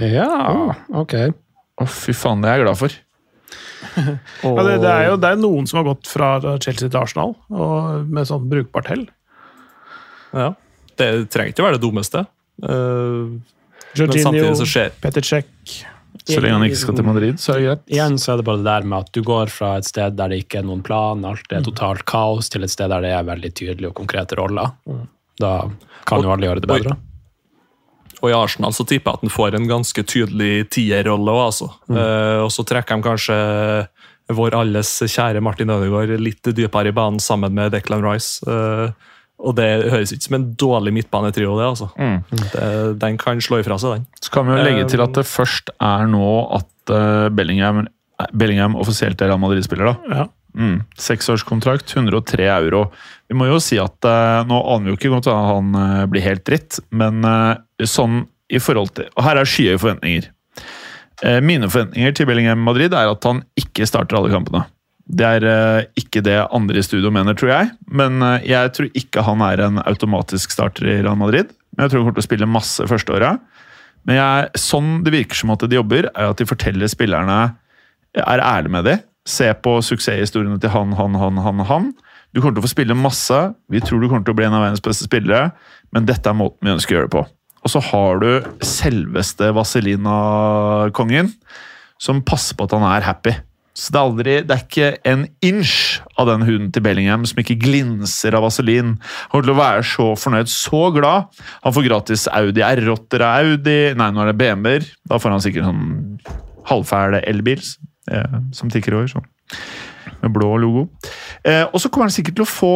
Ja, 0.00 0.74
ok. 0.96 1.14
Å, 1.80 1.86
fy 1.88 2.14
faen, 2.16 2.42
det 2.42 2.50
er 2.50 2.60
jeg 2.60 2.66
glad 2.66 2.80
for. 2.80 2.96
Og, 4.44 4.56
Ja, 4.56 4.64
det, 4.66 4.74
det 4.82 4.90
er 4.90 5.06
jo 5.08 5.20
det 5.20 5.30
er 5.30 5.38
noen 5.40 5.68
som 5.68 5.80
har 5.80 5.86
gått 5.92 6.10
fra 6.10 6.34
Chelsea 6.62 6.88
til 6.88 7.00
Arsenal 7.00 7.32
og 7.48 8.10
med 8.12 8.28
sånn 8.28 8.48
brukbart 8.50 8.90
hell. 8.92 9.06
ja, 10.36 10.50
det 11.00 11.08
trenger 11.32 11.54
ikke 11.54 11.64
å 11.64 11.68
være 11.70 11.78
det 11.80 11.84
dummeste. 11.86 12.26
Uh, 12.60 13.40
Jorginho, 13.96 14.22
samtidig 14.22 14.58
så 14.60 14.66
Cech 14.68 15.78
Så 16.28 16.42
lenge 16.42 16.58
han 16.58 16.66
ikke 16.68 16.78
skal 16.82 16.98
til 16.98 17.06
Madrid, 17.08 17.40
så 17.40 17.54
er 17.54 17.58
det 17.58 17.66
greit. 17.66 17.84
Igjen 17.96 18.18
så 18.20 18.34
er 18.34 18.40
det 18.40 18.46
bare 18.50 18.60
det 18.60 18.68
der 18.68 18.88
med 18.92 19.06
at 19.06 19.12
du 19.16 19.22
går 19.26 19.50
fra 19.50 19.72
et 19.80 19.88
sted 19.88 20.18
der 20.18 20.30
det 20.30 20.42
ikke 20.44 20.60
er 20.60 20.68
noen 20.68 20.84
plan, 20.86 21.24
alt 21.26 21.54
er 21.56 21.64
totalt 21.66 22.04
kaos, 22.10 22.52
til 22.52 22.66
et 22.66 22.72
sted 22.72 22.92
der 22.92 23.06
det 23.06 23.14
er 23.16 23.26
veldig 23.26 23.52
tydelige 23.56 23.90
og 23.90 23.96
konkrete 24.02 24.38
roller. 24.38 24.76
Da 25.40 25.54
kan 26.06 26.22
jo 26.22 26.34
alle 26.34 26.50
gjøre 26.50 26.62
det 26.62 26.70
bedre. 26.70 26.98
Og 28.20 28.30
i 28.30 28.36
Arsenal 28.36 28.74
så 28.76 28.84
tipper 28.84 29.10
jeg 29.10 29.20
at 29.20 29.26
han 29.26 29.32
får 29.32 29.56
en 29.56 29.68
ganske 29.70 30.04
tydelig 30.04 30.68
tierrolle 30.74 31.34
òg, 31.34 31.44
altså. 31.48 31.70
Uh, 31.88 32.44
og 32.44 32.50
så 32.54 32.64
trekker 32.68 33.00
de 33.00 33.06
kanskje 33.06 33.36
vår 34.30 34.54
alles 34.54 34.90
kjære 35.10 35.42
Martin 35.42 35.72
Ødegaard 35.74 36.12
litt 36.22 36.52
dypere 36.54 36.92
i 36.92 36.94
banen 36.94 37.18
sammen 37.22 37.56
med 37.56 37.72
Declan 37.74 38.04
Rice. 38.04 38.44
Uh, 38.46 38.92
og 39.40 39.56
det 39.56 39.68
høres 39.90 40.12
ikke 40.12 40.26
som 40.26 40.36
en 40.36 40.48
dårlig 40.60 40.92
midtbanetrio, 40.98 41.54
det, 41.58 41.68
altså. 41.70 41.88
Det, 42.52 42.66
den 43.00 43.16
kan 43.20 43.40
slå 43.40 43.62
ifra 43.62 43.78
seg, 43.80 44.00
den. 44.00 44.08
Så 44.20 44.34
kan 44.34 44.46
vi 44.46 44.56
jo 44.56 44.66
legge 44.66 44.84
til 44.90 45.02
at 45.04 45.14
det 45.16 45.24
først 45.28 45.72
er 45.80 46.10
nå 46.10 46.26
at 46.58 46.92
eh, 46.92 47.28
Bellingham, 47.32 47.86
Bellingham 48.36 48.76
offisielt 48.80 49.22
er 49.22 49.32
Real 49.32 49.40
Madrid-spiller. 49.40 49.94
da. 49.94 50.18
Ja. 50.18 50.26
Mm. 50.56 50.82
Seksårskontrakt, 50.98 51.92
103 51.96 52.48
euro. 52.50 52.88
Vi 53.30 53.36
må 53.38 53.46
jo 53.46 53.60
si 53.62 53.78
at 53.80 54.06
eh, 54.08 54.40
nå 54.48 54.58
aner 54.74 54.88
vi 54.88 54.94
jo 54.94 54.98
ikke 54.98 55.12
godt 55.14 55.30
at 55.30 55.48
han 55.52 55.76
eh, 55.78 56.04
blir 56.10 56.24
helt 56.24 56.44
dritt, 56.48 56.80
men 56.90 57.24
eh, 57.26 57.86
sånn 57.86 58.24
i 58.50 58.58
forhold 58.58 58.90
til 58.96 59.06
Og 59.14 59.22
her 59.22 59.38
er 59.38 59.46
skyhøye 59.46 59.78
forventninger. 59.78 60.26
Eh, 61.22 61.38
mine 61.44 61.68
forventninger 61.70 62.14
til 62.16 62.28
Bellingham 62.28 62.62
Madrid 62.66 62.94
er 62.96 63.12
at 63.12 63.26
han 63.28 63.44
ikke 63.60 63.86
starter 63.88 64.18
alle 64.18 64.32
kampene. 64.32 64.64
Det 65.10 65.26
er 65.26 65.46
eh, 65.46 65.88
ikke 65.98 66.22
det 66.24 66.38
andre 66.54 66.80
i 66.80 66.86
studio 66.86 67.12
mener, 67.14 67.36
tror 67.38 67.52
jeg. 67.52 67.70
Men 67.90 68.22
eh, 68.26 68.48
jeg 68.50 68.72
tror 68.76 68.90
ikke 68.96 69.24
han 69.26 69.44
er 69.46 69.64
en 69.66 69.82
automatisk 69.84 70.54
starter 70.54 70.88
i 70.88 71.00
Real 71.02 71.18
Madrid. 71.20 71.52
Men 71.74 71.86
jeg 71.86 71.92
tror 71.92 72.00
han 72.00 72.08
kommer 72.08 72.20
til 72.20 72.26
å 72.26 72.30
spille 72.30 72.50
masse 72.50 72.88
første 72.90 73.16
året. 73.16 73.42
Men 74.08 74.16
jeg, 74.16 74.50
sånn 74.58 74.92
det 75.04 75.12
virker 75.12 75.36
som 75.36 75.52
at 75.52 75.66
de 75.68 75.76
jobber, 75.76 76.08
er 76.14 76.30
at 76.30 76.40
de 76.40 76.48
forteller 76.48 76.88
spillerne 76.88 77.40
Er 78.16 78.40
ærlige 78.42 78.72
med 78.74 78.88
dem. 78.88 79.02
Se 79.28 79.50
på 79.64 79.76
suksesshistoriene 79.84 80.60
til 80.62 80.72
han, 80.72 80.94
han, 80.96 81.18
han, 81.20 81.42
han, 81.44 81.66
han. 81.68 81.90
Du 82.30 82.40
kommer 82.40 82.56
til 82.56 82.62
å 82.62 82.68
få 82.68 82.72
spille 82.72 82.96
masse. 82.96 83.38
Vi 83.72 83.82
tror 83.82 84.00
du 84.00 84.08
kommer 84.08 84.24
til 84.24 84.34
å 84.34 84.38
bli 84.38 84.46
en 84.46 84.56
av 84.56 84.64
verdens 84.64 84.84
beste 84.84 85.08
spillere, 85.08 85.50
men 85.94 86.06
dette 86.08 86.30
er 86.30 86.38
måten 86.38 86.66
vi 86.66 86.72
ønsker 86.72 86.94
å 86.94 86.98
gjøre 86.98 87.10
det 87.10 87.16
på. 87.18 87.26
Og 87.60 87.72
så 87.74 87.82
har 87.90 88.22
du 88.22 88.30
selveste 88.64 89.50
Vazelina-kongen, 89.56 91.34
som 92.00 92.22
passer 92.24 92.56
på 92.56 92.68
at 92.68 92.76
han 92.78 92.86
er 92.88 93.04
happy. 93.04 93.34
Så 93.76 93.92
det 93.92 93.98
er 93.98 94.06
aldri, 94.08 94.32
det 94.44 94.54
er 94.54 94.62
ikke 94.64 94.88
en 95.08 95.22
inch 95.46 95.74
av 96.18 96.28
den 96.28 96.42
huden 96.44 96.70
til 96.74 96.82
Bellingham 96.84 97.22
som 97.28 97.38
ikke 97.40 97.58
glinser 97.60 98.34
av 98.36 98.44
vaselin. 98.44 98.96
Han 98.98 99.30
kommer 99.30 99.46
til 99.46 99.54
å 99.54 99.60
være 99.60 99.84
så 99.86 100.08
fornøyd, 100.18 100.50
så 100.52 100.82
glad. 100.94 101.30
Han 101.64 101.76
får 101.76 101.86
gratis 101.86 102.26
Audi 102.34 102.64
R8-er 102.66 103.24
av 103.24 103.44
Audi. 103.44 103.78
Nei, 103.96 104.10
nå 104.10 104.24
er 104.24 104.32
det 104.32 104.40
BMW-er. 104.40 104.90
Da 105.08 105.20
får 105.22 105.36
han 105.36 105.44
sikkert 105.44 105.68
sånn 105.70 105.86
halvfæle 106.70 107.22
elbil 107.30 107.62
som 108.56 108.70
tikker 108.72 108.96
over. 108.98 109.08
sånn. 109.12 109.26
Med 110.22 110.32
blå 110.34 110.50
logo. 110.60 110.86
Eh, 111.44 111.64
og 111.70 111.80
så 111.80 111.88
kommer 111.90 112.08
han 112.10 112.14
sikkert 112.14 112.36
til 112.40 112.44
å 112.46 112.50
få 112.50 112.72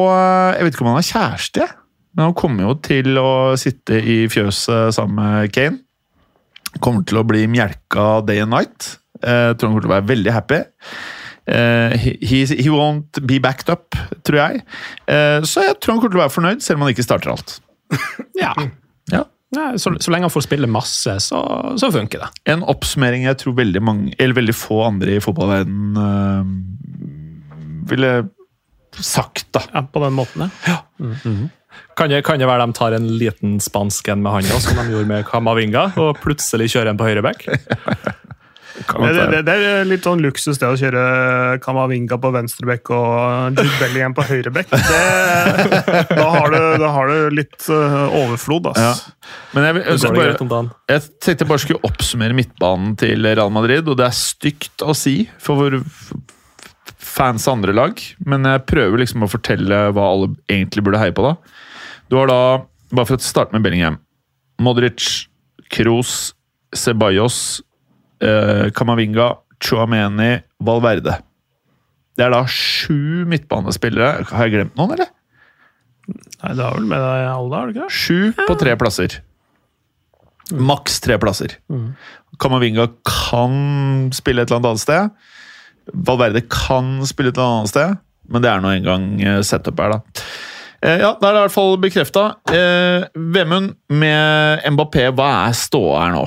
Jeg 0.56 0.64
vet 0.64 0.74
ikke 0.76 0.84
om 0.86 0.92
han 0.92 1.00
har 1.00 1.08
kjæreste, 1.10 1.66
men 2.14 2.24
han 2.28 2.36
kommer 2.38 2.68
jo 2.68 2.74
til 2.86 3.18
å 3.20 3.30
sitte 3.60 3.98
i 4.00 4.18
fjøset 4.30 4.94
sammen 4.96 5.18
med 5.18 5.52
Kane. 5.54 5.80
Kommer 6.82 7.04
til 7.06 7.18
å 7.20 7.26
bli 7.26 7.44
mjelka 7.50 8.24
day 8.26 8.40
and 8.42 8.50
night. 8.54 8.96
Eh, 9.22 9.52
tror 9.54 9.68
han 9.68 9.74
kommer 9.76 9.84
til 9.84 9.90
å 9.92 9.96
være 9.98 10.10
veldig 10.14 10.32
happy. 10.34 10.62
Uh, 11.44 11.92
he, 12.00 12.14
he- 12.24 12.56
he 12.56 12.70
won't 12.72 13.18
be 13.28 13.36
backed 13.38 13.68
up, 13.68 13.92
tror 14.24 14.38
jeg. 14.40 14.62
Uh, 15.04 15.44
så 15.44 15.60
jeg 15.66 15.74
tror 15.76 15.92
han 15.92 16.00
kommer 16.00 16.14
til 16.14 16.16
å 16.16 16.22
være 16.22 16.32
fornøyd, 16.32 16.62
selv 16.64 16.78
om 16.78 16.86
han 16.86 16.94
ikke 16.94 17.04
starter 17.04 17.34
alt. 17.34 17.58
Ja. 18.40 18.54
Ja. 19.12 19.26
Ja, 19.54 19.66
så, 19.78 19.94
så 20.00 20.12
lenge 20.12 20.28
han 20.28 20.34
får 20.34 20.46
spille 20.46 20.70
masse, 20.70 21.16
så, 21.22 21.40
så 21.80 21.90
funker 21.94 22.24
det. 22.24 22.30
En 22.54 22.64
oppsummering 22.66 23.26
jeg 23.28 23.40
tror 23.42 23.56
veldig 23.58 23.82
mange, 23.84 24.14
eller 24.18 24.36
veldig 24.36 24.56
få 24.56 24.82
andre 24.88 25.18
i 25.18 25.22
fotballverdenen 25.24 26.00
øh, 26.00 26.54
ville 27.90 28.14
sagt, 28.94 29.48
da. 29.54 29.64
Ja, 29.72 29.84
på 29.90 30.02
den 30.04 30.16
måten, 30.16 30.48
ja. 30.68 30.80
Kan 31.98 32.10
det, 32.10 32.20
kan 32.26 32.38
det 32.38 32.46
være 32.46 32.66
de 32.66 32.76
tar 32.76 32.94
en 32.94 33.08
liten 33.18 33.56
spansk 33.62 34.08
en 34.12 34.22
med 34.22 34.36
handa, 34.36 34.60
som 34.62 34.78
de 34.78 34.92
gjorde 34.92 35.10
med 35.10 35.24
Kamavinga, 35.26 35.88
og 35.98 36.20
plutselig 36.22 36.70
kjører 36.74 36.92
en 36.92 37.00
på 37.00 37.08
høyreback? 37.08 37.48
Det, 38.74 39.10
det, 39.14 39.24
det, 39.30 39.40
det 39.46 39.54
er 39.70 39.84
litt 39.86 40.02
sånn 40.06 40.18
luksus 40.24 40.58
det 40.58 40.66
å 40.66 40.74
kjøre 40.78 41.02
Kamavinga 41.62 42.16
på 42.18 42.30
venstrebekk 42.34 42.90
og 42.96 43.54
Jude 43.60 43.76
Bellingham 43.78 44.16
på 44.16 44.24
høyrebekk. 44.26 44.72
Da, 44.74 46.26
har 46.34 46.50
du- 46.50 46.78
da 46.82 46.88
har 46.96 47.06
du 47.12 47.36
litt 47.38 47.68
øh, 47.70 47.96
overflod, 48.24 48.66
ass. 48.72 48.80
Ja. 48.82 49.28
Men 49.54 49.68
jeg, 49.68 49.84
jeg, 49.86 50.00
bare, 50.18 50.34
jeg 50.90 51.04
tenkte 51.22 51.44
jeg 51.44 51.50
bare 51.52 51.62
skulle 51.62 51.86
oppsummere 51.86 52.34
midtbanen 52.36 52.96
til 53.00 53.22
Real 53.30 53.52
Madrid, 53.54 53.86
og 53.88 53.98
det 54.00 54.08
er 54.08 54.16
stygt 54.18 54.82
å 54.82 54.94
si 54.98 55.16
for 55.38 55.60
våre 55.62 55.82
fans 56.98 57.46
av 57.48 57.54
andre 57.60 57.74
lag, 57.76 58.00
men 58.26 58.46
jeg 58.48 58.64
prøver 58.66 58.98
liksom 59.04 59.22
å 59.22 59.30
fortelle 59.30 59.84
hva 59.94 60.08
alle 60.16 60.32
egentlig 60.50 60.82
burde 60.86 60.98
heie 60.98 61.14
på. 61.14 61.22
da. 61.28 61.36
Du 62.10 62.18
har 62.18 62.26
da, 62.30 62.40
bare 62.90 63.06
for 63.06 63.20
å 63.20 63.22
starte 63.22 63.54
med 63.54 63.62
Bellingham, 63.64 64.00
Modric, 64.62 65.28
Kroos, 65.72 66.32
Ceballos, 66.74 67.60
eh, 68.24 68.70
Kamavinga, 68.76 69.28
Chouameni, 69.64 70.32
Valverde. 70.64 71.18
Det 72.14 72.24
er 72.26 72.30
da 72.34 72.44
sju 72.46 73.24
midtbanespillere. 73.26 74.24
Har 74.30 74.46
jeg 74.46 74.54
glemt 74.54 74.76
noen, 74.78 74.92
eller? 74.96 75.10
Nei, 76.08 76.52
Det 76.54 76.62
har 76.62 76.74
vel 76.76 76.86
med 76.90 77.00
deg 77.00 77.28
alle, 77.32 77.56
har 77.56 77.66
du 77.70 77.72
ikke 77.74 77.86
det? 77.88 77.94
Sju 77.96 78.46
på 78.46 78.56
tre 78.60 78.74
plasser. 78.80 79.16
Maks 80.52 80.98
tre 81.00 81.16
plasser. 81.18 81.54
Kamavinga 82.42 82.88
kan 83.08 84.10
spille 84.14 84.42
et 84.44 84.50
eller 84.50 84.60
annet 84.60 84.70
annet 84.74 84.82
sted. 84.84 85.10
Valverde 86.06 86.42
kan 86.52 86.98
spille 87.08 87.32
et 87.32 87.38
eller 87.38 87.60
annet 87.62 87.72
sted, 87.72 87.96
men 88.28 88.44
det 88.44 88.50
er 88.52 88.60
nå 88.64 88.74
engang 88.76 89.06
eh, 89.24 89.40
setup 89.44 89.80
her, 89.80 89.96
da. 89.96 90.24
Eh, 90.84 90.98
Ja, 91.00 91.14
Da 91.20 91.28
er 91.30 91.32
det 91.32 91.40
i 91.40 91.44
hvert 91.46 91.56
fall 91.56 91.76
bekrefta. 91.80 92.24
Eh, 92.52 93.06
Vemund, 93.16 93.74
med 93.88 94.64
Mbappé, 94.76 95.08
hva 95.16 95.30
er 95.48 95.56
ståa 95.56 96.04
her 96.04 96.14
nå? 96.18 96.24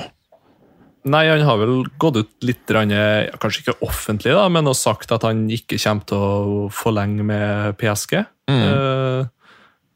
Nei, 1.08 1.24
han 1.30 1.44
har 1.46 1.58
vel 1.60 1.86
gått 2.00 2.18
ut 2.20 2.44
litt, 2.44 2.68
kanskje 2.68 3.62
ikke 3.62 3.78
offentlig, 3.86 4.34
da, 4.36 4.44
men 4.52 4.68
har 4.68 4.76
sagt 4.76 5.12
at 5.14 5.24
han 5.26 5.46
ikke 5.52 5.78
kommer 5.80 6.06
til 6.08 6.22
å 6.28 6.60
forlenge 6.74 7.24
med 7.26 7.78
PSG. 7.80 8.18
Mm. 8.50 8.62
Eh, 8.66 9.20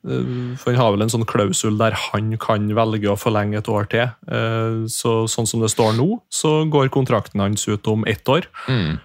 eh, 0.09 0.33
for 0.61 0.73
han 0.73 0.81
har 0.81 0.95
vel 0.95 1.05
en 1.07 1.13
sånn 1.13 1.29
klausul 1.29 1.77
der 1.81 1.97
han 2.09 2.33
kan 2.41 2.71
velge 2.77 3.13
å 3.13 3.19
forlenge 3.21 3.61
et 3.61 3.71
år 3.73 3.89
til. 3.93 4.09
Eh, 4.29 4.83
så 4.93 5.23
sånn 5.31 5.49
som 5.49 5.65
det 5.65 5.73
står 5.73 5.97
nå, 5.99 6.09
så 6.33 6.63
går 6.73 6.93
kontrakten 6.95 7.45
hans 7.45 7.69
ut 7.69 7.93
om 7.93 8.07
ett 8.09 8.25
år. 8.29 8.49
Mm. 8.69 9.01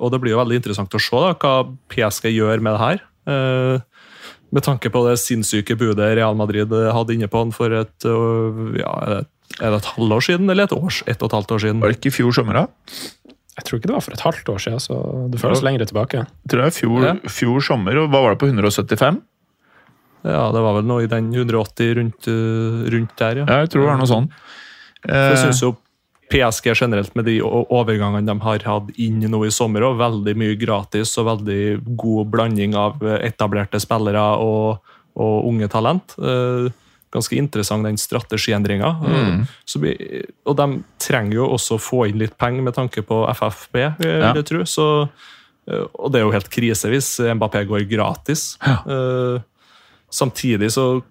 Og 0.00 0.06
det 0.10 0.18
blir 0.22 0.32
jo 0.32 0.38
veldig 0.40 0.56
interessant 0.62 0.94
å 0.96 0.98
se 1.02 1.18
da, 1.20 1.34
hva 1.36 1.66
PSG 1.92 2.30
gjør 2.32 2.62
med 2.64 2.72
det 2.72 2.80
her. 2.80 3.02
Med 4.50 4.64
tanke 4.64 4.88
på 4.90 5.02
det 5.04 5.18
sinnssyke 5.20 5.76
budet 5.78 6.14
Real 6.16 6.34
Madrid 6.34 6.72
hadde 6.72 7.14
inne 7.14 7.28
på 7.30 7.42
han 7.44 7.52
for 7.54 7.76
et, 7.82 8.08
ja, 8.80 8.94
det- 9.12 9.28
er 9.58 9.72
det 9.74 9.80
et 9.82 9.88
halvår 9.96 10.22
siden, 10.28 10.50
eller 10.52 10.68
et 10.68 10.72
års, 10.76 11.02
et 11.06 11.18
og 11.22 11.30
et 11.30 11.36
halvt 11.38 11.56
år 11.56 11.62
siden? 11.64 11.80
Var 11.82 11.90
det 11.92 11.98
ikke 11.98 12.12
i 12.12 12.16
fjor 12.20 12.32
sommer, 12.36 12.54
da? 12.60 12.66
Jeg 13.58 13.66
tror 13.66 13.80
ikke 13.80 13.90
det 13.90 13.96
var 13.96 14.04
for 14.06 14.14
et 14.16 14.22
halvt 14.24 14.48
år 14.54 14.60
siden, 14.62 14.80
så 14.80 15.00
det 15.32 15.40
føles 15.42 15.62
lenger 15.66 15.84
tilbake. 15.90 16.22
Tror 16.48 16.62
jeg 16.64 16.72
fjor, 16.78 17.02
Ja. 17.04 17.14
fjor 17.28 17.60
sommer, 17.60 17.98
og 17.98 18.08
hva 18.12 18.22
var 18.22 18.30
det 18.36 18.40
på 18.40 18.48
175? 18.48 19.20
Ja, 20.24 20.50
det 20.52 20.60
var 20.62 20.74
vel 20.78 20.84
noe 20.88 21.02
i 21.04 21.08
den 21.10 21.30
180 21.32 21.94
rundt, 21.96 22.28
øh, 22.28 22.88
rundt 22.92 23.14
der, 23.16 23.36
ja. 23.40 23.44
Ja, 23.48 23.58
jeg 23.64 23.70
tror 23.72 23.80
det 23.82 23.88
var 23.90 24.00
noe 24.00 24.10
sånn. 24.10 24.28
Eh. 25.08 25.30
jeg 25.34 25.38
syns 25.38 25.62
jo 25.62 25.76
PSG 26.30 26.74
generelt, 26.76 27.14
med 27.16 27.24
de 27.26 27.40
overgangene 27.42 28.24
de 28.26 28.38
har 28.44 28.58
hatt 28.64 28.90
inn 28.98 29.18
nå 29.18 29.40
i 29.46 29.50
sommer, 29.50 29.82
og 29.82 29.98
veldig 29.98 30.36
mye 30.38 30.56
gratis 30.60 31.16
og 31.18 31.26
veldig 31.26 31.96
god 31.96 32.30
blanding 32.30 32.74
av 32.76 33.02
eh, 33.02 33.26
etablerte 33.26 33.80
spillere 33.80 34.22
og, 34.38 34.78
og 35.16 35.48
unge 35.48 35.68
talent. 35.68 36.14
Eh, 36.20 36.70
Ganske 37.12 37.34
interessant, 37.36 37.82
den 37.84 37.96
strategiendringa. 37.98 38.90
Mm. 39.02 39.46
Og 40.46 40.56
de 40.56 40.66
trenger 41.02 41.34
jo 41.40 41.48
også 41.56 41.74
å 41.74 41.82
få 41.82 42.04
inn 42.08 42.18
litt 42.22 42.36
penger 42.38 42.62
med 42.62 42.74
tanke 42.76 43.02
på 43.02 43.24
FFB, 43.34 43.74
eh, 43.82 43.94
vil 43.98 44.20
Ja. 44.20 44.32
jeg 44.34 44.46
tro. 44.46 44.60
Så, 44.62 45.08
eh, 45.68 45.84
og 45.98 46.12
det 46.12 46.20
er 46.20 46.24
jo 46.24 46.30
helt 46.32 46.50
krise 46.50 46.88
hvis 46.88 47.18
Mbappé 47.34 47.66
går 47.66 47.88
gratis. 47.90 48.56
Ja. 48.66 48.78
Eh, 48.86 49.40
Samtidig 50.12 50.72
så 50.74 51.02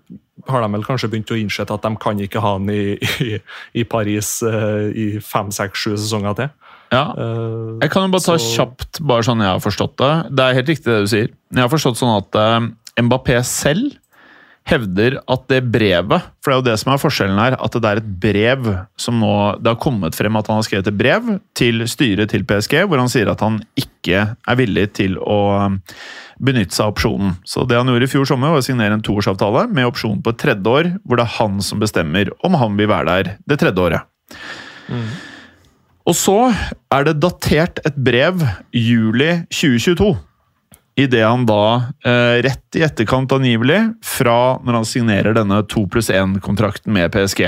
har 0.50 0.62
de 0.62 0.68
vel 0.74 0.84
kanskje 0.84 1.08
begynt 1.08 1.32
å 1.32 1.38
innse 1.40 1.62
at 1.64 1.82
de 1.86 1.92
kan 2.04 2.20
ikke 2.20 2.42
ha 2.44 2.58
han 2.58 2.68
i, 2.70 2.98
i, 3.24 3.38
i 3.80 3.84
Paris 3.88 4.42
eh, 4.44 4.90
i 4.92 5.06
fem, 5.24 5.52
seks, 5.56 5.80
sju 5.86 5.94
sesonger 5.96 6.36
til. 6.36 6.50
ja. 6.92 7.06
Eh, 7.16 7.78
Jeg 7.86 7.92
kan 7.94 8.04
jo 8.04 8.12
bare 8.12 8.26
ta 8.28 8.36
Så- 8.38 8.58
kjapt, 8.58 9.00
bare 9.08 9.24
sånn 9.24 9.40
jeg 9.40 9.48
har 9.54 9.60
forstått 9.64 9.96
det. 10.04 10.12
Det 10.36 10.44
er 10.50 10.54
helt 10.60 10.68
riktig 10.74 10.84
det 10.92 11.00
du 11.00 11.08
sier. 11.08 11.30
Jeg 11.54 11.64
har 11.64 11.72
forstått 11.72 11.96
sånn 12.02 12.18
at 12.18 12.36
eh, 12.36 13.02
Mbappé 13.06 13.40
selv 13.48 13.96
hevder 14.70 15.18
at 15.30 15.46
det 15.52 15.60
brevet 15.74 16.28
For 16.40 16.52
det 16.52 16.56
er 16.56 16.60
jo 16.60 16.68
det 16.70 16.78
som 16.82 16.94
er 16.94 17.02
forskjellen 17.02 17.42
her, 17.42 17.58
at 17.58 17.76
det 17.76 17.90
er 17.90 18.02
et 18.02 18.12
brev 18.24 18.70
som 19.00 19.20
nå 19.22 19.34
Det 19.60 19.74
har 19.74 19.82
kommet 19.82 20.18
frem 20.18 20.40
at 20.40 20.50
han 20.52 20.60
har 20.60 20.68
skrevet 20.68 20.90
et 20.92 21.00
brev 21.00 21.34
til 21.58 21.84
styret 21.90 22.32
til 22.34 22.46
PSG, 22.48 22.84
hvor 22.86 23.02
han 23.02 23.12
sier 23.12 23.32
at 23.32 23.44
han 23.46 23.60
ikke 23.80 24.26
er 24.34 24.60
villig 24.60 24.88
til 25.00 25.18
å 25.20 25.40
benytte 26.40 26.76
seg 26.76 26.86
av 26.86 26.94
opsjonen. 26.94 27.34
Så 27.48 27.66
det 27.68 27.78
han 27.78 27.90
gjorde 27.92 28.08
i 28.08 28.12
fjor 28.12 28.30
sommer, 28.30 28.54
var 28.54 28.64
å 28.64 28.66
signere 28.66 28.96
en 28.96 29.04
toårsavtale 29.04 29.66
med 29.76 29.90
opsjon 29.90 30.22
på 30.24 30.34
et 30.34 30.40
tredje 30.40 30.72
år, 30.72 30.94
hvor 31.04 31.20
det 31.20 31.26
er 31.26 31.36
han 31.40 31.60
som 31.66 31.82
bestemmer 31.84 32.32
om 32.48 32.56
han 32.62 32.80
vil 32.80 32.90
være 32.92 33.10
der 33.10 33.34
det 33.50 33.60
tredje 33.60 33.90
året. 33.90 34.08
Og 36.10 36.16
så 36.18 36.38
er 36.94 37.06
det 37.06 37.20
datert 37.22 37.82
et 37.86 37.98
brev 38.02 38.42
juli 38.74 39.30
2022. 39.52 40.16
Idet 41.00 41.24
han 41.24 41.46
da, 41.48 41.94
eh, 42.04 42.42
rett 42.44 42.76
i 42.76 42.84
etterkant 42.84 43.32
angivelig, 43.32 43.80
fra 44.04 44.60
når 44.60 44.80
han 44.82 44.88
signerer 44.88 45.38
denne 45.38 45.62
2 45.72 45.86
pluss 45.92 46.10
1-kontrakten 46.12 46.92
med 46.92 47.14
PSG. 47.14 47.46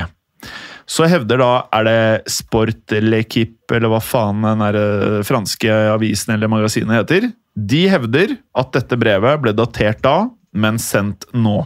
Så 0.87 1.07
hevder 1.07 1.41
da, 1.41 1.51
er 1.75 1.87
det 1.87 2.31
Sport 2.31 2.95
L'Equipe, 3.03 3.75
eller 3.75 3.91
hva 3.91 4.01
faen 4.03 4.43
den 4.45 4.63
der 4.63 4.77
eh, 4.79 5.21
franske 5.27 5.71
avisen 5.91 6.35
eller 6.35 6.51
magasinet 6.51 7.01
heter, 7.01 7.31
de 7.55 7.81
hevder 7.91 8.37
at 8.57 8.71
dette 8.75 8.99
brevet 8.99 9.41
ble 9.43 9.53
datert 9.55 9.99
da, 10.05 10.29
men 10.51 10.79
sendt 10.79 11.27
nå. 11.35 11.61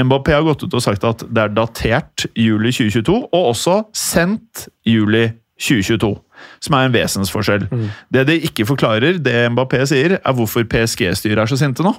Mbappé 0.00 0.34
har 0.36 0.44
gått 0.46 0.64
ut 0.64 0.76
og 0.76 0.84
sagt 0.84 1.04
at 1.08 1.24
det 1.28 1.44
er 1.44 1.54
datert 1.56 2.26
juli 2.36 2.72
2022, 2.72 3.20
og 3.32 3.52
også 3.52 3.82
sendt 3.96 4.68
juli 4.88 5.28
2022. 5.60 6.12
Som 6.60 6.74
er 6.78 6.88
en 6.88 6.94
vesensforskjell. 6.94 7.68
Det 8.14 8.26
de 8.26 8.38
ikke 8.50 8.66
forklarer, 8.66 9.18
det 9.22 9.50
Mbappé 9.54 9.84
sier, 9.86 10.18
er 10.18 10.32
hvorfor 10.38 10.64
PSG-styret 10.64 11.38
er 11.44 11.50
så 11.50 11.58
sinte 11.60 11.82
nå. 11.86 11.94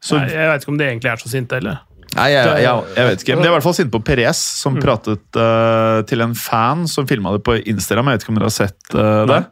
Så, 0.00 0.16
Nei, 0.16 0.30
jeg 0.32 0.48
vet 0.48 0.62
ikke 0.64 0.72
om 0.72 0.80
de 0.80 0.84
egentlig 0.88 1.10
er 1.12 1.20
så 1.20 1.28
sinte 1.28 1.58
heller. 1.58 1.80
Nei, 2.10 2.30
jeg, 2.32 2.46
jeg, 2.64 2.86
jeg 2.96 3.06
vet 3.06 3.20
ikke. 3.22 3.34
Men 3.36 3.44
de 3.44 3.46
er 3.46 3.52
i 3.52 3.54
hvert 3.54 3.66
fall 3.68 3.74
sinte 3.76 3.92
på 3.94 4.00
Perez, 4.02 4.38
som 4.58 4.74
Mm. 4.74 4.80
pratet 4.82 5.38
uh, 5.38 6.00
til 6.10 6.24
en 6.24 6.34
fan 6.34 6.88
som 6.90 7.06
filma 7.06 7.36
det 7.36 7.44
på 7.46 7.54
Instagram. 7.70 8.08
Jeg 8.10 8.18
vet 8.18 8.24
ikke 8.24 8.32
om 8.32 8.40
dere 8.40 8.48
har 8.48 8.56
sett 8.56 8.96
uh, 8.96 9.26
det? 9.30 9.44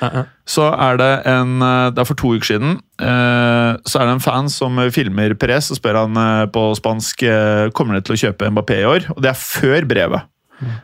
Uh 0.00 0.08
-huh. 0.08 0.24
Så 0.46 0.62
er 0.62 0.96
det 0.96 1.26
en 1.26 1.62
eh, 1.62 1.90
Det 1.90 1.98
er 1.98 2.04
for 2.04 2.14
to 2.14 2.34
uker 2.34 2.46
siden. 2.46 2.80
så 3.84 3.98
er 3.98 4.04
det 4.06 4.12
en 4.12 4.20
fan 4.20 4.48
som 4.48 4.90
filmer 4.90 5.34
Perez, 5.34 5.70
og 5.70 5.76
spør 5.76 6.06
han 6.06 6.48
på 6.52 6.74
spansk 6.76 7.22
uh, 7.22 7.70
kommer 7.70 7.94
dere 7.94 8.02
til 8.02 8.14
å 8.14 8.22
kjøpe 8.24 8.50
Mbappé 8.50 8.80
i 8.80 8.84
år. 8.84 9.10
Og 9.16 9.22
det 9.22 9.30
er 9.30 9.34
før 9.34 9.84
brevet. 9.84 10.22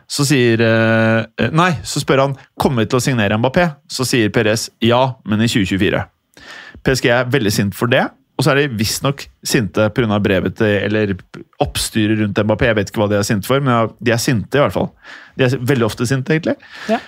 Så 0.07 0.25
sier 0.27 0.61
eh, 0.61 1.49
Nei, 1.55 1.71
så 1.87 2.01
spør 2.03 2.27
han 2.27 2.35
kommer 2.59 2.83
vi 2.83 2.91
til 2.91 2.99
å 2.99 3.03
signere 3.03 3.37
Mbappé. 3.39 3.69
Så 3.91 4.07
sier 4.07 4.33
Perez 4.33 4.69
ja, 4.83 5.05
men 5.29 5.43
i 5.43 5.49
2024. 5.51 6.03
PSG 6.83 7.09
er 7.13 7.31
veldig 7.31 7.53
sint 7.53 7.77
for 7.77 7.91
det. 7.91 8.05
Og 8.33 8.45
så 8.45 8.49
er 8.53 8.63
de 8.63 8.77
visstnok 8.79 9.27
sinte 9.45 9.85
pga. 9.93 10.17
brevet 10.19 10.55
til 10.57 10.71
Eller 10.87 11.13
oppstyret 11.61 12.19
rundt 12.19 12.39
Mbappé. 12.39 12.71
Jeg 12.71 12.77
vet 12.79 12.89
ikke 12.89 13.03
hva 13.03 13.09
de 13.11 13.19
er 13.19 13.27
sinte 13.27 13.47
for, 13.47 13.61
men 13.61 13.93
de 14.01 14.13
er 14.13 14.21
sinte 14.21 14.57
i 14.57 14.63
hvert 14.63 14.73
fall. 14.73 14.89
De 15.37 15.45
er 15.45 15.57
veldig 15.61 15.85
ofte 15.85 16.07
sinte, 16.09 16.33
egentlig. 16.33 16.55
Ja. 16.89 16.99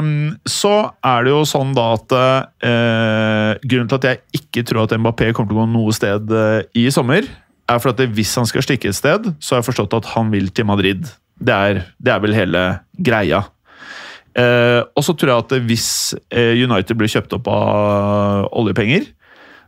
Um, 0.00 0.36
så 0.46 0.92
er 1.04 1.24
det 1.24 1.32
jo 1.32 1.40
sånn 1.48 1.72
da 1.76 1.86
at 1.96 2.12
uh, 2.14 3.56
Grunnen 3.64 3.88
til 3.90 3.98
at 3.98 4.08
jeg 4.10 4.42
ikke 4.42 4.64
tror 4.68 4.84
at 4.84 4.96
Mbappé 5.00 5.32
kommer 5.32 5.50
til 5.50 5.58
å 5.58 5.64
gå 5.64 5.70
noe 5.72 5.96
sted 5.96 6.28
uh, 6.28 6.60
i 6.76 6.86
sommer, 6.92 7.26
er 7.70 7.80
for 7.80 7.92
at 7.92 8.00
det, 8.02 8.10
hvis 8.16 8.36
han 8.38 8.48
skal 8.48 8.64
stikke 8.66 8.90
et 8.90 8.98
sted, 8.98 9.32
så 9.40 9.54
har 9.54 9.62
jeg 9.62 9.70
forstått 9.70 9.96
at 9.96 10.12
han 10.14 10.32
vil 10.34 10.50
til 10.52 10.68
Madrid. 10.68 11.08
Det 11.40 11.56
er, 11.56 11.80
det 11.98 12.12
er 12.12 12.20
vel 12.22 12.36
hele 12.36 12.64
greia. 13.00 13.44
Eh, 14.38 14.80
og 14.94 15.02
så 15.02 15.14
tror 15.16 15.32
jeg 15.32 15.44
at 15.44 15.54
hvis 15.66 15.88
eh, 16.30 16.52
United 16.60 16.98
blir 16.98 17.10
kjøpt 17.10 17.34
opp 17.38 17.48
av 17.50 18.50
oljepenger, 18.60 19.08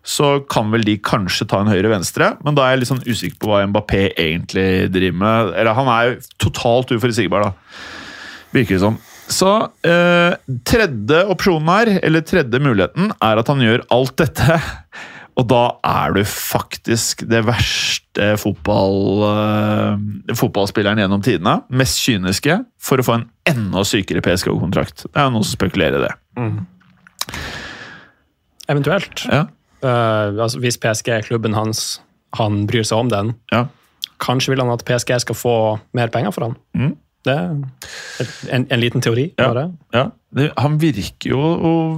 så 0.02 0.40
kan 0.50 0.70
vel 0.72 0.82
de 0.86 0.96
kanskje 0.98 1.46
ta 1.50 1.60
en 1.62 1.70
høyre-venstre, 1.70 2.32
men 2.42 2.56
da 2.58 2.64
er 2.66 2.74
jeg 2.74 2.82
litt 2.82 2.90
sånn 2.90 3.04
usikker 3.06 3.38
på 3.42 3.50
hva 3.52 3.62
Mbappé 3.70 4.08
egentlig 4.10 4.90
driver 4.90 5.18
med. 5.20 5.52
Eller 5.60 5.78
han 5.78 5.90
er 5.94 6.08
jo 6.08 6.16
totalt 6.48 6.90
uforutsigbar, 6.94 7.46
da. 7.46 7.82
Virker 8.52 8.76
det 8.76 8.82
som. 8.82 8.98
Så 9.32 9.50
eh, 9.86 10.34
tredje 10.68 11.22
opsjonen 11.32 11.70
her, 11.70 11.92
eller 12.02 12.26
tredje 12.26 12.62
muligheten, 12.62 13.14
er 13.22 13.40
at 13.40 13.50
han 13.52 13.62
gjør 13.62 13.86
alt 13.94 14.16
dette. 14.20 14.58
Og 15.40 15.46
da 15.48 15.62
er 15.86 16.12
du 16.12 16.20
faktisk 16.28 17.24
det 17.30 17.40
verste 17.46 18.34
fotball, 18.40 18.98
eh, 19.30 20.34
fotballspilleren 20.36 21.00
gjennom 21.00 21.22
tidene. 21.24 21.62
Mest 21.72 22.02
kyniske 22.04 22.58
for 22.80 23.00
å 23.00 23.06
få 23.06 23.16
en 23.20 23.26
enda 23.48 23.80
sykere 23.88 24.20
PSG-kontrakt. 24.24 25.06
Det 25.08 25.16
er 25.16 25.30
jo 25.30 25.34
noen 25.38 25.46
som 25.48 25.56
spekulerer 25.56 25.96
i 25.96 26.04
det. 26.04 26.12
Eventuelt. 28.68 29.24
Ja, 29.30 29.46
Uh, 29.82 30.30
altså, 30.38 30.60
hvis 30.62 30.78
PSG 30.78 31.08
er 31.10 31.24
klubben 31.26 31.56
hans, 31.58 31.98
han 32.38 32.66
bryr 32.70 32.84
seg 32.86 33.02
om 33.02 33.08
den, 33.10 33.32
ja. 33.50 33.64
kanskje 34.22 34.52
vil 34.52 34.62
han 34.62 34.70
at 34.70 34.84
PSG 34.86 35.16
skal 35.24 35.34
få 35.34 35.54
mer 35.98 36.12
penger 36.14 36.34
for 36.34 36.46
han. 36.46 36.54
Mm. 36.78 36.92
Det 37.26 37.34
er 37.34 38.54
en, 38.54 38.66
en 38.70 38.82
liten 38.82 39.02
teori. 39.02 39.28
Ja. 39.38 39.48
bare. 39.48 39.64
ja. 39.94 40.04
Det, 40.34 40.48
han 40.58 40.78
virker 40.80 41.34
jo 41.34 41.42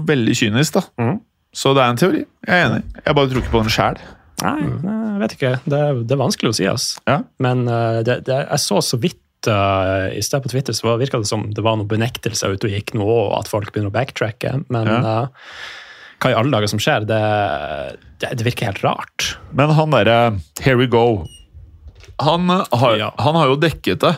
veldig 0.08 0.36
kynisk, 0.36 0.80
da. 0.80 0.84
Mhm. 1.00 1.22
Så 1.54 1.70
det 1.76 1.82
er 1.84 1.92
en 1.94 2.00
teori. 2.00 2.22
Jeg 2.48 2.54
er 2.60 2.66
enig. 2.68 2.82
Jeg 3.04 3.14
bare 3.16 3.30
tror 3.30 3.42
ikke 3.44 3.52
på 3.54 3.62
den 3.64 3.72
sjæl. 3.74 4.00
Nei, 4.42 4.54
nei, 4.82 4.94
jeg 5.14 5.20
vet 5.22 5.34
ikke. 5.36 5.52
Det, 5.70 5.78
er- 5.78 6.00
det 6.02 6.16
er 6.16 6.20
vanskelig 6.24 6.50
å 6.50 6.56
si. 6.58 6.66
ass. 6.66 6.86
Ja. 7.06 7.20
Men 7.44 7.62
uh, 7.70 8.00
det, 8.06 8.16
det, 8.26 8.40
jeg 8.50 8.62
så 8.64 8.80
så 8.82 8.98
vidt 9.00 9.48
uh, 9.48 10.10
i 10.10 10.20
sted 10.26 10.42
på 10.42 10.50
Twitter 10.50 10.74
så 10.76 10.96
virka 11.00 11.20
det 11.22 11.30
som 11.30 11.46
det 11.54 11.62
var 11.64 11.78
noen 11.78 11.88
benektelser 11.90 12.56
ute 12.56 12.66
og 12.68 12.74
gikk 12.74 12.92
nå, 12.98 13.06
og 13.06 13.36
at 13.38 13.48
folk 13.52 13.70
begynner 13.72 13.92
å 13.92 13.94
backtracke. 13.94 14.56
Men 14.74 14.90
Ja. 14.90 14.98
uh, 15.30 15.62
hva 16.24 16.30
i 16.32 16.36
alle 16.38 16.50
dager 16.54 16.70
som 16.72 16.80
skjer, 16.82 17.04
det, 17.06 17.22
det, 18.22 18.30
det 18.40 18.44
virker 18.46 18.70
helt 18.70 18.82
rart. 18.84 19.34
Men 19.52 19.70
han 19.76 19.92
derre 19.92 20.18
Here 20.64 20.78
we 20.80 20.86
go. 20.90 21.26
Han 22.22 22.48
har, 22.48 22.96
Ja. 22.96 23.10
han 23.18 23.34
har 23.36 23.50
jo 23.50 23.56
dekket 23.60 24.00
det. 24.00 24.14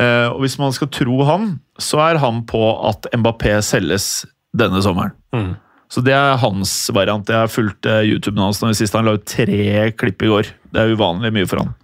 Eh, 0.00 0.28
og 0.32 0.40
hvis 0.42 0.56
man 0.58 0.72
skal 0.74 0.88
tro 0.88 1.18
han, 1.28 1.60
så 1.78 2.00
er 2.00 2.18
han 2.22 2.40
på 2.48 2.62
at 2.88 3.06
Mbappé 3.12 3.58
selges 3.62 4.24
denne 4.56 4.80
sommeren. 4.82 5.12
Mm. 5.36 5.52
Så 5.92 6.00
det 6.04 6.14
er 6.16 6.40
hans 6.40 6.72
variant. 6.94 7.28
Jeg 7.28 7.44
har 7.44 7.52
fulgt 7.52 7.86
eh, 7.88 8.06
YouTuben 8.08 8.40
hans 8.40 8.62
nå 8.62 8.70
i 8.72 8.76
siste. 8.78 8.96
Han 8.96 9.10
la 9.10 9.18
ut 9.18 9.28
tre 9.28 9.90
klipp 10.00 10.24
i 10.24 10.30
går. 10.30 10.52
Det 10.72 10.80
er 10.80 10.94
uvanlig 10.96 11.32
mye 11.36 11.48
for 11.50 11.60
han. 11.60 11.74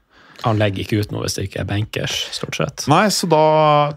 Han 0.44 0.60
legger 0.60 0.84
ikke 0.84 1.00
ut 1.02 1.10
noe 1.10 1.24
hvis 1.24 1.34
det 1.34 1.48
ikke 1.48 1.64
er 1.64 1.66
bankers, 1.68 2.14
stort 2.36 2.56
sett. 2.56 2.84
Nei, 2.90 3.08
så 3.12 3.26
da 3.28 3.42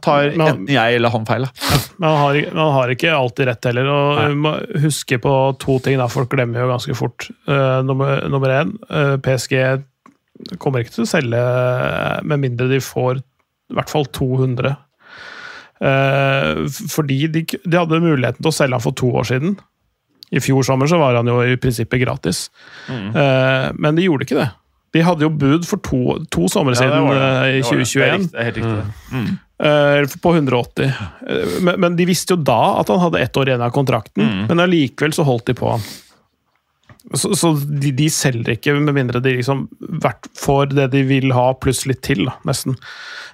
tar 0.02 0.32
Men- 0.34 0.48
enten 0.48 0.74
jeg 0.74 0.98
eller 0.98 1.14
han 1.14 1.28
feil. 1.30 1.46
Ja, 1.46 1.80
Men 2.02 2.10
han 2.10 2.18
har, 2.18 2.40
han 2.50 2.74
har 2.76 2.94
ikke 2.96 3.14
alltid 3.14 3.48
rett 3.48 3.70
heller. 3.70 3.88
og 3.88 4.82
huske 4.82 5.22
på 5.22 5.36
to 5.62 5.78
ting. 5.80 5.98
da, 6.02 6.08
Folk 6.08 6.30
glemmer 6.34 6.64
jo 6.66 6.72
ganske 6.74 6.96
fort. 6.98 7.30
Uh, 7.48 7.82
nummer, 7.86 8.28
nummer 8.28 8.50
én, 8.50 8.74
uh, 8.90 9.18
PSG 9.22 9.84
kommer 10.58 10.82
ikke 10.82 10.96
til 10.98 11.06
å 11.06 11.12
selge 11.12 11.42
med 12.26 12.42
mindre 12.42 12.68
de 12.72 12.82
får 12.82 13.22
i 13.22 13.78
hvert 13.78 13.90
fall 13.94 14.06
200 14.06 14.78
Uh, 15.82 16.68
fordi 16.70 17.26
de, 17.34 17.42
de 17.42 17.74
hadde 17.74 17.98
muligheten 18.04 18.38
til 18.38 18.52
å 18.52 18.54
selge 18.54 18.78
han 18.78 18.84
for 18.84 18.94
to 18.94 19.08
år 19.18 19.26
siden. 19.26 19.56
I 20.32 20.40
fjor 20.44 20.64
sommer 20.64 20.88
så 20.88 20.98
var 21.02 21.18
han 21.20 21.28
jo 21.28 21.42
i 21.44 21.58
prinsippet 21.60 22.02
gratis. 22.02 22.46
Eh, 22.90 23.70
men 23.76 23.98
de 23.98 24.06
gjorde 24.08 24.28
ikke 24.28 24.40
det. 24.40 24.50
De 24.96 25.04
hadde 25.08 25.24
jo 25.24 25.30
bud 25.32 25.64
for 25.68 25.80
to, 25.84 26.00
to 26.32 26.50
somre 26.52 26.76
siden 26.76 27.06
eh, 27.16 27.58
i 27.60 27.64
2021. 27.64 28.30
Det 28.34 28.46
helt 28.50 28.60
riktig. 28.60 28.86
Mm. 29.12 29.30
Eh, 29.62 30.16
på 30.24 30.34
180. 30.36 30.84
Eh, 31.28 31.58
Men, 31.62 31.80
men 31.84 31.96
de 32.00 32.08
visste 32.10 32.36
jo 32.36 32.42
da 32.44 32.80
at 32.82 32.92
han 32.92 33.00
hadde 33.04 33.22
ett 33.24 33.38
år 33.38 33.52
igjen 33.52 33.62
av 33.64 33.72
kontrakten, 33.76 34.48
men 34.50 34.60
allikevel 34.64 35.14
så 35.16 35.24
holdt 35.28 35.52
de 35.52 35.56
på 35.60 35.70
han. 35.76 35.84
Så, 37.14 37.34
så 37.36 37.52
de, 37.68 37.92
de 37.96 38.08
selger 38.14 38.54
ikke, 38.54 38.74
med 38.80 38.96
mindre 38.96 39.20
de 39.24 39.34
liksom 39.36 39.66
får 40.40 40.72
det 40.72 40.88
de 40.94 41.02
vil 41.10 41.34
ha, 41.36 41.50
pluss 41.60 41.84
litt 41.90 42.00
til, 42.06 42.24
da, 42.30 42.38
nesten. 42.48 42.78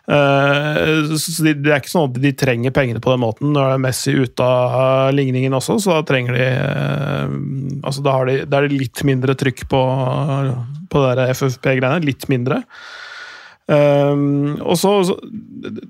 Uh, 0.08 1.14
så 1.20 1.44
de, 1.45 1.54
det 1.60 1.74
er 1.74 1.82
ikke 1.82 1.91
sånn 1.91 2.10
at 2.10 2.20
de 2.24 2.32
trenger 2.40 2.74
pengene 2.74 3.02
på 3.04 3.14
den 3.14 3.22
måten. 3.22 3.52
Nå 3.54 3.64
er 3.64 3.82
Messi 3.84 4.16
ute 4.18 4.45
av 4.45 5.14
ligningen 5.16 5.54
også, 5.58 5.78
så 5.84 5.99
da 5.99 6.08
trenger 6.10 6.38
de 6.38 6.48
uh, 6.48 7.38
altså 7.84 8.06
da, 8.06 8.18
de, 8.30 8.40
da 8.48 8.62
er 8.62 8.70
det 8.70 8.82
litt 8.82 9.04
mindre 9.08 9.38
trykk 9.38 9.68
på, 9.70 9.84
på 10.94 11.06
det 11.06 11.30
FFP-greiene. 11.36 12.02
Litt 12.08 12.26
mindre. 12.34 12.64
Uh, 13.70 14.56
og 14.64 14.78
så, 14.80 14.94
så 15.06 15.20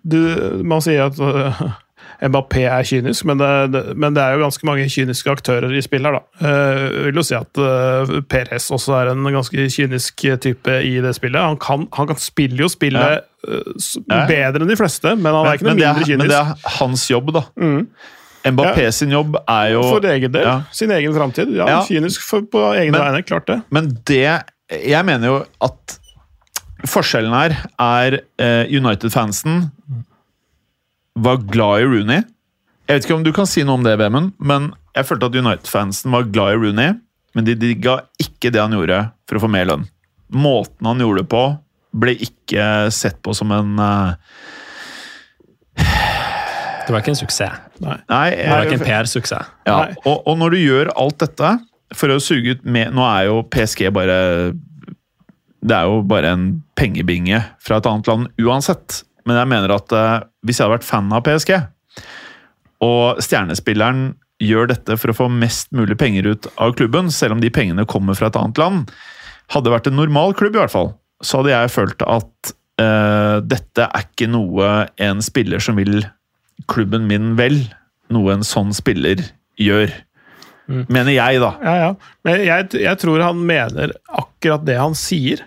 du, 0.02 0.18
Man 0.66 0.82
sier 0.84 1.08
at 1.08 1.20
Mbappé 2.18 2.64
er 2.66 2.84
kynisk, 2.90 3.26
men 3.30 3.38
det, 3.38 3.82
men 3.96 4.16
det 4.16 4.24
er 4.24 4.34
jo 4.34 4.42
ganske 4.42 4.66
mange 4.66 4.88
kyniske 4.90 5.30
aktører 5.30 5.70
i 5.78 5.82
spill 5.86 6.08
her, 6.08 6.18
da. 6.18 6.22
Jeg 6.50 7.06
vil 7.12 7.20
jo 7.20 7.24
si 7.28 7.36
at 7.38 7.60
uh, 7.62 8.14
Perez 8.30 8.66
også 8.74 8.96
er 8.98 9.12
en 9.12 9.28
ganske 9.36 9.68
kynisk 9.76 10.24
type 10.42 10.78
i 10.82 10.96
det 11.04 11.14
spillet. 11.18 11.38
Han 11.42 11.60
kan, 11.62 11.86
han 11.94 12.10
kan 12.10 12.18
spille 12.22 12.58
jo 12.64 12.70
spillet 12.74 13.22
uh, 13.48 13.74
Ja. 14.10 14.24
bedre 14.28 14.64
enn 14.66 14.72
de 14.74 14.80
fleste, 14.80 15.14
men 15.16 15.30
han 15.30 15.46
er 15.46 15.60
ikke 15.60 15.68
noe 15.70 15.78
mindre 15.78 16.08
er, 16.08 16.18
men 16.24 16.32
det 16.34 16.40
er 16.40 16.56
hans 16.80 17.06
jobb, 17.12 17.30
da. 17.38 17.46
Mm. 17.62 17.84
Mbappé 18.48 18.88
Ja. 18.88 18.92
sin 18.96 19.12
jobb 19.14 19.38
er 19.44 19.72
jo 19.76 19.84
For 19.84 20.06
egen 20.10 20.32
del. 20.34 20.46
Ja. 20.48 20.58
Sin 20.72 20.92
egen 20.96 21.14
framtid. 21.16 21.54
Ja, 21.58 21.84
kynisk 21.86 22.24
for, 22.26 22.42
på 22.50 22.66
egne 22.74 22.98
vegne, 22.98 23.22
klart 23.28 23.48
det. 23.52 23.62
Men 23.70 23.92
det 24.08 24.24
Jeg 24.72 25.06
mener 25.06 25.28
jo 25.28 25.38
at 25.64 25.98
forskjellen 26.88 27.34
her 27.34 27.56
er 27.80 28.20
eh, 28.40 28.66
United-fansen 28.70 29.72
var 31.24 31.44
glad 31.50 31.84
i 31.84 31.88
Rooney. 31.90 32.24
Jeg 32.88 32.96
vet 33.00 33.08
ikke 33.08 33.18
om 33.18 33.26
du 33.26 33.34
kan 33.36 33.50
si 33.50 33.66
noe 33.68 33.80
om 33.80 33.86
det, 33.86 33.98
Vemund, 34.00 34.34
men 34.40 34.72
jeg 34.96 35.08
følte 35.10 35.30
at 35.30 35.38
United-fansen 35.38 36.14
var 36.14 36.30
glad 36.32 36.56
i 36.56 36.60
Rooney, 36.62 36.98
men 37.36 37.48
de 37.48 37.56
digga 37.60 38.00
ikke 38.22 38.52
det 38.54 38.62
han 38.64 38.76
gjorde 38.76 39.02
for 39.30 39.40
å 39.40 39.44
få 39.44 39.50
mer 39.52 39.68
lønn. 39.70 39.88
Måten 40.34 40.88
han 40.88 41.02
gjorde 41.04 41.24
det 41.24 41.32
på, 41.32 41.44
ble 41.98 42.14
ikke 42.28 42.88
sett 42.94 43.20
på 43.26 43.36
som 43.38 43.52
en 43.56 43.76
uh... 43.82 44.16
Det 45.78 46.94
var 46.94 47.04
ikke 47.04 47.12
en 47.12 47.20
suksess. 47.20 47.64
Nei. 47.84 47.98
Nei, 48.08 48.28
Det 48.32 48.48
var 48.48 48.70
ikke 48.70 48.78
en 48.80 48.86
PR-suksess. 48.86 49.50
ja. 49.68 49.80
Og, 50.08 50.22
og 50.24 50.38
når 50.40 50.56
du 50.56 50.60
gjør 50.62 50.94
alt 50.96 51.20
dette 51.26 51.52
for 51.96 52.14
å 52.14 52.22
suge 52.24 52.56
ut 52.56 52.64
med 52.68 52.96
Nå 52.96 53.04
er 53.06 53.28
jo 53.30 53.42
PSG 53.48 53.86
bare 53.96 54.16
Det 55.64 55.76
er 55.76 55.88
jo 55.88 56.02
bare 56.08 56.32
en 56.36 56.48
pengebinge 56.80 57.42
fra 57.64 57.80
et 57.80 57.88
annet 57.90 58.08
land 58.10 58.32
uansett. 58.40 59.02
Men 59.28 59.42
jeg 59.42 59.52
mener 59.52 59.74
at 59.76 59.94
uh, 59.96 60.22
hvis 60.48 60.60
jeg 60.60 60.68
hadde 60.68 60.78
vært 60.78 60.88
fan 60.88 61.12
av 61.14 61.26
PSG, 61.28 61.54
og 62.86 63.20
stjernespilleren 63.24 64.12
gjør 64.44 64.70
dette 64.70 64.98
for 65.02 65.12
å 65.12 65.18
få 65.18 65.28
mest 65.34 65.72
mulig 65.76 65.98
penger 65.98 66.30
ut 66.30 66.48
av 66.62 66.76
klubben, 66.78 67.10
selv 67.14 67.38
om 67.38 67.42
de 67.42 67.52
pengene 67.54 67.88
kommer 67.90 68.18
fra 68.18 68.30
et 68.30 68.38
annet 68.40 68.62
land, 68.62 68.92
hadde 69.54 69.68
det 69.68 69.74
vært 69.74 69.90
en 69.90 69.98
normal 69.98 70.36
klubb 70.38 70.58
i 70.58 70.62
hvert 70.62 70.74
fall, 70.74 70.92
så 71.26 71.42
hadde 71.42 71.56
jeg 71.56 71.74
følt 71.74 72.06
at 72.06 72.54
uh, 72.82 73.38
dette 73.42 73.88
er 73.88 74.06
ikke 74.06 74.30
noe 74.30 74.88
en 75.02 75.24
spiller 75.26 75.64
som 75.64 75.80
vil 75.80 76.04
klubben 76.70 77.08
min 77.10 77.34
vel, 77.40 77.64
noe 78.14 78.38
en 78.38 78.46
sånn 78.46 78.74
spiller 78.78 79.24
gjør. 79.60 79.92
Mener 80.68 81.14
jeg, 81.16 81.40
da. 81.40 81.54
Ja, 81.64 81.76
ja. 81.80 81.92
Men 82.28 82.42
jeg, 82.44 82.72
jeg 82.84 83.00
tror 83.00 83.24
han 83.24 83.40
mener 83.48 83.94
akkurat 84.12 84.66
det 84.68 84.76
han 84.80 84.98
sier. 85.00 85.46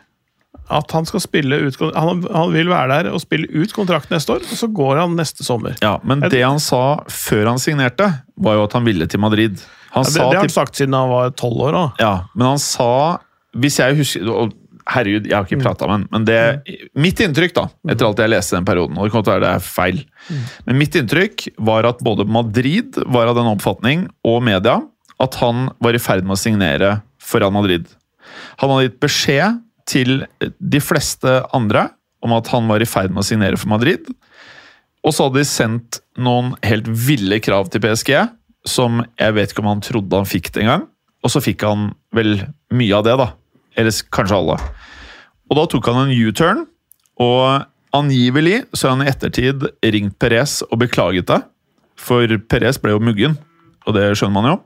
At 0.71 0.93
han 0.95 1.07
skal 1.09 1.23
spille 1.25 1.57
ut 1.67 1.79
han, 1.81 2.23
han 2.31 2.53
vil 2.55 2.71
være 2.71 2.93
der 2.93 3.11
og 3.15 3.23
spille 3.23 3.49
ut 3.51 3.73
kontrakt 3.75 4.13
neste 4.13 4.37
år, 4.37 4.45
og 4.47 4.61
så 4.61 4.69
går 4.71 5.01
han 5.03 5.17
neste 5.19 5.47
sommer. 5.47 5.75
Ja, 5.83 5.97
Men 6.07 6.23
det 6.31 6.45
han 6.45 6.61
sa 6.63 7.01
før 7.11 7.53
han 7.53 7.59
signerte, 7.63 8.07
var 8.39 8.59
jo 8.59 8.69
at 8.69 8.77
han 8.79 8.87
ville 8.87 9.09
til 9.11 9.23
Madrid. 9.23 9.59
Han 9.91 10.07
Ja, 10.07 10.11
det, 10.11 10.15
det 10.15 10.39
har 10.39 10.45
han 10.45 10.55
sagt 10.55 10.79
siden 10.79 10.95
han 10.95 11.11
var 11.11 11.35
tolv 11.35 11.67
år. 11.67 11.75
Da. 11.75 11.85
ja, 11.99 12.15
men 12.37 12.53
han 12.53 12.63
sa 12.63 13.19
Hvis 13.59 13.81
jeg 13.81 13.97
husker 13.99 14.29
og 14.31 14.53
Herregud, 14.91 15.27
jeg 15.29 15.37
har 15.37 15.45
ikke 15.47 15.61
prata 15.61 15.87
med 15.87 15.93
han, 15.93 16.05
men 16.11 16.25
det 16.27 16.39
Mitt 16.99 17.21
inntrykk, 17.23 17.53
da, 17.55 17.67
etter 17.93 18.07
alt 18.07 18.19
jeg 18.23 18.31
leste 18.33 18.57
den 18.57 18.67
perioden, 18.67 18.97
og 18.99 19.07
det 19.07 19.13
kan 19.13 19.27
være 19.27 19.43
det 19.45 19.51
er 19.59 19.63
feil, 19.63 20.01
men 20.67 20.79
mitt 20.81 20.97
inntrykk 20.99 21.45
var 21.69 21.87
at 21.87 22.01
både 22.03 22.25
Madrid 22.27 22.99
var 23.07 23.31
av 23.31 23.37
den 23.39 23.51
oppfatning, 23.53 24.09
og 24.27 24.41
media, 24.43 24.81
at 25.21 25.37
han 25.43 25.69
var 25.85 25.95
i 25.95 26.01
ferd 26.03 26.27
med 26.27 26.35
å 26.35 26.41
signere 26.41 26.95
for 27.23 27.45
Real 27.45 27.55
Madrid. 27.55 27.87
Han 28.63 28.73
hadde 28.73 28.89
gitt 28.89 28.99
beskjed 29.05 29.61
til 29.91 30.23
de 30.41 30.81
fleste 30.83 31.41
andre 31.57 31.89
om 32.25 32.35
at 32.37 32.51
han 32.53 32.69
var 32.71 32.83
i 32.83 32.89
ferd 32.89 33.13
med 33.13 33.25
å 33.25 33.27
signere 33.27 33.59
for 33.61 33.73
Madrid. 33.73 34.07
Og 35.07 35.15
så 35.17 35.27
hadde 35.27 35.41
de 35.41 35.49
sendt 35.49 36.01
noen 36.21 36.53
helt 36.67 36.89
ville 36.89 37.41
krav 37.43 37.71
til 37.73 37.83
PSG, 37.85 38.13
som 38.69 39.01
jeg 39.19 39.37
vet 39.37 39.53
ikke 39.53 39.65
om 39.65 39.71
han 39.71 39.85
trodde 39.85 40.21
han 40.21 40.29
fikk 40.29 40.53
det 40.53 40.65
engang. 40.67 40.87
Og 41.25 41.33
så 41.33 41.43
fikk 41.45 41.65
han 41.65 41.91
vel 42.17 42.37
mye 42.77 42.97
av 42.97 43.07
det, 43.07 43.17
da. 43.21 43.31
Eller 43.81 43.97
kanskje 44.13 44.37
alle. 44.37 44.59
Og 45.51 45.59
da 45.59 45.67
tok 45.73 45.89
han 45.91 46.05
en 46.05 46.15
U-turn, 46.15 46.67
og 47.21 47.67
angivelig 47.97 48.63
så 48.73 48.89
har 48.89 48.97
han 48.97 49.07
i 49.07 49.11
ettertid 49.11 49.65
ringt 49.83 50.19
Perez 50.23 50.61
og 50.69 50.79
beklaget 50.85 51.29
det. 51.33 51.41
For 52.01 52.37
Perez 52.53 52.79
ble 52.81 52.95
jo 52.95 53.03
muggen, 53.03 53.37
og 53.87 53.97
det 53.97 54.13
skjønner 54.15 54.37
man 54.37 54.51
jo. 54.53 54.59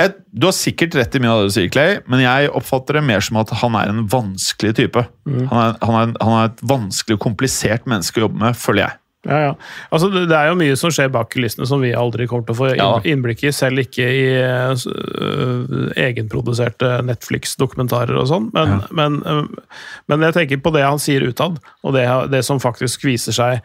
Jeg, 0.00 0.14
du 0.32 0.48
har 0.48 0.56
sikkert 0.56 0.96
rett 0.98 1.14
i 1.14 1.20
mye 1.22 1.32
av 1.32 1.42
det 1.42 1.50
du 1.50 1.54
sier, 1.56 1.68
Clay, 1.72 1.98
men 2.10 2.22
jeg 2.24 2.50
oppfatter 2.56 2.98
det 2.98 3.04
mer 3.06 3.22
som 3.24 3.38
at 3.42 3.52
han 3.60 3.76
er 3.78 3.92
en 3.92 4.06
vanskelig 4.10 4.72
type. 4.80 5.04
Han, 5.28 5.44
er, 5.52 5.76
han, 5.82 5.98
er, 5.98 6.16
han 6.22 6.38
er 6.38 6.50
et 6.50 6.64
vanskelig 6.72 7.18
og 7.18 7.24
komplisert 7.28 7.86
menneske 7.90 8.20
å 8.20 8.26
jobbe 8.26 8.42
med, 8.42 8.58
føler 8.58 8.86
jeg. 8.86 8.98
Ja, 9.22 9.36
ja. 9.38 9.50
Altså, 9.94 10.08
det, 10.10 10.34
er 10.34 10.48
jo 10.50 10.56
mye 10.58 10.74
som 10.78 10.90
skjer 10.90 11.10
bak 11.14 11.28
kulissene 11.30 11.66
som 11.68 11.82
vi 11.82 11.92
aldri 11.94 12.26
kommer 12.30 12.48
til 12.48 12.56
å 12.56 12.58
få 12.58 12.70
Ja. 12.74 12.88
innblikk 13.06 13.44
i, 13.46 13.52
selv 13.54 13.84
ikke 13.84 14.02
i 14.02 14.24
uh, 14.42 15.92
egenproduserte 15.94 16.96
Netflix-dokumentarer 17.06 18.18
og 18.18 18.26
sånn. 18.32 18.50
Men, 18.56 18.82
men, 18.90 19.20
uh, 19.22 19.78
men 20.10 20.26
jeg 20.26 20.38
tenker 20.40 20.64
på 20.64 20.74
det 20.74 20.82
han 20.88 20.98
sier 21.02 21.22
utad, 21.28 21.60
og 21.86 21.94
det, 21.94 22.08
det 22.34 22.42
som 22.48 22.58
faktisk 22.62 23.06
viser 23.06 23.36
seg 23.36 23.62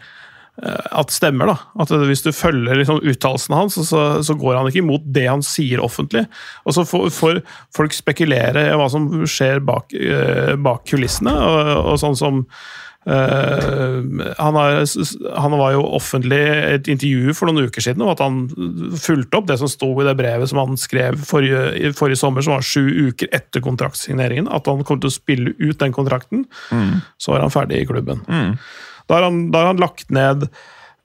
at 0.58 1.14
stemmer. 1.14 1.52
da. 1.52 1.58
At 1.84 1.92
Hvis 2.10 2.24
du 2.26 2.32
følger 2.34 2.80
liksom, 2.80 3.04
uttalelsene 3.06 3.60
hans, 3.60 3.78
så, 3.90 4.08
så 4.26 4.38
går 4.38 4.58
han 4.58 4.72
ikke 4.72 4.82
imot 4.82 5.06
det 5.06 5.28
han 5.30 5.46
sier 5.46 5.84
offentlig. 5.84 6.26
Og 6.66 6.74
så 6.74 6.86
får, 6.88 7.12
får 7.14 7.44
folk 7.76 7.94
spekulere 7.94 8.72
hva 8.74 8.90
som 8.90 9.08
skjer 9.30 9.62
bak, 9.66 9.94
uh, 9.94 10.56
bak 10.58 10.84
kulissene, 10.90 11.34
og, 11.34 11.72
og 11.94 12.00
sånn 12.02 12.18
som 12.18 12.42
uh, 12.42 14.02
han, 14.40 14.58
har, 14.58 14.82
han 15.44 15.58
var 15.62 15.76
jo 15.78 15.86
offentlig 16.00 16.42
et 16.42 16.90
intervju 16.90 17.38
for 17.38 17.52
noen 17.52 17.70
uker 17.70 17.86
siden 17.86 18.02
om 18.04 18.12
at 18.16 18.26
han 18.26 18.42
fulgte 18.98 19.38
opp 19.38 19.48
det 19.52 19.60
som 19.62 19.70
sto 19.72 19.92
i 20.02 20.10
det 20.10 20.18
brevet 20.18 20.50
som 20.50 20.64
han 20.64 20.82
skrev 20.82 21.22
forrige, 21.30 21.94
forrige 22.02 22.24
sommer, 22.24 22.42
som 22.42 22.58
var 22.58 22.66
sju 22.66 23.12
uker 23.12 23.30
etter 23.30 23.62
kontraktsigneringen. 23.62 24.50
At 24.50 24.74
han 24.74 24.82
kom 24.88 25.06
til 25.06 25.14
å 25.14 25.18
spille 25.20 25.54
ut 25.62 25.78
den 25.86 25.94
kontrakten. 25.96 26.48
Så 27.22 27.36
var 27.36 27.46
han 27.46 27.54
ferdig 27.54 27.84
i 27.84 27.90
klubben. 27.94 28.26
Da, 29.08 29.18
har 29.18 29.28
han, 29.30 29.48
da 29.54 29.64
har 29.64 29.72
han 29.74 29.82
lagt 29.82 30.12
ned 30.14 30.46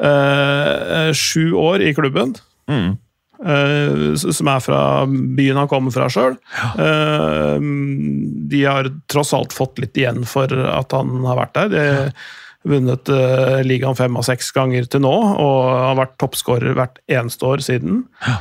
eh, 0.03 1.09
sju 1.17 1.53
år 1.59 1.85
i 1.87 1.95
klubben. 1.97 2.37
Mm. 2.71 2.93
eh, 3.43 4.05
som 4.21 4.53
er 4.53 4.61
fra 4.63 4.83
byen 5.09 5.59
han 5.63 5.71
kommer 5.71 5.95
fra 5.95 6.11
sjøl. 6.13 6.37
de 8.53 8.63
har 8.63 8.93
tross 9.11 9.33
alt 9.35 9.57
fått 9.57 9.83
litt 9.83 9.99
igjen 9.99 10.23
for 10.29 10.53
at 10.53 10.95
han 10.95 11.27
har 11.27 11.43
vært 11.43 11.59
der. 11.59 11.73
De 11.73 11.83
har 11.89 12.15
vunnet 12.69 13.11
uh, 13.11 13.61
ligaen 13.67 13.99
fem 13.99 14.17
av 14.19 14.27
seks 14.27 14.53
ganger 14.55 14.87
til 14.91 15.03
nå, 15.05 15.13
og 15.13 15.61
har 15.71 15.99
vært 15.99 16.19
toppskårer 16.23 16.77
hvert 16.79 17.01
eneste 17.11 17.49
år 17.49 17.65
siden. 17.65 18.05
Eh, 18.27 18.37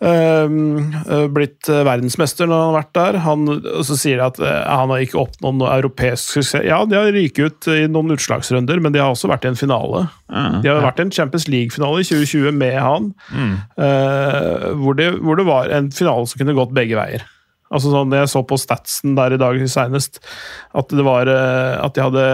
blitt 0.00 1.68
eh, 1.68 1.82
verdensmester 1.86 2.46
når 2.48 2.60
han 2.60 2.68
har 2.70 2.76
vært 2.78 2.92
der. 2.98 3.18
Han, 3.24 3.46
så 3.86 3.96
sier 3.98 4.20
de 4.20 4.26
at 4.28 4.38
eh, 4.42 4.60
han 4.68 4.92
har 4.92 5.02
ikke 5.04 5.20
oppnådd 5.24 5.58
noe 5.60 5.72
europeisk 5.80 6.36
suksess. 6.38 6.64
Ja, 6.68 6.80
de 6.88 6.98
har 6.98 7.10
ryket 7.14 7.38
ut 7.58 7.70
i 7.74 7.86
noen 7.90 8.14
utslagsrunder, 8.14 8.80
men 8.84 8.94
de 8.94 9.02
har 9.02 9.10
også 9.14 9.30
vært 9.32 9.46
i 9.48 9.52
en 9.52 9.58
finale. 9.58 10.04
De 10.28 10.68
har 10.70 10.82
vært 10.84 11.00
i 11.02 11.06
en 11.08 11.14
Champions 11.14 11.48
League-finale 11.50 12.04
i 12.04 12.08
2020 12.08 12.54
med 12.58 12.78
han, 12.82 13.10
eh, 13.78 14.68
hvor, 14.78 14.94
det, 14.98 15.10
hvor 15.24 15.38
det 15.40 15.48
var 15.48 15.72
en 15.74 15.90
finale 15.94 16.28
som 16.30 16.40
kunne 16.42 16.56
gått 16.58 16.74
begge 16.76 16.98
veier. 16.98 17.26
Altså 17.68 17.90
sånn, 17.92 18.14
Jeg 18.16 18.30
så 18.32 18.40
på 18.48 18.56
statsen 18.56 19.16
der 19.18 19.34
i 19.36 19.40
dag 19.40 19.58
senest, 19.68 20.22
at 20.78 20.88
det 20.94 21.04
var 21.04 21.28
eh, 21.28 21.74
at 21.84 21.98
de 21.98 22.06
hadde 22.06 22.28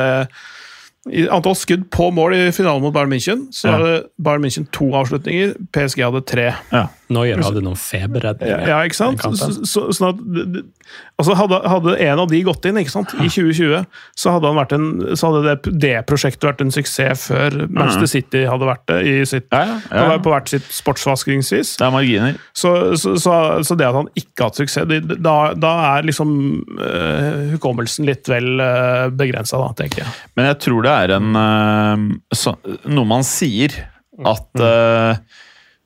i 1.12 1.27
antall 1.28 1.53
skudd 1.59 1.82
på 1.93 2.07
mål 2.16 2.32
i 2.32 2.45
finalen 2.55 2.81
mot 2.81 2.95
Bayern 2.95 3.11
München, 3.12 3.43
så 3.53 3.66
Ja. 3.69 3.73
hadde 3.77 3.97
Bayern 4.24 4.41
München 4.47 4.65
to 4.73 4.86
avslutninger, 4.97 5.51
PSG 5.74 6.01
hadde 6.07 6.23
tre. 6.24 6.47
Ja. 6.73 6.86
Neuer 7.12 7.40
hadde 7.44 7.60
noen 7.64 7.78
feberredninger. 7.78 8.64
Ja, 8.68 8.78
ikke 8.86 8.97
sant? 8.97 9.20
Så, 9.36 9.51
så, 9.68 9.82
sånn 9.93 10.09
at, 10.14 10.62
altså 11.20 11.36
hadde, 11.36 11.60
hadde 11.68 11.97
en 12.06 12.22
av 12.22 12.31
de 12.31 12.40
gått 12.47 12.64
inn 12.68 12.78
ikke 12.81 12.93
sant? 12.94 13.12
i 13.18 13.28
2020, 13.28 13.85
så 14.20 14.35
hadde, 14.35 14.52
en, 14.76 14.89
så 15.12 15.31
hadde 15.31 15.43
det, 15.47 15.74
det 15.85 15.93
prosjektet 16.09 16.48
vært 16.48 16.64
en 16.64 16.72
suksess 16.74 17.26
før 17.28 17.59
Manchester 17.68 18.10
City 18.10 18.44
hadde 18.48 18.68
vært 18.68 18.85
det 18.90 18.98
i 19.10 19.14
sitt, 19.28 19.48
Ja, 19.52 19.64
ja, 19.68 19.78
På, 19.90 20.02
ja. 20.14 20.18
på 20.24 20.35
hvert 20.35 20.52
sitt 20.52 20.68
sportsvaskingsvis. 20.72 21.76
Det 21.81 21.89
er 21.89 21.94
marginer. 21.94 22.40
Så, 22.56 22.74
så, 23.01 23.16
så, 23.20 23.36
så 23.66 23.78
det 23.78 23.89
at 23.89 24.01
han 24.01 24.10
ikke 24.16 24.47
har 24.47 24.52
hatt 24.52 24.62
suksess, 24.64 24.89
det, 24.90 25.02
da, 25.24 25.39
da 25.59 25.74
er 25.94 26.09
liksom 26.09 26.36
uh, 26.81 27.55
hukommelsen 27.55 28.09
litt 28.09 28.28
vel 28.32 28.55
uh, 28.62 29.10
begrensa, 29.12 29.60
tenker 29.78 30.05
jeg. 30.05 30.14
Men 30.39 30.52
jeg 30.52 30.62
tror 30.68 30.86
det 30.86 30.94
er 31.05 31.18
en 31.18 31.35
uh, 31.36 32.06
så, 32.35 32.56
Noe 32.89 33.09
man 33.09 33.26
sier. 33.26 33.74
At 34.22 34.60
eh, 34.62 35.16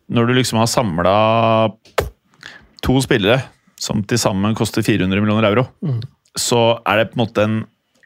når 0.09 0.29
du 0.29 0.35
liksom 0.39 0.59
har 0.63 0.69
samla 0.71 1.15
to 2.85 3.01
spillere 3.05 3.43
som 3.79 4.03
til 4.09 4.19
sammen 4.19 4.57
koster 4.59 4.83
400 4.83 5.21
millioner 5.23 5.49
euro, 5.51 5.67
så 6.39 6.81
er 6.87 7.03
det 7.03 7.11
på 7.13 7.19
en 7.19 7.25
måte 7.25 7.45
en 7.45 7.59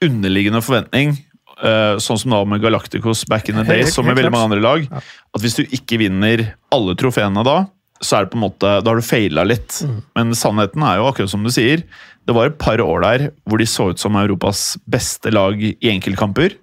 underliggende 0.03 0.61
forventning, 0.65 1.15
eh, 1.63 1.95
sånn 2.03 2.19
som 2.19 2.35
da 2.35 2.45
med 2.45 2.61
Galacticos 2.61 3.25
back 3.29 3.49
in 3.49 3.57
the 3.57 3.65
days, 3.65 3.95
som 3.95 4.05
med 4.07 4.17
veldig 4.19 4.33
mange 4.35 4.51
andre 4.51 4.65
lag, 4.65 4.89
at 5.35 5.41
hvis 5.41 5.57
du 5.57 5.63
ikke 5.65 6.01
vinner 6.03 6.55
alle 6.75 6.97
trofeene 6.99 7.45
da, 7.47 7.67
så 8.03 8.17
er 8.19 8.25
det 8.25 8.33
på 8.33 8.41
en 8.41 8.49
måte, 8.49 8.71
da 8.83 8.91
har 8.91 8.99
du 8.99 9.07
faila 9.07 9.45
litt. 9.47 9.79
Men 10.19 10.35
sannheten 10.35 10.83
er 10.83 10.97
jo 10.99 11.07
akkurat 11.07 11.31
som 11.31 11.45
du 11.47 11.53
sier. 11.55 11.85
Det 12.27 12.35
var 12.35 12.51
et 12.51 12.59
par 12.59 12.81
år 12.83 13.01
der 13.05 13.31
hvor 13.47 13.59
de 13.63 13.67
så 13.71 13.93
ut 13.93 13.99
som 14.03 14.17
Europas 14.19 14.77
beste 14.91 15.31
lag 15.31 15.55
i 15.63 15.77
enkeltkamper. 15.93 16.57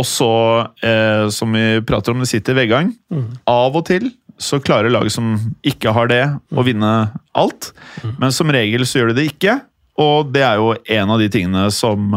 Og 0.00 0.06
så, 0.08 0.70
eh, 0.82 1.28
som 1.28 1.52
vi 1.52 1.82
prater 1.84 2.12
om, 2.14 2.20
det 2.24 2.30
sitter 2.30 2.56
veggang. 2.56 2.94
Av 3.46 3.76
og 3.76 3.84
til 3.84 4.08
så 4.42 4.58
klarer 4.62 4.92
lag 4.92 5.08
som 5.12 5.36
ikke 5.66 5.94
har 5.94 6.10
det, 6.10 6.22
å 6.50 6.64
vinne 6.66 6.92
alt. 7.38 7.72
Men 8.18 8.34
som 8.34 8.50
regel 8.52 8.84
så 8.88 9.00
gjør 9.00 9.12
de 9.12 9.20
det 9.20 9.28
ikke. 9.32 9.60
Og 10.02 10.32
det 10.34 10.42
er 10.44 10.60
jo 10.60 10.72
en 10.74 11.14
av 11.14 11.20
de 11.20 11.28
tingene 11.32 11.66
som 11.74 12.12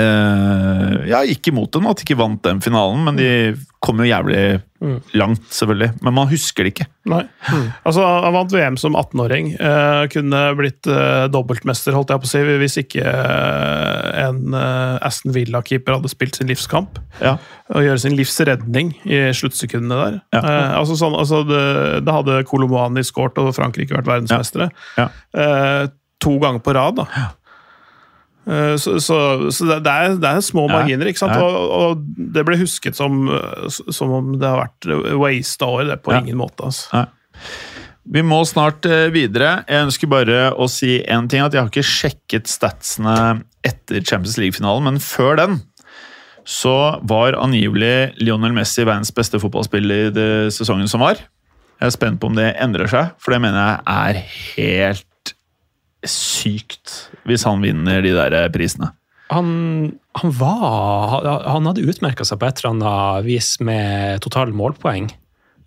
eh, 0.00 0.94
jeg 1.08 1.16
er 1.18 1.32
ikke 1.34 1.52
imot 1.52 1.72
dem 1.74 1.88
at 1.90 2.00
de 2.00 2.06
ikke 2.06 2.20
vant 2.20 2.42
den 2.46 2.62
finalen, 2.64 3.04
men 3.06 3.18
de 3.18 3.30
kom 3.82 3.98
jo 3.98 4.06
jævlig 4.06 4.62
langt, 5.18 5.42
selvfølgelig. 5.50 5.90
Men 6.02 6.14
man 6.14 6.28
husker 6.30 6.66
det 6.66 6.72
ikke. 6.72 6.86
Nei. 7.10 7.22
Altså, 7.86 8.02
Han 8.02 8.34
vant 8.34 8.54
VM 8.54 8.76
som 8.78 8.96
18-åring. 8.98 9.52
Uh, 9.58 10.04
kunne 10.10 10.42
blitt 10.58 10.86
uh, 10.90 11.26
dobbeltmester, 11.30 11.94
holdt 11.96 12.12
jeg 12.14 12.22
på 12.22 12.28
å 12.28 12.32
si, 12.32 12.42
hvis 12.62 12.78
ikke 12.82 13.02
eh, 13.02 14.22
en 14.22 14.56
eh, 14.56 15.06
Aston 15.06 15.34
Villa-keeper 15.34 15.96
hadde 15.96 16.10
spilt 16.12 16.38
sin 16.38 16.50
livskamp. 16.50 17.00
Ja. 17.22 17.36
Og 17.72 17.86
gjøre 17.86 18.02
sin 18.02 18.16
livsredning 18.18 18.94
i 19.06 19.22
sluttsekundene 19.36 19.98
der. 19.98 20.18
Ja. 20.34 20.42
Eh, 20.42 20.74
altså 20.80 20.98
sånn, 21.00 21.16
altså 21.18 21.42
det, 21.48 21.62
Da 22.06 22.18
hadde 22.20 22.42
Kolomani 22.48 23.04
skåret 23.06 23.38
og 23.42 23.52
Frankrike 23.56 23.96
vært 23.96 24.10
verdensmestere. 24.10 24.70
Ja. 24.98 25.08
Eh, 25.34 25.84
to 26.22 26.36
ganger 26.42 26.62
på 26.62 26.74
rad, 26.76 27.00
da. 27.02 27.28
Eh, 28.46 28.74
Så, 28.76 28.96
så, 29.00 29.18
så 29.54 29.66
det, 29.70 29.86
er, 29.86 30.16
det 30.18 30.28
er 30.32 30.40
små 30.42 30.64
marginer, 30.70 31.06
ikke 31.10 31.22
sant? 31.22 31.36
Og, 31.38 31.70
og 31.70 32.06
det 32.34 32.42
ble 32.48 32.58
husket 32.58 32.96
som, 32.98 33.28
som 33.70 34.10
om 34.18 34.32
det 34.38 34.48
har 34.48 34.64
vært 34.64 34.88
wasta 35.20 35.68
år. 35.68 35.84
Det 35.86 35.98
er 35.98 36.02
på 36.02 36.16
ingen 36.18 36.40
måte. 36.40 36.64
altså. 36.70 37.04
Vi 38.12 38.22
må 38.26 38.40
snart 38.48 38.84
eh, 38.90 39.08
videre. 39.14 39.60
Jeg 39.70 39.86
ønsker 39.86 40.10
bare 40.10 40.48
å 40.58 40.66
si 40.68 40.96
en 41.06 41.28
ting. 41.30 41.44
at 41.44 41.54
Jeg 41.54 41.62
har 41.62 41.70
ikke 41.70 41.86
sjekket 41.86 42.50
statsene 42.50 43.42
etter 43.62 44.02
Champions 44.02 44.34
League-finalen, 44.42 44.88
men 44.90 44.98
før 44.98 45.36
den 45.38 45.60
så 46.42 46.98
var 47.06 47.36
angivelig 47.38 48.16
Lionel 48.18 48.50
Messi 48.56 48.82
verdens 48.82 49.12
beste 49.14 49.38
fotballspiller 49.38 50.08
i 50.08 50.10
det 50.10 50.30
sesongen 50.50 50.90
som 50.90 51.04
var. 51.04 51.20
Jeg 51.78 51.86
er 51.86 51.94
spent 51.94 52.18
på 52.18 52.26
om 52.26 52.34
det 52.34 52.48
endrer 52.58 52.90
seg, 52.90 53.12
for 53.22 53.30
det 53.36 53.38
mener 53.44 53.62
jeg 53.62 53.78
er 53.94 54.18
helt 54.56 55.06
sykt 56.08 56.96
hvis 57.28 57.44
han 57.46 57.62
vinner 57.64 58.02
de 58.04 58.12
der 58.16 58.36
prisene. 58.54 58.90
Han, 59.32 59.92
han 60.20 60.32
var 60.36 61.22
Han 61.48 61.64
hadde 61.70 61.86
utmerka 61.88 62.24
seg 62.28 62.36
på 62.42 62.48
et 62.50 62.58
eller 62.60 62.74
annet 62.74 63.24
vis 63.24 63.54
med 63.64 64.20
totale 64.20 64.52
målpoeng. 64.52 65.06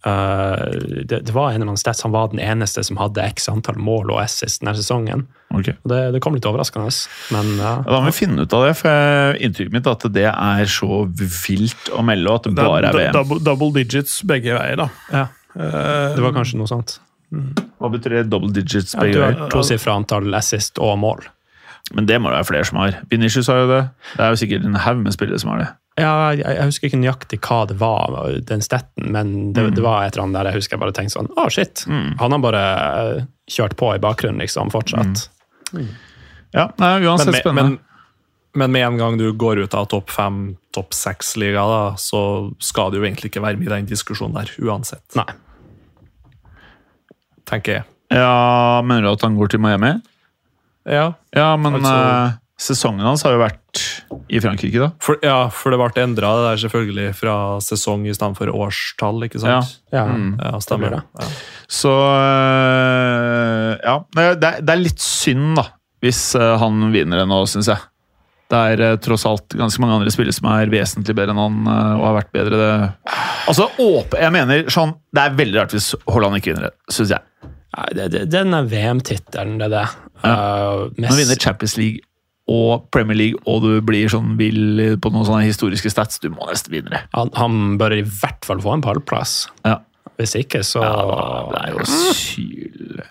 Eh, 0.05 0.65
det, 1.09 1.23
det 1.25 1.33
var 1.33 1.49
en 1.49 1.55
eller 1.55 1.71
annen 1.71 1.81
stats 1.81 2.03
han 2.05 2.13
var 2.13 2.27
den 2.29 2.43
eneste 2.43 2.83
som 2.85 2.99
hadde 3.01 3.23
x 3.25 3.47
antall 3.49 3.79
mål 3.81 4.11
og 4.13 4.19
assist 4.21 4.61
denne 4.61 4.75
sesongen. 4.77 5.23
Okay. 5.55 5.73
Det, 5.87 6.01
det 6.13 6.21
kom 6.21 6.35
litt 6.37 6.45
overraskende, 6.45 6.91
men 7.33 7.55
ja. 7.57 7.71
Da 7.87 8.01
må 8.03 8.11
vi 8.11 8.17
finne 8.19 8.45
ut 8.45 8.53
av 8.53 8.67
det, 8.67 8.75
for 8.83 9.39
inntrykket 9.47 9.73
mitt 9.73 9.87
er 9.89 9.97
at 9.97 10.05
det 10.13 10.27
er 10.29 10.69
så 10.69 11.01
vilt 11.47 11.89
å 11.95 12.03
melde, 12.05 12.35
at 12.37 12.45
det 12.49 12.53
Det 12.59 12.67
bare 12.69 12.91
er 12.91 12.99
VM. 12.99 13.17
Double, 13.17 13.39
double 13.49 13.71
digits 13.79 14.19
begge 14.27 14.53
veier, 14.59 14.77
da. 14.83 14.89
ja. 15.15 15.25
Eh, 15.55 16.13
Det 16.19 16.21
var 16.21 16.35
kanskje 16.37 16.59
noe 16.61 16.69
sånt. 16.69 16.99
Hva 17.79 17.89
betyr 17.93 18.09
det? 18.19 18.23
Double 18.31 18.51
digits 18.55 18.93
Ja, 18.95 19.01
du 19.05 19.19
veier? 19.19 19.33
har 19.39 19.49
tosifra 19.53 19.95
antall 19.99 20.33
assist 20.37 20.79
og 20.79 20.97
mål. 21.01 21.25
Men 21.93 22.07
det 22.09 22.17
må 22.21 22.31
det 22.31 22.39
være 22.39 22.47
flere 22.49 22.65
som 22.65 22.79
har. 22.81 22.95
Vinicius 23.11 23.47
har 23.51 23.59
jo 23.61 23.67
det. 23.69 23.81
Det 24.15 24.23
er 24.25 24.31
jo 24.33 24.39
sikkert 24.41 24.63
en 24.65 24.75
haug 24.81 25.03
med 25.03 25.13
spillere 25.13 25.37
som 25.39 25.51
har 25.53 25.59
det. 25.61 25.67
Ja, 26.01 26.13
jeg, 26.35 26.43
jeg 26.57 26.65
husker 26.67 26.87
ikke 26.89 26.97
nøyaktig 26.99 27.37
hva 27.45 27.59
det 27.69 27.77
var, 27.79 28.15
den 28.49 28.61
stetten, 28.65 29.11
men 29.15 29.53
det, 29.53 29.63
Mm. 29.69 29.75
det 29.77 29.83
var 29.85 30.03
et 30.03 30.15
eller 30.17 30.23
annet 30.25 30.33
der 30.41 30.49
jeg 30.49 30.57
husker 30.59 30.75
jeg 30.75 30.81
bare 30.81 30.91
tenkte 30.97 31.13
sånn 31.15 31.29
Å, 31.37 31.45
shit! 31.53 31.85
Han 32.19 32.31
har 32.35 32.41
bare 32.43 32.63
eh, 33.19 33.21
kjørt 33.47 33.77
på 33.79 33.93
i 33.95 34.01
bakgrunnen, 34.03 34.41
liksom, 34.43 34.71
fortsatt. 34.73 35.29
Ja, 36.55 36.69
nei, 36.79 36.91
uansett 37.05 37.27
Men 37.27 37.33
med, 37.35 37.41
spennende. 37.41 37.63
men, 37.63 37.79
men 38.55 38.71
med 38.75 38.85
en 38.87 38.97
gang 38.99 39.17
du 39.19 39.29
går 39.33 39.59
ut 39.65 39.73
av 39.75 39.87
topp 39.91 40.09
fem, 40.11 40.57
topp 40.75 40.93
seks-liga, 40.95 41.63
da, 41.67 41.81
så 41.99 42.51
skal 42.63 42.91
du 42.91 42.99
jo 42.99 43.05
egentlig 43.07 43.31
ikke 43.31 43.43
være 43.45 43.59
med 43.59 43.67
i 43.67 43.73
den 43.77 43.89
diskusjonen 43.89 44.35
der, 44.41 44.51
uansett. 44.63 45.03
Nei. 45.15 45.27
Tenker 47.45 47.79
jeg. 47.79 47.83
Ja, 48.13 48.81
Mener 48.85 49.01
du 49.07 49.11
at 49.13 49.21
han 49.25 49.35
går 49.37 49.49
til 49.55 49.59
Miami? 49.63 49.93
Ja, 50.85 51.13
Ja, 51.35 51.55
men 51.57 51.73
Altså- 51.73 51.93
eh, 52.29 52.33
sesongen 52.57 53.01
hans 53.01 53.23
har 53.23 53.33
jo 53.33 53.39
vært 53.39 53.81
i 54.29 54.39
Frankrike, 54.39 54.79
da. 54.79 54.91
for, 54.99 55.17
ja, 55.21 55.49
for 55.49 55.71
det 55.71 55.79
ble 55.79 56.03
endra 56.03 56.55
selvfølgelig 56.55 57.13
fra 57.15 57.57
sesong 57.59 58.05
i 58.07 58.13
stedet 58.13 58.37
for 58.37 58.47
årstall, 58.47 59.25
ikke 59.27 59.41
sant? 59.41 59.79
Ja. 59.91 60.05
Mm. 60.05 60.37
Ja, 60.39 60.51
stemmer. 60.59 60.89
Det 60.91 61.03
Ja. 61.19 61.27
Så 61.67 61.91
eh, 61.99 63.77
Ja. 63.83 63.97
Det 64.15 64.39
det 64.65 64.69
er 64.69 64.81
litt 64.81 64.99
synd, 65.03 65.55
da, 65.57 65.67
hvis 66.01 66.35
eh, 66.39 66.57
han 66.61 66.91
vinner 66.93 67.17
det 67.23 67.27
nå, 67.27 67.41
syns 67.49 67.67
jeg. 67.67 67.79
Det 68.55 68.61
er 68.71 68.81
eh, 68.87 68.95
tross 69.03 69.25
alt 69.27 69.51
ganske 69.59 69.81
mange 69.83 69.97
andre 69.99 70.13
spillere 70.13 70.35
som 70.37 70.47
er 70.53 70.71
vesentlig 70.71 71.15
bedre 71.17 71.35
enn 71.35 71.41
han, 71.43 71.57
eh, 71.67 71.91
og 71.99 72.05
har 72.07 72.17
vært 72.21 72.31
bedre. 72.37 72.59
Det. 72.61 73.13
Altså, 73.51 73.67
åp 73.83 74.15
jeg 74.15 74.31
mener 74.33 74.69
sånn 74.71 74.93
Det 75.13 75.23
er 75.27 75.35
veldig 75.37 75.59
rart 75.59 75.75
hvis 75.75 75.91
Haaland 76.07 76.39
ikke 76.39 76.53
vinner 76.53 76.69
det, 76.69 76.75
syns 76.95 77.11
jeg. 77.17 77.51
Nei, 77.75 77.87
det, 77.97 78.05
det, 78.13 78.21
den 78.31 78.55
er 78.55 78.67
VM-tittelen, 78.71 79.57
det 79.59 79.67
er 79.67 79.73
det. 79.73 79.85
Uh, 80.23 80.85
Når 80.95 81.09
du 81.11 81.17
vinner 81.19 81.41
Champions 81.43 81.75
League 81.77 81.99
og 82.47 82.85
Premier 82.93 83.17
League, 83.17 83.41
og 83.49 83.65
du 83.65 83.81
blir 83.83 84.07
sånn 84.13 84.35
vill 84.39 84.79
på 85.01 85.09
noen 85.11 85.25
sånne 85.27 85.47
historiske 85.47 85.89
stats, 85.91 86.21
du 86.23 86.29
må 86.31 86.45
nesten 86.47 86.71
vinne 86.77 86.93
det. 86.93 87.01
han, 87.17 87.31
han 87.35 87.57
bør 87.81 87.97
i 87.97 88.03
hvert 88.05 88.45
fall 88.47 88.61
få 88.63 88.77
en 88.77 88.85
pallplass. 88.85 89.33
Ja. 89.65 89.79
Hvis 90.15 90.37
ikke, 90.39 90.61
så 90.63 90.79
det 91.51 91.59
er 91.65 91.73
jo 91.73 91.87
syl... 91.91 93.01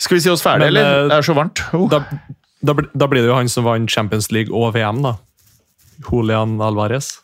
Skal 0.00 0.18
vi 0.18 0.24
si 0.26 0.32
oss 0.32 0.42
ferdig, 0.44 0.68
eller? 0.72 0.90
eh, 1.04 1.06
Det 1.08 1.16
er 1.20 1.26
så 1.30 1.36
varmt. 1.38 1.62
Oh. 1.72 1.86
Da, 1.88 2.02
da, 2.62 2.74
da 2.94 3.06
blir 3.10 3.22
det 3.24 3.30
jo 3.30 3.36
han 3.38 3.48
som 3.48 3.64
vant 3.66 3.90
Champions 3.90 4.30
League 4.34 4.52
og 4.54 4.74
VM, 4.76 5.02
da. 5.04 5.14
Julian 6.10 6.56
Alvarez. 6.64 7.14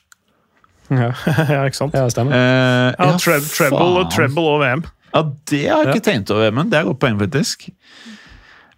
Ja, 0.91 1.11
ja, 1.51 1.63
ikke 1.67 1.79
sant? 1.81 1.95
ja 1.97 2.05
stemmer. 2.13 2.37
Eh, 2.37 2.93
Ja, 2.95 3.11
ja, 3.11 3.17
tre 3.19 3.41
treble, 3.43 3.81
faen. 3.81 4.13
treble 4.15 4.45
og 4.53 4.61
VM. 4.63 4.85
Ja, 5.17 5.23
det 5.51 5.63
har 5.71 5.85
jeg 5.89 5.97
ikke 5.97 6.05
tenkt 6.11 6.31
over, 6.35 6.51
men 6.53 6.69
det 6.71 6.79
er 6.79 6.85
godt 6.91 7.01
poeng, 7.03 7.17
faktisk. 7.19 7.69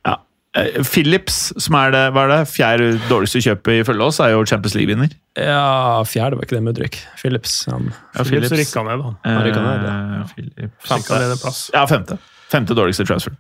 Ja. 0.07 0.15
Eh, 0.57 0.79
Philips, 0.87 1.39
som 1.61 1.75
er 1.81 1.91
det, 1.95 2.03
hva 2.15 2.25
er 2.29 2.33
det, 2.33 2.39
fjerde 2.53 2.89
dårligste 3.11 3.43
kjøpet 3.49 3.83
ifølge 3.83 4.07
oss, 4.07 4.21
er 4.23 4.33
jo 4.37 4.45
Champions 4.47 4.77
League-vinner. 4.79 5.13
Ja, 5.39 5.99
fjerde 6.09 6.39
var 6.39 6.47
ikke 6.47 6.57
det 6.61 6.63
Mudrik. 6.69 7.01
Philips. 7.21 7.59
Han, 7.73 7.91
Ja, 8.15 8.25
Philips 8.29 8.55
rykka 8.55 8.87
ned, 8.87 9.03
da. 9.03 9.13
Han 9.27 9.43
rykka 9.49 9.65
ned, 9.67 10.33
Philips. 10.37 10.91
Rykka 10.95 11.21
ned 11.25 11.35
en 11.37 11.43
plass. 11.43 11.65
Ja, 11.75 11.85
femte. 11.91 12.19
Femte 12.49 12.75
dårligste 12.79 13.05
transfer. 13.09 13.35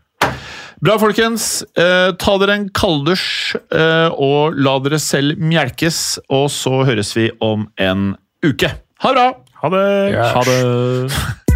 Bra, 0.78 0.94
folkens. 1.00 1.64
Eh, 1.74 2.14
ta 2.22 2.38
dere 2.38 2.54
en 2.54 2.68
kalddusj 2.70 3.58
eh, 3.74 4.14
og 4.14 4.54
la 4.54 4.78
dere 4.84 4.98
selv 5.02 5.34
mjelkes, 5.42 6.22
og 6.30 6.46
så 6.54 6.86
høres 6.86 7.10
vi 7.18 7.34
om 7.42 7.66
en 7.82 8.14
uke. 8.46 8.70
Ha 9.02 9.10
det 9.10 9.18
bra! 9.18 9.34
Ha 9.58 9.66
det! 9.74 10.14
Ha 10.36 10.42
det. 10.46 10.62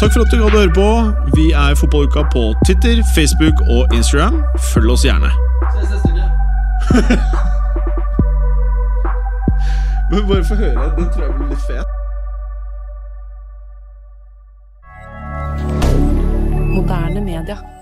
Takk 0.00 0.14
for 0.14 0.24
at 0.24 0.32
du 0.32 0.40
hadde 0.40 0.56
høre 0.56 0.72
på. 0.72 1.12
Vi 1.36 1.52
er 1.52 1.76
Fotballuka 1.76 2.24
på 2.32 2.56
Twitter, 2.64 3.04
Facebook 3.14 3.60
og 3.68 3.84
Instagram. 3.92 4.40
Følg 4.72 4.96
oss 4.96 5.04
gjerne. 5.04 5.28
Men 10.10 10.28
bare 10.28 10.44
få 10.44 10.54
høre. 10.54 10.92
Den 10.96 11.12
tror 11.12 11.24
jeg 11.24 11.32
blir 11.36 11.48
litt 11.52 11.64
fet. 11.68 11.99
Moderne 16.80 17.20
media. 17.20 17.79